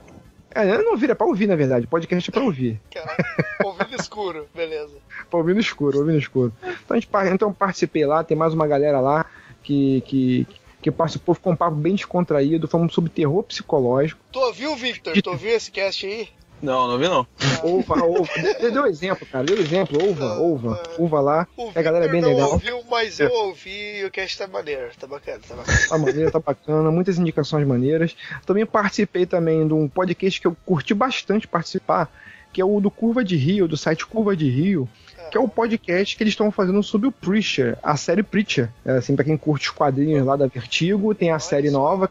É, 0.55 0.64
eu 0.70 0.82
não 0.82 0.97
vira 0.97 1.12
é 1.12 1.14
pra 1.14 1.26
ouvir, 1.26 1.47
na 1.47 1.56
verdade. 1.56 1.86
Podcast 1.86 2.30
é 2.30 2.32
pra 2.32 2.43
ouvir. 2.43 2.80
Ouvido 3.64 3.94
escuro, 3.97 4.47
beleza. 4.55 4.97
Pra 5.28 5.39
ouvir 5.39 5.55
no 5.55 5.60
escuro, 5.60 5.98
ouvir 5.98 6.12
no 6.12 6.18
escuro. 6.18 6.52
Então, 6.62 6.97
a 6.97 7.01
gente, 7.01 7.09
então 7.35 7.52
participei 7.52 8.06
lá, 8.06 8.24
tem 8.24 8.36
mais 8.36 8.55
uma 8.55 8.66
galera 8.66 8.98
lá 9.01 9.26
que, 9.62 10.01
que, 10.02 10.44
que 10.47 10.60
participou, 10.90 11.34
ficou 11.34 11.52
um 11.52 11.56
papo 11.56 11.76
bem 11.76 11.94
descontraído, 11.94 12.68
falamos 12.68 12.94
sobre 12.94 13.10
terror 13.10 13.42
psicológico. 13.42 14.20
Tu 14.32 14.38
ouviu, 14.38 14.74
Victor? 14.76 15.20
Tu 15.20 15.30
ouviu 15.30 15.50
esse 15.50 15.70
cast 15.70 16.06
aí? 16.06 16.28
Não, 16.60 16.88
não 16.88 16.98
vi 16.98 17.09
não. 17.09 17.24
Ouva, 17.62 18.02
ouva. 18.05 18.28
Deu, 18.60 18.72
deu 18.72 18.86
exemplo, 18.86 19.24
cara. 19.30 19.44
Deu 19.44 19.56
exemplo, 19.59 19.96
ouva, 20.05 20.34
ouva, 20.38 20.82
ouva 20.98 21.20
lá. 21.20 21.46
O 21.56 21.70
A 21.72 21.80
galera 21.82 22.06
é 22.06 22.09
bem 22.09 22.20
não 22.20 22.30
legal. 22.30 22.50
ouviu, 22.52 22.82
mas 22.90 23.20
eu 23.20 23.30
ouvi 23.30 24.00
e 24.00 24.05
o 24.05 24.10
cast 24.10 24.36
tá 24.38 24.48
maneiro. 24.48 24.90
Tá 24.98 25.06
bacana, 25.06 25.40
tá 25.46 25.55
bacana. 25.55 25.88
Tá 25.88 25.98
maneiro, 25.98 26.30
tá 26.32 26.40
bacana, 26.40 26.90
muitas 26.90 27.16
indicações 27.16 27.64
maneiras. 27.66 28.16
Também 28.44 28.66
participei 28.66 29.24
também 29.24 29.68
de 29.68 29.72
um 29.72 29.88
podcast 29.88 30.40
que 30.40 30.46
eu 30.48 30.56
curti 30.66 30.94
bastante 30.94 31.46
participar, 31.46 32.10
que 32.52 32.60
é 32.60 32.64
o 32.64 32.80
do 32.80 32.90
Curva 32.90 33.22
de 33.24 33.36
Rio, 33.36 33.68
do 33.68 33.76
site 33.76 34.05
Curva 34.05 34.36
de 34.36 34.50
Rio, 34.50 34.88
que 35.30 35.36
é 35.36 35.40
o 35.40 35.48
podcast 35.48 36.16
que 36.16 36.22
eles 36.22 36.32
estão 36.32 36.50
fazendo 36.50 36.82
sobre 36.82 37.09
o 37.09 37.12
Preacher, 37.12 37.78
a 37.82 37.96
série 37.96 38.22
Preacher. 38.22 38.70
É, 38.84 38.92
assim, 38.92 39.14
pra 39.14 39.24
quem 39.24 39.36
curte 39.36 39.68
os 39.68 39.74
quadrinhos 39.74 40.26
lá 40.26 40.36
da 40.36 40.46
Vertigo, 40.46 41.14
tem 41.14 41.30
a 41.30 41.38
série 41.38 41.70
nova 41.70 42.10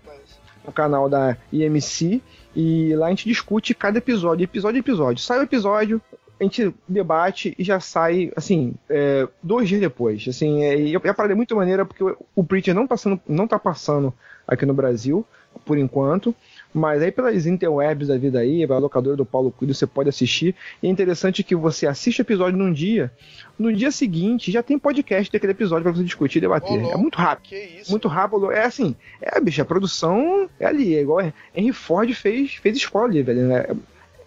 no 0.65 0.71
canal 0.71 1.09
da 1.09 1.37
IMC 1.51 2.21
e 2.55 2.95
lá 2.95 3.07
a 3.07 3.09
gente 3.09 3.27
discute 3.27 3.73
cada 3.73 3.97
episódio, 3.99 4.43
episódio 4.43 4.77
a 4.77 4.79
episódio. 4.79 5.23
Sai 5.23 5.39
o 5.39 5.43
episódio, 5.43 6.01
a 6.39 6.43
gente 6.43 6.73
debate 6.87 7.55
e 7.57 7.63
já 7.63 7.79
sai, 7.79 8.31
assim, 8.35 8.75
é, 8.89 9.27
dois 9.41 9.67
dias 9.67 9.81
depois. 9.81 10.25
Assim, 10.27 10.63
é, 10.63 10.79
e 10.79 10.95
a 10.95 10.99
parada 10.99 11.33
é 11.33 11.35
muito 11.35 11.55
maneira 11.55 11.85
porque 11.85 12.03
o, 12.35 12.43
Preacher 12.43 12.75
não 12.75 12.85
tá, 12.85 12.97
sendo, 12.97 13.19
não 13.27 13.47
tá 13.47 13.57
passando 13.57 14.13
aqui 14.47 14.65
no 14.65 14.73
Brasil, 14.73 15.25
por 15.65 15.77
enquanto. 15.77 16.35
Mas 16.73 17.01
aí 17.01 17.11
pelas 17.11 17.45
interwebs 17.45 18.07
da 18.07 18.17
vida 18.17 18.39
aí, 18.39 18.65
pela 18.67 18.79
locadora 18.79 19.15
do 19.15 19.25
Paulo 19.25 19.51
Cuido, 19.51 19.73
você 19.73 19.87
pode 19.87 20.09
assistir. 20.09 20.55
E 20.81 20.87
é 20.87 20.89
interessante 20.89 21.43
que 21.43 21.55
você 21.55 21.87
assiste 21.87 22.19
o 22.19 22.21
episódio 22.21 22.57
num 22.57 22.71
dia, 22.71 23.11
no 23.57 23.73
dia 23.73 23.91
seguinte 23.91 24.51
já 24.51 24.61
tem 24.61 24.77
podcast 24.77 25.31
daquele 25.31 25.53
episódio 25.53 25.83
pra 25.83 25.91
você 25.91 26.03
discutir 26.03 26.37
e 26.37 26.41
debater. 26.41 26.79
é 26.91 26.97
muito 26.97 27.17
rápido. 27.17 27.49
Muito 27.89 28.07
rápido. 28.07 28.51
É 28.51 28.65
assim, 28.65 28.95
é, 29.21 29.39
bicho, 29.39 29.61
a 29.61 29.65
produção 29.65 30.49
é 30.59 30.65
ali, 30.65 30.95
é 30.95 31.01
igual 31.01 31.21
Henry 31.55 31.73
Ford 31.73 32.11
fez, 32.13 32.55
fez 32.55 32.77
escola 32.77 33.05
ali, 33.05 33.23
velho. 33.23 33.51
É, 33.51 33.75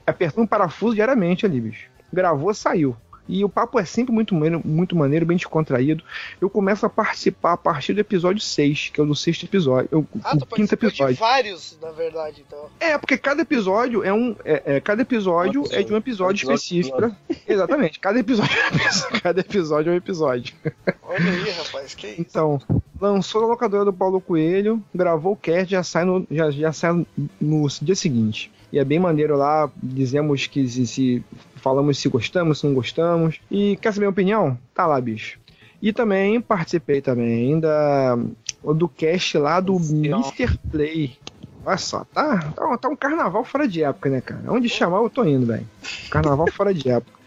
apertando 0.06 0.44
um 0.44 0.46
parafuso 0.46 0.94
diariamente 0.94 1.46
ali, 1.46 1.60
bicho. 1.60 1.88
Gravou, 2.12 2.52
saiu. 2.52 2.96
E 3.28 3.44
o 3.44 3.48
papo 3.48 3.78
é 3.78 3.84
sempre 3.84 4.12
muito 4.12 4.34
maneiro, 4.34 4.60
muito 4.64 4.96
maneiro, 4.96 5.24
bem 5.24 5.36
descontraído. 5.36 6.02
Eu 6.40 6.50
começo 6.50 6.84
a 6.84 6.88
participar 6.90 7.52
a 7.52 7.56
partir 7.56 7.92
do 7.92 8.00
episódio 8.00 8.42
6, 8.42 8.90
que 8.92 9.00
é 9.00 9.04
o 9.04 9.06
do 9.06 9.14
sexto 9.14 9.44
episódio. 9.44 9.88
o- 10.00 10.06
Ah, 10.24 10.36
tu 10.36 10.42
o 10.42 10.46
quinto 10.46 10.76
participou 10.76 10.88
de 10.90 10.94
episódio. 10.96 11.16
vários, 11.16 11.78
na 11.80 11.90
verdade, 11.90 12.44
então. 12.46 12.66
É, 12.80 12.98
porque 12.98 13.16
cada 13.16 13.42
episódio 13.42 14.02
é 14.02 14.12
um. 14.12 14.34
É, 14.44 14.62
é, 14.76 14.80
cada 14.80 15.02
episódio 15.02 15.64
é 15.70 15.82
de 15.82 15.92
um 15.92 15.96
episódio 15.96 16.50
Episódio, 16.50 16.54
específico. 16.56 16.96
pra- 16.96 17.16
Exatamente, 17.46 18.00
cada 18.00 18.18
episódio, 18.18 18.58
é 18.58 18.64
um 18.72 18.76
episódio- 18.76 19.20
cada 19.22 19.40
episódio 19.40 19.90
é 19.90 19.92
um 19.92 19.96
episódio. 19.96 20.54
Olha 21.02 21.30
aí, 21.30 21.50
rapaz, 21.50 21.94
que 21.94 22.06
isso. 22.08 22.20
Então, 22.20 22.60
lançou 23.00 23.40
na 23.42 23.46
locadora 23.46 23.84
do 23.84 23.92
Paulo 23.92 24.20
Coelho, 24.20 24.82
gravou 24.94 25.32
o 25.34 25.36
cast, 25.36 25.70
já 25.70 25.82
sai 25.82 26.04
no, 26.04 26.26
já, 26.30 26.50
já 26.50 26.72
sai 26.72 27.06
no 27.40 27.66
dia 27.80 27.94
seguinte. 27.94 28.50
E 28.72 28.78
é 28.78 28.84
bem 28.84 28.98
maneiro 28.98 29.36
lá, 29.36 29.70
dizemos 29.82 30.46
que 30.46 30.68
se, 30.68 30.86
se- 30.86 31.24
falamos 31.56 31.98
se 31.98 32.08
gostamos, 32.08 32.60
se 32.60 32.66
não 32.66 32.74
gostamos. 32.74 33.40
E 33.50 33.76
quer 33.76 33.92
saber 33.92 34.04
a 34.04 34.08
minha 34.08 34.10
opinião? 34.10 34.58
Tá 34.74 34.86
lá, 34.86 35.00
bicho. 35.00 35.38
E 35.82 35.92
também 35.92 36.40
participei 36.40 37.00
também 37.00 37.58
da, 37.58 38.16
do 38.62 38.88
cast 38.88 39.38
lá 39.38 39.58
do 39.60 39.76
Mr. 39.76 40.58
Play. 40.70 41.16
Olha 41.64 41.76
só, 41.76 42.04
tá, 42.14 42.52
tá, 42.56 42.78
tá 42.78 42.88
um 42.88 42.96
carnaval 42.96 43.44
fora 43.44 43.66
de 43.68 43.82
época, 43.82 44.08
né, 44.08 44.20
cara? 44.20 44.40
Onde 44.48 44.68
chamar 44.68 44.98
eu 45.02 45.10
tô 45.10 45.24
indo, 45.24 45.46
velho. 45.46 45.66
Carnaval 46.10 46.46
fora 46.50 46.72
de 46.72 46.88
época. 46.88 47.19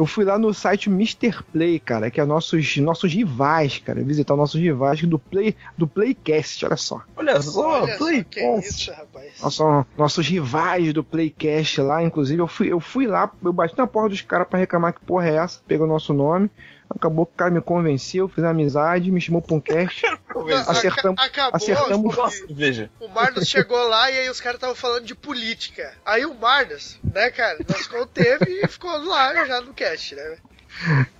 Eu 0.00 0.06
fui 0.06 0.24
lá 0.24 0.38
no 0.38 0.54
site 0.54 0.88
Mr. 0.88 1.42
Play, 1.52 1.78
cara, 1.78 2.10
que 2.10 2.18
é 2.18 2.24
nossos, 2.24 2.78
nossos 2.78 3.12
rivais, 3.12 3.76
cara. 3.84 4.02
Visitar 4.02 4.34
nossos 4.34 4.58
rivais 4.58 5.02
do 5.02 5.18
Play 5.18 5.54
do 5.76 5.86
Playcast, 5.86 6.64
olha 6.64 6.76
só. 6.78 7.02
Olha 7.14 7.42
só, 7.42 7.82
Olha 7.82 7.92
só, 7.92 7.98
Play. 7.98 8.24
que 8.24 8.40
isso, 8.60 8.90
rapaz. 8.90 9.32
Nossa, 9.42 9.86
nossos 9.98 10.26
rivais 10.26 10.94
do 10.94 11.04
Playcast 11.04 11.82
lá, 11.82 12.02
inclusive, 12.02 12.40
eu 12.40 12.46
fui, 12.48 12.72
eu 12.72 12.80
fui 12.80 13.06
lá, 13.06 13.30
eu 13.44 13.52
bati 13.52 13.76
na 13.76 13.86
porta 13.86 14.08
dos 14.08 14.22
caras 14.22 14.48
pra 14.48 14.58
reclamar 14.58 14.94
que 14.94 15.04
porra 15.04 15.28
é 15.28 15.34
essa, 15.34 15.60
pegou 15.68 15.86
nosso 15.86 16.14
nome. 16.14 16.50
Acabou 16.90 17.24
que 17.24 17.32
o 17.32 17.36
cara 17.36 17.50
me 17.52 17.60
convenceu, 17.60 18.28
fiz 18.28 18.42
amizade, 18.42 19.12
me 19.12 19.20
chamou 19.20 19.40
pra 19.40 19.54
um 19.54 19.60
cast. 19.60 20.02
acertamos, 20.66 21.22
Aca- 21.22 21.46
acabou, 21.46 21.56
acertamos. 21.56 22.16
porque 22.16 22.54
Veja. 22.54 22.90
O 22.98 23.08
Marlos 23.08 23.48
chegou 23.48 23.88
lá 23.88 24.10
e 24.10 24.18
aí 24.18 24.28
os 24.28 24.40
caras 24.40 24.56
estavam 24.56 24.74
falando 24.74 25.04
de 25.04 25.14
política. 25.14 25.94
Aí 26.04 26.26
o 26.26 26.34
Marlos, 26.34 26.98
né, 27.02 27.30
cara, 27.30 27.58
nós 27.68 27.86
conteve 27.86 28.60
e 28.62 28.66
ficou 28.66 28.90
lá 29.04 29.46
já 29.46 29.60
no 29.60 29.72
cast, 29.72 30.14
né? 30.16 30.36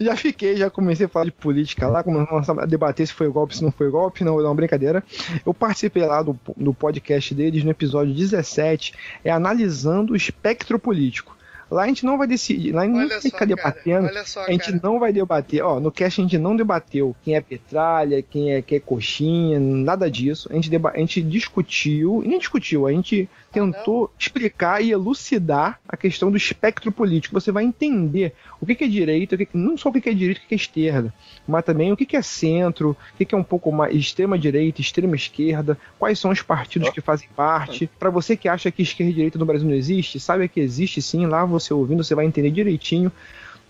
Já 0.01 0.17
fiquei, 0.17 0.57
já 0.57 0.71
comecei 0.71 1.07
a 1.07 1.09
falar 1.09 1.27
de 1.27 1.33
política 1.33 1.87
lá, 1.89 2.03
começamos 2.03 2.63
a 2.63 2.67
debater 2.67 3.07
se 3.07 3.13
foi 3.13 3.29
golpe, 3.29 3.57
se 3.57 3.63
não 3.63 3.73
foi 3.73 3.91
golpe, 3.91 4.25
não, 4.25 4.41
não, 4.41 4.55
brincadeira. 4.55 5.03
Eu 5.45 5.53
participei 5.53 6.05
lá 6.05 6.23
do, 6.23 6.39
do 6.57 6.73
podcast 6.73 7.35
deles 7.35 7.65
no 7.65 7.71
episódio 7.71 8.15
17, 8.15 8.95
é 9.25 9.31
analisando 9.31 10.13
o 10.13 10.17
espectro 10.17 10.79
político. 10.79 11.37
Lá 11.71 11.85
a 11.85 11.87
gente 11.87 12.05
não 12.05 12.19
vai 12.19 12.27
decidir, 12.27 12.73
lá 12.73 12.83
a 12.83 12.85
gente 12.85 12.95
não 12.95 13.01
Olha 13.05 13.21
fica 13.21 13.39
só, 13.39 13.45
debatendo, 13.45 14.07
cara, 14.07 14.13
olha 14.19 14.25
só, 14.27 14.45
a 14.45 14.51
gente 14.51 14.65
cara. 14.73 14.81
não 14.83 14.99
vai 14.99 15.13
debater, 15.13 15.63
ó, 15.63 15.79
no 15.79 15.93
cast 15.93 16.21
a 16.21 16.25
gente 16.25 16.37
não 16.39 16.57
debateu 16.57 17.15
quem 17.23 17.37
é 17.37 17.41
petralha, 17.41 18.23
quem 18.23 18.53
é, 18.55 18.61
quem 18.63 18.77
é 18.77 18.81
coxinha, 18.81 19.61
nada 19.61 20.11
disso. 20.11 20.49
A 20.51 20.55
gente, 20.55 20.69
deba 20.69 20.91
a 20.95 20.99
gente 20.99 21.23
discutiu, 21.23 22.23
e 22.25 22.29
nem 22.29 22.39
discutiu, 22.39 22.87
a 22.87 22.93
gente 22.93 23.29
tentou 23.53 24.11
explicar 24.19 24.83
e 24.83 24.91
elucidar 24.91 25.81
a 25.89 25.97
questão 25.97 26.31
do 26.31 26.37
espectro 26.37 26.91
político. 26.93 27.39
Você 27.41 27.51
vai 27.53 27.65
entender 27.65 28.33
o 28.61 28.67
que 28.67 28.75
que 28.75 28.85
é 28.85 28.89
direita, 28.89 29.35
o 29.35 29.39
que 29.39 29.47
que- 29.47 29.57
não 29.57 29.77
só 29.77 29.89
o 29.89 29.93
que 29.93 30.01
que 30.01 30.09
é 30.09 30.15
direita 30.15 30.41
e 30.41 30.41
o 30.41 30.43
que 30.43 30.49
que 30.49 30.55
é 30.55 30.57
esquerda, 30.57 31.15
mas 31.47 31.65
também 31.65 31.93
o 31.93 31.97
que 31.97 32.07
que 32.07 32.17
é 32.17 32.23
centro, 32.23 32.91
o 33.15 33.17
que 33.17 33.25
que 33.25 33.35
é 33.35 33.39
um 33.39 33.43
pouco 33.45 33.71
mais 33.73 33.95
extrema 33.95 34.39
direita, 34.39 34.81
extrema 34.81 35.15
esquerda, 35.17 35.79
quais 35.99 36.19
são 36.19 36.31
os 36.31 36.43
partidos 36.43 36.91
que 36.91 37.01
fazem 37.01 37.29
parte. 37.37 37.89
Para 37.99 38.11
você 38.11 38.37
que 38.37 38.49
acha 38.49 38.71
que 38.71 38.83
esquerda 38.83 39.11
e 39.11 39.15
direita 39.15 39.39
no 39.39 39.47
Brasil 39.47 39.69
não 39.69 39.75
existe, 39.77 40.19
saiba 40.19 40.47
que 40.49 40.61
existe 40.61 41.01
sim, 41.03 41.27
lá 41.27 41.45
você 41.45 41.60
ouvindo 41.73 42.03
você 42.03 42.15
vai 42.15 42.25
entender 42.25 42.51
direitinho. 42.51 43.13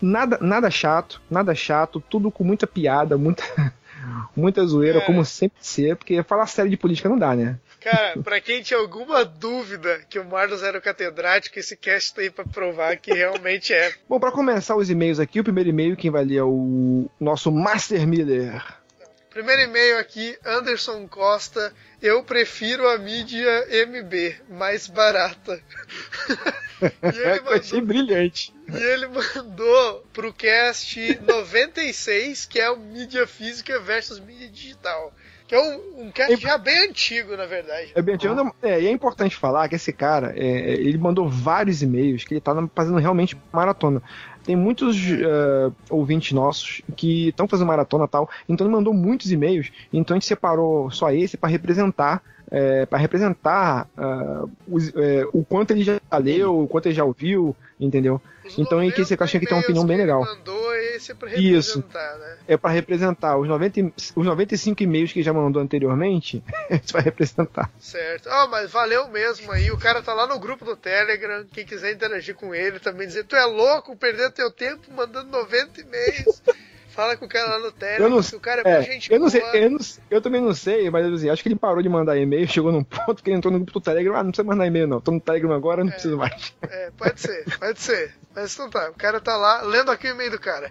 Nada, 0.00 0.38
nada 0.40 0.70
chato, 0.70 1.20
nada 1.30 1.54
chato, 1.54 2.00
tudo 2.08 2.30
com 2.30 2.42
muita 2.44 2.66
piada, 2.66 3.18
muita, 3.18 3.42
muita 4.34 4.64
zoeira, 4.64 4.98
É. 4.98 5.04
como 5.04 5.24
sempre 5.24 5.58
ser, 5.60 5.96
porque 5.96 6.22
falar 6.22 6.46
sério 6.46 6.70
de 6.70 6.76
política 6.76 7.08
não 7.08 7.18
dá, 7.18 7.34
né? 7.36 7.58
Cara, 7.80 8.14
pra 8.24 8.40
quem 8.40 8.62
tinha 8.62 8.80
alguma 8.80 9.24
dúvida 9.24 10.00
que 10.08 10.18
o 10.18 10.24
Marlos 10.24 10.62
era 10.62 10.78
o 10.78 10.82
catedrático, 10.82 11.58
esse 11.58 11.76
cast 11.76 12.14
tá 12.14 12.22
aí 12.22 12.30
pra 12.30 12.44
provar 12.46 12.96
que 12.96 13.12
realmente 13.12 13.74
é. 13.74 13.92
Bom, 14.08 14.18
para 14.18 14.32
começar 14.32 14.74
os 14.76 14.88
e-mails 14.88 15.20
aqui, 15.20 15.40
o 15.40 15.44
primeiro 15.44 15.68
e-mail 15.70 15.96
quem 15.96 16.10
vai 16.10 16.24
ler 16.24 16.36
é 16.36 16.42
o 16.44 17.06
nosso 17.20 17.52
Master 17.52 18.06
Miller. 18.06 18.62
Primeiro 19.30 19.62
e-mail 19.62 19.98
aqui, 19.98 20.36
Anderson 20.44 21.06
Costa. 21.06 21.72
Eu 22.02 22.22
prefiro 22.24 22.88
a 22.88 22.98
mídia 22.98 23.64
MB, 23.86 24.34
mais 24.48 24.88
barata. 24.88 25.62
e, 26.82 27.06
ele 27.06 27.38
Eu 27.38 27.52
achei 27.52 27.80
mandou, 27.80 27.86
brilhante. 27.86 28.52
e 28.68 28.76
ele 28.76 29.06
mandou 29.06 30.04
pro 30.12 30.32
cast 30.32 31.20
96, 31.22 32.46
que 32.46 32.58
é 32.58 32.68
o 32.70 32.76
mídia 32.76 33.24
física 33.24 33.78
versus 33.78 34.18
mídia 34.18 34.48
digital. 34.48 35.12
Que 35.46 35.54
é 35.54 35.60
um, 35.60 36.06
um 36.06 36.10
cast 36.10 36.36
já 36.36 36.58
bem 36.58 36.88
antigo, 36.88 37.36
na 37.36 37.46
verdade. 37.46 37.92
É, 37.94 38.02
bem, 38.02 38.16
antigo, 38.16 38.54
é, 38.62 38.80
e 38.80 38.86
é 38.86 38.90
importante 38.90 39.36
falar 39.36 39.68
que 39.68 39.76
esse 39.76 39.92
cara, 39.92 40.32
é, 40.36 40.72
ele 40.74 40.98
mandou 40.98 41.28
vários 41.28 41.82
e-mails 41.82 42.24
que 42.24 42.34
ele 42.34 42.40
tá 42.40 42.52
fazendo 42.74 42.98
realmente 42.98 43.36
maratona. 43.52 44.02
Tem 44.44 44.56
muitos 44.56 44.96
é, 44.96 45.70
ouvintes 45.88 46.32
nossos 46.32 46.82
que 46.96 47.28
estão 47.28 47.46
fazendo 47.46 47.68
maratona 47.68 48.04
e 48.04 48.08
tal, 48.08 48.28
então 48.48 48.66
ele 48.66 48.74
mandou 48.74 48.92
muitos 48.92 49.30
e-mails, 49.30 49.70
então 49.92 50.14
a 50.14 50.18
gente 50.18 50.26
separou 50.26 50.90
só 50.90 51.10
esse 51.12 51.36
para 51.36 51.50
representar 51.50 52.22
é, 52.50 52.84
para 52.84 52.98
representar 52.98 53.88
uh, 53.96 54.50
os, 54.68 54.92
é, 54.96 55.24
o 55.32 55.44
quanto 55.44 55.70
ele 55.70 55.84
já 55.84 56.00
leu, 56.20 56.62
o 56.62 56.66
quanto 56.66 56.86
ele 56.86 56.94
já 56.94 57.04
ouviu, 57.04 57.54
entendeu? 57.80 58.20
Os 58.44 58.58
Então, 58.58 58.82
em 58.82 58.90
que 58.90 58.96
você 59.04 59.14
90 59.14 59.24
acha 59.24 59.38
que 59.40 59.46
tem 59.46 59.56
uma 59.56 59.62
opinião 59.62 59.86
bem 59.86 59.96
legal. 59.96 60.24
mandou, 60.24 60.74
esse 60.74 61.12
é 61.12 61.14
pra 61.14 61.28
Isso. 61.34 61.78
representar, 61.78 62.18
né? 62.18 62.36
É 62.48 62.56
para 62.56 62.70
representar 62.70 63.36
os, 63.38 63.48
90, 63.48 63.80
e- 63.80 63.92
os 64.16 64.26
95 64.26 64.82
e-mails 64.82 65.12
que 65.12 65.22
já 65.22 65.32
mandou 65.32 65.62
anteriormente, 65.62 66.42
isso 66.70 66.92
vai 66.92 67.02
representar. 67.02 67.70
Certo. 67.78 68.28
Ó, 68.30 68.48
mas 68.48 68.70
valeu 68.70 69.08
mesmo 69.08 69.50
aí. 69.52 69.70
O 69.70 69.78
cara 69.78 70.02
tá 70.02 70.12
lá 70.12 70.26
no 70.26 70.38
grupo 70.38 70.64
do 70.64 70.76
Telegram. 70.76 71.44
Quem 71.52 71.64
quiser 71.64 71.92
interagir 71.92 72.34
com 72.34 72.54
ele 72.54 72.78
também 72.80 73.06
dizer, 73.06 73.24
tu 73.24 73.36
é 73.36 73.44
louco, 73.44 73.96
perdendo 73.96 74.32
teu 74.32 74.50
tempo 74.50 74.92
mandando 74.92 75.30
90 75.30 75.80
e-mails. 75.80 76.42
Fala 77.00 77.16
com 77.16 77.24
o 77.24 77.28
cara 77.28 77.48
lá 77.50 77.58
no 77.58 77.72
Telegram, 77.72 78.06
Eu 78.06 78.10
não, 78.10 78.18
o 78.18 78.40
cara 78.40 78.62
é, 78.64 78.72
é, 78.72 78.82
gente 78.82 79.10
eu 79.10 79.18
não 79.18 79.30
sei, 79.30 79.42
eu, 79.54 79.70
não- 79.70 79.78
eu 80.10 80.20
também 80.20 80.40
não 80.42 80.52
sei, 80.54 80.90
mas 80.90 81.06
assim, 81.12 81.30
acho 81.30 81.42
que 81.42 81.48
ele 81.48 81.56
parou 81.56 81.82
de 81.82 81.88
mandar 81.88 82.18
e-mail, 82.18 82.46
chegou 82.46 82.70
num 82.70 82.84
ponto 82.84 83.22
que 83.22 83.30
ele 83.30 83.38
entrou 83.38 83.50
no 83.50 83.58
grupo 83.58 83.72
do 83.72 83.80
Telegram, 83.80 84.16
ah, 84.16 84.22
não 84.22 84.30
precisa 84.30 84.46
mandar 84.46 84.66
e-mail 84.66 84.86
não, 84.86 85.00
tô 85.00 85.10
no 85.10 85.20
Telegram 85.20 85.52
agora, 85.52 85.82
não 85.82 85.90
preciso 85.90 86.16
mais. 86.18 86.52
É, 86.62 86.90
pode 86.96 87.18
ser, 87.20 87.58
pode 87.58 87.80
ser. 87.80 88.14
Mas 88.36 88.52
então 88.54 88.68
tá, 88.68 88.90
o 88.90 88.94
cara 88.94 89.18
tá 89.20 89.36
lá, 89.36 89.62
lendo 89.62 89.90
aqui 89.90 90.08
o 90.08 90.10
e-mail 90.10 90.30
do 90.30 90.38
cara. 90.38 90.70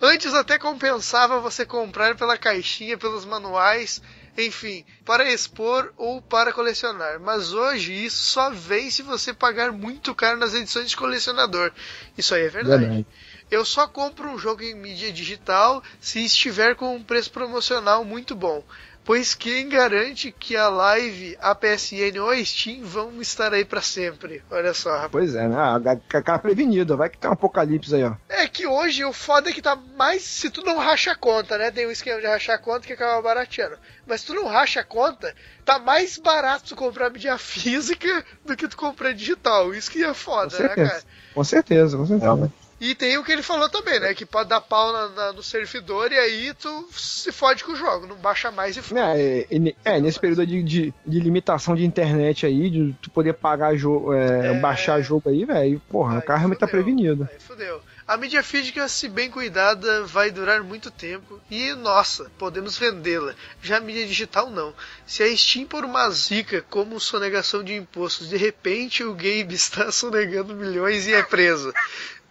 Antes 0.00 0.32
até 0.34 0.58
compensava 0.58 1.40
você 1.40 1.64
comprar 1.66 2.14
pela 2.16 2.36
caixinha, 2.36 2.98
pelos 2.98 3.24
manuais, 3.24 4.02
enfim, 4.36 4.84
para 5.04 5.30
expor 5.32 5.92
ou 5.96 6.20
para 6.20 6.52
colecionar. 6.52 7.18
Mas 7.20 7.54
hoje 7.54 7.92
isso 8.04 8.18
só 8.18 8.50
vem 8.50 8.90
se 8.90 9.02
você 9.02 9.32
pagar 9.32 9.72
muito 9.72 10.14
caro 10.14 10.38
nas 10.38 10.52
edições 10.54 10.90
de 10.90 10.96
colecionador. 10.96 11.70
Isso 12.16 12.34
aí 12.34 12.42
é 12.44 12.48
verdade. 12.48 13.06
Eu 13.50 13.64
só 13.64 13.86
compro 13.86 14.28
um 14.28 14.38
jogo 14.38 14.62
em 14.62 14.74
mídia 14.74 15.12
digital 15.12 15.82
se 16.00 16.24
estiver 16.24 16.74
com 16.74 16.96
um 16.96 17.02
preço 17.02 17.30
promocional 17.30 18.04
muito 18.04 18.34
bom. 18.34 18.62
Pois 19.06 19.36
quem 19.36 19.68
garante 19.68 20.32
que 20.32 20.56
a 20.56 20.68
Live, 20.68 21.38
a 21.40 21.54
PSN 21.54 22.18
ou 22.20 22.30
a 22.30 22.44
Steam 22.44 22.82
vão 22.82 23.22
estar 23.22 23.54
aí 23.54 23.64
pra 23.64 23.80
sempre? 23.80 24.42
Olha 24.50 24.74
só, 24.74 24.90
rapaz. 24.90 25.12
Pois 25.12 25.34
é, 25.36 25.46
né? 25.46 25.54
Ah, 25.56 25.76
a 25.76 26.22
cara 26.22 26.40
prevenida, 26.40 26.96
vai 26.96 27.08
que 27.08 27.16
tem 27.16 27.30
um 27.30 27.34
apocalipse 27.34 27.94
aí, 27.94 28.02
ó. 28.02 28.14
É 28.28 28.48
que 28.48 28.66
hoje 28.66 29.04
o 29.04 29.12
foda 29.12 29.48
é 29.48 29.52
que 29.52 29.62
tá 29.62 29.76
mais. 29.76 30.24
Se 30.24 30.50
tu 30.50 30.60
não 30.64 30.76
racha 30.78 31.12
a 31.12 31.14
conta, 31.14 31.56
né? 31.56 31.70
Tem 31.70 31.86
um 31.86 31.90
esquema 31.92 32.20
de 32.20 32.26
rachar 32.26 32.56
a 32.56 32.58
conta 32.58 32.84
que 32.84 32.94
acaba 32.94 33.22
barateando. 33.22 33.78
Mas 34.04 34.22
se 34.22 34.26
tu 34.26 34.34
não 34.34 34.48
racha 34.48 34.80
a 34.80 34.84
conta, 34.84 35.32
tá 35.64 35.78
mais 35.78 36.18
barato 36.18 36.64
tu 36.70 36.74
comprar 36.74 37.08
mídia 37.08 37.38
física 37.38 38.24
do 38.44 38.56
que 38.56 38.66
tu 38.66 38.76
comprar 38.76 39.14
digital. 39.14 39.72
Isso 39.72 39.88
que 39.88 40.02
é 40.02 40.14
foda, 40.14 40.58
né, 40.58 40.68
cara? 40.70 41.02
Com 41.32 41.44
certeza, 41.44 41.96
com 41.96 42.06
certeza. 42.06 42.52
E 42.78 42.94
tem 42.94 43.16
o 43.16 43.24
que 43.24 43.32
ele 43.32 43.42
falou 43.42 43.70
também, 43.70 43.98
né? 43.98 44.12
Que 44.14 44.26
pode 44.26 44.50
dar 44.50 44.60
pau 44.60 44.92
na- 44.92 45.08
na- 45.08 45.32
no 45.32 45.42
servidor 45.42 46.12
e 46.12 46.18
aí 46.18 46.52
tu 46.54 46.86
se 46.92 47.32
fode 47.32 47.64
com 47.64 47.72
o 47.72 47.76
jogo. 47.76 48.06
Não 48.06 48.16
baixa 48.16 48.50
mais 48.50 48.76
e 48.76 48.82
foda. 48.82 49.00
É, 49.16 49.46
é, 49.50 49.74
é, 49.96 50.00
nesse 50.00 50.20
período 50.20 50.46
de, 50.46 50.62
de, 50.62 50.94
de 51.06 51.20
limitação 51.20 51.74
de 51.74 51.86
internet 51.86 52.44
aí, 52.44 52.68
de 52.68 52.94
tu 53.00 53.08
poder 53.10 53.32
pagar 53.32 53.74
jogo, 53.76 54.12
é, 54.12 54.48
É. 54.48 54.60
baixar 54.60 55.00
jogo 55.00 55.30
aí, 55.30 55.44
velho, 55.46 55.80
porra, 55.88 56.12
Aí 56.14 56.18
o 56.18 56.22
cara 56.22 56.38
realmente 56.38 56.58
tá 56.58 56.68
prevenido. 56.68 57.26
Aí 57.32 57.40
fudeu. 57.40 57.80
A 58.06 58.16
mídia 58.16 58.40
física, 58.40 58.86
se 58.86 59.08
bem 59.08 59.28
cuidada, 59.30 60.04
vai 60.04 60.30
durar 60.30 60.62
muito 60.62 60.92
tempo 60.92 61.40
e, 61.50 61.72
nossa, 61.72 62.30
podemos 62.38 62.78
vendê-la. 62.78 63.34
Já 63.60 63.78
a 63.78 63.80
mídia 63.80 64.06
digital, 64.06 64.48
não. 64.48 64.72
Se 65.04 65.24
a 65.24 65.36
Steam 65.36 65.66
por 65.66 65.84
uma 65.84 66.08
zica 66.10 66.64
como 66.70 67.00
sonegação 67.00 67.64
de 67.64 67.74
impostos, 67.74 68.28
de 68.28 68.36
repente 68.36 69.02
o 69.02 69.12
Gabe 69.12 69.48
está 69.56 69.90
sonegando 69.90 70.54
milhões 70.54 71.08
e 71.08 71.14
é 71.14 71.22
preso. 71.24 71.72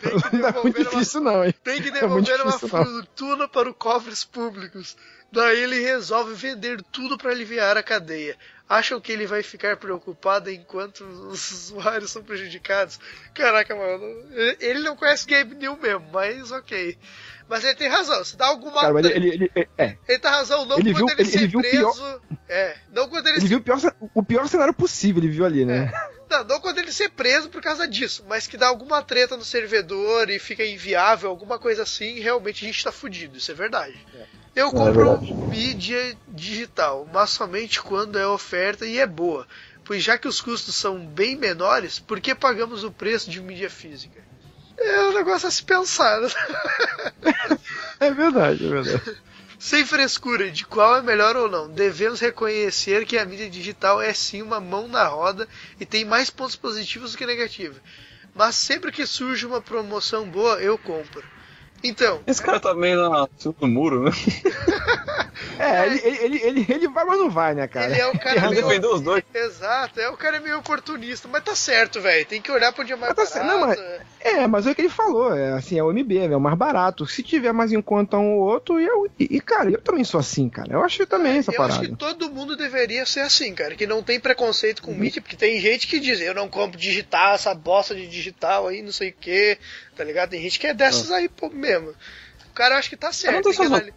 Tem 0.09 0.21
que 0.21 0.35
Não 0.37 0.47
é 0.47 0.51
muito 0.51 0.53
devolver 0.53 0.81
uma 0.81 0.89
difícil 0.91 1.21
não, 1.21 1.43
hein? 1.45 1.53
Tem 1.63 1.81
que 1.81 1.89
É 1.89 1.91
devolver 1.91 2.41
uma 2.41 2.51
difícil, 2.51 2.69
não. 2.77 2.85
fortuna 2.85 3.47
para 3.47 3.69
os 3.69 3.75
cofres 3.77 4.23
públicos. 4.23 4.95
Daí 5.31 5.59
ele 5.63 5.79
resolve 5.81 6.33
vender 6.33 6.81
tudo 6.91 7.17
para 7.17 7.31
aliviar 7.31 7.75
a 7.77 7.83
cadeia. 7.83 8.37
Acham 8.69 8.99
que 9.01 9.11
ele 9.11 9.27
vai 9.27 9.43
ficar 9.43 9.77
preocupado 9.77 10.49
enquanto 10.49 11.01
os 11.03 11.51
usuários 11.51 12.11
são 12.11 12.23
prejudicados? 12.23 12.99
Caraca, 13.33 13.75
mano. 13.75 14.03
ele- 14.31 14.57
Ele 14.59 14.79
não 14.79 14.95
conhece 14.95 15.27
Gabe 15.27 15.55
New 15.55 15.77
mesmo, 15.77 16.05
mas 16.11 16.51
ok. 16.51 16.97
Mas 17.47 17.63
ele 17.63 17.75
tem 17.75 17.87
razão. 17.87 18.23
Se 18.23 18.35
dá 18.35 18.47
alguma. 18.47 18.81
Cara, 18.81 18.93
mas 18.93 19.05
ele, 19.05 19.13
ele, 19.15 19.29
ele, 19.35 19.51
ele- 19.55 19.69
é, 19.77 20.17
tem 20.17 20.31
razão, 20.31 20.65
não 20.65 20.79
ele 20.79 20.93
quando 20.93 21.05
viu- 21.05 21.09
ele, 21.09 21.21
ele- 21.21 21.29
ser 21.29 21.37
ele 21.39 21.47
viu 21.47 21.59
o 21.59 21.63
pior- 21.63 21.91
preso. 21.93 22.21
É, 22.49 22.75
não 22.91 23.07
quando 23.07 23.27
ele, 23.27 23.37
ele 23.37 23.47
viu 23.47 23.57
o 23.59 23.61
pior, 23.61 23.77
o 24.15 24.23
pior 24.23 24.47
cenário 24.47 24.73
possível, 24.73 25.21
ele 25.21 25.31
viu 25.31 25.45
ali, 25.45 25.63
né? 25.65 25.91
Não, 26.37 26.43
não 26.43 26.59
quando 26.59 26.79
ele 26.79 26.91
ser 26.91 27.09
preso 27.09 27.49
por 27.49 27.61
causa 27.61 27.87
disso, 27.87 28.23
mas 28.27 28.47
que 28.47 28.57
dá 28.57 28.67
alguma 28.67 29.01
treta 29.01 29.37
no 29.37 29.45
servidor 29.45 30.29
e 30.29 30.39
fica 30.39 30.65
inviável, 30.65 31.29
alguma 31.29 31.57
coisa 31.59 31.83
assim, 31.83 32.19
realmente 32.19 32.65
a 32.65 32.67
gente 32.67 32.83
tá 32.83 32.91
fudido, 32.91 33.37
isso 33.37 33.51
é 33.51 33.55
verdade. 33.55 33.97
Eu 34.55 34.71
compro 34.71 35.19
mídia 35.21 36.17
digital, 36.27 37.07
mas 37.11 37.31
somente 37.31 37.81
quando 37.81 38.17
é 38.17 38.25
oferta 38.25 38.85
e 38.85 38.99
é 38.99 39.05
boa. 39.05 39.45
Pois 39.83 40.01
já 40.01 40.17
que 40.17 40.27
os 40.27 40.41
custos 40.41 40.75
são 40.75 41.05
bem 41.05 41.35
menores, 41.35 41.99
por 41.99 42.19
que 42.19 42.33
pagamos 42.33 42.83
o 42.83 42.91
preço 42.91 43.29
de 43.29 43.41
mídia 43.41 43.69
física? 43.69 44.23
É 44.77 45.01
um 45.03 45.13
negócio 45.13 45.47
a 45.47 45.51
se 45.51 45.63
pensar. 45.63 46.21
né? 46.21 46.29
É 47.99 48.11
verdade, 48.11 48.65
é 48.65 48.69
verdade. 48.69 49.17
Sem 49.65 49.83
frescura 49.83 50.51
de 50.51 50.63
qual 50.63 50.97
é 50.97 51.01
melhor 51.01 51.35
ou 51.35 51.49
não, 51.49 51.67
devemos 51.67 52.19
reconhecer 52.19 53.03
que 53.03 53.17
a 53.17 53.25
mídia 53.25 53.49
digital 53.49 53.99
é 53.99 54.13
sim 54.13 54.43
uma 54.43 54.59
mão 54.59 54.87
na 54.87 55.07
roda 55.07 55.47
e 55.79 55.85
tem 55.87 56.05
mais 56.05 56.29
pontos 56.29 56.55
positivos 56.55 57.13
do 57.13 57.17
que 57.17 57.25
negativos. 57.25 57.81
Mas 58.35 58.53
sempre 58.57 58.91
que 58.91 59.07
surge 59.07 59.43
uma 59.43 59.59
promoção 59.59 60.29
boa, 60.29 60.61
eu 60.61 60.77
compro. 60.77 61.23
Então, 61.83 62.21
Esse 62.27 62.43
cara 62.43 62.59
tá 62.59 62.75
meio 62.75 63.09
na 63.09 63.27
do 63.43 63.67
muro, 63.67 64.03
né? 64.03 64.11
É, 65.59 65.85
ele, 65.85 66.01
ele, 66.03 66.41
ele, 66.43 66.65
ele, 66.69 66.87
vai, 66.87 67.05
mas 67.05 67.17
não 67.17 67.29
vai, 67.29 67.53
né, 67.55 67.67
cara? 67.67 67.91
ele 67.91 67.99
é 67.99 68.07
o 68.07 68.17
cara 68.19 68.49
meio... 68.49 68.63
defendeu 68.63 68.93
os 68.93 69.01
dois. 69.01 69.23
Exato, 69.33 69.99
é 69.99 70.09
o 70.09 70.17
cara 70.17 70.39
meio 70.39 70.57
oportunista, 70.57 71.27
mas 71.27 71.43
tá 71.43 71.55
certo, 71.55 72.01
velho. 72.01 72.25
Tem 72.25 72.41
que 72.41 72.51
olhar 72.51 72.71
pra 72.73 72.83
onde 72.83 72.93
é 72.93 72.95
mais 72.95 73.13
Mas 73.15 73.29
tá 73.29 73.33
certo, 73.33 73.47
não, 73.47 73.59
barato. 73.61 73.81
É, 74.19 74.47
mas 74.47 74.65
é 74.65 74.71
o 74.71 74.75
que 74.75 74.81
ele 74.81 74.89
falou, 74.89 75.35
é 75.35 75.53
assim, 75.53 75.77
é 75.77 75.83
o 75.83 75.91
MB, 75.93 76.17
é 76.17 76.35
o 76.35 76.41
mais 76.41 76.57
barato. 76.57 77.05
Se 77.05 77.21
tiver 77.21 77.51
mais 77.53 77.71
em 77.71 77.81
conta 77.81 78.17
um 78.17 78.33
ou 78.33 78.47
outro, 78.47 78.79
e, 78.79 78.85
eu, 78.85 79.07
e, 79.19 79.39
cara, 79.39 79.69
eu 79.69 79.79
também 79.81 80.03
sou 80.03 80.19
assim, 80.19 80.49
cara. 80.49 80.73
Eu 80.73 80.83
acho 80.83 81.05
também 81.05 81.37
essa 81.37 81.51
eu 81.51 81.57
parada. 81.57 81.79
acho 81.81 81.89
que 81.89 81.95
todo 81.95 82.31
mundo 82.31 82.55
deveria 82.55 83.05
ser 83.05 83.19
assim, 83.21 83.53
cara. 83.53 83.75
Que 83.75 83.85
não 83.85 84.01
tem 84.01 84.19
preconceito 84.19 84.79
Uhum. 84.79 84.93
com 84.93 84.99
mídia, 84.99 85.21
porque 85.21 85.35
tem 85.35 85.59
gente 85.59 85.87
que 85.87 85.99
diz, 85.99 86.19
eu 86.21 86.33
não 86.33 86.47
compro 86.49 86.79
digital, 86.79 87.35
essa 87.35 87.53
bosta 87.53 87.93
de 87.95 88.07
digital 88.07 88.67
aí, 88.67 88.81
não 88.81 88.91
sei 88.91 89.09
o 89.09 89.13
que, 89.13 89.57
tá 89.95 90.03
ligado? 90.03 90.31
Tem 90.31 90.41
gente 90.41 90.59
que 90.59 90.67
é 90.67 90.73
dessas 90.73 91.11
aí, 91.11 91.29
pô, 91.29 91.49
mesmo. 91.49 91.93
O 92.55 92.57
cara 92.57 92.77
acha 92.77 92.87
que 92.89 92.95
tá 92.95 93.11
certo. 93.11 93.51
tem 93.51 93.53
tem 93.53 93.91
que 93.91 93.93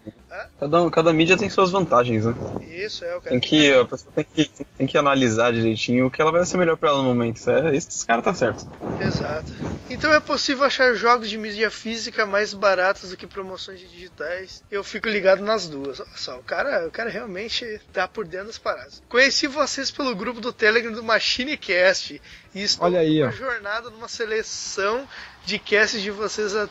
Cada, 0.58 0.90
cada 0.90 1.12
mídia 1.12 1.36
tem 1.38 1.48
suas 1.48 1.70
vantagens, 1.70 2.24
né? 2.26 2.34
Isso, 2.68 3.04
é 3.04 3.16
o 3.16 3.20
cara. 3.20 3.30
Tem 3.30 3.38
que, 3.38 3.72
a 3.72 3.84
pessoa 3.84 4.12
tem 4.12 4.24
que, 4.24 4.50
tem 4.76 4.84
que 4.86 4.98
analisar 4.98 5.52
direitinho 5.52 6.06
o 6.06 6.10
que 6.10 6.20
ela 6.20 6.32
vai 6.32 6.44
ser 6.44 6.56
melhor 6.58 6.76
pra 6.76 6.88
ela 6.88 6.98
no 6.98 7.04
momento. 7.04 7.36
Isso 7.36 7.48
é, 7.50 7.76
esse 7.76 8.04
cara 8.04 8.20
tá 8.20 8.34
certo. 8.34 8.66
Exato. 9.00 9.52
Então 9.88 10.12
é 10.12 10.18
possível 10.18 10.64
achar 10.64 10.92
jogos 10.94 11.30
de 11.30 11.38
mídia 11.38 11.70
física 11.70 12.26
mais 12.26 12.52
baratos 12.52 13.10
do 13.10 13.16
que 13.16 13.28
promoções 13.28 13.78
digitais. 13.78 14.64
Eu 14.68 14.82
fico 14.82 15.08
ligado 15.08 15.40
nas 15.40 15.68
duas. 15.68 16.00
Olha 16.00 16.08
só, 16.16 16.36
o 16.36 16.42
cara, 16.42 16.84
o 16.88 16.90
cara 16.90 17.08
realmente 17.10 17.80
tá 17.92 18.08
por 18.08 18.26
dentro 18.26 18.48
das 18.48 18.58
paradas. 18.58 19.00
Conheci 19.08 19.46
vocês 19.46 19.88
pelo 19.92 20.16
grupo 20.16 20.40
do 20.40 20.52
Telegram 20.52 20.90
do 20.90 21.02
MachineCast 21.04 22.20
e 22.52 22.62
estou 22.62 22.86
Olha 22.86 22.98
aí, 22.98 23.20
numa 23.20 23.28
ó. 23.28 23.32
jornada 23.32 23.88
numa 23.88 24.08
seleção 24.08 25.06
de 25.46 25.60
casts 25.60 26.02
de 26.02 26.10
vocês 26.10 26.56
a- 26.56 26.68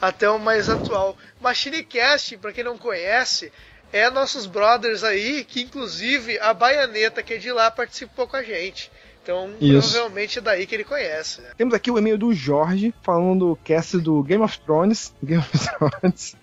até 0.00 0.28
o 0.30 0.38
mais 0.38 0.68
atual. 0.68 1.16
MachineCast, 1.40 2.36
pra 2.38 2.52
quem 2.52 2.64
não 2.64 2.78
conhece, 2.78 3.52
é 3.92 4.08
nossos 4.10 4.46
brothers 4.46 5.02
aí, 5.04 5.44
que 5.44 5.62
inclusive 5.62 6.38
a 6.38 6.54
Baianeta, 6.54 7.22
que 7.22 7.34
é 7.34 7.36
de 7.38 7.50
lá, 7.52 7.70
participou 7.70 8.26
com 8.26 8.36
a 8.36 8.42
gente. 8.42 8.90
Então, 9.22 9.50
Isso. 9.60 9.92
provavelmente 9.92 10.38
é 10.38 10.42
daí 10.42 10.66
que 10.66 10.74
ele 10.74 10.84
conhece. 10.84 11.42
né? 11.42 11.50
Temos 11.56 11.74
aqui 11.74 11.90
o 11.90 11.98
e-mail 11.98 12.16
do 12.16 12.32
Jorge, 12.32 12.94
falando 13.02 13.50
do 13.50 13.56
cast 13.56 13.98
do 13.98 14.22
Game 14.22 14.42
of 14.42 14.58
Thrones. 14.60 15.12
Game 15.22 15.42
of 15.42 15.58
Thrones. 15.58 16.36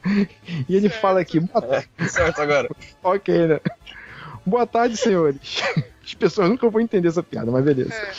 E 0.70 0.76
ele 0.76 0.88
Certo. 0.88 1.02
fala 1.02 1.20
aqui, 1.20 1.40
boa 1.40 1.84
Certo 2.08 2.40
agora. 2.40 2.70
Ok, 3.04 3.48
né? 3.48 3.60
Boa 4.46 4.66
tarde, 4.68 4.96
senhores. 4.96 5.40
As 6.06 6.14
pessoas 6.14 6.50
nunca 6.50 6.70
vão 6.70 6.80
entender 6.80 7.10
essa 7.10 7.22
piada, 7.22 7.52
mas 7.52 7.66
beleza. 7.66 7.94
É. 7.94 8.14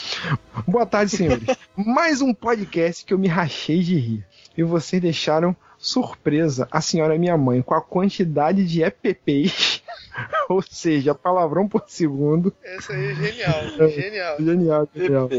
Boa 0.67 0.85
tarde, 0.85 1.15
senhores. 1.15 1.43
Mais 1.75 2.21
um 2.21 2.33
podcast 2.33 3.03
que 3.03 3.11
eu 3.13 3.17
me 3.17 3.27
rachei 3.27 3.79
de 3.81 3.95
rir. 3.97 4.25
E 4.57 4.63
vocês 4.63 5.01
deixaram 5.01 5.55
surpresa 5.77 6.67
a 6.71 6.81
senhora 6.81 7.17
minha 7.17 7.37
mãe 7.37 7.61
com 7.61 7.73
a 7.73 7.81
quantidade 7.81 8.65
de 8.65 8.83
EPPs, 8.83 9.81
ou 10.49 10.61
seja, 10.61 11.15
palavrão 11.15 11.67
por 11.67 11.83
segundo. 11.87 12.53
Esse 12.63 12.91
aí 12.91 13.11
é 13.11 13.15
genial, 13.15 13.89
genial. 13.89 14.35
Genial, 14.39 14.89
genial. 14.93 15.29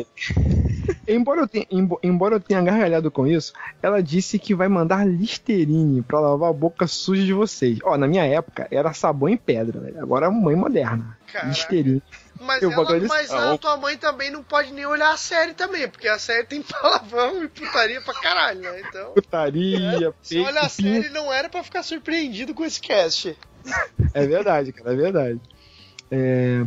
Embora 1.07 1.41
eu, 1.43 1.49
tenha, 1.49 1.67
embo- 1.71 1.99
embora 2.03 2.37
eu 2.37 2.41
tenha 2.41 2.63
gargalhado 2.63 3.11
com 3.11 3.27
isso, 3.27 3.53
ela 3.83 4.03
disse 4.03 4.39
que 4.39 4.55
vai 4.55 4.69
mandar 4.69 5.07
Listerine 5.07 6.03
pra 6.03 6.21
lavar 6.21 6.51
a 6.51 6.53
boca 6.53 6.87
suja 6.87 7.23
de 7.25 7.33
vocês. 7.33 7.79
Ó, 7.85 7.97
na 7.99 8.07
minha 8.09 8.25
época 8.25 8.67
era 8.71 8.93
sabão 8.93 9.29
em 9.29 9.37
pedra, 9.37 9.81
né? 9.81 9.93
agora 10.01 10.27
é 10.27 10.31
mãe 10.31 10.57
moderna. 10.57 11.17
Caraca. 11.33 11.49
Listerine. 11.49 12.03
Mas, 12.41 12.63
Eu 12.63 12.73
ela, 12.73 12.99
mas 13.07 13.31
Ah, 13.31 13.53
a 13.53 13.59
tua 13.59 13.77
mãe 13.77 13.99
também 13.99 14.31
não 14.31 14.43
pode 14.43 14.73
nem 14.73 14.87
olhar 14.87 15.13
a 15.13 15.17
série 15.17 15.53
também, 15.53 15.87
porque 15.87 16.09
a 16.09 16.19
série 16.19 16.47
tem 16.47 16.63
palavrão 16.65 17.45
e 17.45 17.49
putaria 17.49 18.01
pra 18.01 18.15
caralho, 18.15 18.61
né? 18.61 18.81
Então. 18.81 19.13
Putaria, 19.13 20.15
Se 20.23 20.35
peito, 20.37 20.49
olha 20.49 20.61
a 20.63 20.69
série, 20.69 21.11
não 21.11 21.31
era 21.31 21.51
pra 21.51 21.63
ficar 21.63 21.83
surpreendido 21.83 22.55
com 22.55 22.65
esse 22.65 22.81
cast. 22.81 23.37
É 24.15 24.27
verdade, 24.27 24.73
cara, 24.73 24.93
é 24.93 24.97
verdade. 24.97 25.41
É, 26.11 26.65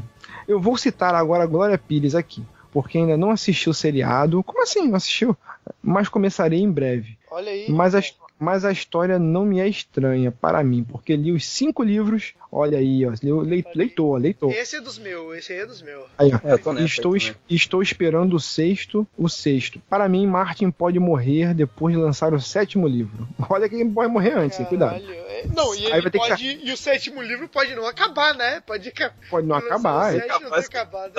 Eu 0.47 0.61
vou 0.61 0.77
citar 0.77 1.13
agora 1.15 1.43
a 1.43 1.47
Glória 1.47 1.77
Pires 1.77 2.13
aqui, 2.15 2.45
porque 2.71 2.99
ainda 2.99 3.17
não 3.17 3.31
assisti 3.31 3.69
o 3.69 3.73
seriado. 3.73 4.43
Como 4.43 4.61
assim 4.61 4.87
não 4.87 4.95
assistiu? 4.95 5.35
Mas 5.81 6.07
começarei 6.07 6.59
em 6.61 6.71
breve. 6.71 7.17
Olha 7.31 7.51
aí. 7.51 7.65
Mas 7.69 7.95
mas 8.43 8.65
a 8.65 8.71
história 8.71 9.17
não 9.17 9.45
me 9.45 9.59
é 9.59 9.67
estranha 9.67 10.31
para 10.31 10.63
mim, 10.63 10.83
porque 10.83 11.15
li 11.15 11.31
os 11.31 11.45
cinco 11.47 11.81
livros. 11.81 12.33
Olha 12.51 12.77
aí, 12.77 13.03
ó, 13.05 13.13
leu- 13.23 13.39
lei- 13.41 13.65
leitor, 13.73 14.19
leitor. 14.21 14.51
Esse 14.51 14.75
é 14.75 14.81
dos 14.81 14.99
meus, 14.99 15.35
esse 15.37 15.53
aí 15.53 15.59
é 15.59 15.65
dos 15.65 15.81
meus. 15.81 16.03
Aí, 16.17 16.31
ó. 16.31 16.47
É, 16.47 16.53
eu 16.53 16.59
tô 16.59 16.71
nessa 16.73 16.85
Estou, 16.85 17.15
es- 17.15 17.33
estou 17.49 17.81
esperando 17.81 18.35
o 18.35 18.39
sexto, 18.39 19.07
o 19.17 19.27
sexto. 19.27 19.81
Para 19.89 20.07
mim, 20.07 20.27
Martin 20.27 20.69
pode 20.69 20.99
morrer 20.99 21.53
depois 21.55 21.95
de 21.95 22.01
lançar 22.01 22.33
o 22.33 22.39
sétimo 22.39 22.87
livro. 22.87 23.27
Olha 23.49 23.67
quem 23.67 23.89
pode 23.89 24.11
morrer 24.11 24.33
antes, 24.33 24.59
hein, 24.59 24.65
cuidado. 24.67 24.95
É- 24.95 25.47
Não, 25.55 25.73
e 25.75 25.79
Aí 25.87 25.93
ele 25.93 26.01
vai 26.03 26.11
ter 26.11 26.19
que 26.19 26.29
pode. 26.29 26.59
E 26.63 26.71
o 26.71 26.77
sétimo 26.77 27.21
livro 27.21 27.47
pode 27.49 27.73
não 27.75 27.87
acabar, 27.87 28.33
né? 28.35 28.61
Pode 28.65 28.93
Pode 29.29 29.47
não 29.47 29.55
acabar. 29.55 30.13
O 30.13 30.17
é. 30.17 30.27
não 30.27 30.53
acabado. 30.53 31.13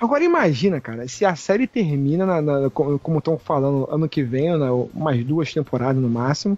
Agora 0.00 0.24
imagina, 0.24 0.80
cara, 0.80 1.06
se 1.06 1.24
a 1.24 1.34
série 1.36 1.66
termina, 1.66 2.24
na- 2.26 2.40
na- 2.42 2.70
co- 2.70 2.98
como 2.98 3.18
estão 3.18 3.38
falando, 3.38 3.86
ano 3.90 4.08
que 4.08 4.22
vem, 4.22 4.56
né, 4.58 4.70
umas 4.94 5.22
duas 5.24 5.52
temporadas 5.52 6.00
no 6.02 6.08
máximo, 6.08 6.51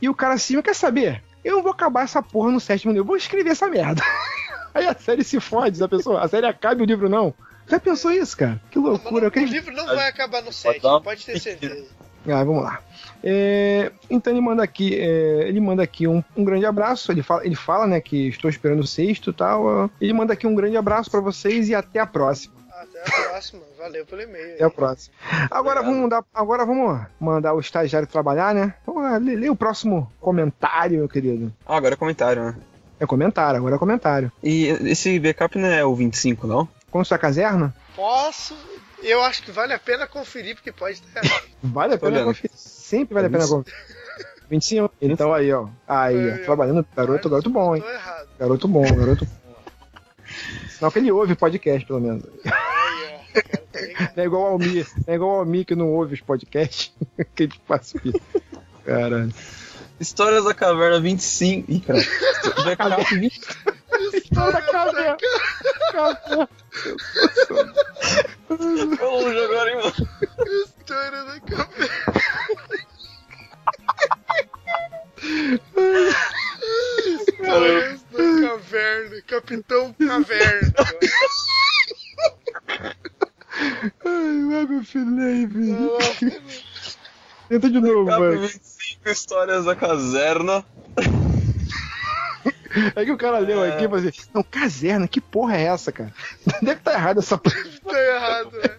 e 0.00 0.08
o 0.08 0.14
cara 0.14 0.34
assim, 0.34 0.60
quer 0.62 0.74
saber? 0.74 1.22
Eu 1.44 1.56
não 1.56 1.62
vou 1.62 1.72
acabar 1.72 2.04
essa 2.04 2.22
porra 2.22 2.50
no 2.50 2.60
sétimo 2.60 2.92
livro, 2.92 3.02
eu 3.04 3.06
vou 3.06 3.16
escrever 3.16 3.50
essa 3.50 3.68
merda. 3.68 4.02
Aí 4.74 4.86
a 4.86 4.94
série 4.94 5.22
se 5.22 5.38
fode, 5.40 5.82
a 5.82 5.88
pessoa, 5.88 6.20
a 6.20 6.28
série 6.28 6.46
acaba 6.46 6.80
e 6.80 6.84
o 6.84 6.86
livro 6.86 7.08
não. 7.08 7.32
Já 7.68 7.78
pensou 7.78 8.10
isso, 8.10 8.36
cara? 8.36 8.60
Que 8.70 8.78
loucura. 8.78 9.24
não- 9.24 9.30
queria- 9.30 9.48
O 9.48 9.52
livro 9.52 9.74
não 9.74 9.86
vai 9.86 10.08
acabar 10.08 10.42
no 10.42 10.52
sétimo, 10.52 11.00
pode 11.00 11.24
ter 11.24 11.38
certeza. 11.38 11.86
Ah, 12.26 12.42
vamos 12.42 12.62
lá. 12.62 12.80
É, 13.22 13.92
então 14.10 14.32
ele 14.32 14.40
manda 14.40 14.62
aqui, 14.62 14.94
é, 14.98 15.46
ele 15.48 15.60
manda 15.60 15.82
aqui 15.82 16.06
um, 16.08 16.22
um 16.36 16.42
grande 16.44 16.64
abraço. 16.66 17.12
Ele 17.12 17.22
fala, 17.22 17.44
ele 17.44 17.54
fala, 17.54 17.86
né, 17.86 18.00
que 18.00 18.28
estou 18.28 18.48
esperando 18.50 18.80
o 18.80 18.86
sexto 18.86 19.30
e 19.30 19.32
tal. 19.34 19.90
Ele 20.00 20.12
manda 20.12 20.32
aqui 20.32 20.46
um 20.46 20.54
grande 20.54 20.76
abraço 20.76 21.10
pra 21.10 21.20
vocês 21.20 21.68
e 21.68 21.74
até 21.74 22.00
a 22.00 22.06
próxima. 22.06 22.53
Até 22.84 23.00
a 23.00 23.28
próxima. 23.30 23.62
Valeu 23.78 24.06
pelo 24.06 24.22
e-mail. 24.22 24.54
Até 24.54 24.64
a 24.64 24.70
próxima. 24.70 25.14
Agora 25.50 25.80
Obrigado. 25.80 25.84
vamos 25.84 26.10
dar, 26.10 26.24
agora 26.32 26.64
vamos 26.64 27.06
mandar 27.18 27.54
o 27.54 27.60
estagiário 27.60 28.06
trabalhar, 28.08 28.54
né? 28.54 28.74
Vamos 28.86 29.02
lá, 29.02 29.16
lê, 29.18 29.34
lê 29.36 29.50
o 29.50 29.56
próximo 29.56 30.10
comentário, 30.20 30.98
meu 30.98 31.08
querido. 31.08 31.52
Ah, 31.66 31.76
agora 31.76 31.94
é 31.94 31.96
comentário, 31.96 32.42
né? 32.44 32.56
É 33.00 33.06
comentário, 33.06 33.58
agora 33.58 33.76
é 33.76 33.78
comentário. 33.78 34.32
E 34.42 34.66
esse 34.66 35.18
backup 35.18 35.58
não 35.58 35.68
é 35.68 35.84
o 35.84 35.94
25, 35.94 36.46
não? 36.46 36.68
Quando 36.90 37.04
sua 37.06 37.18
caserna, 37.18 37.74
Posso. 37.96 38.56
Eu 39.02 39.22
acho 39.22 39.42
que 39.42 39.50
vale 39.50 39.72
a 39.72 39.78
pena 39.78 40.06
conferir, 40.06 40.54
porque 40.54 40.72
pode 40.72 40.94
estar 40.94 41.22
errado. 41.24 41.44
vale 41.62 41.94
a 41.94 41.98
Tô 41.98 42.06
pena 42.06 42.16
olhando 42.18 42.28
conferir. 42.28 42.50
Sempre 42.54 43.14
vale 43.14 43.26
a 43.26 43.30
pena 43.30 43.46
conferir. 43.46 43.78
25? 44.50 44.94
Então 45.00 45.32
aí, 45.32 45.52
ó. 45.52 45.68
Aí, 45.86 46.40
ó. 46.40 46.44
Trabalhando, 46.44 46.86
garoto, 46.96 47.28
garoto 47.28 47.50
bom, 47.50 47.76
hein? 47.76 47.82
Tô 47.82 47.90
errado. 47.90 48.28
Garoto 48.38 48.68
bom, 48.68 48.82
garoto 48.82 49.24
bom. 49.24 49.43
Sinal 50.70 50.90
que 50.90 50.98
ele 50.98 51.12
ouve 51.12 51.34
podcast, 51.34 51.86
pelo 51.86 52.00
menos. 52.00 52.24
Não 54.16 54.22
é 54.22 54.24
igual 54.24 54.46
ao 54.46 54.58
não 54.58 54.66
é 55.06 55.14
igual 55.14 55.30
ao 55.30 55.38
Almir 55.38 55.64
que 55.66 55.74
não 55.74 55.88
ouve 55.88 56.14
os 56.14 56.20
podcasts. 56.20 56.92
que 57.34 57.44
ele 57.44 57.54
faz 57.66 57.94
isso. 58.04 58.20
Caralho. 58.84 59.32
Histórias 60.00 60.44
da 60.44 60.52
Caverna 60.52 61.00
25. 61.00 61.70
Ih, 61.70 61.80
cara. 61.80 62.00
Backup 62.64 63.14
20. 63.14 63.40
História 64.12 64.52
da 64.52 64.62
caverna. 64.62 65.16
Caverna. 65.92 66.48
Tô 68.98 69.10
longe 69.10 69.38
agora, 69.38 69.70
hein, 69.70 69.76
mano. 69.76 70.08
História 70.66 71.24
da 71.24 71.40
caverna. 71.40 72.14
Histórias 77.06 78.02
da 78.10 78.48
caverna. 78.48 79.22
Capitão 79.26 79.94
Caverna. 79.94 80.74
Ai, 84.04 84.66
meu 84.66 84.84
Felipe. 84.84 85.76
Tenta 87.48 87.70
de 87.70 87.80
novo, 87.80 88.04
mano. 88.04 88.40
25 88.40 89.08
Histórias 89.08 89.64
da 89.64 89.76
Caserna. 89.76 90.64
É 92.96 93.04
que 93.04 93.12
o 93.12 93.16
cara 93.16 93.38
leu 93.38 93.62
aqui 93.62 93.84
e 93.84 93.88
falou 93.88 94.08
assim: 94.08 94.28
Não, 94.34 94.42
caserna, 94.42 95.06
que 95.06 95.20
porra 95.20 95.56
é 95.56 95.64
essa, 95.64 95.92
cara? 95.92 96.12
Deve 96.60 96.78
estar 96.78 96.94
errado 96.94 97.20
essa 97.20 97.38
porra. 97.38 97.56
Tá 97.84 98.00
errado, 98.00 98.50
né? 98.52 98.78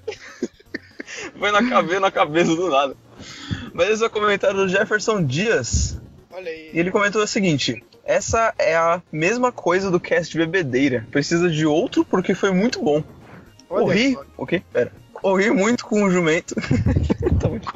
Foi 1.40 1.52
na 1.52 1.70
cabeça, 1.70 2.00
na 2.00 2.12
cabeça 2.12 2.56
do 2.56 2.70
nada. 2.70 2.98
Mas 3.74 3.90
esse 3.90 4.04
é 4.04 4.08
o 4.08 4.10
comentário 4.10 4.58
do 4.58 4.68
Jefferson 4.68 5.24
Dias. 5.24 5.98
Olha 6.36 6.52
aí. 6.52 6.70
E 6.74 6.80
ele 6.80 6.92
comentou 6.92 7.24
o 7.24 7.28
seguinte: 7.28 7.82
Essa 8.04 8.54
é 8.60 8.76
a 8.76 9.02
mesma 9.12 9.52
coisa 9.54 9.90
do 9.90 10.00
cast 10.02 10.32
de 10.32 10.38
bebedeira. 10.38 11.08
Precisa 11.10 11.50
de 11.50 11.66
outro 11.66 12.04
porque 12.04 12.36
foi 12.36 12.52
muito 12.52 12.82
bom. 12.84 13.02
Olha 13.70 13.86
Corri. 13.86 14.14
só. 14.14 14.26
O 14.38 14.46
quê? 14.46 14.62
Pera. 14.74 14.92
Corri 15.14 15.50
muito 15.50 15.86
com 15.86 16.04
o 16.04 16.12
jumento. 16.12 16.54
Tá 17.40 17.48
muito- 17.50 17.68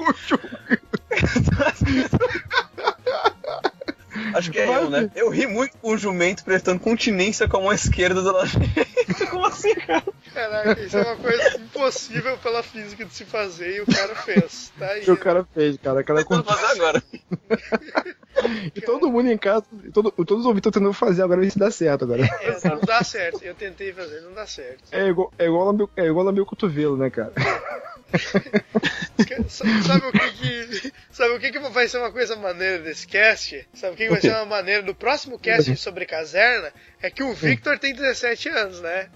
Acho 4.34 4.52
que 4.52 4.60
é 4.60 4.68
eu, 4.68 4.90
né? 4.90 5.10
Eu 5.16 5.30
ri 5.30 5.48
muito 5.48 5.78
com 5.78 5.92
o 5.92 5.98
jumento 5.98 6.44
prestando 6.44 6.80
continência 6.80 7.48
com 7.48 7.58
a 7.58 7.62
mão 7.62 7.74
esquerda 7.74 8.22
da 8.22 8.44
direita. 8.44 9.26
Como 9.30 9.46
assim, 9.46 9.74
cara? 9.76 10.04
Caraca, 10.34 10.80
isso 10.82 10.98
é 10.98 11.02
uma 11.04 11.16
coisa 11.16 11.58
impossível 11.58 12.38
pela 12.38 12.62
física 12.64 13.06
de 13.06 13.14
se 13.14 13.26
fazer 13.26 13.78
e 13.78 13.82
o 13.82 13.86
cara 13.86 14.16
fez. 14.16 14.72
Tá 14.78 14.88
aí. 14.88 15.02
que 15.02 15.12
o 15.12 15.18
cara 15.18 15.48
fez, 15.54 15.78
cara. 15.78 16.00
Aquela 16.02 16.20
Tentando 16.24 16.44
fazer 16.44 16.66
agora. 16.82 17.04
E 18.76 18.82
todo 18.82 19.10
mundo 19.10 19.30
em 19.30 19.38
casa, 19.38 19.66
e 19.84 19.92
todo, 19.92 20.12
todos 20.12 20.42
os 20.42 20.46
ouvintes 20.46 20.68
estão 20.68 20.72
tentando 20.72 20.94
fazer 20.94 21.24
agora 21.24 21.42
ver 21.42 21.52
se 21.52 21.60
dá 21.60 21.72
certo 21.72 22.06
agora. 22.06 22.22
É, 22.42 22.70
não 22.70 22.80
dá 22.82 23.04
certo. 23.04 23.44
Eu 23.44 23.54
tentei 23.54 23.92
fazer, 23.94 24.22
não 24.22 24.34
dá 24.34 24.46
certo. 24.48 24.84
É 24.92 25.08
igual, 25.08 25.32
é 25.38 25.46
igual, 25.46 25.66
lamber, 25.66 25.88
é 25.96 26.06
igual 26.06 26.26
lamber 26.26 26.44
o 26.44 26.46
cotovelo, 26.46 26.98
né, 26.98 27.10
cara? 27.10 27.34
Sabe, 29.50 29.84
sabe 29.84 30.06
o 30.08 30.12
que 30.12 30.32
que. 30.32 30.94
Sabe 31.12 31.34
o 31.34 31.40
que 31.40 31.52
que 31.52 31.60
vai 31.60 31.88
ser 31.88 31.98
uma 31.98 32.12
coisa 32.12 32.36
maneira 32.36 32.80
desse 32.80 33.06
cast? 33.06 33.68
Sabe 33.74 33.94
o 33.94 33.98
que, 33.98 34.04
que 34.06 34.10
vai 34.12 34.22
ser 34.22 34.30
uma 34.32 34.46
maneira 34.46 34.82
do 34.82 34.96
próximo 34.96 35.38
cast 35.38 35.76
sobre 35.76 36.06
caserna? 36.06 36.72
É 37.02 37.10
que 37.10 37.22
o 37.24 37.34
Victor 37.34 37.78
tem 37.78 37.94
17 37.94 38.48
anos, 38.50 38.80
né? 38.82 39.10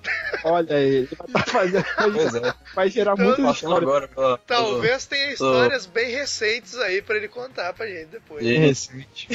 Olha 0.44 0.76
aí, 0.76 0.96
ele 0.96 1.10
vai 1.18 1.28
tá 1.28 1.44
fazendo. 1.52 1.86
Pois 2.14 2.36
é. 2.36 2.54
Vai 2.76 2.90
gerar 2.90 3.14
Então, 3.14 3.52
história. 3.52 3.78
agora 3.88 4.08
pela. 4.08 4.38
Talvez 4.40 5.06
tenha 5.06 5.32
histórias 5.32 5.86
bem 5.86 6.12
recentes 6.12 6.78
aí 6.80 7.02
pra 7.02 7.16
ele 7.16 7.28
contar 7.30 7.72
pra 7.74 7.88
gente 7.88 8.08
depois. 8.08 8.46
Recente. 8.46 9.28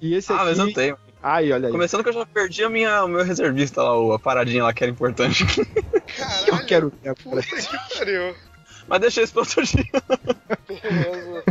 E 0.00 0.14
esse 0.14 0.32
aqui. 0.32 0.40
Ah, 0.42 0.44
mas 0.44 0.58
eu 0.58 0.72
tenho. 0.72 0.98
Ai, 1.22 1.52
olha 1.52 1.66
aí. 1.68 1.72
Começando 1.72 2.02
que 2.02 2.08
eu 2.08 2.14
já 2.14 2.26
perdi 2.26 2.64
a 2.64 2.68
minha, 2.70 3.04
o 3.04 3.08
meu 3.08 3.22
reservista 3.24 3.82
lá, 3.82 3.96
o- 3.98 4.12
a 4.12 4.18
paradinha 4.18 4.64
lá 4.64 4.72
que 4.72 4.82
era 4.82 4.90
importante. 4.90 5.44
Eu 5.44 5.66
Caralho, 6.16 6.66
quero 6.66 6.92
ver. 7.02 7.14
puta 7.14 7.42
que 7.42 7.98
pariu. 7.98 8.34
Mas 8.88 9.00
deixa 9.00 9.22
isso 9.22 9.32
pra 9.32 9.42
outro 9.42 9.62
dia. 9.64 9.84
Beleza. 10.66 11.44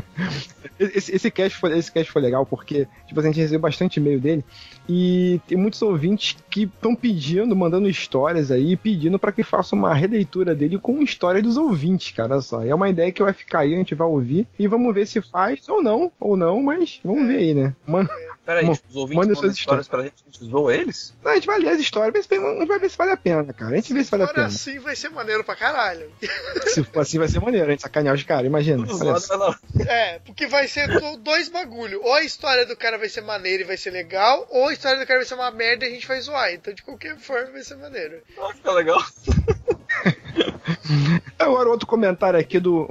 Esse, 0.80 1.15
esse, 1.15 1.31
cast 1.31 1.57
foi, 1.57 1.76
esse 1.77 1.91
cast 1.91 2.11
foi 2.11 2.22
legal 2.22 2.45
porque 2.45 2.88
tipo, 3.07 3.19
assim, 3.19 3.30
a 3.30 3.31
gente 3.31 3.41
recebeu 3.41 3.59
bastante 3.59 3.97
e-mail 3.99 4.19
dele 4.19 4.45
e 4.88 5.41
tem 5.47 5.57
muitos 5.57 5.81
ouvintes 5.81 6.38
que 6.51 6.64
estão 6.64 6.95
pedindo, 6.95 7.55
mandando 7.55 7.89
histórias 7.89 8.51
aí, 8.51 8.77
pedindo 8.77 9.18
para 9.18 9.31
que 9.31 9.41
faça 9.43 9.76
uma 9.76 9.91
releitura 9.93 10.53
dele 10.53 10.77
com 10.77 11.01
história 11.01 11.41
dos 11.41 11.57
ouvintes, 11.57 12.11
cara. 12.15 12.34
Olha 12.34 12.41
só. 12.41 12.64
É 12.64 12.73
uma 12.76 12.89
ideia 12.89 13.11
que 13.11 13.23
vai 13.23 13.34
ficar 13.34 13.59
aí, 13.59 13.73
a 13.73 13.77
gente 13.77 13.95
vai 13.95 14.07
ouvir 14.07 14.47
e 14.59 14.68
vamos 14.68 14.93
ver 14.93 15.07
se 15.07 15.19
faz 15.19 15.68
ou 15.68 15.81
não, 15.81 16.11
ou 16.19 16.38
não, 16.38 16.61
mas 16.61 16.99
vamos 17.03 17.27
ver 17.27 17.38
aí, 17.38 17.53
né? 17.55 17.76
Mano, 17.88 18.07
Pera 18.45 18.59
aí, 18.61 18.65
Mo- 18.65 18.76
tipo, 18.76 18.88
os 18.89 18.95
ouvintes 18.95 19.18
manda 19.18 19.27
mandam 19.27 19.41
suas 19.41 19.57
histórias 19.57 19.88
pra 19.89 20.03
gente, 20.03 20.14
a 20.26 20.31
gente 20.31 20.45
zoa 20.45 20.73
eles? 20.73 21.14
a 21.26 21.34
gente 21.35 21.47
vai 21.47 21.59
ler 21.59 21.69
as 21.69 21.80
histórias, 21.81 22.14
mas 22.30 22.39
a 22.39 22.59
gente 22.59 22.68
vai 22.68 22.80
ver 22.80 22.89
se 22.89 22.97
vale 22.97 23.11
a 23.11 23.18
pena, 23.18 23.51
cara. 23.51 23.73
A 23.73 23.76
gente 23.76 23.93
vê 23.93 24.03
se 24.03 24.11
vale 24.11 24.23
a 24.23 24.26
Agora 24.27 24.35
pena. 24.35 24.47
assim 24.47 24.80
vai 24.80 24.95
ser 24.95 25.09
maneiro 25.09 25.43
pra 25.43 25.55
caralho. 25.55 26.09
Se 26.68 26.81
for 26.84 27.01
assim 27.01 27.18
vai 27.18 27.27
ser 27.28 27.40
maneiro, 27.40 27.68
a 27.68 27.72
gente 27.72 27.82
sacanear 27.82 28.16
os 28.16 28.24
caras, 28.24 28.45
imagina. 28.45 28.86
Vai. 28.86 29.88
É, 29.88 30.20
porque 30.20 30.48
vai 30.48 30.68
ser 30.68 30.88
do- 30.88 31.18
dois 31.18 31.49
bagulho. 31.49 32.02
Ou 32.04 32.14
a 32.14 32.24
história 32.24 32.66
do 32.66 32.76
cara 32.76 32.98
vai 32.98 33.10
ser 33.10 33.22
maneira 33.22 33.64
e 33.64 33.66
vai 33.66 33.78
ser 33.78 33.91
legal, 33.91 34.48
ou 34.49 34.68
a 34.68 34.74
história 34.74 34.99
do 34.99 35.06
cara 35.06 35.20
vai 35.20 35.28
ser 35.28 35.36
uma 35.36 35.52
merda 35.52 35.86
e 35.86 35.90
a 35.90 35.91
gente 35.91 36.08
vai 36.08 36.20
zoar. 36.22 36.52
Então, 36.54 36.74
de 36.74 36.84
qualquer 36.84 37.18
forma, 37.18 37.52
vai 37.52 37.64
ser 37.64 37.76
maneiro. 37.78 38.22
Ah, 38.40 38.54
fica 38.54 38.72
legal. 38.72 38.99
Agora 41.38 41.70
outro 41.70 41.88
comentário 41.88 42.40
aqui 42.40 42.60
do, 42.60 42.88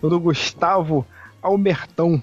do 0.00 0.20
Gustavo 0.20 1.06
Albertão. 1.42 2.22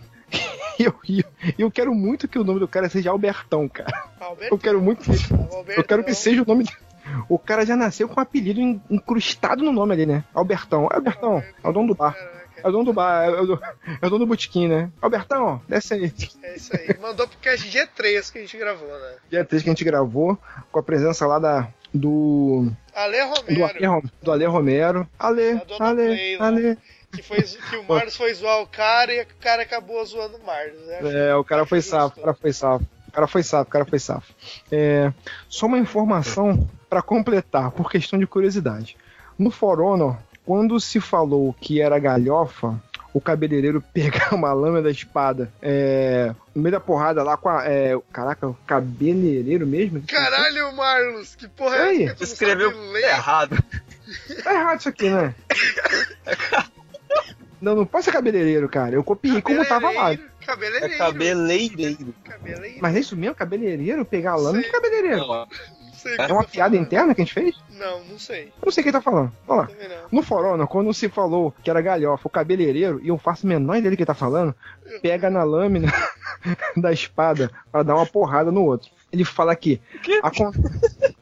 E 0.77 0.83
eu, 0.83 0.93
eu, 1.07 1.23
eu 1.57 1.71
quero 1.71 1.93
muito 1.93 2.27
que 2.27 2.37
o 2.37 2.43
nome 2.43 2.59
do 2.59 2.67
cara 2.67 2.89
seja 2.89 3.09
Albertão, 3.11 3.67
cara. 3.69 4.09
Alberto, 4.19 4.53
Eu 4.53 4.57
quero 4.57 4.81
muito 4.81 5.03
que, 5.03 5.11
eu 5.11 5.17
quero 5.17 5.85
que 5.85 5.93
Albertão. 5.93 6.13
seja 6.13 6.41
o 6.41 6.45
nome. 6.45 6.63
de- 6.65 6.77
O 7.29 7.37
cara 7.39 7.65
já 7.65 7.75
nasceu 7.75 8.07
com 8.09 8.19
um 8.19 8.23
apelido 8.23 8.59
in- 8.61 8.81
incrustado 8.89 9.63
no 9.63 9.71
nome 9.71 9.93
ali, 9.93 10.05
né? 10.05 10.23
Albertão. 10.33 10.87
É 10.91 10.95
Albertão, 10.95 11.43
é 11.63 11.67
o 11.67 11.71
dono 11.71 11.87
do 11.87 11.95
bar. 11.95 12.15
É 12.63 12.67
o 12.67 12.71
dono 12.71 12.85
do 12.85 12.93
bar, 12.93 13.25
é 13.25 13.29
o, 13.41 13.45
do- 13.45 13.61
é 14.01 14.05
o 14.07 14.09
dono 14.09 14.19
do 14.19 14.27
botequim, 14.27 14.67
né? 14.67 14.89
Albertão, 15.01 15.61
desce 15.67 15.93
aí. 15.93 16.13
é 16.43 16.55
isso 16.55 16.75
aí. 16.75 16.97
Mandou 16.99 17.27
pro 17.27 17.37
cast 17.39 17.67
G3 17.69 18.31
que 18.31 18.39
a 18.39 18.41
gente 18.41 18.57
gravou, 18.57 18.87
né? 18.87 19.15
Dia 19.29 19.45
3 19.45 19.61
que 19.63 19.69
a 19.69 19.73
gente 19.73 19.83
gravou, 19.83 20.37
com 20.71 20.79
a 20.79 20.83
presença 20.83 21.27
lá 21.27 21.37
da, 21.37 21.67
do. 21.93 22.71
Ale 22.95 23.21
Romero, 23.21 23.91
Rom- 23.91 24.01
do 24.23 24.31
Ale 24.31 24.45
Romero. 24.45 25.07
Ale, 25.19 25.55
dona 25.67 25.85
Ale, 25.89 26.05
Play, 26.05 26.37
né? 26.39 26.45
Ale. 26.45 26.77
que, 27.11 27.21
foi, 27.21 27.41
que 27.41 27.75
o 27.77 27.83
Marlos 27.87 28.15
foi 28.15 28.33
zoar 28.33 28.61
o 28.61 28.67
cara 28.67 29.13
e 29.13 29.21
o 29.21 29.27
cara 29.39 29.61
acabou 29.61 30.03
zoando 30.05 30.37
o 30.37 30.45
Marlos. 30.45 30.79
Né? 30.87 31.29
É, 31.29 31.35
o 31.35 31.43
cara 31.43 31.65
foi 31.65 31.79
Acho 31.79 31.89
safo, 31.89 32.19
o 32.19 32.23
cara 32.23 32.33
foi 32.33 32.53
safo. 32.53 32.85
O 33.07 33.11
cara 33.15 33.27
foi 33.27 33.43
safo, 33.43 33.67
o 33.69 33.71
cara 33.71 33.85
foi 33.85 33.99
safo. 33.99 34.33
É, 34.71 35.11
só 35.47 35.67
uma 35.67 35.77
informação 35.77 36.67
pra 36.95 37.01
completar, 37.01 37.71
por 37.71 37.91
questão 37.91 38.17
de 38.17 38.25
curiosidade. 38.25 38.95
No 39.37 39.51
For 39.51 39.81
Honor, 39.81 40.17
quando 40.45 40.79
se 40.79 41.01
falou 41.01 41.53
que 41.59 41.81
era 41.81 41.99
galhofa, 41.99 42.81
o 43.13 43.19
cabeleireiro 43.19 43.83
pegar 43.93 44.33
uma 44.33 44.53
lâmina 44.53 44.81
da 44.81 44.91
espada 44.91 45.51
é, 45.61 46.33
no 46.55 46.61
meio 46.61 46.71
da 46.71 46.79
porrada 46.79 47.21
lá 47.21 47.35
com 47.35 47.49
a. 47.49 47.65
É, 47.65 47.99
caraca, 48.13 48.47
o 48.47 48.53
cabeleireiro 48.65 49.67
mesmo? 49.67 50.01
Caralho, 50.07 50.73
Marlos, 50.73 51.35
que 51.35 51.49
porra 51.49 51.75
Aí, 51.75 52.03
é 52.03 52.05
essa? 52.05 52.23
Escreveu 52.23 52.71
errado. 52.95 53.61
Tá 54.41 54.53
errado 54.53 54.79
isso 54.79 54.89
aqui, 54.89 55.09
né? 55.09 55.35
Não, 57.61 57.73
não 57.73 57.85
pode 57.85 58.05
ser 58.05 58.11
cabeleireiro, 58.11 58.69
cara. 58.69 58.93
Eu 58.93 59.03
copiei 59.03 59.41
como 59.41 59.65
tava 59.65 59.89
lá. 59.89 60.15
Cabeleireiro, 60.15 60.29
Cabeleireiro. 60.45 60.93
É 60.93 60.97
cabeleireiro. 60.97 62.15
Cabeleireiro. 62.23 62.77
Mas 62.79 62.95
é 62.95 62.99
isso 62.99 63.17
mesmo? 63.17 63.33
Cabeleireiro? 63.33 64.05
Pegar 64.05 64.33
a 64.33 64.35
lâmina? 64.35 64.63
Que 64.63 64.71
cabeleireiro? 64.71 65.25
Não 65.25 65.47
sei 66.09 66.15
É 66.17 66.31
uma 66.33 66.43
tá 66.43 66.49
piada 66.49 66.69
falando. 66.75 66.85
interna 66.85 67.15
que 67.15 67.21
a 67.21 67.25
gente 67.25 67.33
fez? 67.33 67.55
Não, 67.71 68.03
não 68.05 68.19
sei. 68.19 68.45
Eu 68.45 68.65
não 68.65 68.71
sei 68.71 68.83
quem 68.83 68.91
tá 68.91 69.01
falando. 69.01 69.31
Vamos 69.47 69.65
lá. 69.67 69.71
No 70.11 70.21
For 70.21 70.45
Honor, 70.45 70.67
quando 70.67 70.93
se 70.93 71.09
falou 71.09 71.53
que 71.63 71.69
era 71.69 71.81
galhofa 71.81 72.27
o 72.27 72.31
cabeleireiro, 72.31 72.99
e 73.03 73.07
eu 73.09 73.17
faço 73.17 73.45
a 73.45 73.49
menor 73.49 73.81
do 73.81 73.97
que 73.97 74.05
tá 74.05 74.13
falando, 74.13 74.53
pega 75.01 75.29
na 75.29 75.43
lâmina 75.43 75.91
da 76.77 76.91
espada 76.91 77.51
pra 77.71 77.83
dar 77.83 77.95
uma 77.95 78.05
porrada 78.05 78.51
no 78.51 78.63
outro. 78.63 78.89
Ele 79.11 79.23
fala 79.25 79.55
que. 79.55 79.79
acon- 80.23 80.51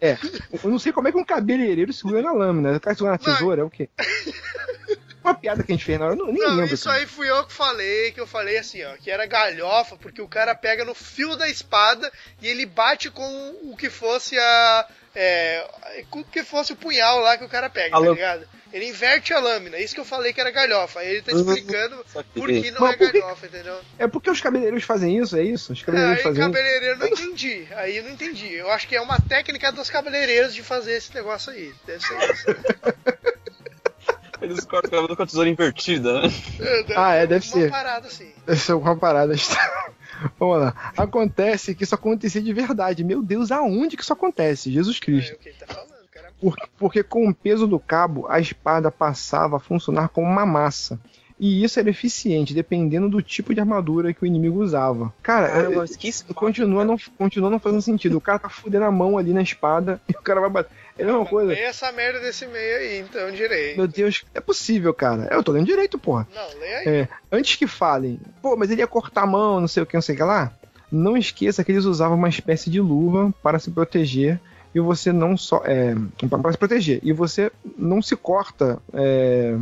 É, 0.02 0.18
eu 0.64 0.70
não 0.70 0.80
sei 0.80 0.92
como 0.92 1.08
é 1.08 1.12
que 1.12 1.18
um 1.18 1.24
cabeleireiro 1.26 1.94
segura 1.94 2.22
na 2.22 2.32
lâmina. 2.32 2.76
O 2.76 2.80
cara 2.80 2.96
segura 2.96 3.12
na 3.14 3.18
tesoura, 3.18 3.62
é 3.62 3.64
o 3.64 3.70
quê? 3.70 3.90
Uma 5.24 5.34
piada 5.36 5.64
que 5.64 5.72
a 5.72 5.76
gente 5.76 5.86
fez 5.86 5.98
na 6.00 6.06
hora, 6.06 6.14
eu 6.16 6.18
não, 6.18 6.26
nem 6.34 6.42
Não, 6.42 6.56
lembro. 6.56 6.74
isso 6.74 6.86
cara. 6.86 6.98
aí 7.00 7.06
fui 7.06 7.30
eu 7.30 7.46
que 7.46 7.54
falei, 7.54 8.12
que 8.12 8.20
eu 8.20 8.28
falei 8.28 8.58
assim, 8.58 8.84
ó, 8.84 8.96
que 8.98 9.10
era 9.10 9.26
galhofa, 9.26 9.96
porque 9.96 10.22
o 10.22 10.28
cara 10.28 10.54
pega 10.54 10.84
no 10.84 10.94
fio 10.94 11.36
da 11.38 11.48
espada 11.48 12.12
e 12.42 12.48
ele 12.48 12.66
bate 12.66 13.10
com 13.10 13.56
o 13.64 13.76
que 13.78 13.90
fosse 13.90 14.38
a. 14.38 14.88
É, 15.16 15.66
com 16.10 16.22
o 16.22 16.24
que 16.26 16.44
fosse 16.44 16.74
o 16.74 16.76
punhal 16.76 17.20
lá 17.20 17.38
que 17.38 17.44
o 17.46 17.50
cara 17.50 17.70
pega, 17.70 17.90
A 17.90 17.92
tá 17.92 17.98
lâmina. 18.00 18.16
ligado? 18.16 18.48
Ele 18.74 18.88
inverte 18.90 19.32
a 19.32 19.40
lâmina, 19.40 19.78
isso 19.78 19.94
que 19.94 20.00
eu 20.02 20.06
falei 20.06 20.34
que 20.34 20.42
era 20.42 20.50
galhofa. 20.50 21.02
Aí 21.02 21.08
ele 21.12 21.22
tá 21.22 21.32
Uhum. 21.32 21.42
explicando 21.54 22.04
por 22.34 22.48
que 22.50 22.72
não 22.72 22.82
Mas 22.82 22.94
é 22.94 22.98
por 22.98 23.12
que- 23.12 23.20
galhofa, 23.22 23.46
entendeu? 23.46 23.80
É 24.00 24.08
porque 24.08 24.32
os 24.32 24.42
cabeleireiros 24.42 24.84
fazem 24.84 25.20
isso, 25.20 25.38
é 25.38 25.44
isso? 25.44 25.72
Os 25.74 25.82
É, 25.82 25.86
cabeleireiros 25.86 26.18
aí 26.18 26.24
fazem 26.24 26.42
cabeleireiro 26.44 26.86
eu 26.96 26.98
não 26.98 27.08
entendi. 27.08 27.68
Aí 27.76 27.98
eu 27.98 28.04
não 28.04 28.10
entendi. 28.10 28.52
Eu 28.56 28.72
acho 28.72 28.88
que 28.88 28.96
é 28.96 29.02
uma 29.02 29.22
técnica 29.22 29.72
dos 29.72 29.92
cabeleireiros 29.92 30.56
de 30.56 30.64
fazer 30.64 30.94
esse 30.94 31.14
negócio 31.14 31.54
aí. 31.54 31.72
Deve 31.86 32.04
ser 32.04 32.32
isso. 32.34 32.46
Eles 34.44 34.66
cortam 34.66 34.90
o 34.90 34.92
cabelo 35.02 35.16
com 35.16 35.24
a 35.24 35.26
tesoura 35.26 35.50
invertida, 35.50 36.22
né? 36.22 36.30
Ah, 36.96 37.14
é, 37.14 37.26
deve 37.26 37.46
uma 37.48 37.54
ser. 37.54 37.72
parada 37.72 38.08
assim. 38.08 38.32
Essa 38.46 38.72
é 38.74 38.76
uma 38.76 38.96
parada. 38.96 39.34
Vamos 40.40 40.60
lá. 40.60 40.92
Acontece 40.98 41.74
que 41.76 41.84
isso 41.84 41.96
acontecia 41.96 42.42
de 42.42 42.54
verdade. 42.54 43.04
Meu 43.04 43.22
Deus, 43.22 43.52
aonde 43.52 43.96
que 43.98 44.04
isso 44.04 44.14
acontece? 44.14 44.72
Jesus 44.72 44.98
É 44.98 45.00
Cristo. 45.06 45.36
o 45.36 45.40
que 45.40 45.50
ele 45.50 45.58
tá 45.58 45.68
falando, 45.74 46.08
cara. 46.12 46.30
Por- 46.40 46.56
porque 46.78 47.04
com 47.04 47.28
o 47.28 47.34
peso 47.34 47.66
do 47.68 47.80
cabo, 47.80 48.26
a 48.30 48.40
espada 48.40 48.92
passava 48.92 49.58
a 49.58 49.60
funcionar 49.60 50.10
como 50.10 50.28
uma 50.28 50.46
massa. 50.46 51.00
E 51.40 51.64
isso 51.64 51.80
era 51.80 51.90
eficiente, 51.90 52.54
dependendo 52.54 53.10
do 53.10 53.22
tipo 53.22 53.54
de 53.54 53.60
armadura 53.60 54.14
que 54.14 54.24
o 54.24 54.26
inimigo 54.26 54.62
usava. 54.64 55.12
Cara, 55.22 55.48
Caramba, 55.50 55.84
é- 55.86 56.34
continua, 56.34 56.86
não, 56.86 56.96
continua 57.18 57.50
não 57.50 57.60
fazendo 57.60 57.82
sentido. 57.82 58.18
O 58.18 58.22
cara 58.22 58.40
tá 58.40 58.50
fudendo 58.50 58.86
a 58.86 58.92
mão 58.92 59.18
ali 59.18 59.34
na 59.34 59.42
espada 59.42 60.00
e 60.08 60.12
o 60.14 60.22
cara 60.22 60.40
vai 60.40 60.50
bater. 60.50 60.72
É 60.98 61.04
a 61.04 61.06
mesma 61.08 61.26
coisa. 61.26 61.54
Essa 61.54 61.92
merda 61.92 62.20
desse 62.20 62.46
meio 62.46 62.78
aí, 62.78 63.00
então, 63.00 63.32
direito. 63.32 63.78
Meu 63.78 63.88
Deus, 63.88 64.24
é 64.34 64.40
possível, 64.40 64.94
cara. 64.94 65.28
Eu 65.32 65.42
tô 65.44 65.52
lendo 65.52 65.66
direito, 65.66 65.98
porra. 65.98 66.28
Não, 66.34 66.60
lê 66.60 66.74
aí. 66.76 66.88
É, 66.88 67.08
antes 67.32 67.56
que 67.56 67.66
falem, 67.68 68.20
pô, 68.42 68.56
mas 68.56 68.70
ele 68.70 68.82
ia 68.82 68.88
cortar 68.88 69.24
a 69.24 69.28
mão, 69.28 69.60
não 69.60 69.68
sei 69.68 69.82
o 69.82 69.86
que, 69.86 69.96
não 69.96 70.02
sei 70.02 70.14
o 70.14 70.18
que 70.18 70.24
lá. 70.24 70.52
Não 70.92 71.18
esqueça 71.18 71.64
que 71.64 71.72
eles 71.72 71.86
usavam 71.86 72.16
uma 72.18 72.30
espécie 72.30 72.70
de 72.70 72.80
luva 72.80 73.34
para 73.42 73.58
se 73.58 73.72
proteger. 73.72 74.40
E 74.76 74.80
você 74.80 75.12
não 75.12 75.36
só. 75.38 75.62
É, 75.66 75.96
para 76.30 76.52
se 76.52 76.58
proteger. 76.58 77.00
E 77.04 77.12
você 77.14 77.52
não 77.78 78.02
se 78.02 78.16
corta. 78.16 78.80
é, 78.94 79.58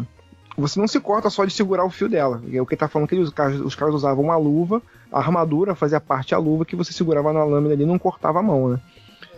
você 0.58 0.78
não 0.80 0.88
se 0.88 1.00
corta 1.00 1.30
só 1.30 1.46
de 1.46 1.54
segurar 1.54 1.86
o 1.86 1.90
fio 1.90 2.10
dela. 2.10 2.42
É 2.52 2.62
o 2.62 2.66
que 2.66 2.76
tá 2.76 2.88
falando 2.90 3.08
que 3.08 3.16
eles- 3.16 3.30
os 3.30 3.34
caras, 3.34 3.60
os 3.62 3.74
caras 3.74 3.96
usavam 3.96 4.24
uma 4.26 4.36
luva, 4.36 4.82
a 5.12 5.18
armadura 5.20 5.74
fazia 5.76 6.00
parte 6.02 6.32
da 6.32 6.38
luva 6.38 6.66
que 6.66 6.76
você 6.76 6.92
segurava 6.92 7.32
na 7.32 7.44
lâmina 7.46 7.74
ali 7.74 7.84
e 7.84 7.86
não 7.88 7.98
cortava 7.98 8.40
a 8.40 8.44
mão, 8.44 8.70
né? 8.70 8.80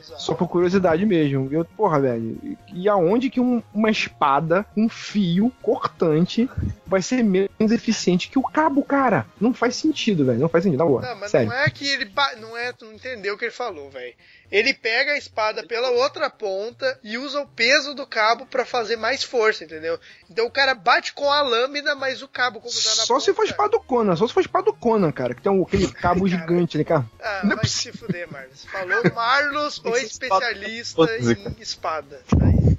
Exato. 0.03 0.21
Só 0.21 0.33
por 0.33 0.47
curiosidade 0.49 1.05
mesmo. 1.05 1.47
Eu, 1.51 1.63
porra, 1.63 1.99
velho. 2.01 2.57
E 2.73 2.89
aonde 2.89 3.29
que 3.29 3.39
um- 3.39 3.63
uma 3.73 3.89
espada, 3.89 4.65
um 4.75 4.89
fio 4.89 5.49
cortante, 5.61 6.49
vai 6.85 7.01
ser 7.01 7.23
menos 7.23 7.49
eficiente 7.71 8.29
que 8.29 8.37
o 8.37 8.43
cabo, 8.43 8.83
cara? 8.83 9.25
Não 9.39 9.53
faz 9.53 9.75
sentido, 9.77 10.25
velho. 10.25 10.39
Não 10.39 10.49
faz 10.49 10.63
sentido, 10.65 10.79
na 10.79 10.85
boa. 10.85 11.01
Não, 11.01 11.15
mas 11.15 11.31
Sério. 11.31 11.47
não 11.49 11.55
é 11.55 11.69
que 11.69 11.87
ele. 11.87 12.05
ba- 12.05 12.35
Não 12.35 12.57
é, 12.57 12.73
tu 12.73 12.85
não 12.85 12.93
entendeu 12.93 13.35
o 13.35 13.37
que 13.37 13.45
ele 13.45 13.51
falou, 13.51 13.89
velho. 13.89 14.13
Ele 14.53 14.71
pega 14.71 15.13
a 15.13 15.17
espada 15.17 15.65
pela 15.65 15.89
outra 15.89 16.29
ponta 16.29 16.99
e 17.03 17.17
usa 17.17 17.41
o 17.41 17.47
peso 17.47 17.95
do 17.95 18.05
cabo 18.05 18.45
pra 18.45 18.63
fazer 18.63 18.95
mais 18.97 19.23
força, 19.23 19.63
entendeu? 19.63 19.99
Então 20.29 20.45
o 20.45 20.51
cara 20.51 20.75
bate 20.75 21.11
com 21.13 21.31
a 21.31 21.41
lâmina, 21.41 21.95
mas 21.95 22.21
o 22.21 22.27
cabo 22.27 22.59
como 22.61 22.71
tá 22.71 22.89
na 22.89 23.03
Só 23.03 23.19
se 23.19 23.31
for 23.33 23.37
ponta- 23.37 23.49
espada 23.49 23.69
do 23.71 23.79
Conan, 23.79 24.15
só 24.15 24.27
se 24.27 24.33
for 24.33 24.41
espada 24.41 24.65
do 24.65 24.73
Conan, 24.73 25.11
cara, 25.11 25.33
que 25.33 25.41
tem 25.41 25.51
um- 25.51 25.63
aquele 25.63 25.87
cabo 25.91 26.27
gigante 26.27 26.77
ali, 26.77 26.85
cara. 26.85 27.03
Ah, 27.19 27.41
Não 27.43 27.53
é 27.53 27.55
vai 27.55 27.65
se 27.65 27.91
fuder, 27.93 28.31
Marlos. 28.31 28.63
Falou 28.65 29.03
Marlos, 29.15 29.81
o 29.83 29.97
especialista 29.97 31.01
em 31.17 31.55
espada. 31.59 32.21
Tá 32.29 32.45
aí. 32.45 32.77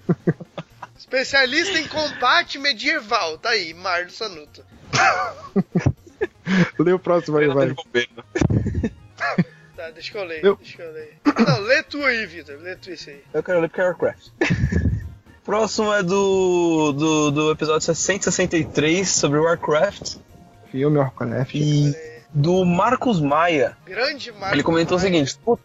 especialista 0.98 1.78
em 1.78 1.86
combate 1.86 2.58
medieval. 2.58 3.36
Tá 3.36 3.50
aí, 3.50 3.74
Marlos 3.74 4.14
Sanuto. 4.16 4.64
Lê 6.78 6.92
o 6.94 6.98
próximo 6.98 7.36
aí, 7.36 7.46
vai. 7.48 7.74
Tá, 9.80 9.90
deixa 9.90 10.12
que 10.12 10.18
eu 10.18 10.24
ler. 10.24 10.44
Eu- 10.44 10.56
Deixa 10.56 10.76
que 10.76 10.82
eu 10.82 10.92
ler. 10.92 11.16
Não, 11.46 11.60
lê 11.60 11.82
tu 11.82 12.04
aí, 12.04 12.26
Vitor. 12.26 12.56
Lê 12.60 12.76
tu 12.76 12.90
isso 12.90 13.08
aí. 13.08 13.22
Eu 13.32 13.42
quero 13.42 13.60
ler 13.60 13.68
porque 13.68 13.80
é 13.80 13.84
Warcraft. 13.84 14.26
Próximo 15.44 15.92
é 15.94 16.02
do, 16.02 16.92
do, 16.92 17.30
do 17.30 17.50
episódio 17.50 17.80
663 17.80 19.08
sobre 19.08 19.38
Warcraft 19.38 20.16
Filme 20.70 20.98
Warcraft. 20.98 21.54
e 21.54 21.94
do 22.32 22.64
Marcos 22.64 23.20
Maia. 23.20 23.76
Grande 23.86 24.30
Marcos. 24.32 24.52
Ele 24.52 24.62
comentou 24.62 24.96
o 24.98 25.00
Maia. 25.00 25.12
seguinte: 25.12 25.38
"Pô, 25.44 25.58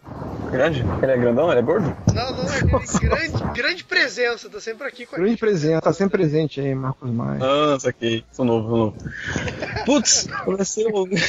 Grande? 0.49 0.79
Ele 1.03 1.11
é 1.11 1.17
grandão? 1.17 1.51
Ele 1.51 1.59
é 1.59 1.63
gordo? 1.63 1.95
Não, 2.13 2.31
não, 2.37 2.49
é 2.49 2.61
grande, 2.99 3.43
grande 3.53 3.83
presença. 3.83 4.49
Tá 4.49 4.59
sempre 4.61 4.87
aqui 4.87 5.05
com 5.05 5.15
a 5.15 5.17
Grande 5.17 5.31
gente. 5.33 5.39
presente, 5.41 5.81
tá 5.81 5.91
sempre 5.93 6.17
presente 6.17 6.61
aí, 6.61 6.73
Marcos 6.73 7.11
Maia. 7.11 7.39
Ah, 7.43 7.77
saquei. 7.79 8.23
Sou 8.31 8.45
novo, 8.45 8.67
sou 8.69 8.77
novo. 8.77 8.97
Putz, 9.85 10.25
comecei 10.45 10.87
a 10.87 10.95
ouvir. 10.95 11.21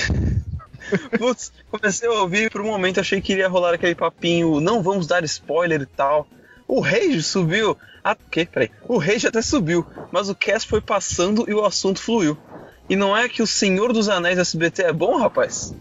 Putz, 1.19 1.53
comecei 1.71 2.09
a 2.09 2.13
ouvir 2.13 2.47
e 2.47 2.51
por 2.51 2.61
um 2.61 2.67
momento 2.67 3.01
achei 3.01 3.21
que 3.21 3.33
iria 3.33 3.49
rolar 3.49 3.75
aquele 3.75 3.95
papinho, 3.95 4.61
não 4.61 4.83
vamos 4.83 5.07
dar 5.07 5.25
spoiler 5.25 5.83
e 5.83 5.87
tal. 5.87 6.27
O 6.67 6.81
Rage 6.81 7.23
subiu. 7.23 7.77
Ah, 8.03 8.13
o 8.13 8.31
quê? 8.31 8.47
Peraí. 8.51 8.71
O 8.89 8.99
Rage 8.99 9.27
até 9.27 9.43
subiu, 9.43 9.87
mas 10.13 10.29
o 10.29 10.35
cast 10.35 10.69
foi 10.69 10.81
passando 10.81 11.45
e 11.49 11.55
o 11.55 11.65
assunto 11.65 12.01
fluiu. 12.01 12.37
E 12.89 12.95
não 12.95 13.17
é 13.17 13.29
que 13.29 13.43
o 13.43 13.47
Senhor 13.47 13.93
dos 13.93 14.09
Anéis 14.09 14.39
SBT 14.39 14.85
é 14.85 14.93
bom, 14.93 15.19
rapaz? 15.19 15.75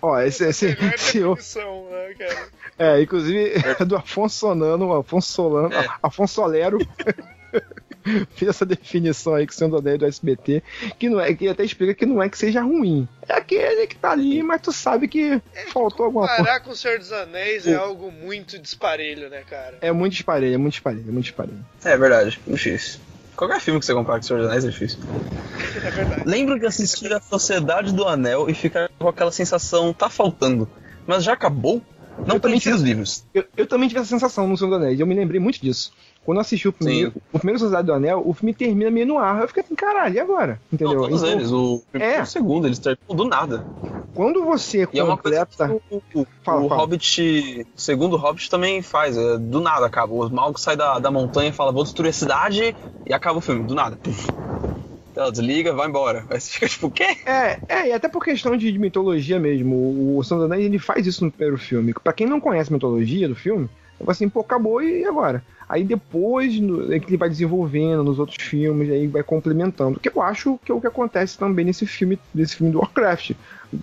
Ó, 0.00 0.18
esse, 0.20 0.44
esse, 0.44 0.66
esse, 0.66 1.20
definição, 1.20 1.86
né, 1.90 2.14
cara? 2.18 2.48
É, 2.78 3.02
inclusive 3.02 3.52
é 3.78 3.84
do 3.84 3.96
Afonso 3.96 4.38
Solano, 4.38 4.88
o 4.88 4.96
Afonso 4.96 5.32
Solano, 5.32 5.74
É. 5.74 5.86
Afonso 6.02 6.34
Solero 6.34 6.78
fez 8.34 8.48
essa 8.48 8.66
definição 8.66 9.34
aí 9.34 9.46
que 9.46 9.54
sendo 9.54 9.76
odeio 9.76 9.98
do 9.98 10.06
SBT, 10.06 10.62
que 10.98 11.08
não 11.08 11.20
é, 11.20 11.34
que 11.34 11.48
até 11.48 11.64
explica 11.64 11.94
que 11.94 12.06
não 12.06 12.22
é 12.22 12.28
que 12.28 12.38
seja 12.38 12.62
ruim. 12.62 13.08
É 13.28 13.34
aquele 13.34 13.86
que 13.86 13.96
tá 13.96 14.12
ali, 14.12 14.42
mas 14.42 14.60
tu 14.60 14.72
sabe 14.72 15.08
que 15.08 15.40
faltou 15.72 16.06
alguma 16.06 16.26
coisa. 16.26 16.44
Parar 16.44 16.60
com 16.60 16.70
o 16.70 16.76
Senhor 16.76 16.98
dos 16.98 17.12
Anéis 17.12 17.66
é 17.66 17.74
algo 17.74 18.10
muito 18.10 18.58
disparelho, 18.58 19.28
né, 19.28 19.42
cara? 19.48 19.78
É 19.80 19.92
muito 19.92 20.12
disparelho, 20.12 20.54
é 20.54 20.58
muito 20.58 20.72
disparelho, 20.72 21.04
é 21.08 21.12
muito 21.12 21.24
disparelho. 21.24 21.64
É 21.84 21.96
verdade, 21.96 22.40
difícil. 22.46 23.00
Qualquer 23.36 23.60
filme 23.60 23.80
que 23.80 23.86
você 23.86 23.94
comprar 23.94 24.14
com 24.14 24.20
o 24.20 24.22
Senhor 24.22 24.40
dos 24.40 24.48
Anéis 24.48 24.64
é 24.64 24.68
difícil. 24.68 24.98
É 25.82 25.90
verdade. 25.90 26.22
Lembro 26.26 26.58
de 26.58 26.66
assistir 26.66 27.12
a 27.12 27.20
Sociedade 27.20 27.94
do 27.94 28.06
Anel 28.06 28.50
e 28.50 28.54
ficar 28.54 28.90
com 28.98 29.08
aquela 29.08 29.30
sensação, 29.30 29.92
tá 29.92 30.10
faltando. 30.10 30.68
Mas 31.06 31.24
já 31.24 31.32
acabou? 31.32 31.80
Não 32.18 32.36
Eu 32.36 32.40
também 32.40 32.40
conhecia 32.40 32.74
os 32.74 32.82
livros. 32.82 33.24
Eu, 33.32 33.44
eu 33.56 33.66
também 33.66 33.88
tive 33.88 34.00
essa 34.00 34.08
sensação 34.08 34.46
no 34.46 34.56
Senhor 34.56 34.70
dos 34.70 34.80
Anéis, 34.80 35.00
eu 35.00 35.06
me 35.06 35.14
lembrei 35.14 35.40
muito 35.40 35.60
disso. 35.60 35.92
Quando 36.24 36.40
assisti 36.40 36.68
o 36.68 36.72
primeiro, 36.72 37.12
o 37.32 37.38
primeiro 37.38 37.58
Sociedade 37.58 37.86
do 37.86 37.92
Anel, 37.94 38.22
o 38.24 38.32
filme 38.34 38.52
termina 38.54 38.90
meio 38.90 39.06
no 39.06 39.18
ar. 39.18 39.40
Eu 39.40 39.48
fiquei 39.48 39.62
assim, 39.62 39.74
caralho, 39.74 40.14
e 40.14 40.20
agora? 40.20 40.60
Entendeu? 40.72 40.94
Não, 41.00 41.02
todos 41.08 41.22
Então, 41.22 41.32
eles. 41.38 41.50
O 41.50 41.82
primeiro 41.90 42.14
É. 42.16 42.22
o 42.22 42.26
segundo, 42.26 42.66
eles 42.66 42.78
terminam 42.78 43.16
do 43.16 43.24
nada. 43.24 43.64
Quando 44.14 44.44
você 44.44 44.86
E 44.92 45.00
é 45.00 45.04
completa. 45.04 45.72
o, 45.90 45.96
o- 46.14 46.26
Fala, 46.44 46.60
o 46.62 46.68
fala. 46.68 46.80
Hobbit, 46.82 47.66
o 47.76 47.80
segundo 47.80 48.16
Hobbit 48.16 48.50
também 48.50 48.82
faz. 48.82 49.16
é, 49.16 49.38
do 49.38 49.60
nada 49.60 49.86
acaba. 49.86 50.12
O 50.12 50.26
Smaug 50.26 50.60
sai 50.60 50.76
da, 50.76 50.98
da 50.98 51.10
montanha 51.10 51.48
e 51.50 51.52
fala, 51.52 51.72
vou 51.72 51.84
destruir 51.84 52.10
a 52.10 52.12
cidade, 52.12 52.74
e 53.06 53.14
acaba 53.14 53.38
o 53.38 53.40
filme, 53.40 53.64
do 53.66 53.74
nada. 53.74 53.98
Ela 55.16 55.30
desliga, 55.32 55.72
vai 55.72 55.88
embora. 55.88 56.24
Aí 56.30 56.40
você 56.40 56.52
fica 56.52 56.68
tipo, 56.68 56.86
o 56.86 56.90
quê? 56.90 57.16
É, 57.26 57.58
é, 57.68 57.88
e 57.88 57.92
até 57.92 58.08
por 58.08 58.24
questão 58.24 58.56
de, 58.56 58.70
de 58.70 58.78
mitologia 58.78 59.38
mesmo. 59.40 59.74
O, 59.74 60.18
o 60.20 60.34
Anéis 60.44 60.64
ele 60.64 60.78
faz 60.78 61.06
isso 61.06 61.24
no 61.24 61.30
primeiro 61.32 61.58
filme. 61.58 61.92
Pra 61.94 62.12
quem 62.12 62.26
não 62.26 62.40
conhece 62.40 62.70
a 62.70 62.74
mitologia 62.74 63.28
do 63.28 63.34
filme, 63.34 63.68
é 64.06 64.10
assim, 64.10 64.28
pô, 64.28 64.40
acabou 64.40 64.82
e 64.82 65.04
agora? 65.04 65.42
Aí 65.68 65.84
depois 65.84 66.58
no- 66.58 66.92
é 66.92 66.98
que 66.98 67.06
ele 67.08 67.16
vai 67.16 67.28
desenvolvendo 67.28 68.02
nos 68.02 68.18
outros 68.18 68.36
filmes, 68.44 68.90
aí 68.90 69.06
vai 69.06 69.22
complementando. 69.22 70.00
Que 70.00 70.08
eu 70.08 70.20
acho 70.20 70.58
que 70.64 70.72
é 70.72 70.74
o 70.74 70.80
que 70.80 70.86
acontece 70.88 71.38
também 71.38 71.64
nesse 71.64 71.86
filme, 71.86 72.18
nesse 72.34 72.56
filme 72.56 72.72
do 72.72 72.78
Warcraft. 72.80 73.32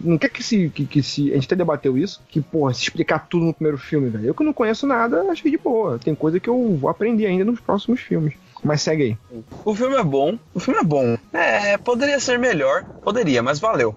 Não 0.01 0.17
quer 0.17 0.29
que 0.29 0.43
se, 0.43 0.69
que, 0.69 0.85
que 0.85 1.01
se. 1.01 1.31
A 1.31 1.35
gente 1.35 1.45
até 1.45 1.55
debateu 1.55 1.97
isso, 1.97 2.21
que, 2.27 2.41
porra, 2.41 2.73
se 2.73 2.81
explicar 2.83 3.27
tudo 3.29 3.45
no 3.45 3.53
primeiro 3.53 3.77
filme, 3.77 4.09
velho. 4.09 4.25
Eu 4.25 4.33
que 4.35 4.43
não 4.43 4.51
conheço 4.51 4.85
nada, 4.85 5.21
achei 5.31 5.49
de 5.49 5.57
boa. 5.57 5.97
Tem 5.97 6.13
coisa 6.13 6.41
que 6.41 6.49
eu 6.49 6.75
vou 6.75 6.89
aprender 6.89 7.25
ainda 7.25 7.45
nos 7.45 7.61
próximos 7.61 8.01
filmes. 8.01 8.33
Mas 8.61 8.81
segue 8.81 9.03
aí. 9.03 9.17
O 9.63 9.73
filme 9.73 9.95
é 9.95 10.03
bom, 10.03 10.37
o 10.53 10.59
filme 10.59 10.81
é 10.81 10.83
bom. 10.83 11.17
É, 11.31 11.77
poderia 11.77 12.19
ser 12.19 12.37
melhor, 12.37 12.83
poderia, 13.01 13.41
mas 13.41 13.59
valeu. 13.59 13.95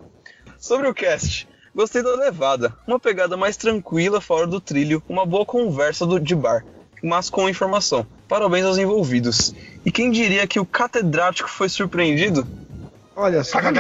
Sobre 0.58 0.86
o 0.86 0.94
cast, 0.94 1.48
gostei 1.80 2.02
da 2.02 2.14
levada. 2.14 2.76
Uma 2.86 3.00
pegada 3.00 3.38
mais 3.38 3.56
tranquila 3.56 4.20
fora 4.20 4.46
do 4.46 4.60
trilho, 4.60 5.02
uma 5.08 5.24
boa 5.24 5.46
conversa 5.46 6.04
do, 6.04 6.20
de 6.20 6.34
bar, 6.34 6.62
mas 7.02 7.30
com 7.30 7.48
informação. 7.48 8.06
Parabéns 8.28 8.66
aos 8.66 8.76
envolvidos. 8.76 9.54
E 9.84 9.90
quem 9.90 10.10
diria 10.10 10.46
que 10.46 10.60
o 10.60 10.66
catedrático 10.66 11.48
foi 11.48 11.70
surpreendido? 11.70 12.46
Olha 13.16 13.42
só. 13.42 13.58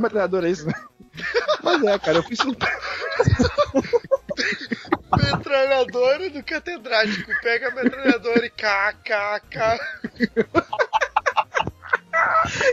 Metralhadora 0.00 0.46
é 0.48 0.50
isso, 0.52 0.66
né? 0.66 0.74
Mas 1.64 1.82
é, 1.82 1.98
cara, 1.98 2.18
eu 2.18 2.22
fui 2.22 2.36
surpreso. 2.36 2.76
Metralhadora 5.16 6.30
do 6.30 6.44
catedrático. 6.44 7.32
Pega 7.42 7.68
a 7.68 7.74
metralhadora 7.74 8.46
e 8.46 8.50
kkk. 8.50 9.80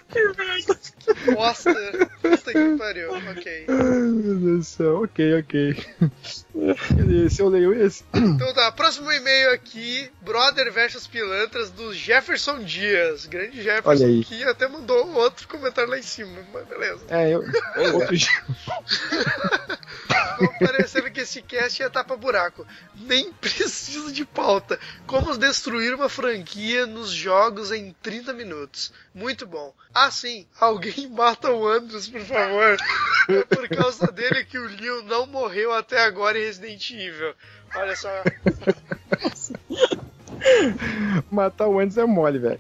que 0.10 0.95
bosta. 1.34 1.74
Puta 2.22 2.52
que 2.52 2.78
pariu. 2.78 3.12
Ok. 3.14 3.66
Ai, 3.68 3.76
meu 3.76 4.36
Deus 4.36 4.58
do 4.60 4.64
céu. 4.64 5.04
Ok, 5.04 5.40
ok. 5.40 5.86
Esse 7.26 7.42
eu 7.42 7.50
leio 7.50 7.74
esse. 7.74 8.04
Então 8.14 8.54
tá, 8.54 8.72
próximo 8.72 9.12
e-mail 9.12 9.52
aqui, 9.52 10.10
Brother 10.22 10.72
versus 10.72 11.06
Pilantras, 11.08 11.70
do 11.70 11.94
Jefferson 11.94 12.60
Dias. 12.64 13.26
Grande 13.26 13.62
Jefferson, 13.62 13.90
Olha 13.90 14.08
aí. 14.08 14.24
que 14.24 14.44
até 14.44 14.68
mandou 14.68 15.06
um 15.08 15.16
outro 15.16 15.48
comentário 15.48 15.90
lá 15.90 15.98
em 16.00 16.04
cima, 16.04 16.38
mas 16.54 16.66
beleza. 16.68 17.04
É, 17.10 17.34
eu. 17.34 17.44
Outro 17.94 18.16
dia. 18.18 18.44
Ficou 20.38 20.54
parecendo 20.60 21.12
que 21.12 21.22
esse 21.22 21.42
cast 21.42 21.82
ia 21.82 21.90
tapa 21.90 22.16
buraco. 22.16 22.66
Nem 22.96 23.32
precisa 23.34 24.12
de 24.12 24.26
pauta. 24.26 24.80
Como 25.06 25.38
destruir 25.38 25.94
uma 25.94 26.10
franquia 26.10 26.86
nos 26.86 27.12
jogos 27.12 27.72
em 27.72 27.96
30 28.02 28.34
minutos. 28.34 28.92
Muito 29.14 29.46
bom. 29.46 29.74
Ah, 29.94 30.12
sim, 30.12 30.46
alguém 30.60 30.94
mata 31.08 31.52
o 31.52 31.68
Andros, 31.68 32.08
por 32.08 32.22
favor. 32.22 32.78
É 33.30 33.44
por 33.44 33.68
causa 33.70 34.12
dele 34.12 34.46
que 34.46 34.58
o 34.58 34.68
Leon 34.68 35.04
não 35.04 35.26
morreu 35.28 35.74
até 35.74 36.02
agora 36.02 36.38
em 36.38 36.44
Resident 36.44 36.92
Evil. 36.92 37.34
Olha 37.76 37.96
só. 37.96 38.10
Matar 41.32 41.68
o 41.68 41.80
Andes 41.80 41.98
é 41.98 42.06
mole, 42.06 42.40
velho. 42.40 42.60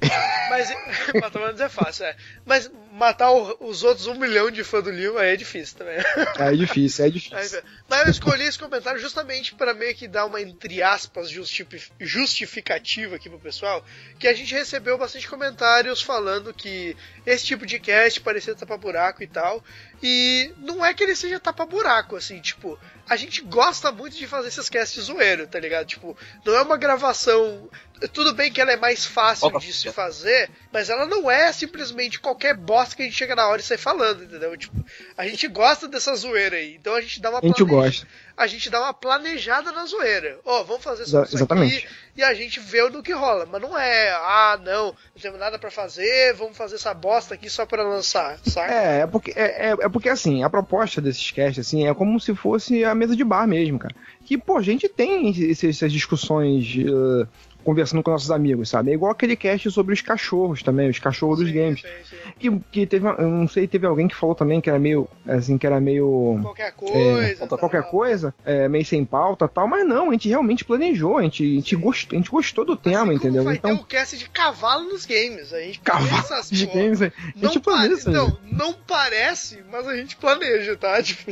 Mas 0.49 0.69
matar 1.21 1.41
o 1.41 1.45
Andros 1.45 1.61
é 1.61 1.69
fácil, 1.69 2.05
é. 2.05 2.15
Mas 2.45 2.71
matar 2.95 3.29
os 3.31 3.83
outros 3.83 4.07
um 4.07 4.15
milhão 4.15 4.49
de 4.49 4.63
fãs 4.63 4.83
do 4.83 4.89
Leon 4.89 5.17
aí 5.17 5.33
é 5.33 5.35
difícil 5.35 5.77
também. 5.77 5.97
É 6.37 6.51
difícil, 6.53 7.05
é 7.05 7.09
difícil. 7.09 7.61
Mas 7.89 8.05
eu 8.05 8.11
escolhi 8.11 8.43
esse 8.43 8.57
comentário 8.57 8.99
justamente 8.99 9.53
para 9.53 9.73
meio 9.73 9.93
que 9.93 10.07
dar 10.07 10.25
uma, 10.25 10.41
entre 10.41 10.81
aspas, 10.81 11.29
justifi- 11.29 11.91
justificativa 11.99 13.17
aqui 13.17 13.29
pro 13.29 13.37
pessoal, 13.39 13.83
que 14.17 14.27
a 14.27 14.33
gente 14.33 14.53
recebeu 14.53 14.97
bastante 14.97 15.27
comentários 15.27 16.01
falando 16.01 16.53
que 16.53 16.95
esse 17.25 17.45
tipo 17.45 17.65
de 17.65 17.79
cast 17.79 18.21
parecia 18.21 18.55
tapa-buraco 18.55 19.21
e 19.21 19.27
tal, 19.27 19.63
e 20.01 20.53
não 20.57 20.85
é 20.85 20.93
que 20.93 21.03
ele 21.03 21.15
seja 21.15 21.39
tapa-buraco, 21.39 22.15
assim, 22.15 22.39
tipo, 22.39 22.79
a 23.09 23.15
gente 23.15 23.41
gosta 23.41 23.91
muito 23.91 24.15
de 24.15 24.25
fazer 24.27 24.47
esses 24.47 24.69
casts 24.69 25.03
zoeiro, 25.03 25.47
tá 25.47 25.59
ligado? 25.59 25.85
Tipo, 25.85 26.17
não 26.45 26.55
é 26.55 26.61
uma 26.61 26.77
gravação... 26.77 27.69
Tudo 28.13 28.33
bem 28.33 28.51
que 28.51 28.59
ela 28.59 28.71
é 28.71 28.77
mais 28.77 29.05
fácil 29.05 29.47
Opa. 29.47 29.59
de 29.59 29.71
se 29.71 29.91
fazer, 29.91 30.49
mas 30.71 30.89
ela 30.89 31.05
não 31.05 31.29
é 31.31 31.51
simplesmente 31.53 32.19
qualquer 32.19 32.55
bosta 32.55 32.95
que 32.95 33.01
a 33.01 33.05
gente 33.05 33.15
chega 33.17 33.35
na 33.35 33.47
hora 33.47 33.61
e 33.61 33.63
sai 33.63 33.77
falando, 33.77 34.23
entendeu? 34.23 34.55
Tipo, 34.57 34.75
a 35.17 35.25
gente 35.27 35.47
gosta 35.47 35.87
dessa 35.87 36.13
zoeira 36.15 36.57
aí, 36.57 36.75
então 36.75 36.93
a 36.93 37.01
gente 37.01 37.21
dá 37.21 37.29
uma 37.29 37.39
A 37.39 37.41
gente 37.41 37.63
planeja- 37.65 37.75
gosta. 38.01 38.07
a 38.35 38.47
gente 38.47 38.69
dá 38.69 38.81
uma 38.81 38.93
planejada 38.93 39.71
na 39.71 39.85
zoeira. 39.85 40.39
Ó, 40.43 40.63
vamos 40.63 40.83
fazer 40.83 41.03
isso 41.03 41.17
exatamente. 41.35 41.77
aqui 41.85 41.87
e 42.17 42.23
a 42.23 42.33
gente 42.33 42.59
vê 42.59 42.81
no 42.89 43.01
que 43.01 43.13
rola. 43.13 43.45
Mas 43.49 43.61
não 43.61 43.77
é, 43.77 44.11
ah, 44.11 44.59
não, 44.63 44.85
não 44.87 45.21
temos 45.21 45.39
nada 45.39 45.57
pra 45.57 45.71
fazer, 45.71 46.33
vamos 46.33 46.57
fazer 46.57 46.75
essa 46.75 46.93
bosta 46.93 47.33
aqui 47.35 47.49
só 47.49 47.65
pra 47.65 47.81
lançar, 47.83 48.37
saca? 48.45 48.73
É, 48.73 48.99
é 49.01 49.07
porque, 49.07 49.31
é, 49.35 49.69
é- 49.69 49.77
é 49.85 49.89
porque 49.89 50.09
assim, 50.09 50.43
a 50.43 50.49
proposta 50.49 50.99
desses 51.01 51.31
casts, 51.31 51.65
assim, 51.65 51.87
é 51.87 51.93
como 51.93 52.19
se 52.19 52.35
fosse 52.35 52.83
a 52.83 52.93
mesa 52.93 53.15
de 53.15 53.23
bar 53.23 53.47
mesmo, 53.47 53.79
cara. 53.79 53.95
Que, 54.25 54.37
pô, 54.37 54.57
a 54.57 54.61
gente 54.61 54.89
tem 54.89 55.29
esse- 55.49 55.69
essas 55.69 55.91
discussões 55.93 56.65
eh, 56.77 57.27
conversando 57.65 58.01
com 58.03 58.11
nossos 58.11 58.31
amigos, 58.31 58.69
sabe? 58.69 58.91
É 58.91 58.93
igual 58.93 59.11
aquele 59.11 59.35
cast 59.35 59.69
sobre 59.71 59.93
os 59.93 60.01
cachorros 60.01 60.61
também, 60.63 60.89
os 60.89 60.99
cachorros 60.99 61.39
dos 61.39 61.47
Sim, 61.49 61.53
games. 61.53 61.81
sim, 61.81 61.87
sim. 62.09 62.15
Que, 62.39 62.59
que 62.71 62.85
teve, 62.85 63.05
uma- 63.05 63.15
eu 63.17 63.27
não 63.29 63.47
sei, 63.47 63.67
teve 63.67 63.85
alguém 63.87 64.07
que 64.07 64.15
falou 64.15 64.35
também 64.35 64.61
que 64.61 64.69
era 64.69 64.77
meio, 64.79 65.07
assim, 65.27 65.57
que 65.57 65.65
era 65.65 65.79
meio... 65.81 66.39
Qualquer 66.41 66.71
coisa. 66.73 67.43
É, 67.43 67.47
tal. 67.47 67.57
qualquer 67.57 67.83
coisa, 67.83 68.33
é, 68.45 68.67
meio 68.69 68.85
sem 68.85 69.03
pauta 69.03 69.47
tal, 69.47 69.67
mas 69.67 69.85
não, 69.87 70.09
a 70.09 70.11
gente 70.13 70.29
realmente 70.29 70.63
planejou, 70.63 71.17
a 71.17 71.23
gente, 71.23 71.43
a 71.43 71.55
gente, 71.55 71.75
gostou, 71.75 72.15
a 72.15 72.19
gente 72.21 72.29
gostou 72.31 72.63
do 72.65 72.73
Assim 72.73 72.81
tema, 72.83 72.99
como 72.99 73.13
entendeu? 73.13 73.43
Vai 73.43 73.55
Então, 73.55 73.75
ter 73.75 73.81
o 73.81 73.85
cast 73.85 74.17
de 74.17 74.29
cavalo 74.29 74.83
nos 74.89 75.05
games. 75.05 75.51
A 75.53 75.59
gente 75.61 75.79
cavalo 75.79 76.23
de 76.51 76.67
porra. 76.67 76.79
games, 76.79 77.01
a 77.01 77.11
Não, 77.35 77.51
gente 77.51 77.59
pare... 77.61 77.89
planeja. 77.89 78.11
não, 78.11 78.37
não 78.51 78.73
parece, 78.73 79.63
mas 79.71 79.87
a 79.87 79.95
gente 79.95 80.15
planeja, 80.17 80.75
tá? 80.77 81.01
Tipo, 81.03 81.31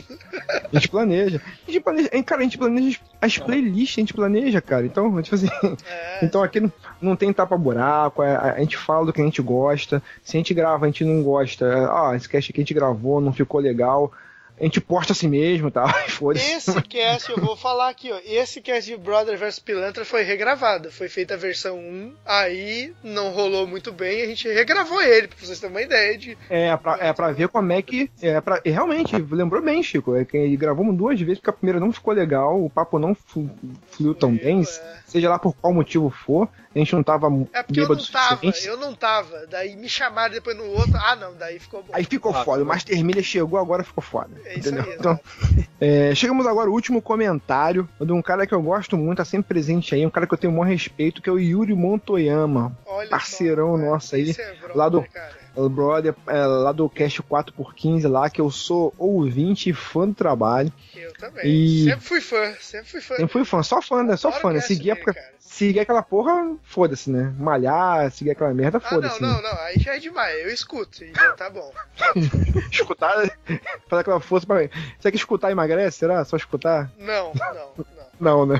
A 0.71 0.75
gente 0.79 0.87
planeja. 0.89 1.41
A 1.67 1.71
gente 1.71 1.81
planeja, 1.83 2.09
cara, 2.23 2.41
a 2.41 2.43
gente 2.43 2.57
planeja 2.57 2.99
as 3.25 3.37
playlists, 3.37 3.97
a 3.97 4.01
gente 4.01 4.13
planeja, 4.13 4.61
cara. 4.61 4.85
Então, 4.85 5.09
tipo 5.21 5.35
assim, 5.35 5.47
é, 5.85 6.25
então 6.25 6.43
aqui 6.43 6.59
não, 6.59 6.71
não 7.01 7.15
tem 7.15 7.31
tapa-buraco, 7.33 8.21
a, 8.21 8.27
a- 8.27 8.51
a 8.53 8.59
gente 8.59 8.77
fala 8.77 9.05
do 9.05 9.13
que 9.13 9.21
a 9.21 9.25
gente 9.25 9.41
gosta. 9.41 10.01
Se 10.23 10.37
a 10.37 10.39
gente 10.39 10.53
grava, 10.53 10.85
a 10.85 10.87
gente 10.87 11.05
não 11.05 11.23
gosta. 11.23 11.65
Ah, 11.91 12.15
esse 12.15 12.27
cast 12.29 12.51
aqui 12.51 12.61
a 12.61 12.63
gente 12.63 12.73
gravou, 12.73 13.19
não 13.21 13.33
ficou 13.33 13.59
legal. 13.61 14.11
A 14.59 14.63
gente 14.63 14.79
posta 14.79 15.13
assim 15.13 15.27
mesmo, 15.27 15.71
tá? 15.71 15.87
Foda-se. 16.09 16.51
Esse 16.53 16.81
cast, 16.83 17.29
eu 17.31 17.37
vou 17.37 17.55
falar 17.57 17.89
aqui, 17.89 18.11
ó. 18.11 18.19
Esse 18.23 18.61
cast 18.61 18.89
de 18.89 18.95
Brother 18.97 19.37
vs 19.37 19.59
Pilantra 19.59 20.05
foi 20.05 20.21
regravado. 20.23 20.91
Foi 20.91 21.09
feita 21.09 21.33
a 21.33 21.37
versão 21.37 21.77
1, 21.77 22.13
aí 22.25 22.93
não 23.03 23.31
rolou 23.31 23.65
muito 23.67 23.91
bem, 23.91 24.21
a 24.21 24.27
gente 24.27 24.47
regravou 24.47 25.01
ele, 25.01 25.27
pra 25.27 25.37
vocês 25.39 25.59
terem 25.59 25.75
uma 25.75 25.81
ideia 25.81 26.17
de. 26.17 26.37
É, 26.49 26.75
pra, 26.77 26.97
é 26.99 27.11
pra 27.11 27.31
ver 27.31 27.47
como 27.49 27.71
é 27.73 27.81
que. 27.81 28.09
É 28.21 28.39
pra, 28.39 28.61
e 28.63 28.69
realmente, 28.69 29.15
lembrou 29.31 29.61
bem, 29.61 29.81
Chico. 29.81 30.15
É 30.15 30.23
que 30.23 30.55
gravamos 30.55 30.95
duas 30.95 31.19
vezes 31.19 31.39
porque 31.39 31.49
a 31.49 31.53
primeira 31.53 31.79
não 31.79 31.91
ficou 31.91 32.13
legal, 32.13 32.63
o 32.63 32.69
papo 32.69 32.99
não 32.99 33.15
flu- 33.15 33.49
fluiu 33.91 34.13
tão 34.13 34.33
bem, 34.35 34.61
é. 34.61 34.97
seja 35.07 35.29
lá 35.29 35.39
por 35.39 35.53
qual 35.55 35.73
motivo 35.73 36.09
for. 36.09 36.47
A 36.75 36.79
gente 36.79 36.93
não 36.93 37.03
tava 37.03 37.27
É 37.53 37.61
porque 37.61 37.79
eu 37.81 37.87
não 37.87 37.95
tava, 37.97 38.35
suficiente. 38.37 38.67
eu 38.67 38.77
não 38.77 38.95
tava. 38.95 39.45
Daí 39.47 39.75
me 39.75 39.87
chamaram 39.87 40.33
depois 40.33 40.57
no 40.57 40.65
outro. 40.65 40.97
Ah, 40.97 41.15
não, 41.15 41.35
daí 41.35 41.59
ficou 41.59 41.83
bom. 41.83 41.89
Aí 41.93 42.03
ficou 42.03 42.35
Ah, 42.35 42.43
foda. 42.43 42.63
O. 42.63 42.65
Master 42.65 43.03
Miller 43.05 43.23
chegou, 43.23 43.59
agora 43.59 43.83
ficou 43.83 44.03
foda. 44.03 44.29
É 44.45 44.57
isso 44.57 44.69
entendeu? 44.69 44.83
aí, 44.91 44.95
Então, 44.97 45.19
é, 45.79 46.15
chegamos 46.15 46.47
agora 46.47 46.67
ao 46.69 46.73
último 46.73 47.01
comentário 47.01 47.87
de 48.01 48.11
um 48.11 48.21
cara 48.21 48.47
que 48.47 48.53
eu 48.55 48.61
gosto 48.61 48.97
muito, 48.97 49.17
tá 49.17 49.25
sempre 49.25 49.49
presente 49.49 49.93
aí, 49.93 50.05
um 50.05 50.09
cara 50.09 50.25
que 50.25 50.33
eu 50.33 50.37
tenho 50.37 50.51
o 50.51 50.55
maior 50.57 50.69
respeito, 50.71 51.21
que 51.21 51.29
é 51.29 51.31
o 51.33 51.39
Yuri 51.39 51.75
Montoyama, 51.75 52.75
Olha 52.85 53.09
parceirão 53.09 53.77
só, 53.77 53.83
nosso 53.85 54.15
aí, 54.15 54.31
é 54.31 54.33
brother, 54.55 54.75
lá 54.77 54.89
do- 54.89 55.03
cara. 55.03 55.42
O 55.55 55.69
brother 55.69 56.15
é, 56.27 56.45
lá 56.45 56.71
do 56.71 56.89
Cast 56.89 57.21
4x15 57.23 58.07
lá, 58.09 58.29
que 58.29 58.41
eu 58.41 58.49
sou 58.49 58.93
ouvinte 58.97 59.69
e 59.69 59.73
fã 59.73 60.07
do 60.07 60.13
trabalho. 60.13 60.71
Eu 60.95 61.13
também. 61.13 61.45
E- 61.45 61.83
Sempre 61.85 62.05
fui 62.05 62.21
fã, 62.21 62.53
sempre 62.59 62.89
fui 62.89 63.01
fã. 63.01 63.15
Sempre 63.15 63.31
fui 63.33 63.45
fã, 63.45 63.63
só 63.63 63.81
fã, 63.81 64.03
né? 64.03 64.17
Só 64.17 64.29
Adoro 64.29 64.41
fã, 64.41 64.53
né? 64.53 64.59
Seguir, 64.61 64.91
a- 64.91 65.81
aquela 65.81 66.01
porra, 66.01 66.55
foda-se, 66.63 67.11
né? 67.11 67.31
Malhar, 67.37 68.09
seguir 68.11 68.31
aquela 68.31 68.53
merda, 68.53 68.79
Ah, 68.79 68.81
não, 68.81 68.89
foda-se. 68.89 69.21
não, 69.21 69.41
né? 69.41 69.41
não. 69.43 69.59
Aí 69.61 69.79
já 69.79 69.95
é 69.95 69.99
demais. 69.99 70.43
Eu 70.43 70.49
escuto 70.49 71.03
e 71.03 71.13
já 71.13 71.33
tá 71.33 71.49
bom. 71.49 71.71
Escutar, 72.71 73.13
fazer 73.87 74.01
aquela 74.01 74.19
força 74.19 74.47
pra. 74.47 74.57
Será 74.99 75.11
que 75.11 75.17
escutar 75.17 75.51
emagrece? 75.51 75.99
Será? 75.99 76.23
Só 76.25 76.35
escutar? 76.37 76.91
Não, 76.97 77.31
não, 77.35 77.53
não. 77.77 77.85
Não, 78.19 78.45
né? 78.45 78.59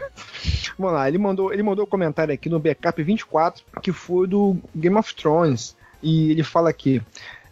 Vamos 0.78 0.94
lá, 0.94 1.08
ele 1.08 1.18
mandou, 1.18 1.54
ele 1.54 1.64
mandou 1.64 1.86
um 1.86 1.88
comentário 1.88 2.34
aqui 2.34 2.50
no 2.50 2.60
Backup 2.60 3.02
24, 3.02 3.64
que 3.82 3.92
foi 3.92 4.28
do 4.28 4.58
Game 4.76 4.98
of 4.98 5.16
Thrones. 5.16 5.76
E 6.04 6.30
ele 6.32 6.44
fala 6.44 6.70
aqui. 6.70 7.02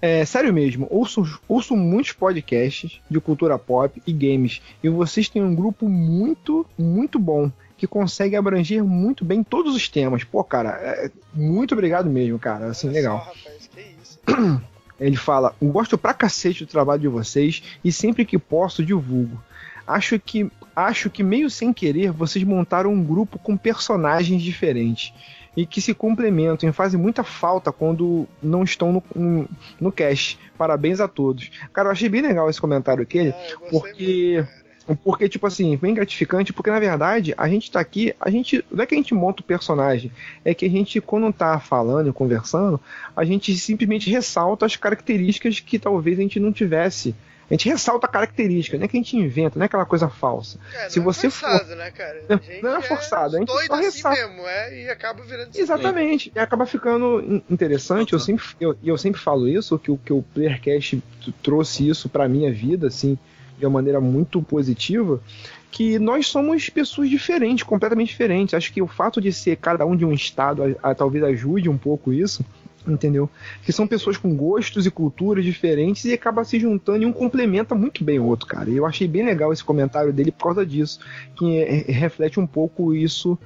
É 0.01 0.25
sério 0.25 0.51
mesmo, 0.51 0.87
ouço, 0.89 1.39
ouço 1.47 1.75
muitos 1.75 2.11
podcasts 2.11 2.99
de 3.09 3.19
cultura 3.19 3.57
pop 3.59 4.01
e 4.05 4.11
games. 4.11 4.59
E 4.83 4.89
vocês 4.89 5.29
têm 5.29 5.43
um 5.43 5.53
grupo 5.53 5.87
muito, 5.87 6.65
muito 6.77 7.19
bom. 7.19 7.51
Que 7.77 7.85
consegue 7.87 8.35
abranger 8.35 8.83
muito 8.83 9.23
bem 9.23 9.43
todos 9.43 9.75
os 9.75 9.87
temas. 9.87 10.23
Pô, 10.23 10.43
cara, 10.43 10.69
é- 10.81 11.11
muito 11.33 11.73
obrigado 11.73 12.09
mesmo, 12.09 12.37
cara. 12.37 12.67
Assim, 12.67 12.87
Olha 12.87 12.95
legal. 12.95 13.19
Só, 13.19 13.25
rapaz, 13.25 13.69
que 13.73 13.81
isso. 14.01 14.61
Ele 14.99 15.15
fala: 15.15 15.55
gosto 15.61 15.97
pra 15.97 16.13
cacete 16.13 16.63
do 16.63 16.69
trabalho 16.69 17.01
de 17.01 17.07
vocês 17.07 17.63
e 17.83 17.91
sempre 17.91 18.25
que 18.25 18.37
posso 18.37 18.83
divulgo. 18.85 19.41
Acho 19.85 20.19
que, 20.19 20.49
acho 20.75 21.09
que 21.09 21.23
meio 21.23 21.49
sem 21.49 21.73
querer 21.73 22.11
vocês 22.11 22.43
montaram 22.43 22.93
um 22.93 23.03
grupo 23.03 23.39
com 23.39 23.57
personagens 23.57 24.41
diferentes 24.41 25.11
e 25.55 25.65
que 25.65 25.81
se 25.81 25.93
complementam 25.93 26.69
e 26.69 26.73
fazem 26.73 26.99
muita 26.99 27.23
falta 27.23 27.71
quando 27.71 28.27
não 28.41 28.63
estão 28.63 28.93
no, 28.93 29.03
no, 29.13 29.49
no 29.79 29.91
cast. 29.91 30.39
Parabéns 30.57 30.99
a 30.99 31.07
todos. 31.07 31.51
Cara, 31.73 31.89
eu 31.89 31.91
achei 31.91 32.07
bem 32.07 32.21
legal 32.21 32.49
esse 32.49 32.61
comentário 32.61 33.03
aqui. 33.03 33.33
Eu 33.51 33.59
gostei 33.71 33.71
porque-. 33.71 34.61
Porque, 35.03 35.29
tipo 35.29 35.45
assim, 35.45 35.77
bem 35.77 35.93
gratificante, 35.93 36.51
porque 36.51 36.71
na 36.71 36.79
verdade 36.79 37.33
a 37.37 37.47
gente 37.47 37.71
tá 37.71 37.79
aqui, 37.79 38.13
a 38.19 38.29
gente. 38.29 38.65
Não 38.71 38.83
é 38.83 38.87
que 38.87 38.95
a 38.95 38.97
gente 38.97 39.13
monta 39.13 39.41
o 39.41 39.45
personagem, 39.45 40.11
é 40.43 40.53
que 40.53 40.65
a 40.65 40.69
gente, 40.69 40.99
quando 40.99 41.31
tá 41.31 41.59
falando 41.59 42.09
e 42.09 42.13
conversando, 42.13 42.79
a 43.15 43.23
gente 43.23 43.55
simplesmente 43.55 44.09
ressalta 44.09 44.65
as 44.65 44.75
características 44.75 45.59
que 45.59 45.77
talvez 45.77 46.17
a 46.17 46.21
gente 46.21 46.39
não 46.39 46.51
tivesse. 46.51 47.15
A 47.51 47.53
gente 47.53 47.69
ressalta 47.69 48.07
a 48.07 48.09
característica, 48.09 48.77
não 48.77 48.85
é 48.85 48.87
que 48.87 48.95
a 48.95 48.99
gente 48.99 49.17
inventa, 49.17 49.59
não 49.59 49.63
é 49.63 49.65
aquela 49.65 49.85
coisa 49.85 50.07
falsa. 50.09 50.57
É, 50.73 50.89
se 50.89 50.99
não 50.99 51.05
você 51.05 51.27
é 51.27 51.29
forçado, 51.29 51.75
né, 51.75 51.91
cara? 51.91 52.23
Não, 52.29 52.37
A 52.37 52.39
gente 52.41 52.63
não 52.63 52.77
é 52.77 52.81
forçado, 52.81 53.35
a 53.35 53.39
gente 53.39 53.47
doido 53.47 53.67
só 53.67 53.73
assim 53.75 53.83
ressalta. 53.83 54.27
mesmo, 54.27 54.47
é, 54.47 54.81
e 54.83 54.89
acaba 54.89 55.23
virando 55.23 55.49
assim. 55.49 55.61
Exatamente, 55.61 56.31
e 56.33 56.39
acaba 56.39 56.65
ficando 56.65 57.19
in- 57.21 57.43
interessante. 57.49 58.13
Eu 58.13 58.19
sempre, 58.19 58.45
eu, 58.59 58.75
e 58.81 58.87
eu 58.87 58.97
sempre 58.97 59.19
falo 59.19 59.47
isso, 59.47 59.77
que 59.77 59.91
o 59.91 59.97
que 59.97 60.13
o 60.13 60.23
Playercast 60.33 61.03
trouxe 61.43 61.87
isso 61.89 62.07
pra 62.07 62.27
minha 62.27 62.51
vida, 62.53 62.87
assim, 62.87 63.17
de 63.59 63.65
uma 63.65 63.71
maneira 63.73 63.99
muito 63.99 64.41
positiva, 64.41 65.21
que 65.69 65.99
nós 65.99 66.27
somos 66.27 66.69
pessoas 66.69 67.09
diferentes, 67.09 67.63
completamente 67.63 68.09
diferentes. 68.09 68.53
Acho 68.53 68.73
que 68.73 68.81
o 68.81 68.87
fato 68.87 69.21
de 69.21 69.31
ser 69.31 69.57
cada 69.57 69.85
um 69.85 69.95
de 69.95 70.03
um 70.05 70.13
estado 70.13 70.63
a- 70.81 70.89
a- 70.91 70.95
talvez 70.95 71.23
ajude 71.23 71.69
um 71.69 71.77
pouco 71.77 72.11
isso. 72.13 72.43
Entendeu? 72.87 73.29
Que 73.63 73.71
são 73.71 73.85
pessoas 73.85 74.17
com 74.17 74.35
gostos 74.35 74.85
e 74.85 74.91
culturas 74.91 75.45
diferentes 75.45 76.05
e 76.05 76.13
acaba 76.13 76.43
se 76.43 76.59
juntando 76.59 77.03
e 77.03 77.05
um 77.05 77.13
complementa 77.13 77.75
muito 77.75 78.03
bem 78.03 78.17
o 78.17 78.25
outro, 78.25 78.47
cara. 78.47 78.69
Eu 78.69 78.85
achei 78.85 79.07
bem 79.07 79.23
legal 79.23 79.53
esse 79.53 79.63
comentário 79.63 80.11
dele 80.11 80.31
por 80.31 80.45
causa 80.45 80.65
disso, 80.65 80.99
que 81.35 81.59
é- 81.59 81.91
reflete 81.91 82.39
um 82.39 82.47
pouco 82.47 82.93
isso 82.93 83.37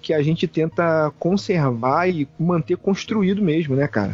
que 0.00 0.12
a 0.12 0.22
gente 0.22 0.46
tenta 0.46 1.10
conservar 1.18 2.08
e 2.08 2.28
manter 2.38 2.76
construído 2.76 3.42
mesmo, 3.42 3.74
né, 3.74 3.88
cara? 3.88 4.12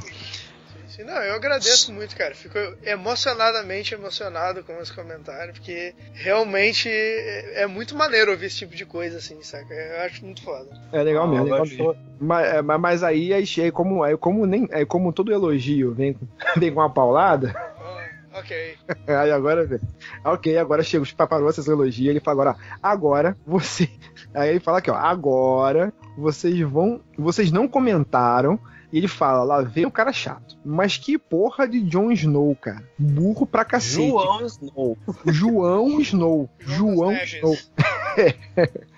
Sim, 0.91 1.05
Não, 1.05 1.15
eu 1.23 1.35
agradeço 1.35 1.93
muito, 1.93 2.17
cara. 2.17 2.35
Fico 2.35 2.59
emocionadamente 2.83 3.95
emocionado 3.95 4.63
com 4.65 4.73
esse 4.81 4.93
comentário, 4.93 5.53
porque 5.53 5.95
realmente 6.15 6.89
é 6.89 7.63
é 7.63 7.67
muito 7.67 7.95
maneiro 7.97 8.31
ouvir 8.33 8.47
esse 8.47 8.57
tipo 8.59 8.75
de 8.75 8.85
coisa, 8.85 9.19
assim, 9.19 9.41
saca? 9.43 9.73
Eu 9.73 10.01
acho 10.03 10.25
muito 10.25 10.43
foda. 10.43 10.69
É 10.93 11.03
legal 11.03 11.27
mesmo, 11.29 11.43
Ah, 11.43 11.45
legal 11.45 11.67
mesmo. 11.67 11.97
Mas, 12.19 12.47
é, 12.47 12.63
mas- 12.63 12.81
mas 12.81 13.03
aí, 13.03 13.33
aí, 13.33 13.45
aí 13.59 13.71
como, 13.71 14.03
aí 14.03 14.17
como, 14.17 14.45
nem, 14.47 14.69
aí 14.73 14.85
como 14.85 15.13
todo 15.13 15.33
elogio 15.33 15.93
vem, 15.95 16.13
com- 16.15 16.27
vem 16.59 16.73
com 16.73 16.81
uma 16.81 16.91
paulada, 16.93 17.55
Oh, 18.33 18.39
ok. 18.39 18.77
aí 19.07 19.31
agora, 19.31 19.65
velho, 19.65 19.81
ok, 20.25 20.59
agora 20.59 20.83
chega 20.83 21.03
os 21.03 21.13
paparossas 21.13 21.67
elogio, 21.69 22.11
ele 22.11 22.21
fala 22.21 22.35
agora, 22.43 22.57
agora 22.83 23.37
você, 23.47 23.89
aí 24.35 24.51
ele 24.51 24.61
fala 24.61 24.79
aqui, 24.79 24.91
ó, 24.91 24.95
agora 24.97 25.93
vocês 26.17 26.59
vão, 26.61 27.01
vocês 27.17 27.51
não 27.53 27.67
comentaram, 27.69 28.59
e 28.93 28.99
ele 28.99 29.09
fala, 29.09 29.43
lá 29.43 29.63
vem 29.63 29.87
o 29.87 29.91
cara 29.91 30.13
chato, 30.13 30.59
mas 30.65 30.97
que 30.97 31.19
porra 31.19 31.69
de 31.69 31.81
Jon 31.81 32.11
Snow, 32.11 32.57
cara, 32.57 32.83
burro 32.99 33.47
pra 33.47 33.65
cacete. 33.65 34.09
João 34.09 34.47
Snow. 34.47 34.99
João 35.27 36.01
Snow. 36.03 36.51
João 36.59 37.13
Snow. 37.13 37.57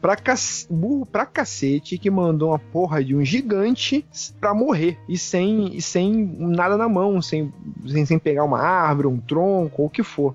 Pra 0.00 0.16
cac... 0.16 0.38
Burro 0.70 1.04
pra 1.04 1.26
cacete 1.26 1.98
que 1.98 2.10
mandou 2.10 2.50
uma 2.50 2.58
porra 2.58 3.04
de 3.04 3.14
um 3.14 3.24
gigante 3.24 4.06
pra 4.40 4.54
morrer. 4.54 4.98
E 5.08 5.18
sem, 5.18 5.76
e 5.76 5.82
sem 5.82 6.24
nada 6.38 6.76
na 6.76 6.88
mão, 6.88 7.20
sem, 7.20 7.52
sem, 7.86 8.06
sem 8.06 8.18
pegar 8.18 8.44
uma 8.44 8.60
árvore, 8.60 9.08
um 9.08 9.18
tronco, 9.18 9.82
ou 9.82 9.88
o 9.88 9.90
que 9.90 10.02
for. 10.02 10.34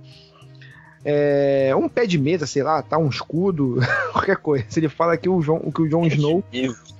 É, 1.05 1.73
um 1.75 1.87
pé 1.87 2.05
de 2.05 2.17
mesa, 2.17 2.45
sei 2.45 2.63
lá, 2.63 2.81
tá, 2.81 2.97
um 2.97 3.09
escudo, 3.09 3.77
qualquer 4.11 4.37
coisa. 4.37 4.65
Se 4.69 4.79
ele 4.79 4.89
fala 4.89 5.17
que 5.17 5.29
o, 5.29 5.41
Jon, 5.41 5.71
que 5.71 5.81
o 5.81 5.89
Jon 5.89 6.05
Snow 6.07 6.43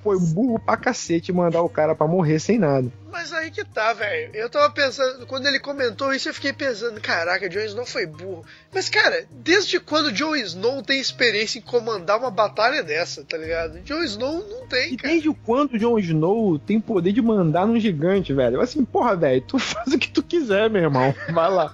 foi 0.03 0.17
burro 0.19 0.59
pra 0.59 0.77
cacete 0.77 1.33
mandar 1.33 1.61
o 1.61 1.69
cara 1.69 1.93
pra 1.95 2.07
morrer 2.07 2.39
sem 2.39 2.57
nada. 2.57 2.89
Mas 3.11 3.33
aí 3.33 3.49
que 3.49 3.65
tá, 3.65 3.93
velho. 3.93 4.31
Eu 4.35 4.49
tava 4.49 4.69
pensando, 4.69 5.25
quando 5.25 5.47
ele 5.47 5.59
comentou 5.59 6.13
isso, 6.13 6.29
eu 6.29 6.33
fiquei 6.33 6.53
pensando, 6.53 7.01
caraca, 7.01 7.49
Jon 7.49 7.61
Snow 7.61 7.85
foi 7.85 8.05
burro. 8.05 8.45
Mas, 8.71 8.89
cara, 8.89 9.25
desde 9.31 9.79
quando 9.79 10.11
Jon 10.11 10.35
Snow 10.35 10.83
tem 10.83 10.99
experiência 10.99 11.57
em 11.57 11.61
comandar 11.63 12.19
uma 12.19 12.29
batalha 12.29 12.83
dessa, 12.83 13.23
tá 13.23 13.37
ligado? 13.37 13.79
Jon 13.83 14.03
Snow 14.03 14.45
não 14.47 14.67
tem, 14.67 14.93
E 14.93 14.97
cara. 14.97 15.13
desde 15.13 15.33
quando 15.33 15.73
o 15.73 15.79
Jon 15.79 15.97
Snow 15.97 16.59
tem 16.59 16.79
poder 16.79 17.11
de 17.11 17.21
mandar 17.21 17.65
num 17.65 17.79
gigante, 17.79 18.33
velho? 18.33 18.61
Assim, 18.61 18.85
porra, 18.85 19.15
velho, 19.15 19.41
tu 19.41 19.57
faz 19.59 19.91
o 19.91 19.97
que 19.97 20.09
tu 20.11 20.21
quiser, 20.21 20.69
meu 20.69 20.83
irmão. 20.83 21.13
Vai 21.33 21.49
lá. 21.51 21.73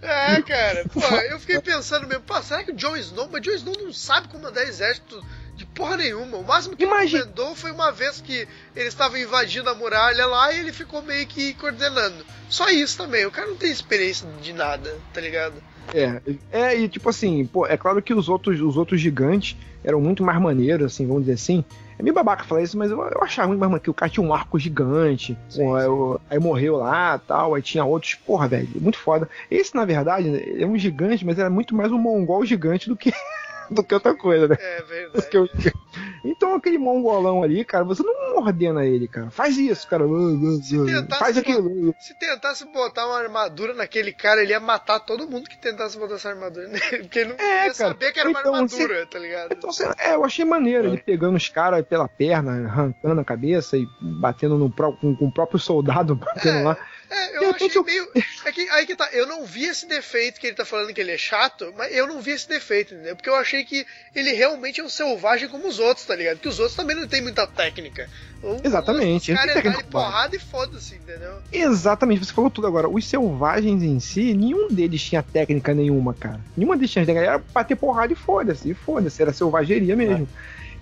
É, 0.00 0.42
cara. 0.42 0.84
Pô, 0.92 1.00
eu 1.30 1.38
fiquei 1.38 1.60
pensando 1.60 2.06
mesmo, 2.06 2.22
pô, 2.22 2.40
será 2.42 2.62
que 2.64 2.72
o 2.72 2.76
Jon 2.76 2.96
Snow, 2.96 3.28
mas 3.30 3.42
Jon 3.42 3.52
Snow 3.52 3.74
não 3.80 3.92
sabe 3.92 4.28
comandar 4.28 4.64
exército 4.64 5.22
de 5.56 5.66
porra 5.66 5.96
nenhuma. 5.96 6.38
O 6.38 6.44
máximo 6.44 6.76
que 6.76 6.84
Imagina- 6.84 7.22
ele 7.24 7.32
comandou 7.32 7.54
foi 7.54 7.70
uma 7.70 7.92
vez 7.92 8.20
que 8.20 8.48
eles 8.74 8.88
estavam 8.88 9.18
invadindo 9.18 9.68
a 9.68 9.74
muralha 9.74 10.26
lá 10.26 10.52
e 10.52 10.60
ele 10.60 10.72
ficou 10.72 11.02
meio 11.02 11.26
que 11.26 11.54
coordenando. 11.54 12.24
Só 12.48 12.68
isso 12.68 12.96
também. 12.96 13.26
O 13.26 13.30
cara 13.30 13.48
não 13.48 13.56
tem 13.56 13.70
experiência 13.70 14.26
de 14.40 14.52
nada, 14.52 14.98
tá 15.12 15.20
ligado? 15.20 15.54
É, 15.94 16.20
é, 16.50 16.76
e 16.78 16.88
tipo 16.88 17.08
assim, 17.10 17.44
pô, 17.44 17.66
é 17.66 17.76
claro 17.76 18.00
que 18.00 18.14
os 18.14 18.28
outros, 18.28 18.60
os 18.60 18.76
outros 18.76 19.00
gigantes 19.00 19.56
eram 19.84 20.00
muito 20.00 20.22
mais 20.22 20.40
maneiros, 20.40 20.92
assim, 20.92 21.06
vamos 21.06 21.22
dizer 21.22 21.34
assim. 21.34 21.64
É 22.02 22.04
meio 22.04 22.14
babaca 22.14 22.42
falar 22.42 22.62
isso, 22.62 22.76
mas 22.76 22.90
eu, 22.90 23.00
eu 23.00 23.22
achava 23.22 23.46
muito 23.46 23.60
mais 23.60 23.70
maneiro 23.70 23.84
que 23.84 23.90
o 23.90 23.94
cara 23.94 24.10
tinha 24.10 24.26
um 24.26 24.34
arco 24.34 24.58
gigante, 24.58 25.38
Sim, 25.48 25.62
pô, 25.64 25.76
sim. 25.78 25.82
aí, 25.82 25.86
o- 25.86 26.20
aí 26.28 26.38
morreu 26.40 26.76
lá 26.78 27.16
tal, 27.16 27.54
aí 27.54 27.62
tinha 27.62 27.84
outros, 27.84 28.14
porra, 28.16 28.48
velho, 28.48 28.68
muito 28.80 28.98
foda. 28.98 29.28
Esse, 29.48 29.72
na 29.76 29.84
verdade, 29.84 30.60
é 30.60 30.66
um 30.66 30.76
gigante, 30.76 31.24
mas 31.24 31.38
era 31.38 31.48
muito 31.48 31.76
mais 31.76 31.92
um 31.92 31.98
mongol 31.98 32.44
gigante 32.44 32.88
do 32.88 32.96
que, 32.96 33.12
do 33.70 33.84
que 33.84 33.94
outra 33.94 34.16
coisa, 34.16 34.48
né? 34.48 34.56
É 34.58 34.82
verdade. 34.82 35.38
o- 35.38 35.48
Então 36.24 36.54
aquele 36.54 36.78
mongolão 36.78 37.42
ali, 37.42 37.64
cara, 37.64 37.84
você 37.84 38.02
não 38.02 38.14
ordena 38.42 38.84
ele, 38.84 39.08
cara. 39.08 39.30
Faz 39.30 39.56
isso, 39.56 39.86
cara. 39.88 40.04
tentasse 40.06 41.18
Faz 41.18 41.36
aquilo. 41.38 41.94
Se 42.00 42.18
tentasse 42.18 42.64
botar 42.72 43.06
uma 43.06 43.18
armadura 43.18 43.74
naquele 43.74 44.12
cara, 44.12 44.42
ele 44.42 44.52
ia 44.52 44.60
matar 44.60 45.00
todo 45.00 45.28
mundo 45.28 45.48
que 45.48 45.58
tentasse 45.60 45.98
botar 45.98 46.14
essa 46.16 46.28
armadura 46.30 46.68
nele. 46.68 46.98
Porque 47.02 47.18
ele 47.20 47.30
não 47.34 47.36
É, 47.38 47.54
ia 47.54 47.62
cara. 47.62 47.74
saber 47.74 48.12
que 48.12 48.20
era 48.20 48.28
uma 48.28 48.40
Então, 48.40 48.54
armadura, 48.54 49.06
tá 49.06 49.18
ligado? 49.18 49.52
Então, 49.52 49.70
lá, 49.86 49.94
é, 49.98 50.14
eu 50.14 50.24
achei 50.24 50.44
maneiro 50.44 50.88
ele 50.88 50.98
pegando 50.98 51.36
os 51.36 51.48
caras 51.48 51.84
pela 51.86 52.08
perna, 52.08 52.66
arrancando 52.68 53.20
a 53.20 53.24
cabeça 53.24 53.76
e 53.76 53.86
batendo 54.00 54.56
no 54.58 54.70
pró- 54.70 54.92
com, 54.92 55.14
com 55.16 55.26
o 55.26 55.32
próprio 55.32 55.58
soldado 55.58 56.14
batendo 56.16 56.58
É. 56.58 56.62
lá. 56.62 56.76
É, 57.14 57.28
De 57.28 57.34
eu 57.36 57.40
repente 57.52 57.64
achei 57.66 57.78
eu- 57.80 57.84
meio. 57.84 58.08
É 58.44 58.50
que, 58.52 58.68
aí 58.70 58.86
que 58.86 58.96
tá, 58.96 59.08
eu 59.12 59.26
não 59.26 59.44
vi 59.44 59.64
esse 59.64 59.86
defeito 59.86 60.40
que 60.40 60.46
ele 60.46 60.56
tá 60.56 60.64
falando 60.64 60.92
que 60.94 61.00
ele 61.00 61.10
é 61.12 61.18
chato, 61.18 61.72
mas 61.76 61.94
eu 61.94 62.06
não 62.06 62.20
vi 62.20 62.30
esse 62.30 62.48
defeito, 62.48 62.94
entendeu? 62.94 63.14
Porque 63.14 63.28
eu 63.28 63.34
achei 63.36 63.64
que 63.64 63.86
ele 64.14 64.32
realmente 64.32 64.80
é 64.80 64.84
um 64.84 64.88
selvagem 64.88 65.48
como 65.48 65.68
os 65.68 65.78
outros, 65.78 66.06
tá 66.06 66.16
ligado? 66.16 66.38
Que 66.38 66.48
os 66.48 66.58
outros 66.58 66.74
também 66.76 66.96
não 66.96 67.06
tem 67.06 67.20
muita 67.20 67.46
técnica. 67.46 68.08
O- 68.42 68.60
Exatamente, 68.64 69.30
Os 69.30 69.38
caras 69.38 69.52
tem 69.52 69.60
é 69.60 69.62
técnica 69.62 69.88
porrada 69.90 70.34
e 70.34 70.38
foda-se, 70.38 70.94
entendeu? 70.96 71.40
Exatamente, 71.52 72.24
você 72.24 72.32
falou 72.32 72.50
tudo 72.50 72.66
agora. 72.66 72.88
Os 72.88 73.04
selvagens 73.06 73.82
em 73.82 74.00
si, 74.00 74.34
nenhum 74.34 74.68
deles 74.68 75.02
tinha 75.02 75.22
técnica 75.22 75.72
nenhuma, 75.74 76.14
cara. 76.14 76.40
Nenhuma 76.56 76.76
deles 76.76 76.90
tinha 76.90 77.04
técnica. 77.06 77.26
Era 77.28 77.38
bater 77.52 77.76
porrada 77.76 78.12
e 78.12 78.16
foda-se. 78.16 78.70
E 78.70 78.74
foda-se, 78.74 79.20
era 79.22 79.32
selvageria 79.32 79.94
mesmo. 79.94 80.28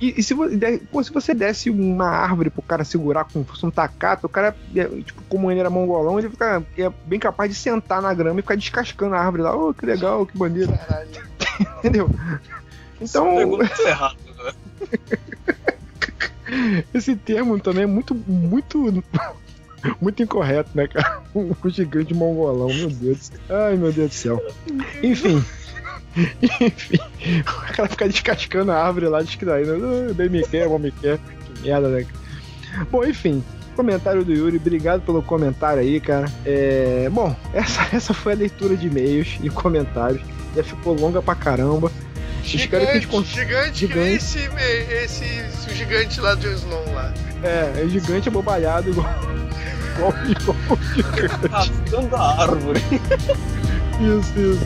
E, 0.01 0.15
e 0.19 0.23
se, 0.23 0.35
pô, 0.91 1.05
se 1.05 1.13
você 1.13 1.35
desse 1.35 1.69
uma 1.69 2.09
árvore 2.09 2.49
pro 2.49 2.63
cara 2.63 2.85
segurar 2.85 3.25
como 3.25 3.45
se 3.45 3.51
fosse 3.51 3.67
um 3.67 3.71
tacato, 3.71 4.27
o 4.27 4.31
cara, 4.31 4.57
tipo, 5.05 5.23
como 5.29 5.51
ele 5.51 5.61
era 5.61 5.69
mongolão, 5.69 6.19
ele 6.19 6.31
fica, 6.31 6.63
é 6.79 6.91
bem 7.05 7.21
capaz 7.21 7.51
de 7.51 7.57
sentar 7.57 8.01
na 8.01 8.15
grama 8.15 8.41
e 8.41 8.43
ficar 8.43 8.57
descascando 8.57 9.15
a 9.15 9.21
árvore 9.21 9.43
lá. 9.43 9.55
Oh, 9.55 9.75
que 9.75 9.85
legal, 9.85 10.25
que 10.25 10.39
maneiro. 10.39 10.73
Caralho. 10.73 11.11
Entendeu? 11.79 12.11
Então, 12.99 13.37
Pegou 13.37 13.59
muito 13.59 13.83
errado, 13.83 14.17
né? 14.43 14.53
esse 16.95 17.15
termo 17.17 17.59
também 17.61 17.85
é 17.85 17.87
muito, 17.87 18.15
muito, 18.15 19.05
muito 20.01 20.23
incorreto, 20.23 20.71
né, 20.75 20.89
cara? 20.89 21.23
O 21.35 21.55
gigante 21.69 22.15
mongolão, 22.15 22.69
meu 22.69 22.91
Deus. 22.91 23.31
Ai, 23.49 23.77
meu 23.77 23.93
Deus 23.93 24.09
do 24.09 24.15
céu. 24.15 24.43
Enfim. 25.03 25.45
Enfim. 26.61 26.99
O 27.47 27.73
cara 27.75 27.89
fica 27.89 28.09
descascando 28.09 28.73
a 28.73 28.83
árvore 28.85 29.07
lá, 29.07 29.23
distraindo. 29.23 29.73
Ah, 30.11 30.13
Bem 30.15 30.29
me 30.29 30.43
quer, 30.43 30.67
bom 30.69 30.79
me 30.79 30.91
quer. 30.91 31.19
Que 31.19 31.63
merda, 31.69 31.89
né? 31.89 32.07
Bom, 32.91 33.05
enfim. 33.05 33.45
Comentário 33.77 34.25
do 34.25 34.33
Yuri, 34.33 34.57
obrigado 34.57 35.03
pelo 35.03 35.23
comentário 35.23 35.81
aí, 35.81 36.01
cara. 36.01 36.27
É, 36.45 37.09
bom, 37.13 37.35
essa, 37.55 37.87
essa 37.95 38.13
foi 38.15 38.33
a 38.33 38.37
leitura 38.37 38.77
de 38.77 38.87
e-mails 38.89 39.39
e 39.43 39.49
comentários. 39.51 40.23
Já 40.57 40.65
ficou 40.65 40.95
longa 40.95 41.23
pra 41.23 41.35
caramba. 41.35 41.91
Espero 42.43 42.85
que 42.87 42.91
a 42.91 42.95
gente 42.95 43.03
Gigante, 43.03 43.07
cons- 43.07 43.27
gigante, 43.29 43.87
que 43.87 43.95
nem 43.95 44.19
Gigante. 44.19 44.39
esse, 44.39 44.85
esse, 44.95 45.25
esse 45.25 45.75
gigante 45.75 46.21
lá 46.21 46.35
do 46.35 46.51
Snow 46.51 46.93
lá. 46.95 47.13
É, 47.43 47.83
é 47.85 47.89
gigante 47.89 48.29
abobalhado 48.29 48.91
igual, 48.91 49.07
igual 50.29 50.57
o 50.71 50.75
Yoshi. 50.99 51.47
Arrastando 51.53 52.17
a 52.17 52.43
árvore. 52.43 52.81
Isso, 54.01 54.33
isso. 54.41 54.65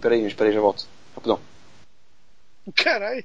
Peraí, 0.00 0.22
gente, 0.22 0.34
peraí, 0.34 0.52
já 0.52 0.60
volto. 0.60 0.86
Rapidão. 1.14 1.40
Caralho. 2.76 3.24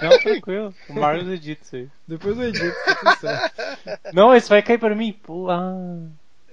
Não, 0.00 0.18
tranquilo. 0.18 0.74
O 0.88 0.92
Marlos 0.94 1.28
edita 1.28 1.62
isso 1.64 1.76
aí. 1.76 1.88
Depois 2.06 2.36
eu 2.36 2.44
edito, 2.44 2.76
tá 2.84 2.94
tudo 2.94 3.16
certo. 3.20 4.00
Não, 4.14 4.34
isso 4.34 4.48
vai 4.48 4.62
cair 4.62 4.78
pra 4.78 4.94
mim. 4.94 5.12
Pô, 5.12 5.50
ah. 5.50 5.98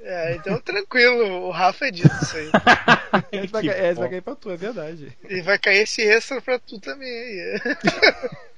É, 0.01 0.35
então 0.35 0.59
tranquilo, 0.59 1.47
o 1.47 1.51
Rafa 1.51 1.85
é 1.87 1.91
disso 1.91 2.09
isso 2.23 2.35
aí. 2.37 2.49
Esse 3.31 3.47
vai, 3.47 3.63
cair- 3.65 3.85
esse 3.85 3.99
vai 3.99 4.09
cair 4.09 4.21
pra 4.21 4.35
tu, 4.35 4.49
é 4.51 4.57
verdade. 4.57 5.15
E 5.29 5.41
vai 5.41 5.57
cair 5.59 5.83
esse 5.83 6.01
extra 6.01 6.41
pra 6.41 6.57
tu 6.59 6.79
também 6.79 7.07
aí. 7.07 7.59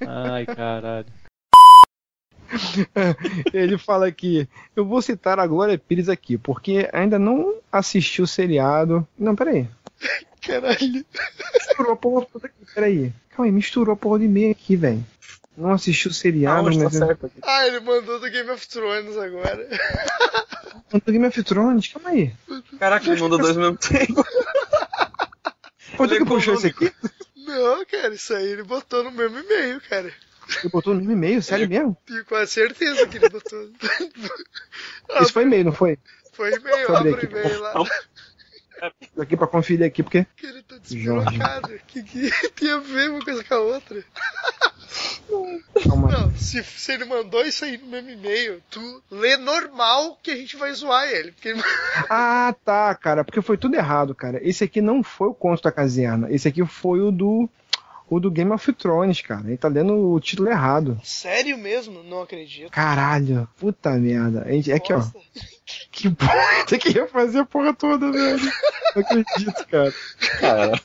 Ai, 0.06 0.46
caralho. 0.46 1.06
Ele 3.52 3.76
fala 3.78 4.06
aqui, 4.06 4.48
eu 4.74 4.84
vou 4.84 5.02
citar 5.02 5.38
a 5.38 5.46
Glória 5.46 5.78
Pires 5.78 6.08
aqui, 6.08 6.38
porque 6.38 6.88
ainda 6.92 7.18
não 7.18 7.54
assisti 7.70 8.22
o 8.22 8.26
seriado. 8.26 9.06
Não, 9.18 9.36
peraí. 9.36 9.68
Caralho. 10.46 11.04
Misturou 11.54 11.92
a 11.92 11.96
porra 11.96 12.26
toda 12.32 12.46
aqui, 12.46 12.56
peraí. 12.74 13.12
Calma 13.30 13.46
aí, 13.46 13.52
misturou 13.52 13.92
a 13.94 13.96
porra 13.96 14.20
de 14.20 14.28
meio 14.28 14.52
aqui, 14.52 14.76
velho. 14.76 15.04
Não 15.56 15.72
assisti 15.72 16.08
o 16.08 16.12
seriado, 16.12 16.68
tá 16.70 16.76
mas. 16.84 16.94
eu- 17.00 17.10
aqui? 17.10 17.38
Ah, 17.42 17.66
ele 17.66 17.80
mandou 17.80 18.20
do 18.20 18.30
Game 18.30 18.50
of 18.50 18.68
Thrones 18.68 19.16
agora. 19.16 19.66
Tô 20.90 21.10
Game 21.12 21.26
of 21.26 21.42
Thrones, 21.42 21.88
calma 21.88 22.10
aí. 22.10 22.32
Caraca, 22.78 23.10
ele 23.10 23.20
mandou 23.20 23.38
dois 23.38 23.56
ao 23.56 23.62
mesmo 23.62 23.76
tempo. 23.78 24.24
Ele 25.98 26.18
que 26.18 26.24
puxou 26.26 26.54
esse 26.54 26.66
aqui? 26.66 26.92
Não, 27.34 27.82
cara, 27.86 28.12
isso 28.12 28.34
aí 28.34 28.46
ele 28.48 28.62
botou 28.64 29.02
no 29.04 29.10
mesmo 29.10 29.38
e-mail, 29.38 29.80
cara. 29.88 30.12
Ele 30.60 30.68
botou 30.70 30.92
no 30.92 30.98
mesmo 31.00 31.12
e-mail, 31.12 31.42
sério 31.42 31.66
mesmo? 31.66 31.96
Tenho 32.04 32.22
quase 32.26 32.50
certeza 32.52 33.06
que 33.06 33.16
ele 33.16 33.30
botou. 33.30 33.70
Isso 35.22 35.32
foi 35.32 35.44
e-mail, 35.44 35.64
não 35.64 35.72
foi? 35.72 35.98
Foi 36.34 36.52
e-mail, 36.52 36.94
abre 36.94 37.12
o 37.12 37.14
aqui. 37.14 37.26
e-mail 37.26 37.60
lá. 37.62 37.72
Tô 39.14 39.22
aqui 39.22 39.36
pra 39.36 39.46
conferir 39.46 39.86
aqui, 39.86 40.02
porque. 40.02 40.26
Que 40.36 40.46
ele 40.46 40.62
tá 40.62 40.76
despirocado. 40.78 41.78
Que, 41.86 42.02
que 42.02 42.50
tem 42.50 42.70
a 42.70 42.78
ver 42.78 43.10
uma 43.10 43.24
coisa 43.24 43.42
com 43.42 43.54
a 43.54 43.60
outra? 43.60 44.04
Calma. 45.82 46.10
Não, 46.10 46.36
se, 46.36 46.62
se 46.62 46.92
ele 46.92 47.04
mandou 47.04 47.44
isso 47.44 47.64
aí 47.64 47.76
no 47.78 47.86
mesmo 47.86 48.10
e-mail, 48.10 48.62
tu 48.70 49.02
lê 49.10 49.36
normal 49.36 50.18
que 50.22 50.30
a 50.30 50.36
gente 50.36 50.56
vai 50.56 50.72
zoar 50.72 51.08
ele. 51.08 51.34
Ah, 52.08 52.54
tá, 52.64 52.94
cara, 52.94 53.24
porque 53.24 53.42
foi 53.42 53.56
tudo 53.56 53.74
errado, 53.74 54.14
cara. 54.14 54.40
Esse 54.42 54.64
aqui 54.64 54.80
não 54.80 55.02
foi 55.02 55.28
o 55.28 55.34
conto 55.34 55.62
da 55.62 55.72
caserna. 55.72 56.30
Esse 56.30 56.48
aqui 56.48 56.64
foi 56.64 57.00
o 57.00 57.10
do. 57.10 57.48
O 58.08 58.20
do 58.20 58.30
Game 58.30 58.52
of 58.52 58.72
Thrones, 58.72 59.20
cara. 59.20 59.48
Ele 59.48 59.56
tá 59.56 59.66
lendo 59.66 60.12
o 60.12 60.20
título 60.20 60.48
errado. 60.48 60.96
Sério 61.02 61.58
mesmo? 61.58 62.04
Não 62.04 62.22
acredito. 62.22 62.70
Caralho, 62.70 63.48
puta 63.58 63.90
merda. 63.94 64.46
É 64.48 64.72
aqui, 64.72 64.92
ó. 64.92 65.02
Que 65.96 66.10
tem 66.68 66.78
que 66.78 66.90
refazer 66.90 67.40
a 67.40 67.46
porra 67.46 67.72
toda, 67.72 68.12
velho. 68.12 68.52
Não 68.94 69.02
acredito, 69.02 69.66
cara. 69.66 69.94
Cara, 70.38 70.80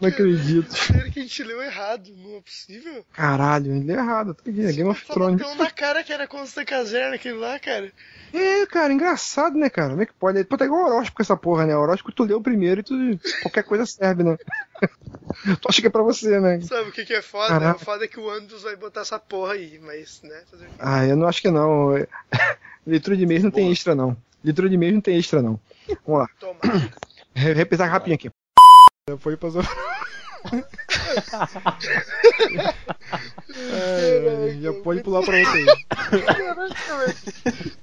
Não 0.00 0.08
acredito. 0.08 0.70
Sério 0.76 1.10
que 1.10 1.18
a 1.18 1.22
gente 1.22 1.42
leu 1.42 1.60
errado, 1.62 2.10
não 2.16 2.36
é 2.36 2.40
possível? 2.40 3.04
Caralho, 3.12 3.74
ele 3.74 3.90
é 3.90 3.94
errado. 3.96 4.32
Tá 4.34 4.42
aqui, 4.48 4.64
é 4.64 4.72
Game 4.72 4.88
of 4.88 5.04
Tava 5.06 5.14
Thrones. 5.14 5.42
tão 5.42 5.54
na 5.56 5.70
cara 5.70 6.04
que 6.04 6.12
era 6.12 6.26
Consta 6.28 6.64
Caserna 6.64 7.16
aquele 7.16 7.36
lá, 7.36 7.58
cara. 7.58 7.90
É, 8.32 8.66
cara, 8.66 8.92
engraçado, 8.92 9.56
né, 9.58 9.68
cara? 9.68 9.90
Como 9.90 10.02
é 10.02 10.06
que 10.06 10.12
pode? 10.12 10.44
Pô, 10.44 10.56
tá 10.56 10.64
igual 10.66 10.86
horóscopo 10.86 11.20
essa 11.22 11.36
porra, 11.36 11.66
né? 11.66 11.76
Horóscopo 11.76 12.12
tu 12.12 12.24
leu 12.24 12.40
primeiro 12.40 12.80
e 12.80 12.84
tu. 12.84 12.94
qualquer 13.42 13.64
coisa 13.64 13.84
serve, 13.86 14.22
né? 14.22 14.36
tu 15.60 15.68
acha 15.68 15.80
que 15.80 15.86
é 15.86 15.90
pra 15.90 16.02
você, 16.02 16.38
né? 16.38 16.60
Sabe 16.60 16.90
o 16.90 16.92
que, 16.92 17.04
que 17.04 17.14
é 17.14 17.22
foda? 17.22 17.48
Caraca. 17.48 17.76
O 17.80 17.84
foda 17.84 18.04
é 18.04 18.08
que 18.08 18.20
o 18.20 18.30
Andros 18.30 18.62
vai 18.62 18.76
botar 18.76 19.00
essa 19.00 19.18
porra 19.18 19.54
aí, 19.54 19.80
mas, 19.82 20.20
né? 20.22 20.42
fazer? 20.50 20.68
Ah, 20.78 21.04
eu 21.06 21.16
não 21.16 21.26
acho 21.26 21.40
que 21.42 21.50
não. 21.50 21.94
Leitura 22.86 23.16
de 23.16 23.26
mês 23.26 23.42
não 23.42 23.50
tem 23.50 23.72
extra, 23.72 23.94
não. 23.94 24.16
Leitura 24.44 24.68
de 24.68 24.76
mês 24.76 24.94
não 24.94 25.00
tem 25.00 25.18
extra, 25.18 25.42
não. 25.42 25.58
Vamos 26.06 26.20
lá. 26.20 26.28
Toma. 26.38 26.58
Re- 27.34 27.52
Repisar 27.54 27.88
rapidinho 27.90 28.14
aqui. 28.14 28.30
Foi 29.16 29.36
pra 29.36 29.48
zo- 29.50 29.60
É, 33.70 34.56
já 34.60 34.72
pode 34.82 35.02
pular 35.02 35.22
pra 35.24 35.36
outra 35.38 35.52
aí. 35.54 35.66
Caraca, 36.24 36.96
velho. 36.98 37.16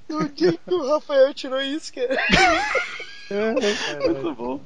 No 0.09 0.29
dia 0.29 0.53
que 0.53 0.73
o 0.73 0.87
Rafael 0.93 1.33
tirou 1.33 1.61
isso, 1.61 1.91
cara. 1.93 2.15
Muito 4.05 4.33
bom. 4.35 4.61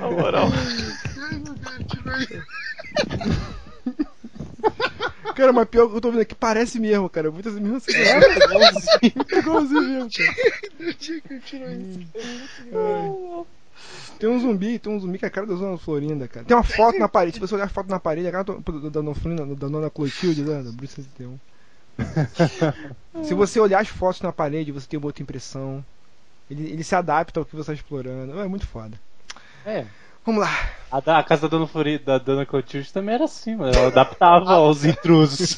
Na 0.00 0.10
moral. 0.10 0.48
Ai, 0.50 1.38
meu 1.38 1.54
Deus, 1.54 1.84
tirou 1.88 2.16
isso. 2.18 2.42
Cara, 5.34 5.52
mas 5.52 5.68
pior 5.68 5.88
que 5.88 5.96
eu 5.96 6.00
tô 6.00 6.10
vendo 6.10 6.20
aqui, 6.20 6.34
parece 6.34 6.78
mesmo, 6.80 7.08
cara. 7.08 7.30
Muitas 7.30 7.54
mesmas 7.54 7.84
coisas. 7.86 8.04
igualzinho. 8.04 9.12
igualzinho 9.38 9.82
mesmo, 9.82 10.10
cara. 10.10 10.34
No 10.80 10.94
dia 10.94 11.20
que 11.20 11.32
ele 11.34 11.40
tirou 11.40 11.70
isso. 11.70 12.00
Ai. 12.74 13.44
Tem 14.22 14.30
um 14.30 14.38
zumbi, 14.38 14.78
tem 14.78 14.92
um 14.92 15.00
zumbi 15.00 15.18
que 15.18 15.24
é 15.24 15.28
a 15.28 15.30
cara 15.32 15.48
da 15.48 15.56
Zona 15.56 15.76
Florinda, 15.76 16.28
cara. 16.28 16.46
Tem 16.46 16.56
uma 16.56 16.62
foto 16.62 16.96
na 16.96 17.08
parede, 17.08 17.34
se 17.34 17.40
você 17.40 17.56
olhar 17.56 17.64
a 17.64 17.68
foto 17.68 17.90
na 17.90 17.98
parede, 17.98 18.26
é 18.26 18.28
a 18.28 18.32
cara 18.32 18.44
da 18.44 18.88
Dona 18.88 19.16
Florinda, 19.16 19.44
da 19.44 19.66
Dona 19.66 19.90
Clotilde, 19.90 20.42
né, 20.42 20.62
da 20.62 20.70
Bruce 20.70 20.94
61. 20.94 21.40
se 23.24 23.34
você 23.34 23.58
olhar 23.58 23.80
as 23.80 23.88
fotos 23.88 24.20
na 24.20 24.30
parede, 24.30 24.70
você 24.70 24.86
tem 24.86 24.96
uma 24.96 25.06
outra 25.06 25.24
impressão. 25.24 25.84
Ele, 26.48 26.70
ele 26.70 26.84
se 26.84 26.94
adapta 26.94 27.40
ao 27.40 27.44
que 27.44 27.56
você 27.56 27.72
está 27.72 27.72
explorando. 27.72 28.38
É 28.38 28.46
muito 28.46 28.64
foda. 28.64 28.96
É. 29.66 29.86
Vamos 30.24 30.42
lá. 30.42 30.70
A, 30.90 31.00
da, 31.00 31.18
a 31.18 31.22
casa 31.22 31.42
da 31.42 31.48
Dona, 31.48 31.66
Flori, 31.66 31.98
da 31.98 32.18
Dona 32.18 32.44
Clotilde 32.46 32.92
também 32.92 33.14
era 33.14 33.24
assim, 33.24 33.56
mano. 33.56 33.72
Ela 33.74 33.88
adaptava 33.88 34.52
aos 34.54 34.84
intrusos. 34.84 35.56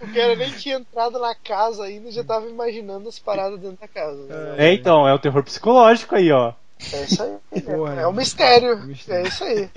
O 0.00 0.14
cara 0.14 0.36
nem 0.36 0.50
tinha 0.52 0.76
entrado 0.76 1.18
na 1.18 1.34
casa 1.34 1.84
ainda 1.84 2.08
e 2.08 2.12
já 2.12 2.22
tava 2.22 2.46
imaginando 2.46 3.08
as 3.08 3.18
paradas 3.18 3.58
dentro 3.58 3.78
da 3.80 3.88
casa. 3.88 4.24
né? 4.24 4.54
É, 4.58 4.74
então, 4.74 5.08
é 5.08 5.14
o 5.14 5.18
terror 5.18 5.42
psicológico 5.42 6.14
aí, 6.14 6.30
ó. 6.30 6.52
É 6.92 7.04
isso 7.04 7.22
aí. 7.22 7.62
Porra, 7.62 7.94
é 7.94 8.06
um 8.06 8.12
mistério. 8.12 8.78
mistério. 8.86 9.24
É 9.24 9.28
isso 9.28 9.44
aí. 9.44 9.70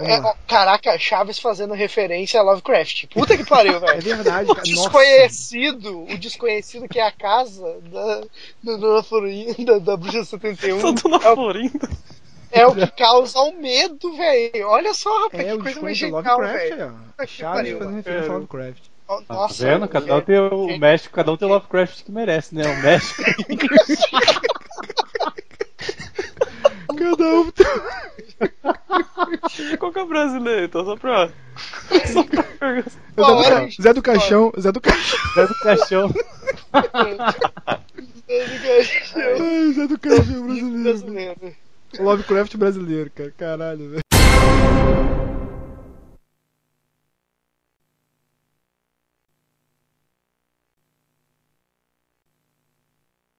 É, 0.00 0.20
caraca, 0.46 0.98
Chaves 0.98 1.38
fazendo 1.38 1.72
referência 1.74 2.38
a 2.40 2.42
Lovecraft. 2.42 3.06
Puta 3.06 3.36
que 3.36 3.44
pariu, 3.44 3.76
É 3.78 3.80
velho. 3.80 4.02
verdade, 4.02 4.50
O 4.50 4.54
cara. 4.54 4.68
Nossa. 4.68 4.82
desconhecido, 4.82 6.02
o 6.04 6.18
desconhecido 6.18 6.88
que 6.88 6.98
é 6.98 7.06
a 7.06 7.12
casa 7.12 7.78
da, 7.90 8.20
da 8.62 8.76
Dona 8.76 9.02
Florinda, 9.02 9.80
da 9.80 9.96
Bruxa 9.96 10.24
71, 10.24 10.80
Tô 10.80 10.92
dando 10.92 11.24
é, 11.24 11.30
o, 11.30 11.34
florinda. 11.34 11.88
é 12.52 12.66
o 12.66 12.74
que 12.74 12.86
causa 12.88 13.38
o 13.40 13.52
medo, 13.60 14.14
velho. 14.16 14.68
Olha 14.68 14.92
só, 14.94 15.24
rapaz, 15.24 15.42
É 15.42 15.46
que 15.46 15.52
o 15.54 15.62
coisa 15.62 15.80
mais 15.80 15.96
desconhecido 15.98 16.16
genial, 16.22 16.38
Lovecraft, 16.40 16.68
velho. 16.76 16.94
que 17.18 17.26
Chaves 17.26 17.56
pariu, 17.56 17.72
fazendo 17.78 17.84
mano. 17.84 17.96
referência 17.96 18.28
ao 18.30 18.34
Lovecraft. 18.38 18.82
Tá 19.08 19.22
Nossa, 19.34 19.64
vendo? 19.66 19.88
Cada 19.88 20.14
um 20.14 20.18
é- 20.18 20.20
tem 20.20 20.38
o 20.38 20.78
México, 20.78 21.14
cada 21.14 21.32
um 21.32 21.36
tem 21.38 21.48
o 21.48 21.50
Lovecraft 21.50 22.04
que 22.04 22.12
merece, 22.12 22.54
né? 22.54 22.62
O 22.68 22.82
México. 22.82 23.22
Cada 26.98 27.24
um 27.26 27.50
tem- 27.50 27.66
Qual 29.78 29.92
que 29.92 29.98
é 29.98 30.02
o 30.02 30.06
brasileiro? 30.06 30.64
Então, 30.66 30.84
só 30.84 30.96
pra. 30.96 31.28
Zé 32.06 32.24
Qual 33.16 33.36
do, 33.36 33.42
era 33.44 33.56
Ca- 33.60 33.64
o- 33.66 33.82
Zé 33.82 33.92
do 33.92 34.02
Caixão, 34.02 34.52
Zé 34.60 34.72
do 34.72 34.80
Caixão. 34.80 35.18
Zé 35.34 35.46
do 35.46 35.54
Caixão. 35.60 36.14
Ai, 38.32 39.72
Zé 39.72 39.86
do 39.86 39.98
Caixão 39.98 40.42
brasileiro. 40.44 40.82
brasileiro. 40.82 41.56
Lovecraft 41.98 42.56
brasileiro, 42.56 43.10
cara. 43.14 43.32
Caralho, 43.36 43.90
velho. 43.90 44.02